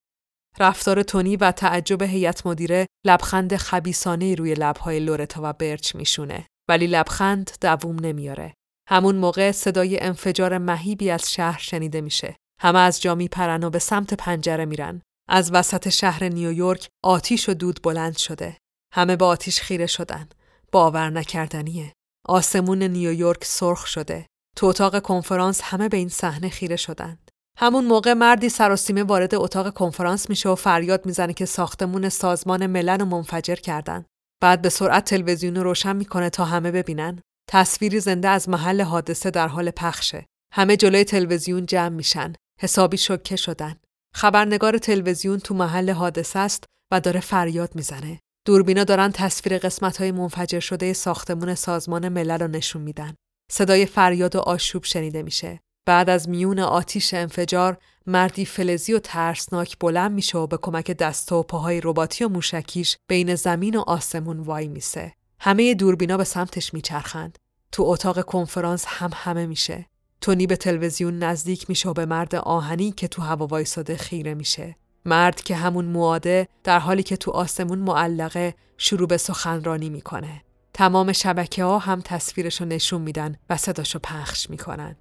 رفتار 0.60 1.04
تونی 1.04 1.36
و 1.36 1.52
تعجب 1.52 2.02
هیئت 2.02 2.46
مدیره 2.46 2.88
لبخند 3.06 3.56
خبیسانه 3.56 4.36
روی 4.36 4.54
لبهای 4.54 5.00
لورتا 5.00 5.42
و 5.44 5.54
برچ 5.54 5.96
میشونه 5.96 6.46
ولی 6.70 6.88
لبخند 6.88 7.52
دووم 7.62 8.00
نمیاره. 8.00 8.54
همون 8.90 9.16
موقع 9.16 9.52
صدای 9.52 10.00
انفجار 10.00 10.58
مهیبی 10.58 11.10
از 11.10 11.34
شهر 11.34 11.60
شنیده 11.60 12.02
میشه. 12.02 12.36
همه 12.62 12.80
از 12.80 13.02
جا 13.02 13.16
میپرن 13.16 13.64
و 13.64 13.70
به 13.70 13.80
سمت 13.80 14.14
پنجره 14.14 14.66
میرن. 14.66 15.02
از 15.30 15.52
وسط 15.52 15.90
شهر 15.90 16.24
نیویورک 16.24 16.88
آتیش 17.04 17.50
و 17.50 17.54
دود 17.54 17.80
بلند 17.84 18.18
شده. 18.18 18.58
همه 18.94 19.16
با 19.16 19.28
آتیش 19.28 19.62
خیره 19.62 19.88
شدن. 19.88 20.30
باور 20.72 21.10
نکردنیه. 21.10 21.94
آسمون 22.26 22.84
نیویورک 22.84 23.46
سرخ 23.46 23.86
شده. 23.86 24.26
تو 24.56 24.68
اتاق 24.68 25.02
کنفرانس 25.02 25.62
همه 25.64 25.90
به 25.90 25.98
این 25.98 26.10
صحنه 26.10 26.50
خیره 26.50 26.76
شدند. 26.76 27.31
همون 27.58 27.86
موقع 27.86 28.14
مردی 28.14 28.50
سراسیمه 28.50 29.04
وارد 29.04 29.36
اتاق 29.36 29.74
کنفرانس 29.74 30.30
میشه 30.30 30.50
و 30.50 30.56
فریاد 30.56 31.06
می‌زنه 31.06 31.34
که 31.34 31.46
ساختمون 31.46 32.10
سازمان 32.10 32.68
ملل 32.68 33.00
رو 33.00 33.06
منفجر 33.06 33.56
کردن. 33.56 34.06
بعد 34.42 34.62
به 34.62 34.70
سرعت 34.70 35.06
تلویزیون 35.06 35.56
رو 35.56 35.64
روشن 35.64 35.96
می‌کنه 35.96 36.30
تا 36.30 36.46
همه 36.46 36.72
ببینن. 36.72 37.20
تصویری 37.50 38.00
زنده 38.00 38.30
از 38.30 38.50
محل 38.50 38.82
حادثه 38.82 39.32
در 39.32 39.48
حال 39.48 39.72
پخشه. 39.72 40.26
همه 40.54 40.78
جلوی 40.78 41.04
تلویزیون 41.04 41.66
جمع 41.66 41.96
میشن. 41.96 42.34
حسابی 42.62 42.98
شوکه 42.98 43.36
شدن. 43.36 43.76
خبرنگار 44.16 44.78
تلویزیون 44.78 45.40
تو 45.40 45.54
محل 45.54 45.90
حادثه 45.90 46.40
است 46.40 46.64
و 46.94 47.00
داره 47.00 47.20
فریاد 47.20 47.76
می‌زنه. 47.76 48.20
دوربینا 48.48 48.84
دارن 48.84 49.12
تصویر 49.12 49.58
قسمت 49.58 49.98
های 49.98 50.12
منفجر 50.12 50.60
شده 50.60 50.94
ساختمون 50.94 51.56
سازمان 51.56 52.10
ملل 52.10 52.40
رو 52.40 52.48
نشون 52.48 52.82
میدن. 52.82 53.16
صدای 53.52 53.86
فریاد 53.86 54.36
و 54.36 54.40
آشوب 54.40 54.84
شنیده 54.84 55.24
میشه. 55.24 55.60
بعد 55.86 56.10
از 56.10 56.30
میون 56.30 56.60
آتیش 56.60 57.14
انفجار 57.14 57.78
مردی 58.08 58.46
فلزی 58.46 58.94
و 58.94 59.00
ترسناک 59.00 59.80
بلند 59.80 60.12
میشه 60.12 60.38
و 60.38 60.48
به 60.48 60.58
کمک 60.58 60.92
دست 60.92 61.32
و 61.32 61.44
پاهای 61.44 61.82
رباتی 61.84 62.24
و 62.24 62.30
موشکیش 62.30 62.98
بین 63.08 63.36
زمین 63.36 63.76
و 63.76 63.84
آسمون 63.88 64.40
وای 64.40 64.68
میسه. 64.68 65.14
همه 65.40 65.74
دوربینا 65.74 66.18
به 66.18 66.24
سمتش 66.24 66.74
میچرخند. 66.74 67.40
تو 67.72 67.84
اتاق 67.84 68.26
کنفرانس 68.26 68.86
هم 68.88 69.10
همه 69.14 69.46
میشه. 69.46 69.86
تونی 70.22 70.48
به 70.48 70.56
تلویزیون 70.56 71.20
نزدیک 71.20 71.70
میشه 71.70 71.90
و 71.90 71.94
به 71.94 72.06
مرد 72.06 72.36
آهنی 72.36 72.92
که 72.92 73.08
تو 73.08 73.22
هوا 73.22 73.48
وایساده 73.48 73.98
خیره 73.98 74.34
میشه. 74.34 74.76
مرد 75.06 75.42
که 75.42 75.56
همون 75.56 75.86
مواده 75.86 76.48
در 76.64 76.80
حالی 76.80 77.04
که 77.04 77.18
تو 77.18 77.32
آسمون 77.32 77.80
معلقه 77.80 78.56
شروع 78.78 79.08
به 79.08 79.18
سخنرانی 79.18 79.90
می‌کنه. 79.90 80.42
تمام 80.74 81.12
شبکه 81.12 81.64
ها 81.64 81.80
هم 81.80 82.02
تصویرشو 82.02 82.66
نشون 82.66 83.02
میدن 83.02 83.36
و 83.50 83.58
صداشو 83.58 84.00
پخش 84.00 84.50
می‌کنن. 84.50 84.96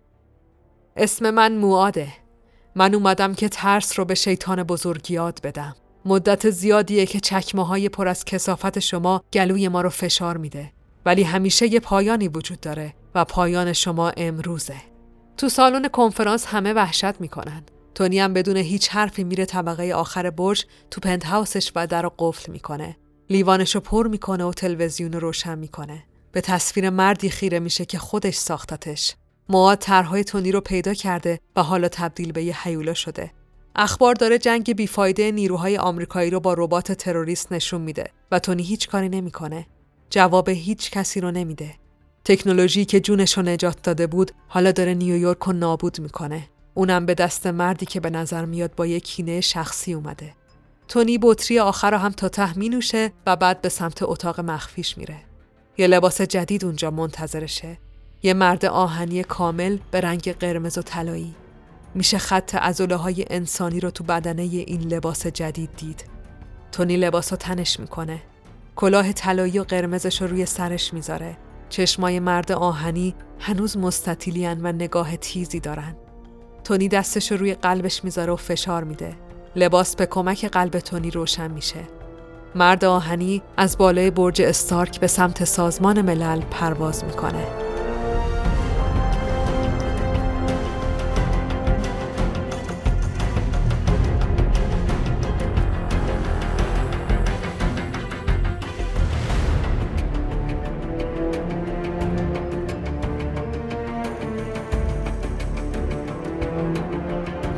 اسم 0.96 1.30
من 1.30 1.56
مواده. 1.56 2.08
من 2.74 2.94
اومدم 2.94 3.34
که 3.34 3.48
ترس 3.48 3.98
رو 3.98 4.04
به 4.04 4.14
شیطان 4.14 4.62
بزرگ 4.62 5.10
یاد 5.10 5.40
بدم. 5.42 5.76
مدت 6.04 6.50
زیادیه 6.50 7.06
که 7.06 7.20
چکمه 7.20 7.66
های 7.66 7.88
پر 7.88 8.08
از 8.08 8.24
کسافت 8.24 8.78
شما 8.78 9.22
گلوی 9.32 9.68
ما 9.68 9.80
رو 9.80 9.88
فشار 9.88 10.36
میده. 10.36 10.72
ولی 11.06 11.22
همیشه 11.22 11.72
یه 11.72 11.80
پایانی 11.80 12.28
وجود 12.28 12.60
داره 12.60 12.94
و 13.14 13.24
پایان 13.24 13.72
شما 13.72 14.12
امروزه. 14.16 14.76
تو 15.36 15.48
سالن 15.48 15.88
کنفرانس 15.88 16.46
همه 16.46 16.72
وحشت 16.72 17.20
می‌کنن. 17.20 17.62
تونی 17.94 18.20
هم 18.20 18.32
بدون 18.32 18.56
هیچ 18.56 18.88
حرفی 18.88 19.24
میره 19.24 19.44
طبقه 19.44 19.92
آخر 19.94 20.30
برج 20.30 20.64
تو 20.90 21.00
پنت 21.00 21.26
هاوسش 21.26 21.72
و 21.76 21.86
در 21.86 22.02
رو 22.02 22.12
قفل 22.18 22.52
می‌کنه. 22.52 22.96
لیوانشو 23.30 23.80
پر 23.80 24.08
می‌کنه 24.08 24.44
و 24.44 24.52
تلویزیون 24.52 25.12
رو 25.12 25.20
روشن 25.20 25.58
می‌کنه. 25.58 26.04
به 26.32 26.40
تصویر 26.40 26.90
مردی 26.90 27.30
خیره 27.30 27.58
میشه 27.58 27.84
که 27.84 27.98
خودش 27.98 28.34
ساختتش. 28.34 29.14
مواد 29.50 29.78
طرحهای 29.78 30.24
تونی 30.24 30.52
رو 30.52 30.60
پیدا 30.60 30.94
کرده 30.94 31.40
و 31.56 31.62
حالا 31.62 31.88
تبدیل 31.88 32.32
به 32.32 32.42
یه 32.42 32.62
حیولا 32.62 32.94
شده. 32.94 33.30
اخبار 33.76 34.14
داره 34.14 34.38
جنگ 34.38 34.76
بیفایده 34.76 35.32
نیروهای 35.32 35.78
آمریکایی 35.78 36.30
رو 36.30 36.40
با 36.40 36.54
ربات 36.58 36.92
تروریست 36.92 37.52
نشون 37.52 37.80
میده 37.80 38.10
و 38.30 38.38
تونی 38.38 38.62
هیچ 38.62 38.88
کاری 38.88 39.08
نمی‌کنه. 39.08 39.66
جواب 40.10 40.48
هیچ 40.48 40.90
کسی 40.90 41.20
رو 41.20 41.30
نمیده. 41.30 41.74
تکنولوژی 42.24 42.84
که 42.84 43.00
جونش 43.00 43.36
رو 43.36 43.42
نجات 43.42 43.82
داده 43.82 44.06
بود 44.06 44.32
حالا 44.48 44.72
داره 44.72 44.94
نیویورک 44.94 45.38
رو 45.38 45.52
نابود 45.52 46.00
می‌کنه. 46.00 46.48
اونم 46.74 47.06
به 47.06 47.14
دست 47.14 47.46
مردی 47.46 47.86
که 47.86 48.00
به 48.00 48.10
نظر 48.10 48.44
میاد 48.44 48.74
با 48.74 48.86
یک 48.86 49.04
کینه 49.04 49.40
شخصی 49.40 49.92
اومده. 49.92 50.34
تونی 50.88 51.18
بطری 51.22 51.58
آخر 51.58 51.90
رو 51.90 51.96
هم 51.96 52.12
تا 52.12 52.28
ته 52.28 52.58
می 52.58 52.68
نوشه 52.68 53.12
و 53.26 53.36
بعد 53.36 53.60
به 53.60 53.68
سمت 53.68 54.02
اتاق 54.02 54.40
مخفیش 54.40 54.98
میره. 54.98 55.16
یه 55.78 55.86
لباس 55.86 56.20
جدید 56.20 56.64
اونجا 56.64 56.90
منتظرشه. 56.90 57.78
یه 58.22 58.34
مرد 58.34 58.64
آهنی 58.64 59.22
کامل 59.22 59.78
به 59.90 60.00
رنگ 60.00 60.32
قرمز 60.32 60.78
و 60.78 60.82
طلایی. 60.82 61.34
میشه 61.94 62.18
خط 62.18 62.56
ازوله 62.60 62.96
های 62.96 63.24
انسانی 63.30 63.80
رو 63.80 63.90
تو 63.90 64.04
بدنه 64.04 64.42
این 64.42 64.80
لباس 64.80 65.26
جدید 65.26 65.70
دید. 65.76 66.04
تونی 66.72 66.96
لباس 66.96 67.32
رو 67.32 67.36
تنش 67.36 67.80
می‌کنه. 67.80 68.22
کلاه 68.76 69.12
طلایی 69.12 69.58
و 69.58 69.64
قرمزش 69.64 70.22
رو 70.22 70.28
روی 70.28 70.46
سرش 70.46 70.94
می‌ذاره. 70.94 71.36
چشمای 71.68 72.20
مرد 72.20 72.52
آهنی 72.52 73.14
هنوز 73.38 73.76
مستطیلیان 73.76 74.66
و 74.66 74.72
نگاه 74.72 75.16
تیزی 75.16 75.60
دارن. 75.60 75.96
تونی 76.64 76.88
دستش 76.88 77.32
رو 77.32 77.38
روی 77.38 77.54
قلبش 77.54 78.04
می‌ذاره 78.04 78.32
و 78.32 78.36
فشار 78.36 78.84
میده. 78.84 79.16
لباس 79.56 79.96
به 79.96 80.06
کمک 80.06 80.44
قلب 80.44 80.78
تونی 80.78 81.10
روشن 81.10 81.50
میشه. 81.50 81.80
مرد 82.54 82.84
آهنی 82.84 83.42
از 83.56 83.78
بالای 83.78 84.10
برج 84.10 84.42
استارک 84.42 85.00
به 85.00 85.06
سمت 85.06 85.44
سازمان 85.44 86.02
ملل 86.02 86.40
پرواز 86.40 87.04
می‌کنه. 87.04 87.69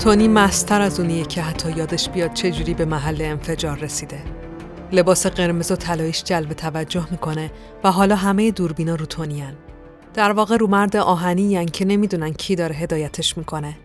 تونی 0.02 0.28
مستر 0.28 0.80
از 0.80 1.00
اونیه 1.00 1.24
که 1.24 1.42
حتی 1.42 1.72
یادش 1.72 2.08
بیاد 2.08 2.32
چجوری 2.32 2.74
به 2.74 2.84
محل 2.84 3.22
انفجار 3.22 3.78
رسیده. 3.78 4.22
لباس 4.92 5.26
قرمز 5.26 5.70
و 5.70 5.76
طلاییش 5.76 6.24
جلب 6.24 6.52
توجه 6.52 7.06
می‌کنه 7.10 7.50
و 7.84 7.92
حالا 7.92 8.16
همه 8.16 8.50
دوربینا 8.50 8.94
رو 8.94 9.06
تونیان. 9.06 9.54
در 10.14 10.32
واقع 10.32 10.56
رو 10.56 10.66
مرد 10.66 10.96
آهنی 10.96 11.42
یعنی 11.42 11.70
که 11.70 11.84
نمی‌دونن 11.84 12.32
کی 12.32 12.54
داره 12.56 12.74
هدایتش 12.74 13.38
می‌کنه. 13.38 13.76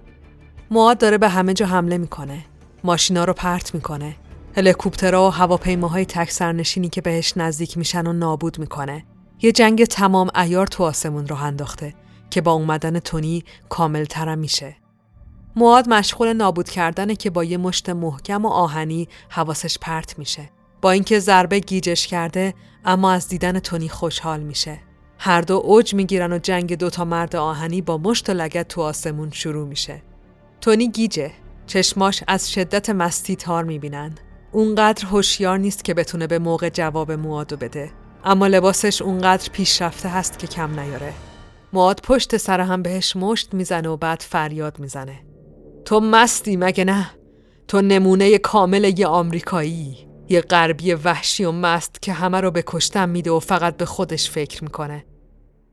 مواد 0.72 0.98
داره 0.98 1.18
به 1.18 1.30
همه 1.30 1.54
جا 1.54 1.66
حمله 1.66 1.98
می‌کنه. 1.98 2.46
ماشینا 2.84 3.24
رو 3.24 3.34
پرت 3.34 3.76
می‌کنه. 3.76 4.16
هلیکوپترها 4.56 5.28
و 5.28 5.32
هواپیماهای 5.32 6.06
تک 6.06 6.32
سرنشینی 6.32 6.90
که 6.90 7.02
بهش 7.02 7.34
نزدیک 7.36 7.78
میشن 7.78 8.08
و 8.08 8.14
نابود 8.14 8.60
می‌کنه. 8.60 9.06
یه 9.42 9.52
جنگ 9.52 9.86
تمام 9.86 10.30
ایار 10.36 10.68
تو 10.68 10.84
آسمون 10.84 11.28
رو 11.28 11.36
انداخته 11.36 11.94
که 12.30 12.42
با 12.42 12.52
اومدن 12.52 13.00
تونی 13.00 13.44
کامل 13.70 14.06
ترم 14.06 14.40
میشه. 14.40 14.76
مواد 15.58 15.90
مشغول 15.90 16.34
نابود 16.34 16.70
کردنه 16.70 17.16
که 17.16 17.30
با 17.30 17.44
یه 17.44 17.58
مشت 17.58 17.90
محکم 17.90 18.46
و 18.46 18.48
آهنی 18.48 19.08
حواسش 19.30 19.78
پرت 19.78 20.20
میشه. 20.20 20.50
با 20.82 20.92
اینکه 20.92 21.20
ضربه 21.20 21.60
گیجش 21.60 22.08
کرده 22.08 22.54
اما 22.86 23.12
از 23.12 23.28
دیدن 23.28 23.60
تونی 23.60 23.90
خوشحال 23.90 24.40
میشه. 24.40 24.80
هر 25.20 25.42
دو 25.42 25.56
اوج 25.56 25.94
می‌گیرن 25.94 26.34
و 26.34 26.38
جنگ 26.38 26.78
دوتا 26.78 27.06
مرد 27.06 27.36
آهنی 27.36 27.82
با 27.82 27.98
مشت 27.98 28.30
و 28.30 28.34
لگت 28.34 28.68
تو 28.68 28.82
آسمون 28.82 29.32
شروع 29.32 29.68
میشه. 29.68 30.02
تونی 30.62 30.92
گیجه. 30.92 31.32
چشماش 31.68 32.24
از 32.28 32.52
شدت 32.52 32.90
مستی 32.90 33.36
تار 33.36 33.64
می‌بینن. 33.64 34.16
اونقدر 34.52 35.06
هوشیار 35.06 35.58
نیست 35.58 35.84
که 35.84 35.94
بتونه 35.94 36.28
به 36.28 36.40
موقع 36.40 36.70
جواب 36.70 37.12
موادو 37.12 37.58
بده. 37.58 37.92
اما 38.24 38.48
لباسش 38.48 39.02
اونقدر 39.02 39.50
پیشرفته 39.50 40.10
هست 40.10 40.40
که 40.40 40.48
کم 40.48 40.80
نیاره. 40.80 41.14
مواد 41.74 42.00
پشت 42.04 42.38
سر 42.38 42.62
هم 42.62 42.82
بهش 42.82 43.16
مشت 43.16 43.54
می‌زنه 43.54 43.90
و 43.90 43.98
بعد 43.98 44.22
فریاد 44.22 44.80
می‌زنه. 44.80 45.20
تو 45.88 46.00
مستی 46.00 46.58
مگه 46.58 46.86
نه؟ 46.86 47.10
تو 47.68 47.82
نمونه 47.82 48.38
کامل 48.38 49.00
یه 49.00 49.08
آمریکایی 49.08 50.08
یه 50.30 50.42
غربی 50.42 50.94
وحشی 50.94 51.44
و 51.44 51.52
مست 51.52 52.02
که 52.02 52.14
همه 52.14 52.42
رو 52.42 52.52
به 52.52 52.64
کشتن 52.68 53.10
میده 53.10 53.32
و 53.32 53.40
فقط 53.40 53.78
به 53.78 53.86
خودش 53.86 54.30
فکر 54.30 54.64
می‌کنه. 54.64 55.06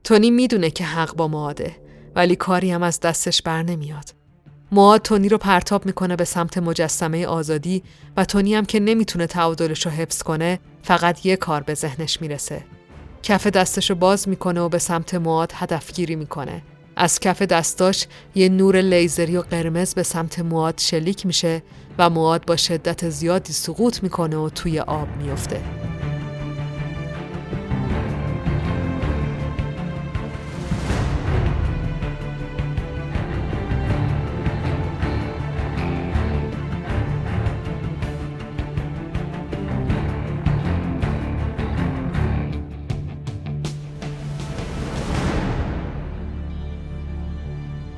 تونی 0.04 0.30
می‌دونه 0.30 0.70
که 0.70 0.84
حق 0.84 1.16
با 1.16 1.28
معاده 1.28 1.76
ولی 2.14 2.36
کاری 2.36 2.70
هم 2.70 2.82
از 2.82 3.00
دستش 3.00 3.42
بر 3.42 3.62
نمیاد. 3.62 4.14
معاد 4.72 5.02
تونی 5.02 5.28
رو 5.28 5.38
پرتاب 5.38 5.86
می‌کنه 5.86 6.16
به 6.16 6.24
سمت 6.24 6.58
مجسمه 6.58 7.26
آزادی 7.26 7.82
و 8.16 8.24
تونی 8.24 8.54
هم 8.54 8.64
که 8.64 8.80
نمی‌تونه 8.80 9.26
تعادلش 9.26 9.86
رو 9.86 9.92
حفظ 9.92 10.22
کنه 10.22 10.60
فقط 10.82 11.26
یه 11.26 11.36
کار 11.36 11.62
به 11.62 11.74
ذهنش 11.74 12.20
می‌رسه. 12.20 12.64
کف 13.22 13.46
دستش 13.46 13.90
رو 13.90 13.96
باز 13.96 14.28
می‌کنه 14.28 14.60
و 14.60 14.68
به 14.68 14.78
سمت 14.78 15.14
معاد 15.14 15.52
هدفگیری 15.54 16.16
می‌کنه. 16.16 16.62
از 16.96 17.20
کف 17.20 17.42
دستاش 17.42 18.06
یه 18.34 18.48
نور 18.48 18.80
لیزری 18.80 19.36
و 19.36 19.40
قرمز 19.40 19.94
به 19.94 20.02
سمت 20.02 20.38
مواد 20.38 20.78
شلیک 20.78 21.26
میشه 21.26 21.62
و 21.98 22.10
مواد 22.10 22.46
با 22.46 22.56
شدت 22.56 23.10
زیادی 23.10 23.52
سقوط 23.52 24.02
می‌کنه 24.02 24.36
و 24.36 24.48
توی 24.48 24.80
آب 24.80 25.08
میفته. 25.22 25.60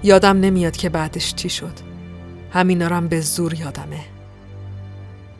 یادم 0.06 0.40
نمیاد 0.40 0.76
که 0.76 0.88
بعدش 0.88 1.34
چی 1.34 1.48
شد. 1.48 1.72
همینا 2.52 2.86
هم 2.86 3.08
به 3.08 3.20
زور 3.20 3.54
یادمه. 3.54 4.00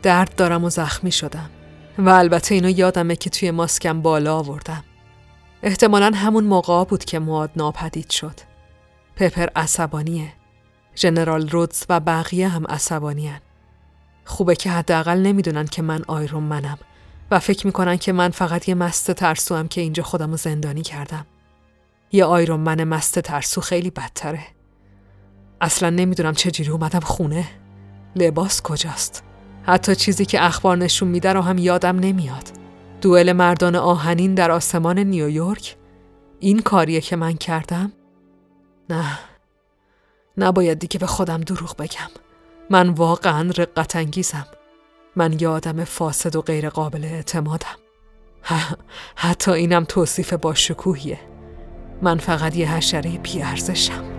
درد 0.03 0.35
دارم 0.35 0.63
و 0.63 0.69
زخمی 0.69 1.11
شدم. 1.11 1.49
و 1.97 2.09
البته 2.09 2.55
اینو 2.55 2.69
یادمه 2.69 3.15
که 3.15 3.29
توی 3.29 3.51
ماسکم 3.51 4.01
بالا 4.01 4.37
آوردم. 4.37 4.83
احتمالا 5.63 6.11
همون 6.15 6.43
موقع 6.43 6.83
بود 6.83 7.05
که 7.05 7.19
مواد 7.19 7.51
ناپدید 7.55 8.09
شد. 8.09 8.39
پپر 9.15 9.47
عصبانیه. 9.55 10.33
ژنرال 10.95 11.49
رودز 11.49 11.83
و 11.89 11.99
بقیه 11.99 12.47
هم 12.47 12.65
عصبانیان. 12.67 13.39
خوبه 14.25 14.55
که 14.55 14.71
حداقل 14.71 15.17
نمی‌دونن 15.17 15.65
که 15.65 15.81
من 15.81 16.03
آیرون 16.07 16.43
منم 16.43 16.77
و 17.31 17.39
فکر 17.39 17.65
می‌کنن 17.67 17.97
که 17.97 18.11
من 18.11 18.29
فقط 18.29 18.69
یه 18.69 18.75
مست 18.75 19.11
ترسو 19.11 19.55
هم 19.55 19.67
که 19.67 19.81
اینجا 19.81 20.03
خودم 20.03 20.31
رو 20.31 20.37
زندانی 20.37 20.81
کردم. 20.81 21.25
یه 22.11 22.25
آیرون 22.25 22.59
من 22.59 22.83
مست 22.83 23.19
ترسو 23.19 23.61
خیلی 23.61 23.89
بدتره. 23.89 24.56
اصلا 25.61 25.89
نمی‌دونم 25.89 26.33
چجوری 26.33 26.69
اومدم 26.69 26.99
خونه 26.99 27.45
لباس 28.15 28.61
کجاست؟ 28.61 29.23
حتی 29.63 29.95
چیزی 29.95 30.25
که 30.25 30.45
اخبار 30.45 30.77
نشون 30.77 31.07
میده 31.07 31.33
رو 31.33 31.41
هم 31.41 31.57
یادم 31.57 31.99
نمیاد. 31.99 32.49
دوئل 33.01 33.31
مردان 33.31 33.75
آهنین 33.75 34.35
در 34.35 34.51
آسمان 34.51 34.99
نیویورک؟ 34.99 35.77
این 36.39 36.59
کاریه 36.59 37.01
که 37.01 37.15
من 37.15 37.33
کردم؟ 37.33 37.91
نه 38.89 39.19
نباید 40.37 40.79
دیگه 40.79 40.99
به 40.99 41.05
خودم 41.05 41.41
دروغ 41.41 41.75
بگم 41.75 42.09
من 42.69 42.89
واقعا 42.89 43.51
رقت 43.57 43.95
انگیزم 43.95 44.47
من 45.15 45.39
یه 45.39 45.47
آدم 45.47 45.83
فاسد 45.83 46.35
و 46.35 46.41
غیر 46.41 46.69
قابل 46.69 47.05
اعتمادم 47.05 47.77
حتی 49.15 49.51
اینم 49.51 49.83
توصیف 49.83 50.33
با 50.33 50.53
شکوهیه 50.53 51.19
من 52.01 52.17
فقط 52.17 52.55
یه 52.55 52.73
حشره 52.73 53.17
بیارزشم 53.17 54.16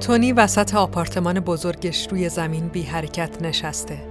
تونی 0.00 0.32
وسط 0.32 0.74
آپارتمان 0.74 1.40
بزرگش 1.40 2.08
روی 2.10 2.28
زمین 2.28 2.68
بی 2.68 2.82
حرکت 2.82 3.42
نشسته. 3.42 4.08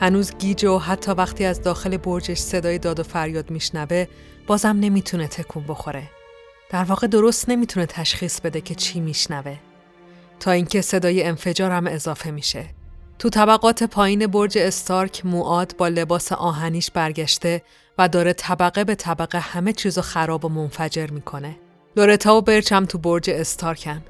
هنوز 0.00 0.36
گیج 0.38 0.64
و 0.64 0.78
حتی 0.78 1.12
وقتی 1.12 1.44
از 1.44 1.62
داخل 1.62 1.96
برجش 1.96 2.38
صدای 2.38 2.78
داد 2.78 3.00
و 3.00 3.02
فریاد 3.02 3.50
میشنوه 3.50 4.06
بازم 4.46 4.76
نمی‌تونه 4.80 5.28
تکون 5.28 5.64
بخوره. 5.68 6.02
در 6.70 6.84
واقع 6.84 7.06
درست 7.06 7.48
نمی‌تونه 7.48 7.86
تشخیص 7.86 8.40
بده 8.40 8.60
که 8.60 8.74
چی 8.74 9.00
میشنوه. 9.00 9.56
تا 10.40 10.50
اینکه 10.50 10.80
صدای 10.80 11.22
انفجار 11.22 11.70
هم 11.70 11.86
اضافه 11.86 12.30
میشه. 12.30 12.64
تو 13.18 13.28
طبقات 13.28 13.82
پایین 13.82 14.26
برج 14.26 14.58
استارک 14.58 15.26
موعاد 15.26 15.74
با 15.78 15.88
لباس 15.88 16.32
آهنیش 16.32 16.90
برگشته 16.90 17.62
و 17.98 18.08
داره 18.08 18.32
طبقه 18.32 18.84
به 18.84 18.94
طبقه 18.94 19.38
همه 19.38 19.72
چیزو 19.72 20.00
خراب 20.00 20.44
و 20.44 20.48
منفجر 20.48 21.06
می‌کنه. 21.10 21.56
لورتا 21.96 22.36
و 22.36 22.40
برچ 22.40 22.72
هم 22.72 22.86
تو 22.86 22.98
برج 22.98 23.30
استارکن. 23.30 24.02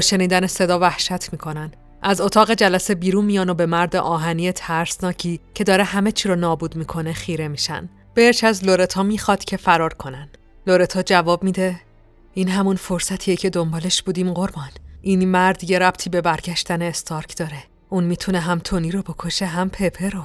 شنیدن 0.00 0.46
صدا 0.46 0.78
وحشت 0.78 1.32
می‌کنن. 1.32 1.72
از 2.02 2.20
اتاق 2.20 2.52
جلسه 2.54 2.94
بیرون 2.94 3.24
میان 3.24 3.50
و 3.50 3.54
به 3.54 3.66
مرد 3.66 3.96
آهنی 3.96 4.52
ترسناکی 4.52 5.40
که 5.54 5.64
داره 5.64 5.84
همه 5.84 6.12
چی 6.12 6.28
رو 6.28 6.36
نابود 6.36 6.76
می‌کنه 6.76 7.12
خیره 7.12 7.48
میشن. 7.48 7.88
برچ 8.14 8.44
از 8.44 8.64
لورتا 8.64 9.02
می‌خواد 9.02 9.44
که 9.44 9.56
فرار 9.56 9.94
کنن. 9.94 10.28
لورتا 10.66 11.02
جواب 11.02 11.44
میده 11.44 11.80
این 12.34 12.48
همون 12.48 12.76
فرصتیه 12.76 13.36
که 13.36 13.50
دنبالش 13.50 14.02
بودیم 14.02 14.32
قربان. 14.32 14.70
این 15.02 15.28
مرد 15.28 15.70
یه 15.70 15.78
ربطی 15.78 16.10
به 16.10 16.20
برگشتن 16.20 16.82
استارک 16.82 17.36
داره. 17.36 17.64
اون 17.88 18.04
می‌تونه 18.04 18.40
هم 18.40 18.58
تونی 18.58 18.90
رو 18.90 19.02
بکشه 19.02 19.46
هم 19.46 19.70
پپر 19.70 20.08
رو. 20.08 20.24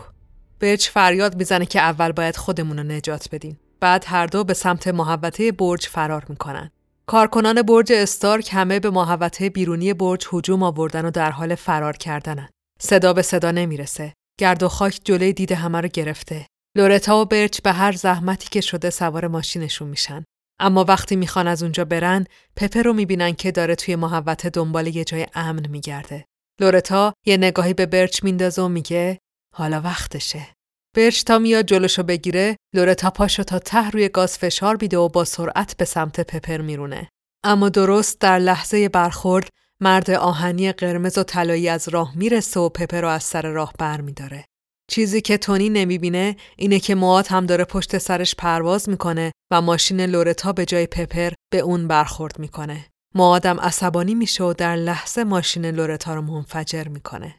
برچ 0.59 0.89
فریاد 0.89 1.35
می‌زنه 1.35 1.65
که 1.65 1.79
اول 1.79 2.11
باید 2.11 2.37
خودمون 2.37 2.77
رو 2.77 2.83
نجات 2.83 3.27
بدیم. 3.31 3.59
بعد 3.79 4.05
هر 4.07 4.25
دو 4.25 4.43
به 4.43 4.53
سمت 4.53 4.87
محوطه 4.87 5.51
برج 5.51 5.87
فرار 5.87 6.25
می‌کنن. 6.29 6.71
کارکنان 7.09 7.61
برج 7.61 7.91
استارک 7.91 8.49
همه 8.53 8.79
به 8.79 8.89
محوطه 8.89 9.49
بیرونی 9.49 9.93
برج 9.93 10.27
هجوم 10.33 10.63
آوردن 10.63 11.05
و 11.05 11.11
در 11.11 11.31
حال 11.31 11.55
فرار 11.55 11.97
کردنن. 11.97 12.49
صدا 12.81 13.13
به 13.13 13.21
صدا 13.21 13.51
نمی‌رسه. 13.51 14.13
گرد 14.39 14.63
و 14.63 14.69
خاک 14.69 14.99
جلوی 15.03 15.33
دید 15.33 15.51
همه 15.51 15.81
رو 15.81 15.87
گرفته. 15.87 16.47
لورتا 16.77 17.21
و 17.21 17.25
برچ 17.25 17.61
به 17.61 17.71
هر 17.71 17.91
زحمتی 17.91 18.49
که 18.51 18.61
شده 18.61 18.89
سوار 18.89 19.27
ماشینشون 19.27 19.87
میشن. 19.87 20.23
اما 20.59 20.83
وقتی 20.83 21.15
می‌خوان 21.15 21.47
از 21.47 21.63
اونجا 21.63 21.85
برن، 21.85 22.25
پپر 22.55 22.81
رو 22.81 22.93
می‌بینن 22.93 23.33
که 23.33 23.51
داره 23.51 23.75
توی 23.75 23.95
محوطه 23.95 24.49
دنبال 24.49 24.87
یه 24.87 25.03
جای 25.03 25.27
امن 25.33 25.67
میگرده. 25.67 26.25
لورتا 26.61 27.13
یه 27.25 27.37
نگاهی 27.37 27.73
به 27.73 27.85
برچ 27.85 28.23
میندازه 28.23 28.61
و 28.61 28.67
میگه 28.67 29.19
حالا 29.55 29.81
وقتشه. 29.81 30.47
برچ 30.99 31.23
تا 31.23 31.39
میاد 31.39 31.65
جلوشو 31.65 32.03
بگیره 32.03 32.55
لورتا 32.75 33.09
پاشو 33.09 33.43
تا 33.43 33.59
ته 33.59 33.89
روی 33.89 34.09
گاز 34.09 34.37
فشار 34.37 34.75
میده 34.77 34.97
و 34.97 35.09
با 35.09 35.25
سرعت 35.25 35.77
به 35.77 35.85
سمت 35.85 36.19
پپر 36.19 36.61
میرونه 36.61 37.09
اما 37.43 37.69
درست 37.69 38.21
در 38.21 38.39
لحظه 38.39 38.89
برخورد 38.89 39.49
مرد 39.81 40.11
آهنی 40.11 40.71
قرمز 40.71 41.17
و 41.17 41.23
طلایی 41.23 41.69
از 41.69 41.89
راه 41.89 42.17
می‌رسه 42.17 42.59
و 42.59 42.69
پپر 42.69 43.01
رو 43.01 43.07
از 43.07 43.23
سر 43.23 43.41
راه 43.41 43.73
بر 43.79 44.01
میداره. 44.01 44.45
چیزی 44.91 45.21
که 45.21 45.37
تونی 45.37 45.69
نمی‌بینه 45.69 46.35
اینه 46.57 46.79
که 46.79 46.95
موات 46.95 47.31
هم 47.31 47.45
داره 47.45 47.63
پشت 47.63 47.97
سرش 47.97 48.35
پرواز 48.35 48.89
می‌کنه 48.89 49.31
و 49.51 49.61
ماشین 49.61 50.01
لورتا 50.01 50.53
به 50.53 50.65
جای 50.65 50.87
پپر 50.87 51.31
به 51.51 51.59
اون 51.59 51.87
برخورد 51.87 52.39
می‌کنه. 52.39 52.85
موادم 53.15 53.59
عصبانی 53.59 54.15
میشه 54.15 54.43
و 54.43 54.53
در 54.53 54.75
لحظه 54.75 55.23
ماشین 55.23 55.65
لورتا 55.65 56.15
رو 56.15 56.21
منفجر 56.21 56.87
می‌کنه. 56.87 57.35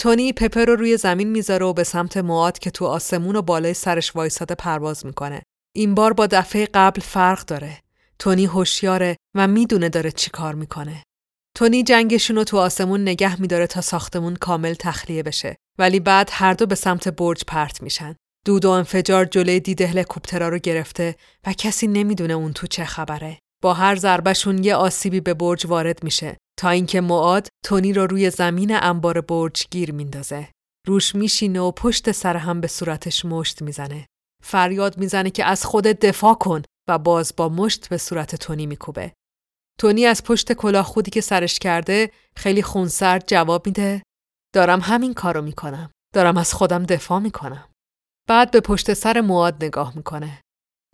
تونی 0.00 0.32
پپر 0.32 0.64
رو 0.64 0.76
روی 0.76 0.96
زمین 0.96 1.28
می‌ذاره 1.28 1.66
و 1.66 1.72
به 1.72 1.84
سمت 1.84 2.16
مواد 2.16 2.58
که 2.58 2.70
تو 2.70 2.86
آسمون 2.86 3.36
و 3.36 3.42
بالای 3.42 3.74
سرش 3.74 4.16
وایساده 4.16 4.54
پرواز 4.54 5.06
می‌کنه. 5.06 5.42
این 5.76 5.94
بار 5.94 6.12
با 6.12 6.26
دفعه 6.26 6.68
قبل 6.74 7.00
فرق 7.00 7.44
داره. 7.44 7.78
تونی 8.18 8.46
هوشیاره 8.46 9.16
و 9.34 9.48
می‌دونه 9.48 9.88
داره 9.88 10.10
چی 10.10 10.30
کار 10.30 10.54
می‌کنه. 10.54 11.02
تونی 11.56 11.82
جنگشون 11.82 12.36
رو 12.36 12.44
تو 12.44 12.58
آسمون 12.58 13.02
نگه 13.02 13.40
میداره 13.40 13.66
تا 13.66 13.80
ساختمون 13.80 14.36
کامل 14.36 14.74
تخلیه 14.74 15.22
بشه. 15.22 15.56
ولی 15.78 16.00
بعد 16.00 16.28
هر 16.32 16.54
دو 16.54 16.66
به 16.66 16.74
سمت 16.74 17.08
برج 17.08 17.44
پرت 17.46 17.82
میشن. 17.82 18.16
دود 18.46 18.64
و 18.64 18.70
انفجار 18.70 19.24
جلوی 19.24 19.60
دید 19.60 19.82
هلیکوپترها 19.82 20.48
رو 20.48 20.58
گرفته 20.58 21.16
و 21.46 21.52
کسی 21.52 21.86
نمی‌دونه 21.86 22.34
اون 22.34 22.52
تو 22.52 22.66
چه 22.66 22.84
خبره. 22.84 23.38
با 23.62 23.74
هر 23.74 23.96
ضربشون 23.96 24.64
یه 24.64 24.74
آسیبی 24.74 25.20
به 25.20 25.34
برج 25.34 25.66
وارد 25.66 26.04
میشه 26.04 26.36
تا 26.60 26.70
اینکه 26.70 27.00
معاد 27.00 27.48
تونی 27.64 27.92
رو 27.92 28.06
روی 28.06 28.30
زمین 28.30 28.82
انبار 28.82 29.20
برج 29.20 29.66
گیر 29.70 29.92
میندازه. 29.92 30.48
روش 30.86 31.14
میشینه 31.14 31.60
و 31.60 31.70
پشت 31.72 32.12
سر 32.12 32.36
هم 32.36 32.60
به 32.60 32.66
صورتش 32.66 33.24
مشت 33.24 33.62
می‌زنه. 33.62 34.06
فریاد 34.42 34.98
می‌زنه 34.98 35.30
که 35.30 35.44
از 35.44 35.64
خودت 35.64 36.00
دفاع 36.06 36.34
کن 36.34 36.62
و 36.88 36.98
باز 36.98 37.32
با 37.36 37.48
مشت 37.48 37.88
به 37.88 37.96
صورت 37.96 38.36
تونی 38.36 38.66
میکوبه. 38.66 39.12
تونی 39.78 40.06
از 40.06 40.24
پشت 40.24 40.52
کلاه 40.52 40.84
خودی 40.84 41.10
که 41.10 41.20
سرش 41.20 41.58
کرده 41.58 42.10
خیلی 42.36 42.62
خونسرد 42.62 43.24
جواب 43.26 43.66
میده 43.66 44.02
دارم 44.54 44.80
همین 44.80 45.14
کارو 45.14 45.42
می‌کنم. 45.42 45.90
دارم 46.14 46.36
از 46.36 46.54
خودم 46.54 46.82
دفاع 46.82 47.18
می‌کنم. 47.18 47.68
بعد 48.28 48.50
به 48.50 48.60
پشت 48.60 48.94
سر 48.94 49.20
مواد 49.20 49.64
نگاه 49.64 49.96
می‌کنه. 49.96 50.42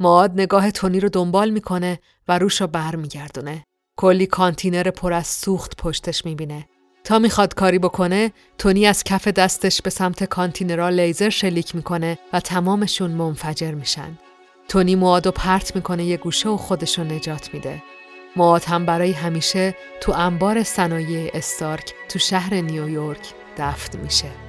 مواد 0.01 0.33
نگاه 0.33 0.71
تونی 0.71 1.01
رو 1.01 1.09
دنبال 1.09 1.51
می‌کنه 1.51 1.99
و 2.29 2.39
روش 2.39 2.61
رو 2.61 2.67
برمیگردونه. 2.67 3.65
کلی 3.97 4.27
کانتینر 4.27 4.91
پر 4.91 5.13
از 5.13 5.27
سوخت 5.27 5.77
پشتش 5.77 6.25
می‌بینه. 6.25 6.69
تا 7.05 7.19
می‌خواد 7.19 7.55
کاری 7.55 7.79
بکنه، 7.79 8.33
تونی 8.59 8.87
از 8.87 9.05
کف 9.05 9.29
دستش 9.29 9.83
به 9.83 9.91
سمت 9.91 10.25
کانتینرها 10.25 10.89
لیزر 10.89 11.29
شلیک 11.29 11.75
می‌کنه 11.75 12.19
و 12.33 12.41
تمامشون 12.41 13.11
منفجر 13.11 13.73
میشن. 13.73 14.19
تونی 14.69 14.95
مواد 14.95 15.27
و 15.27 15.31
پرت 15.31 15.77
می‌کنه 15.77 16.05
یه 16.05 16.17
گوشه 16.17 16.49
و 16.49 16.57
خودشو 16.57 17.05
نجات 17.05 17.55
میده. 17.55 17.83
مواد 18.37 18.65
هم 18.65 18.87
برای 18.87 19.13
همیشه 19.13 19.75
تو 20.01 20.13
انبار 20.13 20.63
صنایع 20.63 21.31
استارک 21.35 21.95
تو 22.09 22.19
شهر 22.19 22.55
نیویورک 22.55 23.35
دفن 23.59 23.99
میشه. 23.99 24.46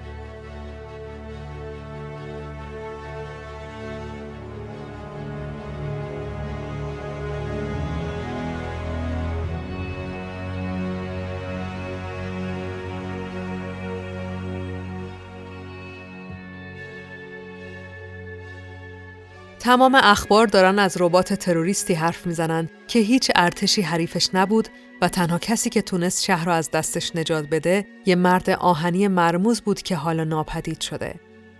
تمام 19.67 19.95
اخبار 19.95 20.47
دارن 20.47 20.79
از 20.79 20.97
ربات 20.99 21.33
تروریستی 21.33 21.93
حرف 21.93 22.27
می‌زنن 22.27 22.69
که 22.87 22.99
هیچ 22.99 23.31
ارتشی 23.35 23.81
حریفش 23.81 24.29
نبود 24.33 24.67
و 25.01 25.09
تنها 25.09 25.39
کسی 25.39 25.69
که 25.69 25.81
تونست 25.81 26.23
شهر 26.23 26.45
را 26.45 26.53
از 26.53 26.71
دستش 26.71 27.15
نجات 27.15 27.47
بده 27.49 27.85
یه 28.05 28.15
مرد 28.15 28.49
آهنی 28.49 29.07
مرموز 29.07 29.61
بود 29.61 29.81
که 29.81 29.95
حالا 29.95 30.23
ناپدید 30.23 30.81
شده. 30.81 31.15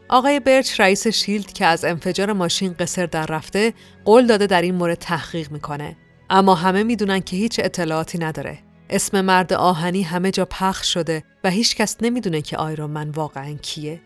آقای 0.10 0.40
برچ 0.40 0.80
رئیس 0.80 1.08
شیلد 1.08 1.54
که 1.54 1.66
از 1.66 1.86
انفجار 1.86 2.34
ماشین 2.34 2.76
قصر 2.80 3.06
در 3.06 3.26
رفته 3.26 3.74
قول 4.06 4.26
داده 4.26 4.48
در 4.48 4.62
این 4.62 4.76
مورد 4.76 4.98
تحقیق 4.98 5.52
می‌کنه. 5.52 5.98
اما 6.30 6.56
همه 6.56 6.84
می‌دونن 6.84 7.20
که 7.20 7.36
هیچ 7.36 7.60
اطلاعاتی 7.64 8.18
نداره. 8.18 8.60
اسم 8.90 9.22
مرد 9.22 9.54
آهنی 9.54 10.04
همه 10.04 10.32
جا 10.32 10.46
پخش 10.46 10.94
شده 10.94 11.24
و 11.44 11.50
هیچکس 11.50 11.98
نمی‌دونه 12.02 12.42
که 12.42 12.58
آیرون 12.58 12.90
من 12.90 13.10
واقعا 13.10 13.54
کیه. 13.54 14.02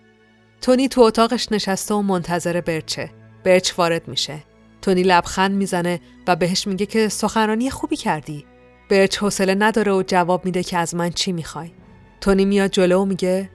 تونی 0.61 0.87
تو 0.87 1.01
اتاقش 1.01 1.51
نشسته 1.51 1.93
و 1.93 2.01
منتظر 2.01 2.61
برچه. 2.61 3.09
برچ 3.43 3.79
وارد 3.79 4.07
میشه. 4.07 4.43
تونی 4.81 5.03
لبخند 5.03 5.51
می‌زنه 5.51 5.99
و 6.27 6.35
بهش 6.35 6.67
میگه 6.67 6.85
که 6.85 7.07
سخنرانی 7.07 7.69
خوبی 7.69 7.97
کردی. 7.97 8.45
برچ 8.89 9.17
حوصله 9.17 9.55
نداره 9.55 9.91
و 9.91 10.03
جواب 10.07 10.45
میده 10.45 10.63
که 10.63 10.77
از 10.77 10.95
من 10.95 11.09
چی 11.09 11.31
می‌خوای. 11.31 11.71
تونی 12.21 12.45
میاد 12.45 12.71
جلو 12.71 13.01
و 13.01 13.05
میگه 13.05 13.49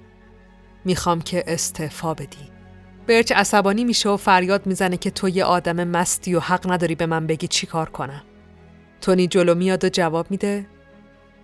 می‌خوام 0.84 1.20
که 1.20 1.44
استعفا 1.46 2.14
بدی. 2.14 2.50
برچ 3.06 3.32
عصبانی 3.32 3.84
میشه 3.84 4.08
و 4.08 4.16
فریاد 4.16 4.66
می‌زنه 4.66 4.96
که 4.96 5.10
تو 5.10 5.28
یه 5.28 5.44
آدم 5.44 5.88
مستی 5.88 6.34
و 6.34 6.40
حق 6.40 6.72
نداری 6.72 6.94
به 6.94 7.06
من 7.06 7.26
بگی 7.26 7.48
چی 7.48 7.66
کار 7.66 7.88
کنم. 7.88 8.22
تونی 9.00 9.26
جلو 9.26 9.54
میاد 9.54 9.84
و 9.84 9.88
جواب 9.88 10.30
میده 10.30 10.66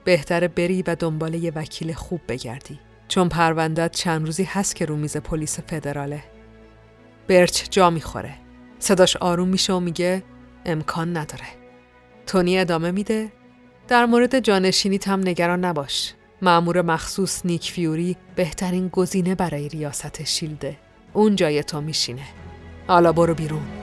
بهتره 0.04 0.48
بری 0.48 0.82
و 0.82 0.94
دنبال 0.94 1.34
یه 1.34 1.52
وکیل 1.54 1.92
خوب 1.92 2.20
بگردی 2.28 2.80
چون 3.08 3.28
پروندت 3.28 3.92
چند 3.92 4.26
روزی 4.26 4.44
هست 4.44 4.76
که 4.76 4.84
رو 4.84 4.96
میز 4.96 5.16
پلیس 5.16 5.60
فدراله. 5.60 6.24
برچ 7.28 7.70
جا 7.70 7.90
می‌خوره. 7.90 8.34
صداش 8.78 9.16
آروم 9.16 9.48
میشه 9.48 9.72
و 9.72 9.80
میگه 9.80 10.22
امکان 10.64 11.16
نداره. 11.16 11.48
تونی 12.26 12.58
ادامه 12.58 12.90
میده 12.90 13.32
در 13.88 14.06
مورد 14.06 14.40
جانشینی 14.40 14.98
هم 15.06 15.20
نگران 15.20 15.64
نباش. 15.64 16.14
معمور 16.42 16.82
مخصوص 16.82 17.46
نیک 17.46 17.70
فیوری 17.70 18.16
بهترین 18.36 18.88
گزینه 18.88 19.34
برای 19.34 19.68
ریاست 19.68 20.24
شیلده. 20.24 20.76
اون 21.12 21.36
جای 21.36 21.62
تو 21.62 21.80
میشینه. 21.80 22.26
حالا 22.88 23.12
برو 23.12 23.34
بیرون. 23.34 23.81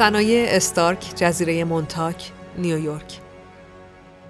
صنایع 0.00 0.46
استارک 0.48 1.12
جزیره 1.16 1.64
مونتاک 1.64 2.32
نیویورک 2.58 3.20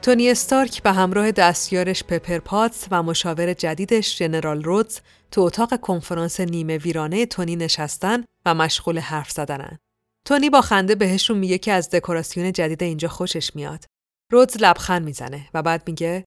تونی 0.02 0.30
استارک 0.30 0.82
به 0.82 0.92
همراه 0.92 1.32
دستیارش 1.32 2.04
پپر 2.04 2.38
پاتس 2.38 2.86
و 2.90 3.02
مشاور 3.02 3.54
جدیدش 3.54 4.18
جنرال 4.18 4.62
رودز 4.62 5.00
تو 5.30 5.40
اتاق 5.40 5.80
کنفرانس 5.80 6.40
نیمه 6.40 6.78
ویرانه 6.78 7.26
تونی 7.26 7.56
نشستن 7.56 8.24
و 8.46 8.54
مشغول 8.54 8.98
حرف 8.98 9.30
زدنن. 9.30 9.78
تونی 10.26 10.50
با 10.50 10.60
خنده 10.60 10.94
بهشون 10.94 11.38
میگه 11.38 11.58
که 11.58 11.72
از 11.72 11.90
دکوراسیون 11.90 12.52
جدید 12.52 12.82
اینجا 12.82 13.08
خوشش 13.08 13.56
میاد. 13.56 13.84
رودز 14.32 14.56
لبخند 14.60 15.04
می‌زنه 15.04 15.48
و 15.54 15.62
بعد 15.62 15.82
میگه 15.86 16.24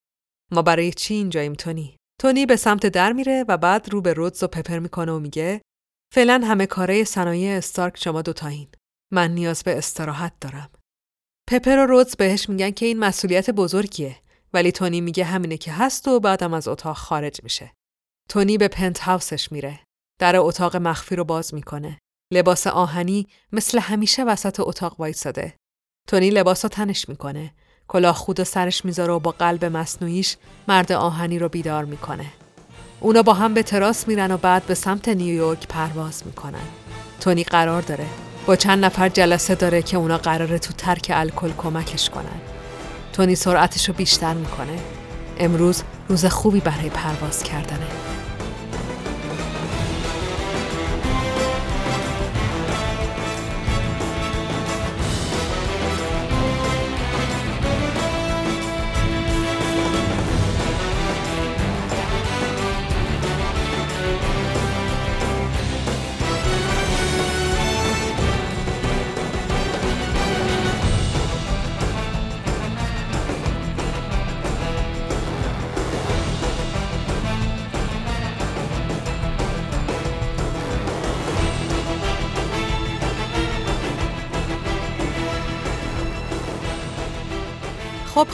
ما 0.52 0.62
برای 0.62 0.94
چی 0.94 1.14
اینجاییم 1.14 1.54
تونی؟ 1.54 1.96
تونی 2.22 2.46
به 2.46 2.56
سمت 2.56 2.86
در 2.86 3.14
میره 3.14 3.46
و 3.48 3.58
بعد 3.58 3.90
رو 3.90 4.02
به 4.02 4.14
رودز 4.14 4.44
و 4.44 4.48
پپر 4.48 4.80
می‌کنه 4.80 5.12
و 5.12 5.20
میگه 5.20 5.62
فعلا 6.14 6.42
همه 6.44 6.66
کاره 6.66 7.04
صنایع 7.04 7.58
استارک 7.58 7.98
شما 7.98 8.22
دوتایین. 8.22 8.68
من 9.14 9.32
نیاز 9.32 9.64
به 9.64 9.78
استراحت 9.78 10.34
دارم. 10.42 10.70
پپر 11.50 11.78
و 11.78 11.86
رودز 11.86 12.16
بهش 12.16 12.50
میگن 12.50 12.72
که 12.72 12.86
این 12.86 13.00
مسئولیت 13.00 13.50
بزرگیه 13.50 14.16
ولی 14.54 14.72
تونی 14.72 15.02
میگه 15.02 15.24
همینه 15.24 15.58
که 15.58 15.72
هست 15.72 16.08
و 16.08 16.20
بعدم 16.20 16.54
از 16.54 16.68
اتاق 16.68 16.98
خارج 16.98 17.44
میشه. 17.44 17.72
تونی 18.30 18.58
به 18.58 18.68
پنت 18.68 19.00
هاوسش 19.00 19.52
میره. 19.52 19.80
در 20.20 20.36
اتاق 20.38 20.76
مخفی 20.76 21.16
رو 21.16 21.24
باز 21.24 21.54
می‌کنه. 21.54 22.00
لباس 22.34 22.68
آهنی 22.68 23.28
مثل 23.52 23.80
همیشه 23.80 24.24
وسط 24.24 24.60
اتاق 24.60 25.00
وایساده. 25.00 25.54
تونی 26.08 26.30
لباس 26.30 26.66
رو 26.66 26.70
تنش 26.70 27.10
می‌کنه. 27.10 27.54
کلاه 27.88 28.16
خود 28.16 28.40
و 28.40 28.44
سرش 28.44 28.86
می‌ذاره 28.86 29.14
و 29.14 29.20
با 29.20 29.32
قلب 29.32 29.66
مصنوعیش 29.66 30.38
مرد 30.68 30.92
آهنی 30.92 31.40
رو 31.40 31.50
بیدار 31.50 31.86
می‌کنه. 31.86 32.26
اونا 33.00 33.22
با 33.22 33.34
هم 33.34 33.54
به 33.54 33.64
تراس 33.64 34.08
میرن 34.08 34.32
و 34.32 34.38
بعد 34.38 34.66
به 34.66 34.74
سمت 34.74 35.10
نیویورک 35.10 35.68
پرواز 35.68 36.24
می‌کنن. 36.26 36.68
تونی 37.20 37.44
قرار 37.44 37.82
داره 37.82 38.08
با 38.46 38.56
چند 38.56 38.86
نفر 38.86 39.10
جلسه 39.10 39.56
داره 39.56 39.82
که 39.82 39.98
اونا 39.98 40.18
قراره 40.18 40.60
تو 40.60 40.74
ترک 40.74 41.12
الکل 41.14 41.52
کمکش 41.58 42.10
کنن. 42.10 42.42
تونی 43.14 43.36
سرعتش 43.36 43.88
رو 43.90 43.94
بیشتر 43.94 44.34
می‌کنه. 44.34 44.80
امروز 45.38 45.84
روز 46.10 46.26
خوبی 46.26 46.60
برای 46.60 46.90
پرواز 46.90 47.44
کردنه. 47.44 47.88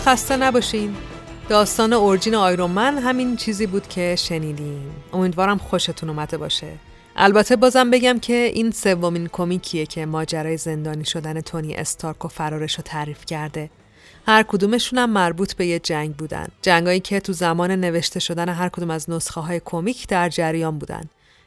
خسته 0.10 0.38
نباشین. 0.38 0.96
داستان 1.50 1.94
اورجین 1.94 2.36
آیرومن 2.36 2.98
همین 2.98 3.36
چیزی 3.36 3.68
بود 3.68 3.88
که 3.88 4.16
شنیدیم 4.16 4.92
امیدوارم 5.14 5.58
خوشتون 5.58 6.10
اومده 6.10 6.38
باشه. 6.38 6.68
البته 7.16 7.56
بازم 7.56 7.92
بگم 7.92 8.20
که 8.20 8.34
این 8.34 8.72
سومین 8.72 9.28
کمیکیه 9.28 9.86
که 9.86 10.06
ماجرای 10.06 10.58
زندانی 10.58 11.06
شدن 11.06 11.42
تونی 11.42 11.76
استارک 11.76 12.26
و 12.26 12.28
فرارش 12.28 12.76
رو 12.76 12.84
تعریف 12.84 13.26
کرده. 13.26 13.70
هر 14.28 14.44
کدومشون 14.44 15.00
هم 15.00 15.10
مربوط 15.10 15.54
به 15.54 15.66
یه 15.66 15.80
جنگ 15.80 16.16
بودن. 16.16 16.48
جنگایی 16.62 17.00
که 17.00 17.20
تو 17.20 17.34
زمان 17.34 17.72
نوشته 17.72 18.20
شدن 18.20 18.50
هر 18.50 18.70
کدوم 18.70 18.90
از 18.90 19.10
نسخه 19.10 19.42
های 19.42 19.62
کمیک 19.66 20.08
در 20.08 20.30
جریان 20.30 20.80
بودن. 20.80 21.04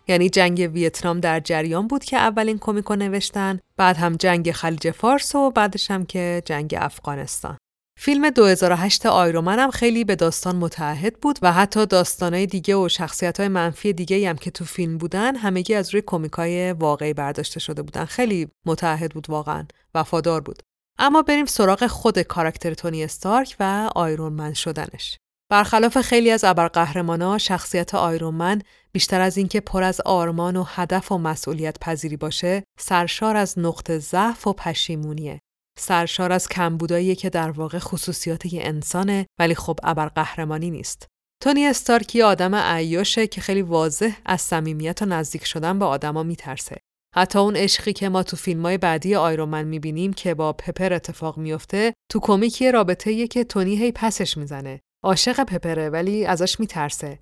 یعنی 0.08 0.28
جنگ 0.28 0.70
ویتنام 0.74 1.20
در 1.20 1.40
جریان 1.40 1.86
بود 1.86 2.04
که 2.04 2.16
اولین 2.16 2.58
کمیک 2.58 2.84
رو 2.84 2.96
نوشتن 2.96 3.60
بعد 3.76 3.96
هم 3.96 4.16
جنگ 4.16 4.52
خلیج 4.52 4.90
فارس 4.90 5.34
و 5.34 5.50
بعدش 5.50 5.90
هم 5.90 6.06
که 6.06 6.42
جنگ 6.44 6.74
افغانستان. 6.78 7.56
فیلم 8.04 8.30
2008 8.30 9.06
آیرومن 9.06 9.58
هم 9.58 9.70
خیلی 9.70 10.04
به 10.04 10.16
داستان 10.16 10.56
متعهد 10.56 11.20
بود 11.20 11.38
و 11.42 11.52
حتی 11.52 11.86
داستانهای 11.86 12.46
دیگه 12.46 12.76
و 12.76 12.88
شخصیت 12.88 13.40
منفی 13.40 13.92
دیگه 13.92 14.28
هم 14.28 14.36
که 14.36 14.50
تو 14.50 14.64
فیلم 14.64 14.98
بودن 14.98 15.36
همگی 15.36 15.74
از 15.74 15.94
روی 15.94 16.02
کمیکای 16.06 16.72
واقعی 16.72 17.14
برداشته 17.14 17.60
شده 17.60 17.82
بودن. 17.82 18.04
خیلی 18.04 18.48
متعهد 18.66 19.10
بود 19.12 19.30
واقعا 19.30 19.66
وفادار 19.94 20.40
بود. 20.40 20.62
اما 20.98 21.22
بریم 21.22 21.46
سراغ 21.46 21.86
خود 21.86 22.18
کاراکتر 22.18 22.74
تونی 22.74 23.04
استارک 23.04 23.56
و 23.60 23.90
آیرون 23.94 24.32
من 24.32 24.54
شدنش. 24.54 25.18
برخلاف 25.50 26.00
خیلی 26.00 26.30
از 26.30 26.44
ابرقهرمانا 26.44 27.38
شخصیت 27.38 27.94
آیرون 27.94 28.62
بیشتر 28.92 29.20
از 29.20 29.36
اینکه 29.36 29.60
پر 29.60 29.82
از 29.82 30.00
آرمان 30.00 30.56
و 30.56 30.64
هدف 30.66 31.12
و 31.12 31.18
مسئولیت 31.18 31.78
پذیری 31.80 32.16
باشه 32.16 32.64
سرشار 32.78 33.36
از 33.36 33.58
نقطه 33.58 33.98
ضعف 33.98 34.46
و 34.46 34.52
پشیمونیه. 34.52 35.40
سرشار 35.78 36.32
از 36.32 36.48
کمبودایی 36.48 37.14
که 37.14 37.30
در 37.30 37.50
واقع 37.50 37.78
خصوصیات 37.78 38.52
یه 38.52 38.60
انسانه 38.64 39.26
ولی 39.38 39.54
خب 39.54 39.78
ابرقهرمانی 39.82 40.70
نیست. 40.70 41.06
تونی 41.42 41.66
استارکی 41.66 42.22
آدم 42.22 42.54
عیاشه 42.54 43.26
که 43.26 43.40
خیلی 43.40 43.62
واضح 43.62 44.16
از 44.26 44.40
صمیمیت 44.40 45.02
و 45.02 45.06
نزدیک 45.06 45.44
شدن 45.44 45.78
به 45.78 45.84
آدما 45.84 46.22
میترسه. 46.22 46.76
حتی 47.14 47.38
اون 47.38 47.56
عشقی 47.56 47.92
که 47.92 48.08
ما 48.08 48.22
تو 48.22 48.36
فیلمای 48.36 48.78
بعدی 48.78 49.14
آیرومن 49.14 49.64
می‌بینیم 49.64 50.12
که 50.12 50.34
با 50.34 50.52
پپر 50.52 50.92
اتفاق 50.92 51.38
میفته 51.38 51.94
تو 52.10 52.20
کمیکی 52.20 52.72
رابطه 52.72 53.26
که 53.26 53.44
تونی 53.44 53.76
هی 53.76 53.92
پسش 53.92 54.36
می‌زنه. 54.36 54.80
عاشق 55.04 55.44
پپره 55.44 55.90
ولی 55.90 56.26
ازش 56.26 56.60
میترسه. 56.60 57.18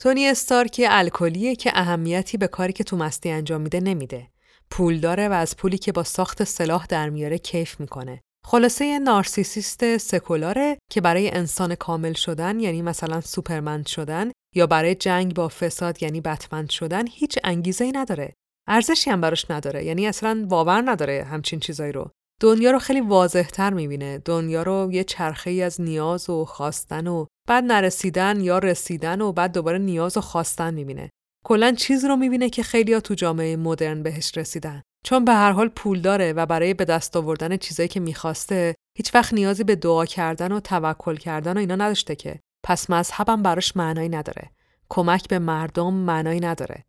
تونی 0.00 0.26
استارکی 0.26 0.86
الکلیه 0.86 1.56
که 1.56 1.70
اهمیتی 1.74 2.38
به 2.38 2.46
کاری 2.46 2.72
که 2.72 2.84
تو 2.84 2.96
مستی 2.96 3.30
انجام 3.30 3.60
میده 3.60 3.80
نمیده. 3.80 4.28
پول 4.70 5.00
داره 5.00 5.28
و 5.28 5.32
از 5.32 5.56
پولی 5.56 5.78
که 5.78 5.92
با 5.92 6.02
ساخت 6.02 6.44
سلاح 6.44 6.86
در 6.86 7.10
میاره 7.10 7.38
کیف 7.38 7.80
می‌کنه. 7.80 8.20
خلاصه 8.46 8.98
نارسیسیست 8.98 9.96
سکولاره 9.96 10.78
که 10.90 11.00
برای 11.00 11.30
انسان 11.30 11.74
کامل 11.74 12.12
شدن 12.12 12.60
یعنی 12.60 12.82
مثلا 12.82 13.20
سوپرمن 13.20 13.82
شدن 13.82 14.32
یا 14.56 14.66
برای 14.66 14.94
جنگ 14.94 15.34
با 15.34 15.48
فساد 15.48 16.02
یعنی 16.02 16.20
بتمن 16.20 16.66
شدن 16.66 17.06
هیچ 17.06 17.38
انگیزه 17.44 17.84
ای 17.84 17.92
نداره. 17.92 18.34
ارزشی 18.68 19.10
هم 19.10 19.20
براش 19.20 19.50
نداره 19.50 19.84
یعنی 19.84 20.06
اصلا 20.06 20.46
باور 20.48 20.90
نداره 20.90 21.24
همچین 21.24 21.60
چیزایی 21.60 21.92
رو. 21.92 22.10
دنیا 22.40 22.70
رو 22.70 22.78
خیلی 22.78 23.00
واضح 23.00 23.48
تر 23.48 23.72
می‌بینه. 23.72 24.18
دنیا 24.18 24.62
رو 24.62 24.88
یه 24.92 25.04
چرخه 25.04 25.50
ای 25.50 25.62
از 25.62 25.80
نیاز 25.80 26.30
و 26.30 26.44
خواستن 26.44 27.06
و 27.06 27.26
بعد 27.48 27.64
نرسیدن 27.64 28.40
یا 28.40 28.58
رسیدن 28.58 29.20
و 29.20 29.32
بعد 29.32 29.52
دوباره 29.52 29.78
نیاز 29.78 30.16
و 30.16 30.20
خواستن 30.20 30.74
می‌بینه. 30.74 31.10
کلا 31.44 31.72
چیز 31.72 32.04
رو 32.04 32.16
می‌بینه 32.16 32.50
که 32.50 32.62
خیلیا 32.62 33.00
تو 33.00 33.14
جامعه 33.14 33.56
مدرن 33.56 34.02
بهش 34.02 34.32
رسیدن. 34.36 34.82
چون 35.04 35.24
به 35.24 35.32
هر 35.32 35.52
حال 35.52 35.68
پول 35.68 36.00
داره 36.00 36.32
و 36.32 36.46
برای 36.46 36.74
به 36.74 36.84
دست 36.84 37.16
آوردن 37.16 37.56
چیزایی 37.56 37.88
که 37.88 38.00
می‌خواسته 38.00 38.74
هیچ 38.96 39.14
وقت 39.14 39.34
نیازی 39.34 39.64
به 39.64 39.76
دعا 39.76 40.04
کردن 40.04 40.52
و 40.52 40.60
توکل 40.60 41.16
کردن 41.16 41.56
و 41.56 41.60
اینا 41.60 41.76
نداشته 41.76 42.16
که. 42.16 42.40
پس 42.64 42.90
مذهبم 42.90 43.42
براش 43.42 43.76
معنایی 43.76 44.08
نداره. 44.08 44.50
کمک 44.88 45.28
به 45.28 45.38
مردم 45.38 45.94
معنایی 45.94 46.40
نداره. 46.40 46.84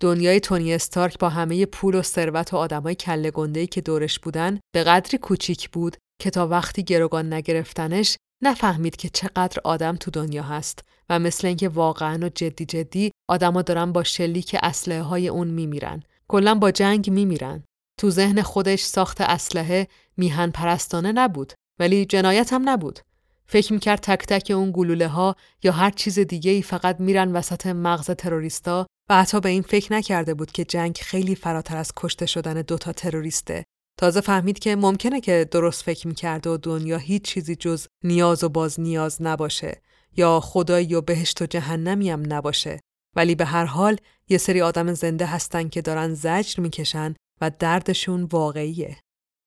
دنیای 0.00 0.40
تونی 0.40 0.74
استارک 0.74 1.18
با 1.18 1.28
همه 1.28 1.66
پول 1.66 1.94
و 1.94 2.02
ثروت 2.02 2.54
و 2.54 2.56
آدمای 2.56 2.94
کله 2.94 3.30
گنده 3.30 3.66
که 3.66 3.80
دورش 3.80 4.18
بودن 4.18 4.60
به 4.74 4.84
قدری 4.84 5.18
کوچیک 5.18 5.70
بود 5.70 5.96
که 6.18 6.30
تا 6.30 6.48
وقتی 6.48 6.82
گروگان 6.82 7.32
نگرفتنش 7.32 8.16
نفهمید 8.42 8.96
که 8.96 9.08
چقدر 9.08 9.60
آدم 9.64 9.96
تو 9.96 10.10
دنیا 10.10 10.42
هست. 10.42 10.84
و 11.08 11.18
مثل 11.18 11.46
اینکه 11.46 11.68
واقعا 11.68 12.26
و 12.26 12.28
جدی 12.28 12.64
جدی 12.64 13.10
آدما 13.28 13.62
دارن 13.62 13.92
با 13.92 14.04
شلیک 14.04 14.56
اسلحه 14.62 15.02
های 15.02 15.28
اون 15.28 15.48
میمیرن. 15.48 16.02
کلا 16.28 16.54
با 16.54 16.70
جنگ 16.70 17.10
میمیرن. 17.10 17.64
تو 18.00 18.10
ذهن 18.10 18.42
خودش 18.42 18.82
ساخت 18.82 19.20
اسلحه 19.20 19.88
میهن 20.16 20.50
پرستانه 20.50 21.12
نبود 21.12 21.52
ولی 21.80 22.04
جنایت 22.04 22.52
هم 22.52 22.68
نبود. 22.68 23.00
فکر 23.46 23.72
می‌کرد 23.72 23.98
تک 23.98 24.26
تک 24.26 24.50
اون 24.50 24.72
گلوله 24.74 25.08
ها 25.08 25.36
یا 25.62 25.72
هر 25.72 25.90
چیز 25.90 26.18
دیگه 26.18 26.50
ای 26.50 26.62
فقط 26.62 27.00
میرن 27.00 27.32
وسط 27.32 27.66
مغز 27.66 28.10
تروریستا 28.10 28.86
و 29.10 29.22
حتی 29.22 29.40
به 29.40 29.48
این 29.48 29.62
فکر 29.62 29.92
نکرده 29.92 30.34
بود 30.34 30.52
که 30.52 30.64
جنگ 30.64 30.98
خیلی 31.02 31.34
فراتر 31.34 31.76
از 31.76 31.92
کشته 31.96 32.26
شدن 32.26 32.62
دوتا 32.62 32.92
تروریسته. 32.92 33.64
تازه 33.98 34.20
فهمید 34.20 34.58
که 34.58 34.76
ممکنه 34.76 35.20
که 35.20 35.48
درست 35.50 35.82
فکر 35.82 36.08
می‌کرده 36.08 36.50
و 36.50 36.56
دنیا 36.56 36.96
هیچ 36.96 37.22
چیزی 37.22 37.56
جز 37.56 37.86
نیاز 38.04 38.44
و 38.44 38.48
باز 38.48 38.80
نیاز 38.80 39.22
نباشه 39.22 39.82
یا 40.16 40.40
خدایی 40.40 40.94
و 40.94 41.00
بهشت 41.00 41.42
و 41.42 41.46
جهنمی 41.46 42.10
هم 42.10 42.22
نباشه 42.32 42.80
ولی 43.16 43.34
به 43.34 43.44
هر 43.44 43.64
حال 43.64 43.96
یه 44.28 44.38
سری 44.38 44.62
آدم 44.62 44.94
زنده 44.94 45.26
هستن 45.26 45.68
که 45.68 45.82
دارن 45.82 46.14
زجر 46.14 46.60
می‌کشن 46.60 47.14
و 47.40 47.50
دردشون 47.58 48.22
واقعیه. 48.22 48.96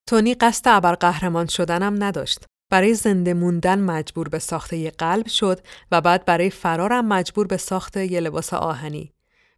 تونی 0.07 0.33
قصد 0.33 0.67
ابرقهرمان 0.67 1.47
شدنم 1.47 2.03
نداشت. 2.03 2.45
برای 2.71 2.93
زنده 2.93 3.33
موندن 3.33 3.79
مجبور 3.79 4.29
به 4.29 4.39
ساخت 4.39 4.73
یه 4.73 4.91
قلب 4.91 5.27
شد 5.27 5.59
و 5.91 6.01
بعد 6.01 6.25
برای 6.25 6.49
فرارم 6.49 7.07
مجبور 7.07 7.47
به 7.47 7.57
ساخت 7.57 7.97
یه 7.97 8.19
لباس 8.19 8.53
آهنی. 8.53 9.13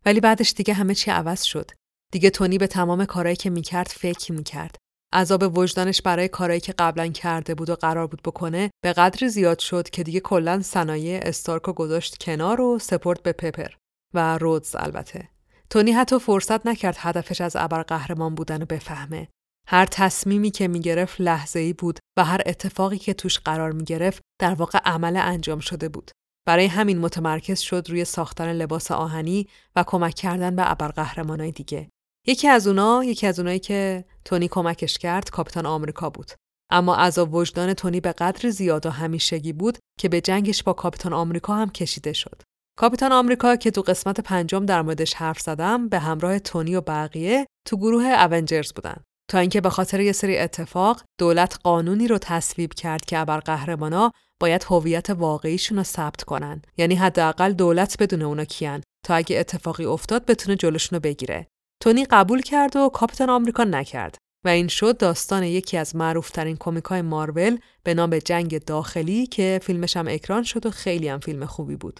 ولی 0.05 0.19
بعدش 0.19 0.53
دیگه 0.53 0.73
همه 0.73 0.95
چی 0.95 1.11
عوض 1.11 1.43
شد. 1.43 1.71
دیگه 2.11 2.29
تونی 2.29 2.57
به 2.57 2.67
تمام 2.67 3.05
کارهایی 3.05 3.35
که 3.35 3.49
می‌کرد 3.49 3.87
فکر 3.87 4.31
می‌کرد. 4.31 4.75
عذاب 5.13 5.57
وجدانش 5.57 6.01
برای 6.01 6.27
کارهایی 6.27 6.59
که 6.59 6.73
قبلا 6.79 7.07
کرده 7.07 7.55
بود 7.55 7.69
و 7.69 7.75
قرار 7.75 8.07
بود 8.07 8.21
بکنه 8.21 8.71
به 8.83 8.93
قدری 8.93 9.29
زیاد 9.29 9.59
شد 9.59 9.89
که 9.89 10.03
دیگه 10.03 10.19
کلا 10.19 10.61
صنایع 10.61 11.19
استارکو 11.23 11.73
گذاشت 11.73 12.17
کنار 12.23 12.61
و 12.61 12.79
سپورت 12.79 13.23
به 13.23 13.31
پپر 13.31 13.69
و 14.13 14.37
رودز 14.37 14.75
البته. 14.79 15.29
تونی 15.69 15.91
حتی 15.91 16.19
فرصت 16.19 16.67
نکرد 16.67 16.95
هدفش 16.99 17.41
از 17.41 17.55
ابرقهرمان 17.55 18.35
بودن 18.35 18.61
و 18.61 18.65
بفهمه. 18.65 19.27
هر 19.67 19.85
تصمیمی 19.85 20.51
که 20.51 20.67
می‌گرفت 20.67 21.21
لحظه 21.21 21.59
ای 21.59 21.73
بود 21.73 21.99
و 22.17 22.23
هر 22.23 22.41
اتفاقی 22.45 22.97
که 22.97 23.13
توش 23.13 23.39
قرار 23.39 23.71
می‌گرفت 23.71 24.21
در 24.41 24.53
واقع 24.53 24.79
عمل 24.85 25.17
انجام 25.17 25.59
شده 25.59 25.89
بود. 25.89 26.11
برای 26.47 26.65
همین 26.65 26.99
متمرکز 26.99 27.59
شد 27.59 27.85
روی 27.89 28.05
ساختن 28.05 28.53
لباس 28.53 28.91
آهنی 28.91 29.47
و 29.75 29.83
کمک 29.87 30.15
کردن 30.15 30.55
به 30.55 30.71
ابرقهرمانای 30.71 31.51
دیگه. 31.51 31.89
یکی 32.27 32.47
از 32.47 32.67
اونا، 32.67 33.03
یکی 33.03 33.27
از 33.27 33.39
اونایی 33.39 33.59
که 33.59 34.05
تونی 34.25 34.47
کمکش 34.47 34.97
کرد، 34.97 35.29
کاپیتان 35.29 35.65
آمریکا 35.65 36.09
بود. 36.09 36.31
اما 36.71 36.95
عذاب 36.95 37.33
وجدان 37.33 37.73
تونی 37.73 37.99
به 37.99 38.11
قدر 38.11 38.49
زیاد 38.49 38.85
و 38.85 38.89
همیشگی 38.89 39.53
بود 39.53 39.77
که 39.99 40.09
به 40.09 40.21
جنگش 40.21 40.63
با 40.63 40.73
کاپیتان 40.73 41.13
آمریکا 41.13 41.55
هم 41.55 41.69
کشیده 41.69 42.13
شد. 42.13 42.41
کاپیتان 42.77 43.11
آمریکا 43.11 43.55
که 43.55 43.71
تو 43.71 43.81
قسمت 43.81 44.19
پنجم 44.19 44.65
در 44.65 44.81
موردش 44.81 45.13
حرف 45.13 45.39
زدم 45.39 45.89
به 45.89 45.99
همراه 45.99 46.39
تونی 46.39 46.75
و 46.75 46.81
بقیه 46.81 47.45
تو 47.67 47.77
گروه 47.77 48.03
اونجرز 48.03 48.73
بودن. 48.73 49.03
تا 49.29 49.39
اینکه 49.39 49.61
به 49.61 49.69
خاطر 49.69 49.99
یه 49.99 50.11
سری 50.11 50.37
اتفاق 50.37 51.01
دولت 51.19 51.59
قانونی 51.63 52.07
رو 52.07 52.17
تصویب 52.17 52.73
کرد 52.73 53.05
که 53.05 53.19
ابرقهرمانا 53.19 54.11
باید 54.41 54.65
هویت 54.69 55.09
واقعیشون 55.09 55.77
رو 55.77 55.83
ثبت 55.83 56.23
کنن 56.23 56.61
یعنی 56.77 56.95
حداقل 56.95 57.53
دولت 57.53 57.95
بدون 57.99 58.21
اونا 58.21 58.45
کیان 58.45 58.83
تا 59.05 59.15
اگه 59.15 59.39
اتفاقی 59.39 59.85
افتاد 59.85 60.25
بتونه 60.25 60.55
جلوشون 60.55 60.95
رو 60.95 60.99
بگیره 60.99 61.47
تونی 61.83 62.05
قبول 62.05 62.41
کرد 62.41 62.75
و 62.75 62.89
کاپیتان 62.89 63.29
آمریکا 63.29 63.63
نکرد 63.63 64.17
و 64.45 64.49
این 64.49 64.67
شد 64.67 64.97
داستان 64.97 65.43
یکی 65.43 65.77
از 65.77 65.95
معروفترین 65.95 66.57
کمیکای 66.57 67.01
مارول 67.01 67.59
به 67.83 67.93
نام 67.93 68.19
جنگ 68.19 68.63
داخلی 68.63 69.27
که 69.27 69.59
فیلمش 69.63 69.97
هم 69.97 70.07
اکران 70.07 70.43
شد 70.43 70.65
و 70.65 70.71
خیلی 70.71 71.07
هم 71.07 71.19
فیلم 71.19 71.45
خوبی 71.45 71.75
بود. 71.75 71.99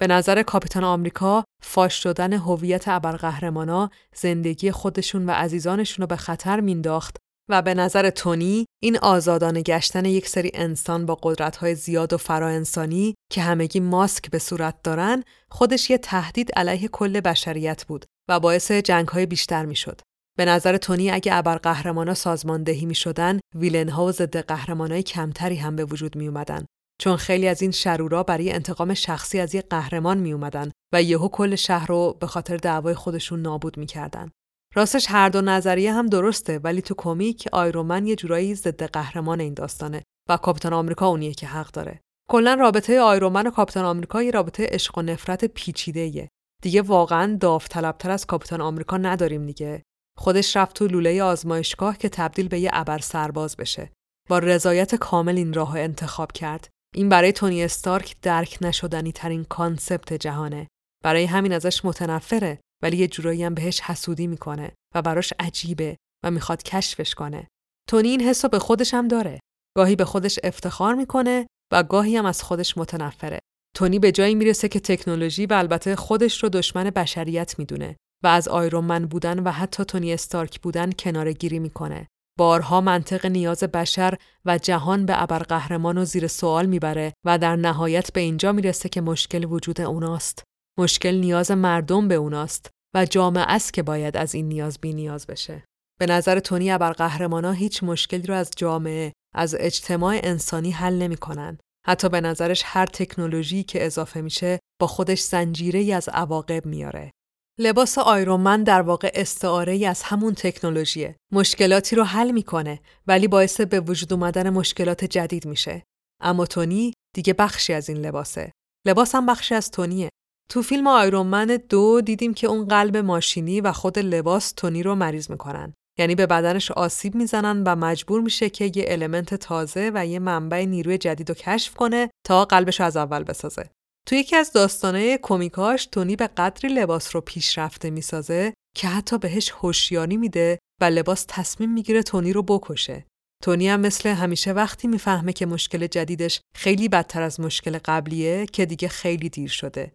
به 0.00 0.06
نظر 0.06 0.42
کاپیتان 0.42 0.84
آمریکا 0.84 1.44
فاش 1.62 2.02
شدن 2.02 2.32
هویت 2.32 2.88
ابرقهرمانا 2.88 3.90
زندگی 4.14 4.70
خودشون 4.70 5.26
و 5.26 5.30
عزیزانشون 5.30 6.02
رو 6.02 6.06
به 6.06 6.16
خطر 6.16 6.60
مینداخت 6.60 7.16
و 7.50 7.62
به 7.62 7.74
نظر 7.74 8.10
تونی 8.10 8.66
این 8.82 8.98
آزادانه 8.98 9.62
گشتن 9.62 10.04
یک 10.04 10.28
سری 10.28 10.50
انسان 10.54 11.06
با 11.06 11.18
قدرت‌های 11.22 11.74
زیاد 11.74 12.12
و 12.12 12.16
فراانسانی 12.16 13.14
که 13.32 13.42
همگی 13.42 13.80
ماسک 13.80 14.30
به 14.30 14.38
صورت 14.38 14.82
دارن 14.82 15.24
خودش 15.50 15.90
یه 15.90 15.98
تهدید 15.98 16.52
علیه 16.52 16.88
کل 16.88 17.20
بشریت 17.20 17.84
بود 17.84 18.06
و 18.30 18.40
باعث 18.40 18.72
جنگ‌های 18.72 19.26
بیشتر 19.26 19.64
می‌شد. 19.64 20.00
به 20.38 20.44
نظر 20.44 20.76
تونی 20.76 21.10
اگه 21.10 21.34
ابرقهرمانا 21.34 22.14
سازماندهی 22.14 22.86
می 22.86 22.94
شدن، 22.94 23.40
ویلنها 23.54 24.04
و 24.04 24.12
ضد 24.12 24.36
قهرمانای 24.36 25.02
کمتری 25.02 25.56
هم 25.56 25.76
به 25.76 25.84
وجود 25.84 26.16
می 26.16 26.28
اومدن. 26.28 26.64
چون 27.00 27.16
خیلی 27.16 27.48
از 27.48 27.62
این 27.62 27.70
شرورا 27.70 28.22
برای 28.22 28.52
انتقام 28.52 28.94
شخصی 28.94 29.40
از 29.40 29.54
یک 29.54 29.64
قهرمان 29.70 30.18
می 30.18 30.32
اومدن 30.32 30.72
و 30.94 31.02
یهو 31.02 31.28
کل 31.28 31.54
شهر 31.54 31.86
رو 31.86 32.16
به 32.20 32.26
خاطر 32.26 32.56
دعوای 32.56 32.94
خودشون 32.94 33.42
نابود 33.42 33.76
می‌کردن. 33.76 34.30
راستش 34.74 35.06
هر 35.08 35.28
دو 35.28 35.40
نظریه 35.40 35.92
هم 35.92 36.06
درسته 36.06 36.58
ولی 36.58 36.82
تو 36.82 36.94
کمیک 36.98 37.48
آیرومن 37.52 38.06
یه 38.06 38.16
جورایی 38.16 38.54
ضد 38.54 38.82
قهرمان 38.82 39.40
این 39.40 39.54
داستانه 39.54 40.02
و 40.28 40.36
کاپیتان 40.36 40.72
آمریکا 40.72 41.06
اونیه 41.06 41.34
که 41.34 41.46
حق 41.46 41.70
داره. 41.70 42.00
کلا 42.30 42.54
رابطه 42.54 43.00
آیرومن 43.00 43.46
و 43.46 43.50
کاپیتان 43.50 43.84
آمریکا 43.84 44.22
یه 44.22 44.30
رابطه 44.30 44.66
عشق 44.70 44.98
و 44.98 45.02
نفرت 45.02 45.44
پیچیده 45.44 46.30
دیگه 46.62 46.82
واقعا 46.82 47.36
داوطلبتر 47.40 48.10
از 48.10 48.26
کاپیتان 48.26 48.60
آمریکا 48.60 48.96
نداریم 48.96 49.46
دیگه. 49.46 49.82
خودش 50.18 50.56
رفت 50.56 50.76
تو 50.76 50.86
لوله 50.86 51.22
آزمایشگاه 51.22 51.98
که 51.98 52.08
تبدیل 52.08 52.48
به 52.48 52.60
یه 52.60 52.70
ابر 52.72 52.98
سرباز 52.98 53.56
بشه. 53.56 53.90
با 54.28 54.38
رضایت 54.38 54.94
کامل 54.94 55.36
این 55.36 55.52
راه 55.52 55.78
انتخاب 55.78 56.32
کرد 56.32 56.68
این 56.94 57.08
برای 57.08 57.32
تونی 57.32 57.64
استارک 57.64 58.16
درک 58.22 58.58
نشدنی 58.60 59.12
ترین 59.12 59.44
کانسپت 59.44 60.12
جهانه. 60.12 60.68
برای 61.04 61.24
همین 61.24 61.52
ازش 61.52 61.84
متنفره 61.84 62.60
ولی 62.82 62.96
یه 62.96 63.08
جورایی 63.08 63.44
هم 63.44 63.54
بهش 63.54 63.80
حسودی 63.80 64.26
می‌کنه 64.26 64.72
و 64.94 65.02
براش 65.02 65.32
عجیبه 65.38 65.96
و 66.24 66.30
می‌خواد 66.30 66.62
کشفش 66.62 67.14
کنه. 67.14 67.48
تونی 67.88 68.08
این 68.08 68.20
حسو 68.20 68.48
به 68.48 68.58
خودش 68.58 68.94
هم 68.94 69.08
داره. 69.08 69.40
گاهی 69.76 69.96
به 69.96 70.04
خودش 70.04 70.38
افتخار 70.44 70.94
می‌کنه 70.94 71.46
و 71.72 71.82
گاهی 71.82 72.16
هم 72.16 72.26
از 72.26 72.42
خودش 72.42 72.78
متنفره. 72.78 73.38
تونی 73.76 73.98
به 73.98 74.12
جایی 74.12 74.34
می‌رسه 74.34 74.68
که 74.68 74.80
تکنولوژی 74.80 75.46
و 75.46 75.52
البته 75.52 75.96
خودش 75.96 76.42
رو 76.42 76.48
دشمن 76.48 76.84
بشریت 76.84 77.58
می‌دونه 77.58 77.96
و 78.24 78.26
از 78.26 78.48
آیرون 78.48 79.06
بودن 79.06 79.38
و 79.38 79.50
حتی 79.50 79.84
تونی 79.84 80.12
استارک 80.12 80.60
بودن 80.60 80.92
کناره 80.92 81.32
گیری 81.32 81.58
می‌کنه 81.58 82.06
بارها 82.38 82.80
منطق 82.80 83.26
نیاز 83.26 83.64
بشر 83.64 84.14
و 84.44 84.58
جهان 84.58 85.06
به 85.06 85.22
ابرقهرمان 85.22 85.98
و 85.98 86.04
زیر 86.04 86.26
سوال 86.26 86.66
می‌بره 86.66 87.12
و 87.24 87.38
در 87.38 87.56
نهایت 87.56 88.12
به 88.12 88.20
اینجا 88.20 88.52
می‌رسه 88.52 88.88
که 88.88 89.00
مشکل 89.00 89.44
وجود 89.44 89.80
اوناست. 89.80 90.42
مشکل 90.78 91.14
نیاز 91.14 91.50
مردم 91.50 92.08
به 92.08 92.14
اوناست 92.14 92.70
و 92.94 93.06
جامعه 93.06 93.44
است 93.48 93.72
که 93.72 93.82
باید 93.82 94.16
از 94.16 94.34
این 94.34 94.48
نیاز 94.48 94.78
بی 94.80 94.92
نیاز 94.92 95.26
بشه. 95.26 95.64
به 96.00 96.06
نظر 96.06 96.38
تونی 96.38 96.70
ابرقهرمانا 96.70 97.52
هیچ 97.52 97.82
مشکلی 97.82 98.26
رو 98.26 98.34
از 98.34 98.50
جامعه، 98.56 99.12
از 99.34 99.56
اجتماع 99.58 100.20
انسانی 100.22 100.70
حل 100.70 100.94
نمی‌کنن. 100.94 101.58
حتی 101.90 102.08
به 102.08 102.20
نظرش 102.20 102.62
هر 102.64 102.86
تکنولوژی 102.86 103.62
که 103.62 103.86
اضافه 103.86 104.20
میشه 104.20 104.58
با 104.80 104.86
خودش 104.86 105.20
زنجیره 105.20 105.94
از 105.94 106.08
عواقب 106.08 106.66
میاره. 106.66 107.10
لباس 107.58 107.98
آیرومن 107.98 108.62
در 108.62 108.82
واقع 108.82 109.10
استعاره 109.14 109.86
از 109.86 110.02
همون 110.02 110.34
تکنولوژیه. 110.34 111.16
مشکلاتی 111.32 111.96
رو 111.96 112.04
حل 112.04 112.30
می‌کنه 112.30 112.80
ولی 113.06 113.28
باعث 113.28 113.60
به 113.60 113.80
وجود 113.80 114.12
اومدن 114.12 114.50
مشکلات 114.50 115.04
جدید 115.04 115.46
میشه. 115.46 115.82
اما 116.22 116.46
تونی 116.46 116.92
دیگه 117.14 117.32
بخشی 117.34 117.72
از 117.72 117.88
این 117.88 117.98
لباسه. 117.98 118.52
لباس 118.86 119.14
هم 119.14 119.26
بخشی 119.26 119.54
از 119.54 119.70
تونیه. 119.70 120.08
تو 120.50 120.62
فیلم 120.62 120.86
آیرومن 120.86 121.46
دو 121.68 122.00
دیدیم 122.00 122.34
که 122.34 122.46
اون 122.46 122.68
قلب 122.68 122.96
ماشینی 122.96 123.60
و 123.60 123.72
خود 123.72 123.98
لباس 123.98 124.52
تونی 124.52 124.82
رو 124.82 124.94
مریض 124.94 125.30
می‌کنن. 125.30 125.74
یعنی 125.98 126.14
به 126.14 126.26
بدنش 126.26 126.70
آسیب 126.70 127.14
می‌زنن 127.14 127.62
و 127.62 127.76
مجبور 127.76 128.20
میشه 128.20 128.50
که 128.50 128.64
یه 128.64 128.84
المنت 128.88 129.34
تازه 129.34 129.90
و 129.94 130.06
یه 130.06 130.18
منبع 130.18 130.64
نیروی 130.64 130.98
جدید 130.98 131.28
رو 131.28 131.34
کشف 131.34 131.74
کنه 131.74 132.10
تا 132.26 132.44
قلبش 132.44 132.80
از 132.80 132.96
اول 132.96 133.22
بسازه. 133.22 133.70
تو 134.06 134.14
یکی 134.14 134.36
از 134.36 134.52
داستانه 134.52 135.18
کمیکاش 135.18 135.86
تونی 135.86 136.16
به 136.16 136.26
قدری 136.26 136.68
لباس 136.68 137.14
رو 137.14 137.20
پیشرفته 137.20 137.90
می‌سازه 137.90 138.54
که 138.76 138.88
حتی 138.88 139.18
بهش 139.18 139.50
هوشیاری 139.50 140.16
میده 140.16 140.58
و 140.80 140.84
لباس 140.84 141.24
تصمیم 141.28 141.72
می‌گیره 141.72 142.02
تونی 142.02 142.32
رو 142.32 142.42
بکشه. 142.42 143.06
تونی 143.42 143.68
هم 143.68 143.80
مثل 143.80 144.08
همیشه 144.08 144.52
وقتی 144.52 144.88
می‌فهمه 144.88 145.32
که 145.32 145.46
مشکل 145.46 145.86
جدیدش 145.86 146.40
خیلی 146.56 146.88
بدتر 146.88 147.22
از 147.22 147.40
مشکل 147.40 147.78
قبلیه 147.84 148.46
که 148.46 148.66
دیگه 148.66 148.88
خیلی 148.88 149.28
دیر 149.28 149.50
شده. 149.50 149.92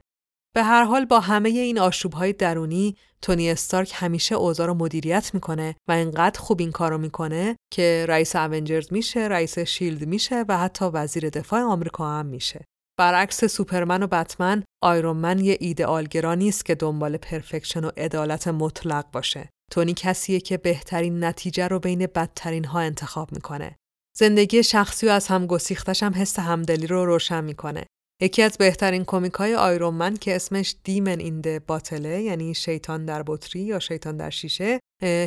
به 0.55 0.63
هر 0.63 0.83
حال 0.83 1.05
با 1.05 1.19
همه 1.19 1.49
این 1.49 1.79
آشوبهای 1.79 2.33
درونی 2.33 2.95
تونی 3.21 3.49
استارک 3.49 3.91
همیشه 3.95 4.35
اوضاع 4.35 4.67
رو 4.67 4.73
مدیریت 4.73 5.31
می‌کنه 5.33 5.75
و 5.87 5.91
اینقدر 5.91 6.39
خوب 6.39 6.59
این 6.59 6.71
کارو 6.71 6.97
می‌کنه 6.97 7.55
که 7.73 8.05
رئیس 8.09 8.35
اونجرز 8.35 8.93
میشه، 8.93 9.19
رئیس 9.19 9.59
شیلد 9.59 10.05
میشه 10.05 10.45
و 10.49 10.57
حتی 10.57 10.85
وزیر 10.85 11.29
دفاع 11.29 11.61
آمریکا 11.61 12.09
هم 12.09 12.25
میشه. 12.25 12.65
برعکس 12.99 13.45
سوپرمن 13.45 14.03
و 14.03 14.07
بتمن، 14.07 14.63
آیرون 14.83 15.39
یه 15.39 15.57
ایدئالگرا 15.59 16.35
نیست 16.35 16.65
که 16.65 16.75
دنبال 16.75 17.17
perfection 17.17 17.85
و 17.85 17.91
عدالت 17.97 18.47
مطلق 18.47 19.11
باشه. 19.11 19.49
تونی 19.71 19.93
کسیه 19.93 20.39
که 20.39 20.57
بهترین 20.57 21.23
نتیجه 21.23 21.67
رو 21.67 21.79
بین 21.79 21.99
بدترین 21.99 22.65
ها 22.65 22.79
انتخاب 22.79 23.31
می‌کنه. 23.31 23.75
زندگی 24.17 24.63
شخصی 24.63 25.07
و 25.07 25.09
از 25.09 25.27
هم 25.27 25.47
گسیختش 25.47 26.03
هم 26.03 26.13
حس 26.15 26.39
همدلی 26.39 26.87
رو 26.87 27.05
روشن 27.05 27.43
می‌کنه. 27.43 27.85
یکی 28.21 28.41
از 28.41 28.57
بهترین 28.57 29.05
کمیک 29.05 29.33
های 29.33 29.55
آیرون 29.55 30.15
که 30.15 30.35
اسمش 30.35 30.75
Demon 30.83 31.19
in 31.19 31.59
a 31.67 31.74
Bottle 31.74 32.15
ـه 32.15 32.21
یعنی 32.21 32.53
شیطان 32.53 33.05
در 33.05 33.23
بطری 33.27 33.61
یا 33.61 33.79
شیطان 33.79 34.17
در 34.17 34.29
شیشه 34.29 34.79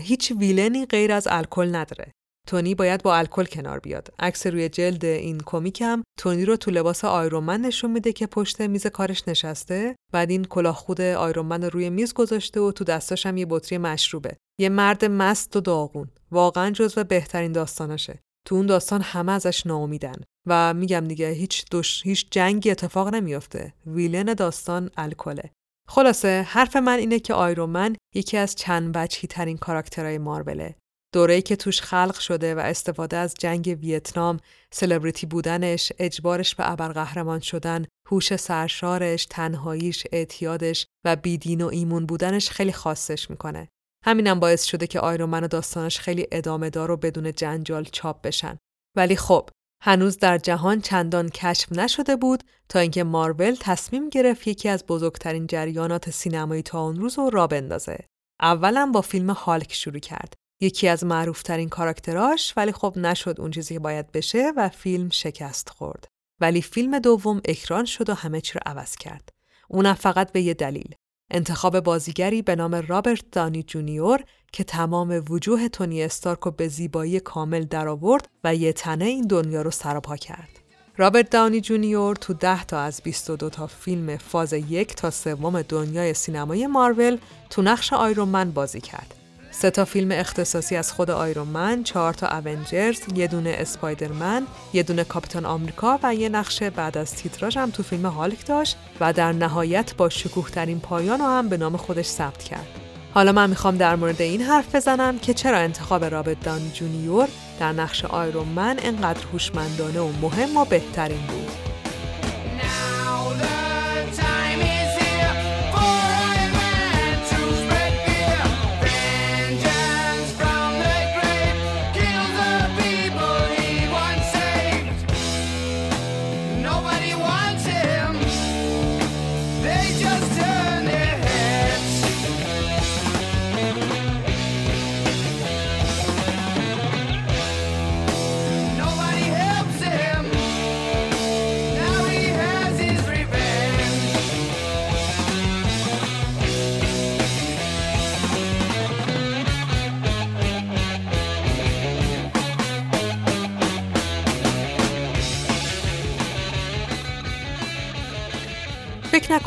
هیچ 0.03 0.33
villain 0.33 0.80
ی 0.80 0.87
غیر 0.87 1.13
از 1.13 1.29
الکل 1.31 1.75
نداره 1.75 2.13
تونی 2.49 2.75
باید 2.75 3.03
با 3.03 3.17
الکل 3.17 3.45
کنار 3.45 3.79
بیاد. 3.79 4.09
عکس 4.19 4.47
روی 4.47 4.69
جلد 4.69 5.05
این 5.05 5.41
کمیک 5.47 5.81
هم 5.81 6.03
تونی 6.19 6.45
رو 6.45 6.57
تو 6.57 6.71
لباس 6.71 7.05
آیرون 7.05 7.45
من 7.45 7.61
نشون 7.61 7.91
میده 7.91 8.13
که 8.13 8.27
پشت 8.27 8.61
میز 8.61 8.87
کارش 8.87 9.29
نشسته. 9.29 9.97
بعد 10.13 10.31
این 10.31 10.45
کلاه 10.45 10.75
خود 10.75 11.01
آیرون 11.01 11.45
من 11.45 11.63
روی 11.63 11.91
میز 11.91 12.15
گذاشته 12.15 12.61
و 12.61 12.73
تو 12.73 12.85
دستاش 12.85 13.27
هم 13.27 13.37
یه 13.37 13.47
بطری 13.51 13.79
مشروبه. 13.79 14.37
یه 14.61 14.69
مرد 14.69 15.05
مست 15.05 15.57
و 15.57 15.61
داغون. 15.61 16.11
واقعا 16.31 16.71
جزو 16.71 17.05
بهترین 17.05 17.53
داستاناشه. 17.53 18.19
تو 18.47 18.55
اون 18.55 18.67
داستان 18.67 19.01
همه 19.01 19.33
ازش 19.33 19.67
ناامیدن 19.67 20.17
و 20.49 20.75
میگم 20.75 21.09
دیگه 21.09 21.31
هیچ 21.31 21.65
دوش 21.71 22.03
هیچ 22.03 22.27
جنگی 22.31 22.71
اتفاق 22.71 23.15
نمیافته. 23.15 23.75
ویلن 23.87 24.35
داستان 24.35 24.91
الکله. 24.97 25.51
خلاصه 25.89 26.43
حرف 26.49 26.77
من 26.77 26.99
اینه 26.99 27.19
که 27.19 27.35
آیرومن 27.35 27.97
یکی 28.15 28.37
از 28.37 28.55
چند 28.55 28.97
وجهی 28.97 29.29
ترین 29.29 29.57
کاراکترهای 29.57 30.19
ماربله 30.19 30.75
دوره‌ای 31.15 31.43
که 31.43 31.57
توش 31.57 31.81
خلق 31.81 32.19
شده 32.19 32.55
و 32.55 32.59
استفاده 32.59 33.17
از 33.17 33.35
جنگ 33.39 33.79
ویتنام، 33.83 34.41
سلبریتی 34.73 35.27
بودنش، 35.27 35.93
اجبارش 35.99 36.55
به 36.55 36.71
ابرقهرمان 36.71 37.41
شدن، 37.41 37.87
هوش 38.09 38.37
سرشارش، 38.37 39.27
تنهاییش، 39.27 40.07
اعتیادش 40.13 40.87
و 41.05 41.17
بیدین 41.17 41.61
و 41.61 41.67
ایمون 41.67 42.07
بودنش 42.07 42.51
خیلی 42.51 42.73
خاصش 42.73 43.31
می‌کنه. 43.31 43.69
همینم 44.05 44.41
باعث 44.41 44.65
شده 44.65 44.87
که 44.87 45.01
آیرومن 45.01 45.45
و 45.45 45.49
داستانش 45.49 45.99
خیلی 45.99 46.27
ادامه 46.33 46.71
دار 46.71 46.91
و 46.91 46.97
بدون 46.97 47.33
جنجال 47.33 47.85
چاپ 47.85 48.23
بشن. 48.23 48.59
ولی 48.97 49.17
خب 49.17 49.51
هنوز 49.81 50.19
در 50.19 50.39
جهان 50.39 50.81
چندان 50.81 51.29
کشف 51.29 51.73
نشده 51.73 52.17
بود 52.17 52.45
تا 52.69 52.79
اینکه 52.79 53.05
مارول 53.05 53.57
تصمیم 53.61 54.09
گرفت 54.09 54.49
یکی 54.49 54.69
از 54.69 54.87
بزرگترین 54.87 55.47
جریانات 55.47 56.11
سینمایی 56.11 56.63
تا 56.63 56.81
اون 56.81 56.97
روز 56.97 57.19
رو 57.19 57.31
را 57.31 57.47
بندازه. 57.47 57.99
اولا 58.41 58.91
با 58.95 59.01
فیلم 59.01 59.31
هالک 59.31 59.73
شروع 59.73 59.99
کرد 59.99 60.35
یکی 60.61 60.89
از 60.89 61.05
معروفترین 61.05 61.69
کاراکتراش 61.69 62.55
ولی 62.57 62.73
خب 62.73 62.93
نشد 62.97 63.41
اون 63.41 63.51
چیزی 63.51 63.75
که 63.75 63.81
باید 63.81 64.13
بشه 64.13 64.53
و 64.57 64.69
فیلم 64.69 65.09
شکست 65.11 65.69
خورد. 65.69 66.09
ولی 66.41 66.63
فیلم 66.63 66.99
دوم 66.99 67.41
اکران 67.45 67.85
شد 67.85 68.11
و 68.11 68.15
همه 68.15 68.41
چی 68.41 68.53
رو 68.55 68.61
عوض 68.67 68.97
کرد. 68.97 69.29
اونم 69.69 69.95
فقط 69.95 70.33
به 70.33 70.41
یه 70.41 70.55
دلیل. 70.55 70.95
انتخاب 71.31 71.81
بازیگری 71.81 72.43
به 72.43 72.57
نام 72.57 72.75
رابرت 72.75 73.23
داونی 73.33 73.63
جونیور 73.63 74.25
که 74.53 74.65
تمام 74.65 75.25
وجوه 75.31 75.69
تونی 75.69 76.03
استارک 76.03 76.39
رو 76.39 76.51
به 76.51 76.69
زیبایی 76.69 77.21
کامل 77.21 77.65
درآورد 77.65 78.29
و 78.45 78.55
یه 78.55 78.73
تنه 78.73 79.05
این 79.05 79.27
دنیا 79.27 79.63
رو 79.63 79.71
سرپا 79.71 80.17
کرد. 80.17 80.49
رابرت 80.97 81.31
داونی 81.31 81.61
جونیور 81.61 82.17
تو 82.17 82.35
10 82.35 82.65
تا 82.65 82.81
از 82.81 83.01
22 83.05 83.51
تا 83.51 83.67
فیلم 83.67 84.17
فاز 84.17 84.53
یک 84.53 84.95
تا 84.95 85.11
سوم 85.11 85.63
دنیای 85.63 86.15
سینمای 86.15 86.67
مارول 86.67 87.19
تو 87.51 87.63
نقش 87.63 87.93
آیرون 87.93 88.51
بازی 88.51 88.81
کرد. 88.81 89.15
سه 89.61 89.71
تا 89.71 89.85
فیلم 89.85 90.13
اختصاصی 90.13 90.77
از 90.77 90.93
خود 90.93 91.11
آیرون 91.11 91.49
من، 91.49 91.83
چهار 91.83 92.15
تا 92.15 92.27
Avengers، 92.27 93.01
یه 93.15 93.27
دونه 93.27 93.57
اسپایدرمن، 93.59 94.47
یه 94.73 94.83
دونه 94.83 95.05
کاپیتان 95.05 95.45
آمریکا 95.45 95.99
و 96.03 96.15
یه 96.15 96.29
نقش 96.29 96.63
بعد 96.63 96.99
از 96.99 97.15
تیتراژ 97.15 97.57
هم 97.57 97.71
تو 97.71 97.83
فیلم 97.83 98.07
هالک 98.07 98.47
داشت 98.47 98.77
و 99.01 99.13
در 99.13 99.33
نهایت 99.33 99.95
با 99.97 100.09
شکوه 100.09 100.51
ترین 100.51 100.81
پایان 100.81 101.19
رو 101.19 101.25
هم 101.25 101.49
به 101.49 101.57
نام 101.57 101.77
خودش 101.77 102.07
ثبت 102.07 102.43
کرد. 102.43 102.67
حالا 103.15 103.33
من 103.33 103.51
می‌خوام 103.51 103.77
در 103.77 103.97
مورد 103.97 104.23
این 104.23 104.43
حرف 104.43 104.75
بزنم 104.75 105.19
که 105.19 105.35
چرا 105.35 105.59
انتخاب 105.59 106.05
رابرت 106.05 106.41
دان 106.41 106.73
جونیور 106.75 107.29
در 107.61 107.73
نقش 107.73 108.05
آیرون 108.05 108.49
من 108.49 108.77
انقدر 108.83 109.27
هوشمندانه 109.33 110.01
و 110.01 110.13
مهم 110.23 110.57
و 110.57 110.65
بهترین 110.65 111.27
بود. 111.27 111.68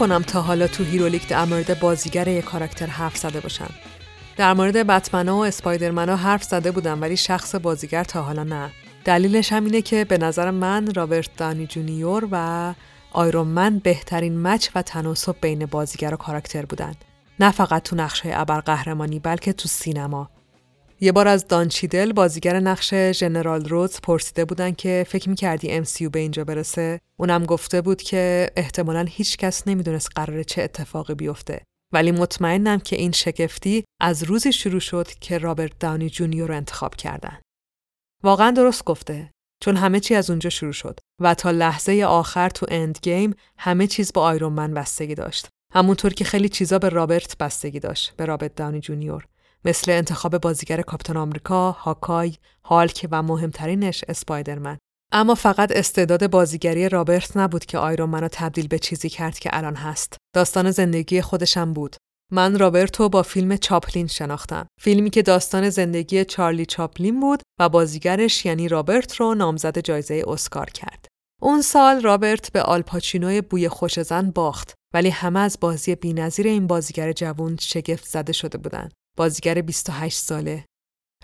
نکنم 0.02 0.22
تا 0.22 0.42
حالا 0.42 0.68
تو 0.68 0.84
هیرولیک 0.84 1.28
در 1.28 1.46
مورد 1.46 1.80
بازیگر 1.80 2.28
یک 2.28 2.46
کاراکتر 2.46 2.86
حرف 2.86 3.18
زده 3.18 3.40
باشم. 3.40 3.70
در 4.38 4.54
مورد 4.54 4.88
بتمنا 4.88 5.38
و 5.38 5.46
اسپایدرمنا 5.46 6.16
حرف 6.16 6.44
زده 6.44 6.72
بودم 6.72 7.02
ولی 7.02 7.18
شخص 7.18 7.56
بازیگر 7.56 8.04
تا 8.04 8.22
حالا 8.22 8.44
نه. 8.44 8.70
دلیلش 9.06 9.54
هم 9.54 9.66
اینه 9.66 9.82
که 9.82 10.06
به 10.06 10.18
نظر 10.18 10.52
من 10.52 10.94
رابرت 10.94 11.30
داونی 11.38 11.68
جونیور 11.68 12.28
و 12.32 12.74
آیرون 13.12 13.48
من 13.48 13.80
بهترین 13.80 14.42
match 14.42 14.70
و 14.76 14.82
تناسب 14.82 15.36
بین 15.42 15.66
بازیگر 15.66 16.14
و 16.14 16.18
کاراکتر 16.18 16.66
بودن. 16.66 16.94
نه 17.40 17.52
فقط 17.52 17.84
تو 17.84 17.96
نقش 17.96 18.30
ابرقهرمانی 18.34 19.20
بلکه 19.20 19.54
تو 19.54 19.68
سینما. 19.68 20.30
یه 21.04 21.12
بار 21.12 21.28
از 21.28 21.48
دان 21.48 21.68
چیدل 21.68 22.14
بازیگر 22.14 22.60
نقش 22.60 22.94
ژنرال 23.12 23.70
رودز 23.70 24.02
پرسیده 24.02 24.46
بودن 24.46 24.72
که 24.72 25.06
فکر 25.10 25.30
می‌کردی 25.30 25.72
ام 25.72 25.84
به 26.12 26.20
اینجا 26.20 26.44
برسه. 26.44 27.00
اونم 27.18 27.46
گفته 27.46 27.82
بود 27.82 28.02
که 28.02 28.52
احتمالا 28.56 29.06
هیچ 29.10 29.38
کس 29.38 29.68
نمی‌دونست 29.68 30.10
قراره 30.16 30.44
چه 30.44 30.62
اتفاقی 30.62 31.16
بیفته. 31.16 31.62
ولی 31.94 32.12
مطمئنم 32.12 32.80
که 32.80 32.96
این 32.96 33.12
شگفتی 33.12 33.84
از 34.02 34.24
روزی 34.24 34.54
شروع 34.54 34.80
شد 34.80 35.08
که 35.08 35.38
رابرت 35.38 35.80
داونی 35.80 36.10
جونیور 36.10 36.48
رو 36.48 36.56
انتخاب 36.56 36.96
کردن. 36.96 37.40
واقعا 38.24 38.52
درست 38.52 38.86
گفته 38.86 39.32
چون 39.64 39.76
همه 39.76 40.00
چی 40.00 40.16
از 40.16 40.30
اونجا 40.30 40.50
شروع 40.50 40.74
شد 40.74 41.00
و 41.22 41.34
تا 41.34 41.52
لحظه 41.52 42.04
آخر 42.08 42.50
تو 42.50 42.66
Endgame 42.70 43.36
همه 43.58 43.88
چیز 43.88 44.14
با 44.14 44.22
آیرون 44.22 44.54
من 44.54 44.74
بستگی 44.74 45.16
داشت. 45.16 45.48
همونطور 45.74 46.14
که 46.14 46.24
خیلی 46.24 46.50
چیزا 46.50 46.80
به 46.80 46.90
رابرت 46.90 47.38
بستگی 47.38 47.80
داشت 47.80 48.14
به 48.18 48.26
رابرت 48.26 48.56
داونی 48.56 48.80
جونیور. 48.80 49.26
مثل 49.66 49.92
انتخاب 49.92 50.38
بازیگر 50.38 50.82
کاپیتان 50.82 51.18
آمریکا، 51.18 51.72
هاکای، 51.72 52.36
هالک 52.64 53.08
و 53.12 53.24
مهمترینش 53.24 54.04
اسپایدرمن. 54.08 54.78
اما 55.12 55.36
فقط 55.36 55.72
استعداد 55.72 56.30
بازیگری 56.30 56.90
رابرت 56.90 57.38
نبود 57.38 57.66
که 57.66 57.78
آیرون 57.78 58.10
منو 58.10 58.28
تبدیل 58.32 58.68
به 58.68 58.80
چیزی 58.80 59.10
کرد 59.10 59.40
که 59.40 59.50
الان 59.54 59.76
هست. 59.76 60.18
داستان 60.36 60.72
زندگی 60.72 61.22
خودشم 61.22 61.74
بود. 61.74 61.96
من 62.32 62.60
رابرتو 62.60 63.10
با 63.10 63.24
فیلم 63.24 63.58
چاپلین 63.58 64.08
شناختم. 64.08 64.68
فیلمی 64.80 65.10
که 65.10 65.22
داستان 65.22 65.70
زندگی 65.70 66.26
چارلی 66.26 66.66
چاپلین 66.66 67.20
بود 67.20 67.42
و 67.60 67.70
بازیگرش 67.70 68.46
یعنی 68.46 68.68
رابرت 68.68 69.16
رو 69.16 69.36
نامزد 69.36 69.80
جایزه 69.80 70.24
اسکار 70.28 70.70
کرد. 70.70 71.08
اون 71.42 71.62
سال 71.62 72.02
رابرت 72.02 72.52
به 72.52 72.62
آل 72.62 72.80
پاچینوی 72.80 73.42
بوی 73.42 73.70
خوش 73.70 74.00
زن 74.00 74.32
باخت 74.32 74.74
ولی 74.94 75.10
همه 75.10 75.40
از 75.40 75.58
بازی 75.62 75.96
بینظیر 75.96 76.48
این 76.48 76.68
بازیگر 76.68 77.12
جوان 77.12 77.58
شگفت 77.62 78.06
زده 78.06 78.34
شده 78.34 78.58
بودند. 78.58 78.94
بازیگر 79.18 79.62
28 79.62 80.18
ساله. 80.18 80.66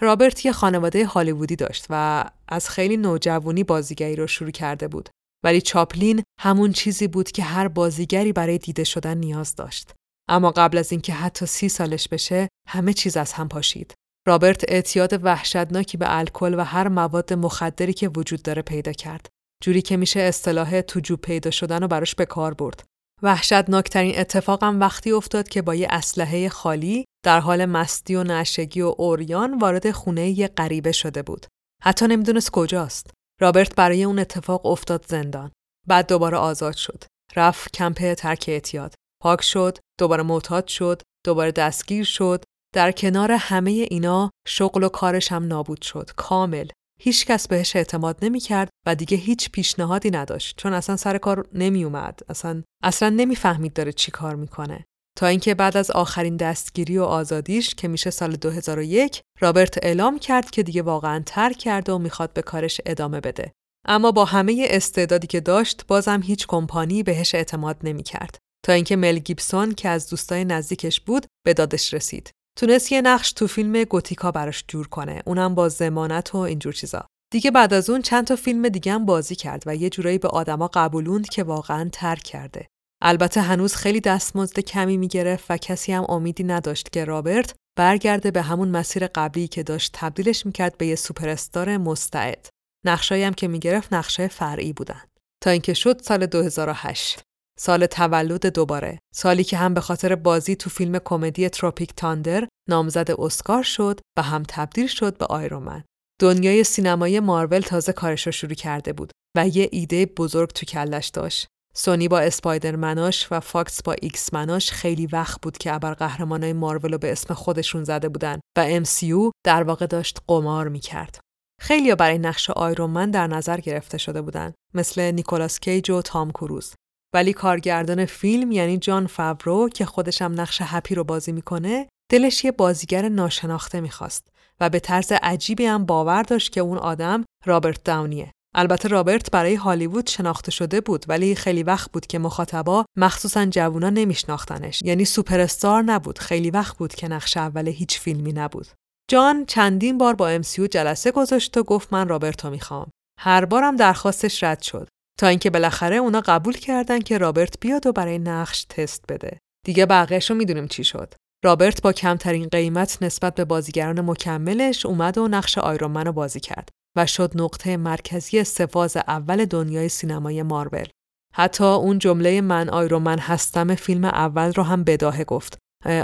رابرت 0.01 0.45
یه 0.45 0.51
خانواده 0.51 1.05
هالیوودی 1.05 1.55
داشت 1.55 1.85
و 1.89 2.25
از 2.47 2.69
خیلی 2.69 2.97
نوجوانی 2.97 3.63
بازیگری 3.63 4.15
رو 4.15 4.27
شروع 4.27 4.51
کرده 4.51 4.87
بود. 4.87 5.09
ولی 5.43 5.61
چاپلین 5.61 6.23
همون 6.39 6.71
چیزی 6.71 7.07
بود 7.07 7.31
که 7.31 7.43
هر 7.43 7.67
بازیگری 7.67 8.33
برای 8.33 8.57
دیده 8.57 8.83
شدن 8.83 9.17
نیاز 9.17 9.55
داشت. 9.55 9.93
اما 10.29 10.51
قبل 10.51 10.77
از 10.77 10.91
اینکه 10.91 11.13
حتی 11.13 11.45
سی 11.45 11.69
سالش 11.69 12.07
بشه، 12.07 12.47
همه 12.67 12.93
چیز 12.93 13.17
از 13.17 13.33
هم 13.33 13.47
پاشید. 13.47 13.93
رابرت 14.27 14.63
اعتیاد 14.67 15.25
وحشتناکی 15.25 15.97
به 15.97 16.17
الکل 16.17 16.55
و 16.57 16.63
هر 16.63 16.87
مواد 16.87 17.33
مخدری 17.33 17.93
که 17.93 18.09
وجود 18.09 18.41
داره 18.41 18.61
پیدا 18.61 18.91
کرد. 18.91 19.27
جوری 19.63 19.81
که 19.81 19.97
میشه 19.97 20.19
اصطلاح 20.19 20.81
توجو 20.81 21.17
پیدا 21.17 21.51
شدن 21.51 21.83
و 21.83 21.87
براش 21.87 22.15
به 22.15 22.25
کار 22.25 22.53
برد. 22.53 22.83
وحشتناکترین 23.23 24.19
اتفاقم 24.19 24.79
وقتی 24.79 25.11
افتاد 25.11 25.47
که 25.47 25.61
با 25.61 25.75
یه 25.75 25.87
اسلحه 25.89 26.49
خالی 26.49 27.05
در 27.25 27.39
حال 27.39 27.65
مستی 27.65 28.15
و 28.15 28.23
نشگی 28.23 28.81
و 28.81 28.95
اوریان 28.97 29.57
وارد 29.57 29.91
خونه 29.91 30.29
یه 30.29 30.47
غریبه 30.47 30.91
شده 30.91 31.21
بود. 31.21 31.45
حتی 31.83 32.07
نمی‌دونست 32.07 32.51
کجاست. 32.51 33.11
رابرت 33.41 33.75
برای 33.75 34.03
اون 34.03 34.19
اتفاق 34.19 34.65
افتاد 34.65 35.05
زندان. 35.07 35.51
بعد 35.87 36.07
دوباره 36.07 36.37
آزاد 36.37 36.75
شد. 36.75 37.03
رفت 37.35 37.73
کمپ 37.73 38.13
ترک 38.13 38.45
اعتیاد. 38.47 38.93
پاک 39.23 39.41
شد، 39.41 39.77
دوباره 39.99 40.23
معتاد 40.23 40.67
شد، 40.67 41.01
دوباره 41.25 41.51
دستگیر 41.51 42.03
شد. 42.03 42.43
در 42.75 42.91
کنار 42.91 43.31
همه 43.31 43.71
اینا 43.71 44.29
شغل 44.47 44.83
و 44.83 44.89
کارش 44.89 45.31
هم 45.31 45.47
نابود 45.47 45.81
شد. 45.81 46.09
کامل. 46.15 46.67
هیچ 46.99 47.25
کس 47.25 47.47
بهش 47.47 47.75
اعتماد 47.75 48.17
نمی‌کرد 48.21 48.69
و 48.87 48.95
دیگه 48.95 49.17
هیچ 49.17 49.51
پیشنهادی 49.51 50.11
نداشت 50.11 50.57
چون 50.57 50.73
اصلا 50.73 50.95
سر 50.95 51.17
کار 51.17 51.47
نمی 51.53 51.83
اومد. 51.83 52.19
اصلا 52.29 52.63
اصلا 52.83 53.09
نمی‌فهمید 53.09 53.73
داره 53.73 53.91
چی 53.91 54.11
کار 54.11 54.35
می‌کنه. 54.35 54.85
تا 55.17 55.27
اینکه 55.27 55.55
بعد 55.55 55.77
از 55.77 55.91
آخرین 55.91 56.37
دستگیری 56.37 56.97
و 56.97 57.03
آزادیش 57.03 57.75
که 57.75 57.87
میشه 57.87 58.09
سال 58.09 58.35
2001 58.35 59.21
رابرت 59.39 59.77
اعلام 59.81 60.19
کرد 60.19 60.49
که 60.49 60.63
دیگه 60.63 60.81
واقعا 60.81 61.23
ترک 61.25 61.57
کرده 61.57 61.91
و 61.91 61.97
می‌خواد 61.97 62.33
به 62.33 62.41
کارش 62.41 62.81
ادامه 62.85 63.21
بده. 63.21 63.51
اما 63.87 64.11
با 64.11 64.25
همه 64.25 64.67
استعدادی 64.69 65.27
که 65.27 65.39
داشت 65.39 65.87
بازم 65.87 66.21
هیچ 66.23 66.47
کمپانی 66.47 67.03
بهش 67.03 67.35
اعتماد 67.35 67.77
نمی‌کرد. 67.83 68.37
تا 68.65 68.73
اینکه 68.73 68.95
مل 68.95 69.19
گیبسون 69.19 69.73
که 69.73 69.89
از 69.89 70.09
دوستای 70.09 70.45
نزدیکش 70.45 70.99
بود 70.99 71.25
به 71.45 71.53
دادش 71.53 71.93
رسید. 71.93 72.31
تونست 72.57 72.91
یه 72.91 73.01
نقش 73.01 73.31
تو 73.31 73.47
فیلم 73.47 73.83
گوتیکا 73.83 74.31
براش 74.31 74.63
جور 74.67 74.87
کنه 74.87 75.21
اونم 75.25 75.55
با 75.55 75.69
زمانت 75.69 76.35
و 76.35 76.37
اینجور 76.37 76.73
چیزا 76.73 77.05
دیگه 77.33 77.51
بعد 77.51 77.73
از 77.73 77.89
اون 77.89 78.01
چند 78.01 78.27
تا 78.27 78.35
فیلم 78.35 78.69
دیگه 78.69 78.91
هم 78.91 79.05
بازی 79.05 79.35
کرد 79.35 79.63
و 79.65 79.75
یه 79.75 79.89
جورایی 79.89 80.17
به 80.17 80.27
آدما 80.27 80.69
قبولوند 80.73 81.29
که 81.29 81.43
واقعا 81.43 81.89
ترک 81.93 82.23
کرده 82.23 82.67
البته 83.01 83.41
هنوز 83.41 83.75
خیلی 83.75 84.01
دستمزد 84.01 84.59
کمی 84.59 84.97
می‌گرفت 84.97 85.45
و 85.49 85.57
کسی 85.57 85.91
هم 85.91 86.05
امیدی 86.09 86.43
نداشت 86.43 86.89
که 86.91 87.05
رابرت 87.05 87.55
برگرده 87.77 88.31
به 88.31 88.41
همون 88.41 88.69
مسیر 88.69 89.07
قبلی 89.07 89.47
که 89.47 89.63
داشت 89.63 89.91
تبدیلش 89.93 90.45
می‌کرد 90.45 90.77
به 90.77 90.87
یه 90.87 90.95
سوپرستار 90.95 91.77
مستعد. 91.77 92.49
نقشایی 92.85 93.23
هم 93.23 93.33
که 93.33 93.47
می‌گرفت 93.47 93.93
نقش 93.93 94.27
فرعی 94.27 94.73
بودن. 94.73 95.01
تا 95.43 95.49
اینکه 95.49 95.73
شد 95.73 96.01
سال 96.01 96.25
2008 96.25 97.21
سال 97.59 97.85
تولد 97.85 98.45
دوباره. 98.45 98.99
سالی 99.13 99.43
که 99.43 99.57
هم 99.57 99.73
به 99.73 99.81
خاطر 99.81 100.15
بازی 100.15 100.55
تو 100.55 100.69
فیلم 100.69 100.99
کمدی 100.99 101.49
Tropic 101.49 101.93
Thunder 101.95 102.47
نامزد 102.69 103.11
اسکار 103.19 103.63
شد 103.63 103.99
و 104.17 104.21
هم 104.21 104.43
تبدیل 104.47 104.87
شد 104.87 105.17
به 105.17 105.25
آیرون 105.25 105.66
من 105.66 105.83
دنیای 106.21 106.63
سینمایی 106.63 107.19
مارول 107.19 107.59
تازه 107.59 107.93
کارش 107.93 108.25
رو 108.25 108.31
شروع 108.31 108.53
کرده 108.53 108.93
بود 108.93 109.11
و 109.37 109.47
یه 109.47 109.69
ایده 109.71 110.05
بزرگ 110.05 110.49
تو 110.49 110.65
کلش 110.65 111.07
داشت. 111.07 111.47
سونی 111.79 112.07
با 112.07 112.19
اسپایدرمناش 112.19 113.27
و 113.31 113.39
فاکس 113.39 113.83
با 113.83 113.95
ایکس 114.01 114.33
مناش 114.33 114.71
خیلی 114.71 115.07
وقت 115.07 115.41
بود 115.41 115.57
که 115.57 115.71
قهرمانای 115.71 116.53
مارول 116.53 116.91
رو 116.91 116.97
به 116.97 117.11
اسم 117.11 117.33
خودشون 117.33 117.83
زده 117.83 118.09
بودن 118.09 118.39
و 118.57 118.83
MCU 118.83 119.31
در 119.45 119.63
واقع 119.63 119.85
داشت 119.85 120.19
قمار 120.27 120.67
می‌کرد. 120.67 121.19
خیلیا 121.61 121.95
برای 121.95 122.17
نقش 122.17 122.49
آیرون 122.49 123.11
در 123.11 123.27
نظر 123.27 123.59
گرفته 123.59 123.97
شده 123.97 124.21
بودن 124.21 124.53
مثل 124.73 125.11
نیکولاس 125.11 125.59
کیج 125.59 125.89
و 125.89 126.01
تام 126.01 126.31
کروز 126.31 126.73
ولی 127.15 127.33
کارگردان 127.33 128.05
فیلم 128.05 128.51
یعنی 128.51 128.77
جان 128.77 129.07
فاورو 129.07 129.69
که 129.69 129.85
خودش 129.85 130.21
هم 130.21 130.41
نقش 130.41 130.61
هپی 130.63 130.95
رو 130.95 131.03
بازی 131.03 131.31
می‌کنه 131.31 131.87
دلش 132.11 132.45
یه 132.45 132.51
بازیگر 132.51 133.09
ناشناخته 133.09 133.81
می‌خواست 133.81 134.27
و 134.59 134.69
به 134.69 134.79
طرز 134.79 135.11
عجیبی 135.21 135.65
هم 135.65 135.85
باور 135.85 136.23
داشت 136.23 136.51
که 136.51 136.61
اون 136.61 136.77
آدم 136.77 137.25
رابرت 137.45 137.83
داونیه 137.83 138.31
البته 138.59 138.87
رابرت 138.87 139.31
برای 139.31 139.55
هالیوود 139.55 140.07
شناخته 140.07 140.51
شده 140.51 140.81
بود 140.81 141.05
ولی 141.07 141.35
خیلی 141.35 141.63
وقت 141.63 141.91
بود 141.91 142.07
که 142.07 142.19
مخاطبا 142.19 142.85
مخصوصا 142.97 143.45
جوونا 143.45 143.89
نمیشناختنش. 143.89 144.81
یعنی 144.81 145.05
سوپر 145.05 145.39
استار 145.39 145.83
نبود. 145.83 146.19
خیلی 146.19 146.51
وقت 146.51 146.77
بود 146.77 146.95
که 146.95 147.07
نقش 147.07 147.37
اول 147.37 147.67
هیچ 147.67 147.99
فیلمی 147.99 148.33
نبود. 148.33 148.67
جان 149.09 149.45
چندین 149.45 149.97
بار 149.97 150.15
با 150.15 150.27
امسیو 150.27 150.67
جلسه 150.67 151.11
گذاشت 151.11 151.57
و 151.57 151.63
گفت 151.63 151.93
من 151.93 152.07
رابرتو 152.07 152.49
می‌خوام. 152.49 152.89
هر 153.19 153.45
بارم 153.45 153.75
درخواستش 153.75 154.43
رد 154.43 154.61
شد. 154.61 154.87
تا 155.19 155.27
اینکه 155.27 155.49
بالاخره 155.49 155.95
اونا 155.95 156.21
قبول 156.21 156.53
کردن 156.53 156.99
که 156.99 157.17
رابرت 157.17 157.59
بیاد 157.59 157.87
و 157.87 157.91
برای 157.91 158.19
نقش 158.19 158.63
تست 158.63 159.05
بده. 159.09 159.39
دیگه 159.65 159.85
بقیهش 159.85 160.29
رو 160.29 160.35
می‌دونیم 160.35 160.67
چی 160.67 160.83
شد. 160.83 161.13
رابرت 161.45 161.81
با 161.81 161.93
کمترین 161.93 162.47
قیمت 162.47 162.97
نسبت 163.01 163.35
به 163.35 163.45
بازیگران 163.45 164.01
مکملش 164.01 164.85
اومد 164.85 165.17
و 165.17 165.27
نقش 165.27 165.57
آیرون 165.57 165.97
رو 165.97 166.11
بازی 166.11 166.39
کرد. 166.39 166.69
و 166.97 167.05
شد 167.05 167.31
نقطه 167.35 167.77
مرکزی 167.77 168.39
استفاز 168.39 168.97
اول 168.97 169.45
دنیای 169.45 169.89
سینمای 169.89 170.43
مارول. 170.43 170.87
حتی 171.33 171.63
اون 171.63 171.99
جمله 171.99 172.41
من 172.41 172.69
آیرون 172.69 173.07
هستم 173.07 173.75
فیلم 173.75 174.05
اول 174.05 174.53
رو 174.53 174.63
هم 174.63 174.83
بداهه 174.83 175.23
گفت. 175.23 175.57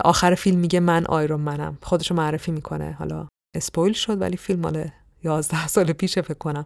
آخر 0.03 0.35
فیلم 0.35 0.59
میگه 0.59 0.79
من 0.79 1.05
آیرون 1.05 1.41
منم. 1.41 1.77
خودشو 1.81 2.15
معرفی 2.15 2.51
می‌کنه. 2.51 2.91
حالا 2.91 3.27
اسپویل 3.55 3.93
شد 3.93 4.21
ولی 4.21 4.37
فیلم 4.37 4.59
مال 4.59 4.89
11 5.23 5.67
سال 5.67 5.93
پیش 5.93 6.19
فکر 6.19 6.33
کنم. 6.33 6.65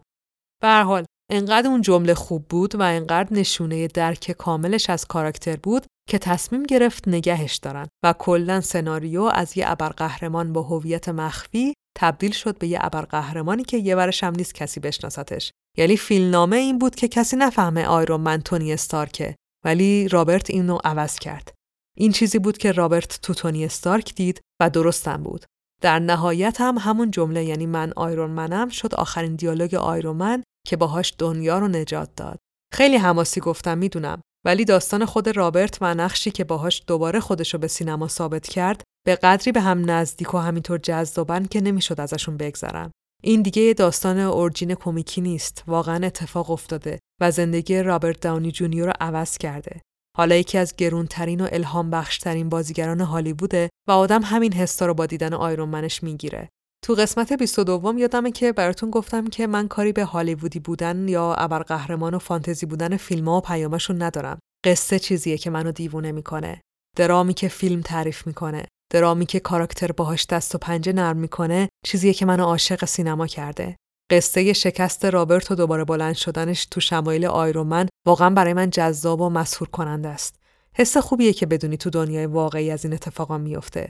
به 0.62 0.84
حال 0.84 1.06
انقدر 1.32 1.68
اون 1.70 1.82
جمله 1.82 2.14
خوب 2.14 2.48
بود 2.48 2.76
و 2.76 2.82
انقدر 2.82 3.34
نشونه 3.34 3.88
درک 3.88 4.32
کاملش 4.32 4.90
از 4.90 5.06
کاراکتر 5.06 5.56
بود 5.56 5.86
که 6.10 6.18
تصمیم 6.18 6.64
گرفت 6.64 7.08
نگهش 7.08 7.56
دارن 7.56 7.88
و 8.06 8.14
کلا 8.14 8.62
سناریو 8.62 9.22
از 9.22 9.58
یه 9.58 9.72
ابرقهرمان 9.72 10.54
با 10.54 10.64
هویت 10.64 11.10
مخفی 11.10 11.74
تبدیل 11.98 12.32
شد 12.32 12.58
به 12.58 12.68
یه 12.68 12.80
ابرقهرمانی 12.82 13.64
که 13.64 13.78
یه 13.78 13.96
ورش 13.96 14.24
هم 14.24 14.34
نیست 14.36 14.54
کسی 14.54 14.80
بشناستش 14.80 15.52
یعنی 15.78 15.98
فیلمنامه 15.98 16.58
این 16.58 16.80
بود 16.80 16.96
که 16.96 17.08
کسی 17.08 17.36
نفهمه 17.36 17.86
آیرون 17.86 18.22
من 18.22 18.42
تونی 18.42 18.74
استارکه 18.74 19.36
ولی 19.66 20.08
رابرت 20.08 20.50
اینو 20.50 20.78
عوض 20.84 21.20
کرد. 21.20 21.54
این 21.98 22.12
چیزی 22.12 22.40
بود 22.40 22.58
که 22.58 22.72
رابرت 22.72 23.22
تو 23.22 23.34
تونی 23.34 23.66
استارک 23.66 24.16
دید 24.16 24.42
و 24.62 24.70
درستم 24.70 25.24
بود. 25.24 25.46
در 25.82 26.00
نهایت 26.00 26.62
هم 26.62 26.78
همون 26.78 27.12
جمله 27.12 27.46
یعنی 27.46 27.66
من 27.66 27.94
آیرون 27.96 28.32
منم 28.32 28.70
شد 28.70 28.96
آخرین 28.96 29.36
دیالوگ 29.36 29.76
آیرون 29.76 30.16
من 30.16 30.44
که 30.68 30.78
باهاش 30.78 31.14
دنیا 31.18 31.60
رو 31.60 31.68
نجات 31.68 32.10
داد. 32.16 32.40
خیلی 32.74 32.98
حماسی 32.98 33.42
گفتم 33.42 33.78
می‌دونم. 33.78 34.22
ولی 34.46 34.66
داستان 34.66 35.06
خود 35.06 35.38
رابرت 35.38 35.78
و 35.82 35.94
نقشی 35.94 36.32
که 36.32 36.44
باهاش 36.44 36.84
دوباره 36.88 37.20
خودشو 37.20 37.58
به 37.58 37.68
سینما 37.68 38.08
ثابت 38.08 38.48
کرد 38.48 38.84
به 39.08 39.16
قدری 39.16 39.52
به 39.52 39.62
هم 39.62 39.92
نزدیک 39.92 40.34
و 40.34 40.38
همینطور 40.38 40.78
جذابن 40.78 41.46
که 41.46 41.62
نمی‌شد 41.62 42.02
ازشون 42.02 42.38
بگذرم. 42.38 42.92
این 43.24 43.42
دیگه 43.42 43.62
یه 43.62 43.74
داستان 43.74 44.20
origin 44.20 44.76
کمیکی 44.76 45.22
نیست، 45.22 45.64
واقعا 45.68 46.06
اتفاق 46.06 46.52
افتاده 46.52 47.00
و 47.22 47.32
زندگی 47.32 47.84
رابرت 47.84 48.20
داونی 48.20 48.52
جونیور 48.52 48.88
رو 48.88 48.94
عوض 49.00 49.38
کرده. 49.38 49.82
حالا 50.18 50.36
یکی 50.36 50.58
از 50.58 50.76
گرونترین 50.76 51.42
و 51.42 51.48
الهام 51.52 51.90
بخشترین 51.90 52.50
بازیگران 52.50 53.02
هالیووده 53.02 53.70
و 53.88 53.92
آدم 53.92 54.22
همین 54.24 54.54
حسا 54.54 54.86
رو 54.86 54.94
با 54.94 55.06
دیدن 55.06 55.34
آیرون 55.34 55.70
منش 55.70 56.04
می‌گیره. 56.04 56.50
تو 56.86 56.94
قسمت 56.94 57.34
22 57.34 57.94
یادمه 57.98 58.32
که 58.32 58.52
براتون 58.52 58.92
گفتم 58.92 59.28
که 59.28 59.48
من 59.48 59.68
کاری 59.68 59.92
به 59.92 60.04
هالیوودی 60.04 60.60
بودن 60.60 61.08
یا 61.08 61.34
ابرقهرمان 61.34 62.14
و 62.14 62.20
فانتزی 62.20 62.66
بودن 62.66 62.98
فیلم 62.98 63.30
ها 63.30 63.38
و 63.38 63.42
پیامشون 63.42 64.02
ندارم. 64.02 64.40
قصه 64.66 65.00
چیزیه 65.00 65.38
که 65.38 65.50
منو 65.50 65.72
دیوونه 65.72 66.12
می‌کنه. 66.12 66.62
درامی 66.96 67.34
که 67.34 67.48
فیلم 67.48 67.82
تعریف 67.82 68.28
می‌کنه. 68.28 68.66
درامی 68.94 69.26
که 69.26 69.40
کاراکتر 69.40 69.92
باهاش 69.92 70.26
دست 70.26 70.56
و 70.56 70.58
پنجه 70.58 70.94
نرم 70.94 71.18
می‌کنه 71.18 71.70
چیزیه 71.86 72.14
که 72.14 72.26
منو 72.26 72.44
عاشق 72.44 72.86
سینما 72.86 73.28
کرده. 73.28 73.76
قصه 74.12 74.54
شکست 74.54 75.06
رابرت 75.06 75.52
و 75.52 75.56
دوباره 75.56 75.86
بلند 75.86 76.16
شدنش 76.16 76.66
تو 76.66 76.80
شمایل 76.80 77.26
آیرومن 77.26 77.88
واقعا 78.06 78.30
برای 78.30 78.54
من 78.54 78.70
جذاب 78.70 79.22
و 79.22 79.30
مسهور 79.30 79.70
کننده 79.70 80.10
است. 80.10 80.40
حس 80.74 80.98
خوبیه 80.98 81.34
که 81.34 81.46
بدونی 81.46 81.78
تو 81.78 81.90
دنیای 81.90 82.26
واقعی 82.26 82.72
از 82.72 82.86
این 82.86 82.94
اتفاقا 82.94 83.38
میفته. 83.38 83.90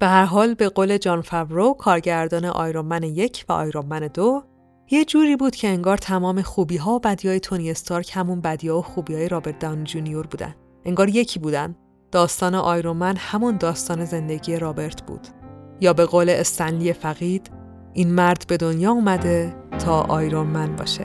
به 0.00 0.06
هر 0.06 0.24
حال 0.24 0.54
به 0.54 0.68
قول 0.68 0.98
جان 0.98 1.22
فاورو 1.22 1.74
کارگردان 1.74 2.44
آیرون 2.44 3.02
یک 3.02 3.44
و 3.48 3.52
آیرون 3.52 4.08
دو 4.08 4.44
یه 4.90 5.04
جوری 5.04 5.36
بود 5.36 5.56
که 5.56 5.68
انگار 5.68 5.96
تمام 5.96 6.42
خوبی 6.42 6.76
ها 6.76 6.92
و 6.92 6.98
بدی 6.98 7.28
های 7.28 7.40
تونی 7.40 7.70
استارک 7.70 8.10
همون 8.14 8.40
بدی 8.40 8.68
ها 8.68 8.78
و 8.78 8.82
خوبی 8.82 9.14
های 9.14 9.28
رابرت 9.28 9.58
دان 9.58 9.84
جونیور 9.84 10.26
بودن. 10.26 10.54
انگار 10.84 11.08
یکی 11.08 11.38
بودن. 11.38 11.76
داستان 12.12 12.54
آیرون 12.54 13.02
همون 13.02 13.56
داستان 13.56 14.04
زندگی 14.04 14.56
رابرت 14.56 15.02
بود. 15.02 15.28
یا 15.80 15.92
به 15.92 16.06
قول 16.06 16.30
استنلی 16.30 16.92
فقید 16.92 17.50
این 17.92 18.12
مرد 18.12 18.44
به 18.48 18.56
دنیا 18.56 18.90
اومده 18.90 19.54
تا 19.78 20.00
آیرون 20.00 20.46
من 20.46 20.76
باشه. 20.76 21.04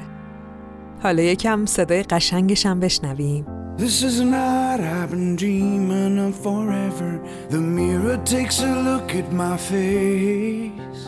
حالا 1.04 1.24
یکم 1.24 1.66
صدای 1.66 2.04
قشنگشم 2.04 2.80
بشنویم. 2.80 3.46
This 3.78 4.04
is 4.04 4.20
night 4.22 4.80
I've 4.80 5.10
been 5.12 5.36
dreaming 5.36 6.20
of 6.20 6.36
forever. 6.36 7.12
The 7.50 7.62
mirror 7.78 8.18
takes 8.18 8.58
a 8.62 8.74
look 8.88 9.16
at 9.16 9.28
my 9.32 9.58
face. 9.58 11.02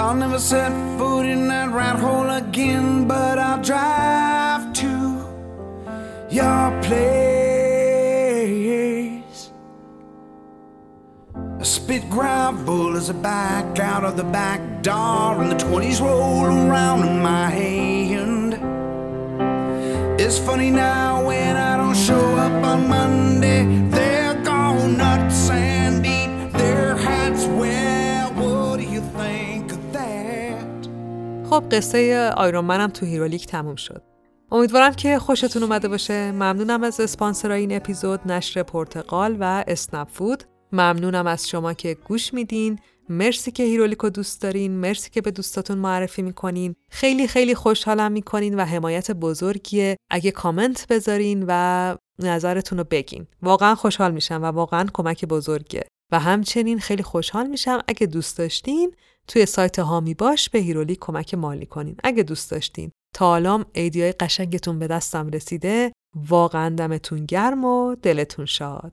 I'll 0.00 0.18
never 0.24 0.38
set 0.38 0.72
foot 0.98 1.26
in 1.34 1.48
that 1.48 1.68
rat 1.78 1.98
hole 2.04 2.30
again, 2.42 3.08
but 3.12 3.36
I'll 3.38 3.62
drive 3.70 4.64
to 4.82 4.92
your 6.38 6.64
place. 6.82 7.39
I 11.60 11.64
spit 11.64 12.04
gravel 12.08 12.96
as 12.96 13.10
I 13.10 13.12
back 13.12 13.78
out 13.78 14.02
of 14.08 14.14
the 14.16 14.28
back 14.40 14.60
door, 14.88 15.32
and 15.42 15.48
the 15.52 15.60
20s 15.66 16.00
roll 16.00 16.46
around 16.46 17.00
in 17.08 17.16
my 17.30 17.46
hand. 17.60 18.50
It's 20.22 20.38
funny 20.48 20.70
now 20.70 21.10
when 21.28 21.54
I 21.70 21.72
don't 21.80 22.00
show 22.08 22.26
up 22.44 22.56
on 22.72 22.80
Monday. 22.88 23.60
They're 23.94 24.38
gone 24.50 24.96
nuts 25.02 25.50
and 25.50 26.06
eat 26.16 26.32
their 26.60 26.96
hats. 27.06 27.42
Well, 27.60 28.28
what 28.40 28.74
do 28.80 28.86
you 28.94 29.02
think 29.18 29.66
of 29.76 29.82
that? 29.92 30.88
خب 31.50 31.64
قصه 31.70 32.30
آیرون 32.36 32.64
منم 32.64 32.88
تو 32.90 33.06
هیرولیک 33.06 33.46
تموم 33.46 33.76
شد. 33.76 34.02
امیدوارم 34.52 34.94
که 34.94 35.18
خوشتون 35.18 35.62
اومده 35.62 35.88
باشه. 35.88 36.32
ممنونم 36.32 36.84
از 36.84 37.00
اسپانسرای 37.00 37.60
این 37.60 37.76
اپیزود 37.76 38.20
نشر 38.26 38.62
پرتقال 38.62 39.36
و 39.40 39.64
اسنپ 39.66 40.08
فود. 40.08 40.44
ممنونم 40.72 41.26
از 41.26 41.48
شما 41.48 41.72
که 41.72 41.94
گوش 41.94 42.34
میدین. 42.34 42.78
مرسی 43.08 43.50
که 43.50 43.62
هیرولیکو 43.62 44.10
دوست 44.10 44.42
دارین. 44.42 44.72
مرسی 44.72 45.10
که 45.10 45.20
به 45.20 45.30
دوستاتون 45.30 45.78
معرفی 45.78 46.22
می‌کنین. 46.22 46.74
خیلی 46.90 47.28
خیلی 47.28 47.54
خوشحالم 47.54 48.12
می‌کنین 48.12 48.54
و 48.54 48.64
حمایت 48.64 49.10
بزرگیه. 49.10 49.96
اگه 50.10 50.30
کامنت 50.30 50.86
بذارین 50.88 51.44
و 51.48 51.96
نظرتون 52.18 52.78
رو 52.78 52.84
بگین. 52.90 53.26
واقعا 53.42 53.74
خوشحال 53.74 54.12
میشم 54.12 54.42
و 54.42 54.46
واقعا 54.46 54.86
کمک 54.92 55.24
بزرگه 55.24 55.84
و 56.12 56.18
همچنین 56.18 56.78
خیلی 56.78 57.02
خوشحال 57.02 57.46
میشم 57.46 57.78
اگه 57.88 58.06
دوست 58.06 58.38
داشتین 58.38 58.94
توی 59.28 59.46
سایت 59.46 59.78
حامی 59.78 60.14
باش 60.14 60.50
به 60.50 60.58
هیرولیک 60.58 60.98
کمک 61.00 61.34
مالی 61.34 61.66
کنین. 61.66 61.96
اگه 62.04 62.22
دوست 62.22 62.50
داشتین. 62.50 62.90
تا 63.14 63.26
حالام 63.26 63.64
ایده‌های 63.72 64.12
قشنگتون 64.12 64.78
به 64.78 64.86
دستم 64.86 65.30
رسیده. 65.30 65.92
واقعا 66.28 66.74
دمتون 66.74 67.24
گرم 67.26 67.64
و 67.64 67.94
دلتون 67.94 68.46
شاد. 68.46 68.92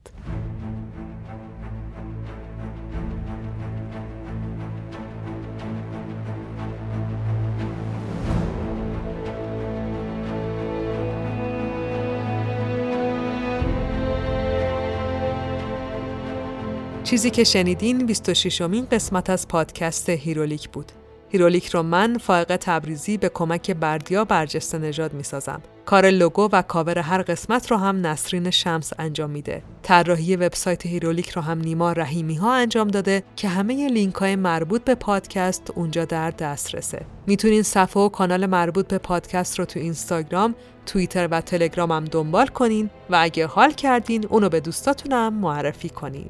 چیزی 17.08 17.30
که 17.30 17.44
شنیدین 17.44 18.06
26 18.06 18.62
امین 18.62 18.88
قسمت 18.92 19.30
از 19.30 19.48
پادکست 19.48 20.10
هیرولیک 20.10 20.70
بود. 20.70 20.92
هیرولیک 21.30 21.70
رو 21.70 21.84
من 21.84 22.18
فائق 22.18 22.56
تبریزی 22.56 23.18
به 23.18 23.30
کمک 23.30 23.72
بردیا 23.72 24.26
برجسته 24.26 24.78
نژاد 24.78 25.14
می‌سازم. 25.14 25.62
کار 25.86 26.10
لوگو 26.10 26.50
و 26.52 26.62
کاور 26.62 27.00
هر 27.00 27.22
قسمت 27.22 27.72
رو 27.72 27.78
هم 27.78 28.08
نسرین 28.08 28.50
شمس 28.50 28.94
انجام 29.00 29.30
میده. 29.30 29.64
طراحی 29.84 30.36
وبسایت 30.36 30.86
هیرولیک 30.86 31.30
رو 31.30 31.42
هم 31.42 31.60
نیما 31.60 31.92
رحیمی 31.92 32.36
ها 32.36 32.54
انجام 32.54 32.88
داده 32.88 33.24
که 33.36 33.48
همه 33.48 33.88
لینک 33.88 34.16
های 34.16 34.36
مربوط 34.36 34.84
به 34.84 34.96
پادکست 34.96 35.72
اونجا 35.76 36.06
در 36.06 36.32
دسترسه. 36.32 37.06
می‌تونین 37.28 37.64
صفحه 37.64 38.04
و 38.04 38.10
کانال 38.10 38.46
مربوط 38.46 38.88
به 38.88 38.98
پادکست 38.98 39.60
رو 39.60 39.66
تو 39.66 39.80
اینستاگرام، 39.80 40.56
توییتر 40.86 41.28
و 41.32 41.42
تلگرام 41.42 41.92
هم 41.92 42.06
دنبال 42.06 42.48
کنین 42.48 42.90
و 43.10 43.18
اگه 43.22 43.48
حال 43.48 43.72
کردین 43.72 44.26
اونو 44.30 44.50
به 44.50 44.60
دوستاتونم 44.60 45.34
معرفی 45.34 45.90
کنین. 45.90 46.30